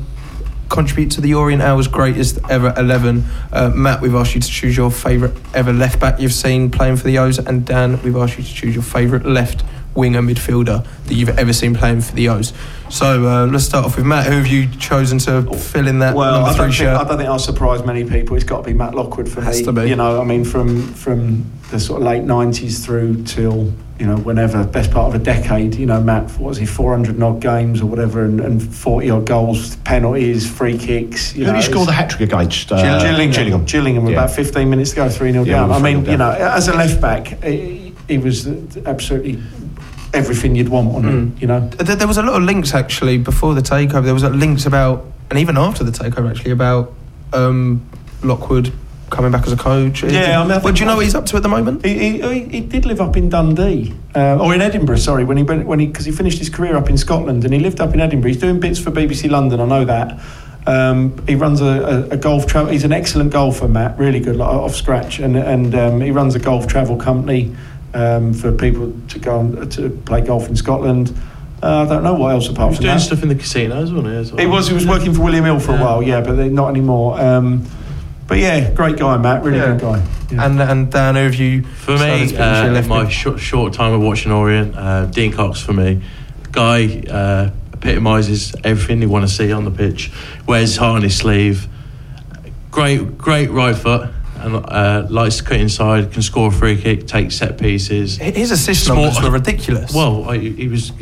contribute 0.71 1.11
to 1.11 1.21
the 1.21 1.35
Orient 1.35 1.61
Hour's 1.61 1.89
greatest 1.89 2.39
ever 2.49 2.73
11. 2.77 3.25
Uh, 3.53 3.71
Matt, 3.75 4.01
we've 4.01 4.15
asked 4.15 4.35
you 4.35 4.41
to 4.41 4.49
choose 4.49 4.77
your 4.77 4.91
favourite 4.91 5.37
ever 5.53 5.73
left 5.73 6.01
back 6.01 6.19
you've 6.19 6.33
seen 6.33 6.71
playing 6.71 6.97
for 6.97 7.05
the 7.05 7.19
O's, 7.19 7.39
and 7.39 7.67
Dan, 7.67 8.01
we've 8.03 8.17
asked 8.17 8.39
you 8.39 8.45
to 8.45 8.55
choose 8.55 8.75
your 8.75 8.85
favourite 8.85 9.27
left 9.27 9.65
winger 9.95 10.21
midfielder 10.23 10.87
that 11.07 11.15
you've 11.15 11.39
ever 11.39 11.53
seen 11.53 11.75
playing 11.75 12.01
for 12.01 12.15
the 12.15 12.29
O's. 12.29 12.53
So 12.91 13.27
uh, 13.27 13.47
let's 13.47 13.65
start 13.65 13.85
off 13.87 13.97
with 13.97 14.05
Matt. 14.07 14.27
Who 14.27 14.33
have 14.33 14.47
you 14.49 14.69
chosen 14.79 15.19
to 15.21 15.43
fill 15.57 15.87
in 15.87 16.01
that 16.01 16.15
Well, 16.17 16.33
number 16.33 16.49
I 16.49 16.53
three 16.53 16.63
don't, 16.65 16.73
think. 16.75 16.89
I 16.91 17.05
don't 17.09 17.17
think 17.19 17.29
I'll 17.29 17.39
surprise 17.39 17.85
many 17.85 18.05
people. 18.05 18.35
It's 18.37 18.45
got 18.45 18.59
to 18.59 18.63
be 18.65 18.73
Matt 18.75 18.95
Lockwood 18.95 19.29
for 19.29 19.41
Has 19.43 19.59
me. 19.61 19.65
to 19.67 19.73
be. 19.73 19.89
You 19.89 19.97
know, 19.97 20.21
I 20.21 20.25
mean, 20.25 20.45
from 20.45 20.93
from 20.95 21.45
the 21.71 21.79
sort 21.79 22.01
of 22.01 22.07
late 22.09 22.25
nineties 22.25 22.85
through 22.85 23.23
till 23.25 23.73
you 24.01 24.07
know 24.07 24.17
whenever, 24.17 24.65
best 24.65 24.91
part 24.91 25.15
of 25.15 25.21
a 25.21 25.23
decade. 25.25 25.77
You 25.77 25.87
know, 25.87 26.01
Matt, 26.03 26.25
what 26.33 26.49
was 26.49 26.57
he, 26.59 26.67
four 26.67 26.91
hundred 26.91 27.23
odd 27.23 27.41
games 27.41 27.81
or 27.81 27.87
whatever, 27.87 28.25
and, 28.25 28.41
and 28.41 28.61
forty 28.75 29.09
odd 29.09 29.25
goals, 29.25 29.77
penalties, 29.77 30.51
free 30.51 30.77
kicks. 30.77 31.33
You 31.37 31.45
Who 31.45 31.53
know, 31.53 31.59
did 31.59 31.65
he 31.67 31.71
score 31.71 31.87
the 31.87 31.93
hat 31.93 32.11
trick 32.11 32.23
against? 32.23 32.73
Uh, 32.73 32.83
Gillingham. 33.01 33.31
Gillingham. 33.33 33.65
Gillingham, 33.67 34.07
Yeah. 34.07 34.13
about 34.15 34.31
15 34.33 34.69
minutes 34.69 34.91
to 34.91 34.97
go, 34.97 35.09
3 35.09 35.31
0 35.31 35.45
Yeah, 35.45 35.53
down. 35.61 35.71
I 35.71 35.79
mean, 35.79 36.03
3-0 36.05 36.11
you 36.11 36.17
know, 36.17 36.31
as 36.33 36.67
a 36.67 36.73
left 36.75 37.01
back, 37.01 37.41
he, 37.45 37.95
he 38.09 38.19
was 38.19 38.49
absolutely 38.85 39.41
everything 40.13 40.55
you'd 40.57 40.69
want 40.69 40.95
on 40.95 41.03
Mm. 41.03 41.37
it. 41.37 41.41
You 41.43 41.47
know. 41.49 41.61
There, 41.69 41.97
there 41.97 42.09
was 42.09 42.19
a 42.19 42.23
lot 42.23 42.35
of 42.35 42.43
links 42.43 42.75
actually 42.75 43.19
before 43.19 43.55
the 43.55 43.63
takeover. 43.63 44.05
There 44.05 44.15
was 44.15 44.25
links 44.25 44.67
about, 44.67 45.05
and 45.31 45.39
even 45.39 45.57
after 45.57 45.85
the 45.85 45.93
takeover, 45.93 46.31
actually 46.31 46.51
about 46.53 46.93
um, 47.33 47.81
Lockwood 48.23 48.73
coming 49.11 49.33
back 49.33 49.45
as 49.47 49.53
a 49.53 49.57
coach. 49.57 50.03
Yeah, 50.05 50.41
I 50.41 50.43
mean, 50.43 50.53
I 50.53 50.55
What 50.55 50.63
think- 50.65 50.77
do 50.77 50.81
you 50.81 50.87
know 50.87 50.97
what 50.97 51.05
he's 51.05 51.15
up 51.17 51.27
to 51.27 51.37
at 51.37 51.43
the 51.43 51.49
moment? 51.49 51.85
He, 51.85 51.99
he, 51.99 52.21
he, 52.21 52.41
he 52.45 52.61
did 52.61 52.87
live 52.87 53.01
up 53.01 53.17
in 53.17 53.29
Dundee, 53.29 53.93
uh, 54.15 54.39
or 54.39 54.55
in 54.55 54.61
Edinburgh. 54.63 54.97
Sorry, 54.99 55.25
when 55.25 55.37
he 55.37 55.43
went- 55.43 55.67
when 55.67 55.79
he 55.81 55.87
because 55.87 56.05
he 56.05 56.13
finished 56.13 56.39
his 56.39 56.49
career 56.51 56.77
up 56.77 56.89
in 56.89 56.97
Scotland 56.97 57.45
and 57.45 57.53
he 57.53 57.59
lived 57.61 57.81
up 57.81 57.93
in 57.95 58.01
Edinburgh. 58.01 58.29
He's 58.33 58.41
doing 58.41 58.61
bits 58.61 58.79
for 58.79 58.91
BBC 58.91 59.29
London. 59.31 59.61
I 59.61 59.67
know 59.67 59.85
that. 59.85 60.19
Um, 60.67 61.27
he 61.27 61.35
runs 61.37 61.61
a, 61.63 61.65
a, 62.11 62.15
a 62.15 62.17
golf 62.19 62.47
travel. 62.47 62.71
He's 62.71 62.85
an 62.85 62.93
excellent 62.93 63.33
golfer, 63.33 63.67
Matt. 63.67 63.99
Really 63.99 64.21
good, 64.21 64.37
like, 64.37 64.49
off 64.49 64.75
scratch, 64.75 65.19
and 65.19 65.35
and 65.37 65.75
um, 65.75 66.01
he 66.01 66.11
runs 66.11 66.35
a 66.35 66.39
golf 66.39 66.67
travel 66.67 66.97
company 66.97 67.57
um, 67.95 68.33
for 68.33 68.53
people 68.53 68.93
to 69.09 69.19
go 69.19 69.41
and, 69.41 69.71
to 69.73 69.91
play 70.07 70.21
golf 70.21 70.49
in 70.49 70.57
Scotland. 70.57 71.13
Uh, 71.63 71.85
I 71.85 71.89
don't 71.89 72.03
know 72.03 72.15
what 72.15 72.33
else 72.33 72.47
He 72.47 72.53
apart 72.53 72.69
was 72.71 72.77
from 72.79 72.85
doing 72.87 72.97
that. 72.97 73.03
stuff 73.03 73.23
in 73.23 73.29
the 73.29 73.35
casinos, 73.35 73.93
wasn't 73.93 74.13
he? 74.13 74.19
As 74.19 74.33
well? 74.33 74.41
He 74.41 74.47
was. 74.47 74.69
He 74.69 74.75
was 74.75 74.87
working 74.87 75.13
for 75.15 75.23
William 75.23 75.45
Hill 75.45 75.61
for 75.61 75.73
a 75.75 75.79
while, 75.79 76.03
yeah, 76.03 76.21
but 76.23 76.33
they- 76.37 76.49
not 76.49 76.69
anymore. 76.71 77.21
Um, 77.21 77.67
but 78.27 78.39
yeah, 78.39 78.71
great 78.71 78.97
guy, 78.97 79.17
Matt. 79.19 79.43
Really 79.45 79.59
Yeah. 79.59 79.73
good 79.73 79.81
guy. 79.81 80.03
Yeah. 80.31 80.47
And 80.47 80.61
and 80.63 80.91
Dan, 80.91 81.17
who 81.17 81.23
have 81.25 81.35
you? 81.35 81.63
For 81.65 81.93
me, 81.99 82.29
to 82.29 82.37
uh, 82.43 82.69
left 82.71 82.89
my 82.89 83.09
short, 83.09 83.41
short 83.41 83.73
time 83.75 83.93
of 83.93 84.01
watching 84.01 84.33
Orient, 84.33 84.75
uh, 84.77 85.07
Dean 85.07 85.33
Cox 85.33 85.61
for 85.61 85.73
me. 85.73 86.01
Guy 86.53 87.03
uh, 87.11 87.51
epitomises 87.75 88.55
everything 88.65 89.03
you 89.03 89.09
want 89.09 89.29
to 89.29 89.33
see 89.35 89.53
on 89.53 89.65
the 89.65 89.71
pitch. 89.71 90.11
Wears 90.47 90.71
his 90.71 90.77
heart 90.79 90.97
on 90.97 91.03
his 91.03 91.17
sleeve. 91.17 91.67
Great, 92.71 93.19
great 93.19 93.51
right 93.51 93.77
foot. 93.77 94.09
And 94.43 94.57
uh, 94.57 95.07
likes 95.11 95.37
to 95.39 95.45
cut 95.45 95.61
inside, 95.61 96.13
can 96.13 96.23
score 96.23 96.49
a 96.49 96.51
free 96.51 96.81
kick, 96.81 97.07
take 97.07 97.31
set 97.31 97.59
pieces. 97.59 98.17
his 98.17 98.51
assist 98.51 98.85
Small- 98.87 98.97
numbers 99.05 99.23
were 99.23 99.31
ridiculous. 99.41 99.95
Well, 99.95 100.29
I, 100.31 100.39
he 100.39 100.69
was 100.69 100.93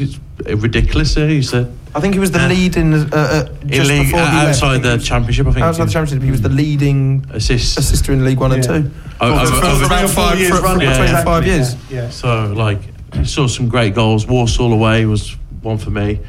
ridiculous. 0.44 1.14
He 1.14 1.42
said 1.42 1.72
I 1.94 2.00
think 2.00 2.14
he 2.14 2.20
was 2.20 2.30
the 2.30 2.44
Uh, 2.44 2.48
lead 2.48 2.76
in 2.76 2.92
uh, 2.94 3.08
uh, 3.12 3.48
just 3.66 3.88
league 3.88 4.06
before 4.06 4.20
he 4.20 4.26
uh, 4.26 4.44
left. 4.44 4.46
I 4.46 4.48
outside 4.50 4.72
think 4.72 4.84
the 4.84 4.94
was- 4.96 5.06
championship. 5.06 5.46
I 5.46 5.52
think 5.52 5.64
outside 5.64 5.86
the 5.88 5.92
championship, 5.92 6.22
he 6.24 6.30
was 6.30 6.42
the 6.42 6.48
leading 6.50 7.24
assist 7.30 7.78
assister 7.78 8.12
in 8.12 8.24
League 8.24 8.38
One 8.40 8.52
and 8.52 8.64
Yeah. 8.64 8.78
Two 8.78 8.90
Oh, 9.20 9.46
for, 9.46 9.54
for- 9.54 9.76
for 9.78 9.84
about 9.86 10.10
four 10.10 10.24
five, 10.24 10.38
years 10.38 10.50
for, 10.50 10.56
for 10.58 10.62
running. 10.64 10.88
between 10.88 11.08
Yeah. 11.08 11.24
five 11.24 11.46
years. 11.46 11.76
Yeah. 11.90 12.10
So 12.10 12.52
like 12.54 12.80
saw 13.24 13.46
some 13.46 13.68
great 13.68 13.94
goals. 13.94 14.26
Walsall 14.26 14.72
away 14.72 15.06
was 15.06 15.36
one 15.62 15.78
for 15.78 15.90
me. 15.90 16.20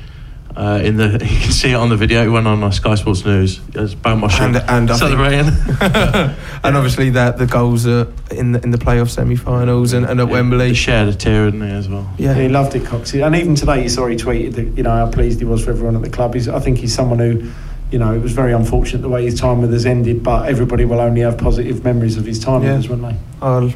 Uh, 0.60 0.78
in 0.84 0.97
the 0.97 1.07
you 1.26 1.39
can 1.39 1.51
see 1.53 1.72
it 1.72 1.76
on 1.76 1.88
the 1.88 1.95
video. 1.95 2.22
It 2.22 2.28
went 2.28 2.45
on 2.45 2.62
uh, 2.62 2.70
Sky 2.70 2.95
Sports 2.95 3.24
News. 3.24 3.62
It 3.70 3.78
was 3.80 3.95
my 4.03 4.28
shirt, 4.28 4.41
And- 4.41 4.55
and 4.57 4.91
I 4.91 4.97
think- 4.97 4.99
celebrating. 4.99 5.47
and 6.66 6.76
obviously 6.76 7.12
that 7.12 7.38
the 7.38 7.45
goals 7.45 7.88
are 7.88 8.07
in 8.30 8.51
the 8.51 8.62
in 8.62 8.72
the 8.72 8.78
playoff 8.78 9.10
semi-finals 9.10 9.93
and, 9.93 10.05
and 10.05 10.20
at 10.20 10.28
Wembley. 10.28 10.68
He 10.70 10.74
shared 10.74 11.07
a 11.07 11.14
tear 11.16 11.47
in 11.47 11.60
there 11.60 11.78
as 11.78 11.88
well. 11.88 12.14
Yeah. 12.18 12.36
Yeah, 12.36 12.41
he 12.43 12.49
loved 12.49 12.76
it, 12.76 12.86
Cox. 12.86 13.14
And 13.14 13.36
even 13.38 13.55
today, 13.55 13.84
you 13.84 13.88
saw 13.89 14.07
he 14.07 14.18
tweeted 14.18 14.55
that 14.55 14.76
you 14.76 14.84
know 14.84 14.91
how 14.91 15.10
pleased 15.10 15.39
he 15.39 15.45
was 15.45 15.64
for 15.64 15.72
everyone 15.72 15.95
at 15.95 16.01
the 16.01 16.10
club. 16.10 16.34
He's, 16.34 16.49
I 16.49 16.60
think 16.60 16.78
he's 16.80 16.93
someone 16.93 17.20
who, 17.20 17.49
you 17.89 17.97
know, 17.97 18.14
it 18.14 18.20
was 18.22 18.34
very 18.34 18.51
unfortunate 18.51 19.01
the 19.01 19.07
way 19.10 19.24
his 19.24 19.39
time 19.39 19.62
with 19.62 19.74
us 19.74 19.86
ended, 19.86 20.24
but 20.24 20.49
everybody 20.49 20.84
will 20.84 20.99
only 20.99 21.22
have 21.22 21.38
positive 21.38 21.86
memories 21.86 22.18
of 22.18 22.26
his 22.26 22.38
time 22.38 22.64
Yeah. 22.64 22.76
with 22.76 22.84
us, 22.86 22.89
won't 22.89 23.01
they? 23.03 23.16
Oh, 23.41 23.74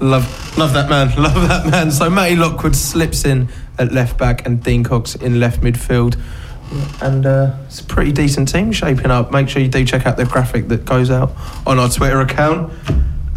love, 0.00 0.58
love 0.58 0.72
that 0.74 0.88
man, 0.88 1.14
love 1.22 1.48
that 1.48 1.70
man. 1.70 1.90
So 1.90 2.10
Matty 2.10 2.36
Lockwood 2.36 2.76
slips 2.76 3.24
in 3.24 3.48
at 3.78 3.92
left 3.92 4.18
back 4.18 4.46
and 4.46 4.62
Dean 4.62 4.84
Cox 4.84 5.14
in 5.14 5.40
left 5.40 5.60
midfield, 5.60 6.20
and 7.02 7.26
uh, 7.26 7.56
it's 7.66 7.80
a 7.80 7.84
pretty 7.84 8.12
decent 8.12 8.48
team 8.48 8.72
shaping 8.72 9.10
up. 9.10 9.32
Make 9.32 9.48
sure 9.48 9.62
you 9.62 9.68
do 9.68 9.84
check 9.84 10.06
out 10.06 10.16
the 10.16 10.24
graphic 10.24 10.68
that 10.68 10.84
goes 10.84 11.10
out 11.10 11.32
on 11.66 11.78
our 11.78 11.88
Twitter 11.88 12.20
account. 12.20 12.72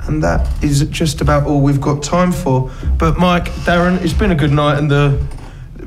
And 0.03 0.23
that 0.23 0.47
is 0.63 0.85
just 0.85 1.19
about 1.19 1.45
all 1.45 1.59
we've 1.59 1.81
got 1.81 2.01
time 2.01 2.31
for. 2.31 2.71
But 2.97 3.19
Mike, 3.19 3.51
Darin, 3.65 3.95
it's 3.95 4.13
been 4.13 4.31
a 4.31 4.35
good 4.35 4.53
night, 4.53 4.77
and 4.77 4.89
the 4.89 5.21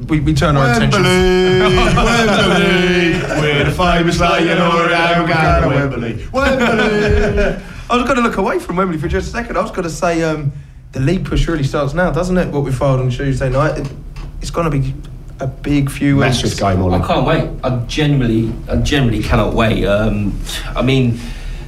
we, 0.08 0.20
we 0.20 0.34
turn 0.34 0.56
our 0.56 0.72
attention. 0.72 1.02
Wembley, 1.02 3.12
we're 3.40 3.64
the 3.64 3.70
famous 3.70 4.20
Leyton 4.20 4.60
Orient, 4.60 5.20
we're 5.20 5.26
going 5.26 5.62
to 5.62 5.68
Wembley. 5.68 6.26
Wembley. 6.32 7.62
I 7.90 7.96
was 7.96 8.04
going 8.04 8.16
to 8.16 8.22
look 8.22 8.36
away 8.36 8.60
from 8.60 8.76
Wembley 8.76 8.98
for 8.98 9.08
just 9.08 9.28
a 9.28 9.30
second. 9.32 9.56
I 9.56 9.62
was 9.62 9.72
going 9.72 9.82
to 9.82 9.90
say 9.90 10.22
um, 10.22 10.52
the 10.92 11.00
league 11.00 11.24
push 11.24 11.48
really 11.48 11.64
starts 11.64 11.92
now, 11.92 12.12
doesn't 12.12 12.38
it? 12.38 12.46
What 12.52 12.62
we 12.62 12.70
filed 12.70 13.00
on 13.00 13.10
Tuesday 13.10 13.50
night. 13.50 13.78
It, 13.80 13.92
it's 14.40 14.50
going 14.52 14.70
to 14.70 14.78
be 14.78 14.94
a 15.40 15.48
big 15.48 15.90
few 15.90 16.16
Massive 16.16 16.44
weeks. 16.44 16.60
game, 16.60 16.84
I 16.84 17.04
can't 17.04 17.26
wait. 17.26 17.50
I 17.64 17.84
genuinely, 17.86 18.52
I 18.68 18.76
genuinely 18.76 19.24
cannot 19.24 19.54
wait. 19.54 19.84
Um, 19.84 20.38
I 20.68 20.82
mean, 20.82 21.18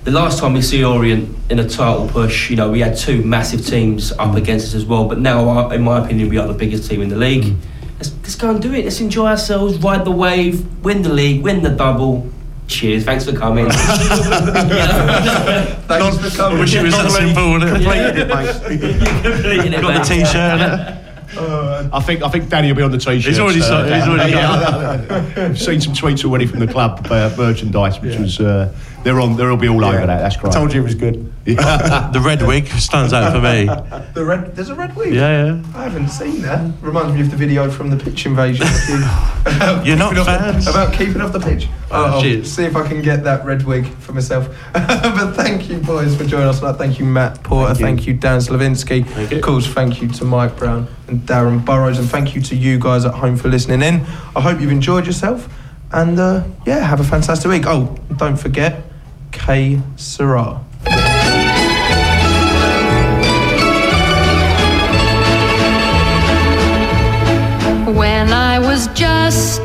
the 0.05 0.13
last 0.13 0.39
time 0.39 0.53
we 0.53 0.63
see 0.63 0.85
Orient 0.85 1.37
in 1.51 1.59
a 1.59 1.69
title 1.69 2.07
push, 2.09 2.51
you 2.51 2.55
know, 2.57 2.71
we 2.71 2.79
had 2.79 2.97
two 2.97 3.25
massive 3.25 3.67
teams 3.67 4.13
up 4.13 4.37
against 4.37 4.67
us 4.69 4.75
as 4.75 4.85
well. 4.85 5.09
But 5.09 5.19
now, 5.19 5.49
uh, 5.49 5.69
in 5.71 5.83
my 5.83 6.05
opinion, 6.05 6.29
we 6.29 6.39
are 6.39 6.47
the 6.47 6.55
biggest 6.55 6.89
team 6.89 7.03
in 7.03 7.09
the 7.09 7.17
league. 7.17 7.57
Let's, 7.97 8.15
let's 8.19 8.37
go 8.37 8.51
and 8.51 8.63
do 8.63 8.73
it. 8.73 8.85
Let's 8.85 9.01
enjoy 9.01 9.27
ourselves, 9.27 9.77
ride 9.79 10.05
the 10.05 10.13
wave, 10.13 10.85
win 10.85 11.03
the 11.03 11.13
league, 11.13 11.43
win 11.43 11.65
the 11.65 11.71
double. 11.71 12.31
Cheers. 12.73 13.05
Thanks 13.05 13.25
for 13.27 13.33
coming. 13.37 13.67
Thanks 13.71 14.17
for 16.19 16.31
coming. 16.37 16.57
I 16.57 16.61
Wish 16.61 16.75
it 16.75 16.83
was 16.83 16.95
that 16.95 17.11
simple, 17.11 17.53
wouldn't 17.53 17.71
it? 17.71 17.75
Completed 17.83 18.19
it, 18.19 18.29
mate. 18.29 19.23
Completing 19.23 19.73
it, 19.75 19.81
Got 19.83 20.07
the 20.07 20.15
t-shirt. 20.15 20.61
innit? 20.61 20.99
I 21.93 22.01
think 22.01 22.23
I 22.23 22.29
think 22.29 22.49
Danny 22.49 22.69
will 22.69 22.77
be 22.77 22.83
on 22.83 22.91
the 22.91 22.99
t-shirt. 22.99 23.25
He's 23.25 23.39
already 23.39 23.61
uh, 23.61 23.65
so- 23.65 23.85
he's 23.95 24.05
already 24.09 24.33
yeah. 24.37 25.37
I've 25.37 25.59
seen 25.61 25.81
some 25.81 25.93
tweets 25.95 26.25
already 26.25 26.47
from 26.47 26.61
the 26.61 26.67
club 26.67 27.05
about 27.05 27.37
merchandise, 27.39 28.01
which 28.01 28.17
was 28.19 28.41
uh, 28.41 28.73
they're 29.05 29.21
on. 29.21 29.37
They'll 29.37 29.57
be 29.57 29.69
all 29.69 29.85
over 29.85 30.07
that. 30.07 30.19
That's 30.19 30.37
I 30.37 30.51
told 30.51 30.73
you 30.73 30.81
it 30.81 30.85
was 30.85 30.95
good. 30.95 31.33
the 31.45 32.23
red 32.25 32.43
wig 32.43 32.69
stands 32.69 33.13
out 33.13 33.33
for 33.33 33.41
me. 33.41 33.69
The 34.13 34.27
red, 34.27 34.55
there's 34.55 34.69
a 34.69 34.75
red 34.75 34.95
wig. 34.95 35.15
Yeah, 35.15 35.47
yeah. 35.55 35.63
I 35.75 35.85
haven't 35.85 36.09
seen 36.09 36.43
that. 36.43 36.71
Reminds 36.83 37.15
me 37.15 37.23
of 37.23 37.31
the 37.31 37.37
video 37.37 37.71
from 37.71 37.89
the 37.89 37.97
pitch 37.97 38.27
invasion. 38.27 38.67
about 39.47 39.87
You're 39.87 39.97
not 39.97 40.11
keeping 40.11 40.19
off- 40.21 40.27
fans? 40.27 40.67
About 40.67 40.93
keeping 40.93 41.21
off 41.23 41.33
the 41.33 41.41
pitch. 41.41 41.67
Oh, 41.91 42.21
I'll 42.21 42.45
see 42.45 42.65
if 42.65 42.77
I 42.77 42.87
can 42.87 43.01
get 43.01 43.25
that 43.25 43.45
red 43.47 43.63
wig 43.65 43.87
for 43.87 44.13
myself. 44.13 44.55
but 44.75 45.33
thank 45.33 45.71
you, 45.71 45.79
boys, 45.79 46.15
for 46.15 46.25
joining 46.25 46.49
us 46.49 46.59
tonight. 46.61 46.77
Thank 46.77 46.99
you, 46.99 47.07
Matt 47.07 47.43
Porter. 47.43 47.75
Thank 47.75 48.07
you, 48.07 48.13
Dan 48.13 48.41
Slawinski. 48.41 49.07
Thank 49.07 49.31
you. 49.31 49.39
Of 49.39 49.43
course, 49.43 49.67
thank 49.67 50.03
you 50.03 50.09
to 50.09 50.25
Mike 50.27 50.59
Brown 50.59 50.87
and 51.09 51.27
Darin 51.27 51.59
Burrows. 51.61 51.99
And 51.99 52.07
thank 52.09 52.35
you 52.35 52.43
to 52.43 52.55
you 52.55 52.79
guys 52.79 53.07
at 53.07 53.15
home 53.15 53.37
for 53.39 53.49
listening 53.49 53.81
in. 53.81 54.03
I 54.37 54.43
hope 54.43 54.61
you've 54.61 54.71
enjoyed 54.73 55.07
yourself. 55.07 55.49
And 55.91 56.19
uh, 56.19 56.45
yeah, 56.67 56.81
have 56.81 57.01
a 57.01 57.05
fantastic 57.05 57.51
week. 57.51 57.65
Oh, 57.67 57.97
don't 58.17 58.37
forget, 58.37 58.83
Que 59.33 59.81
sera. 59.97 60.61
When 67.87 68.33
I 68.33 68.59
was 68.59 68.87
just 68.95 69.61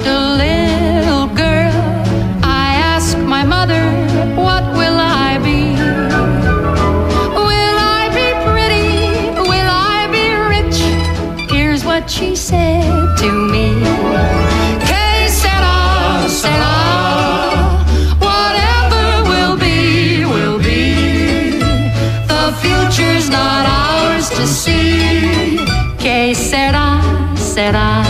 sera. 27.67 28.03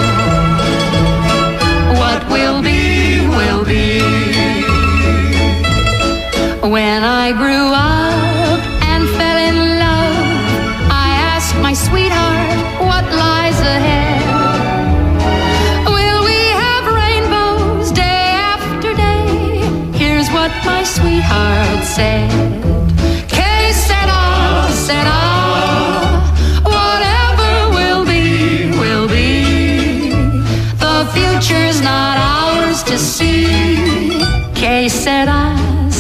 What 2.00 2.22
will 2.30 2.62
be, 2.62 3.20
will 3.38 3.64
be. 3.66 4.02
When 6.62 7.04
I 7.04 7.32
grew 7.32 7.68
up 7.74 8.07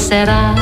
sera. 0.07 0.56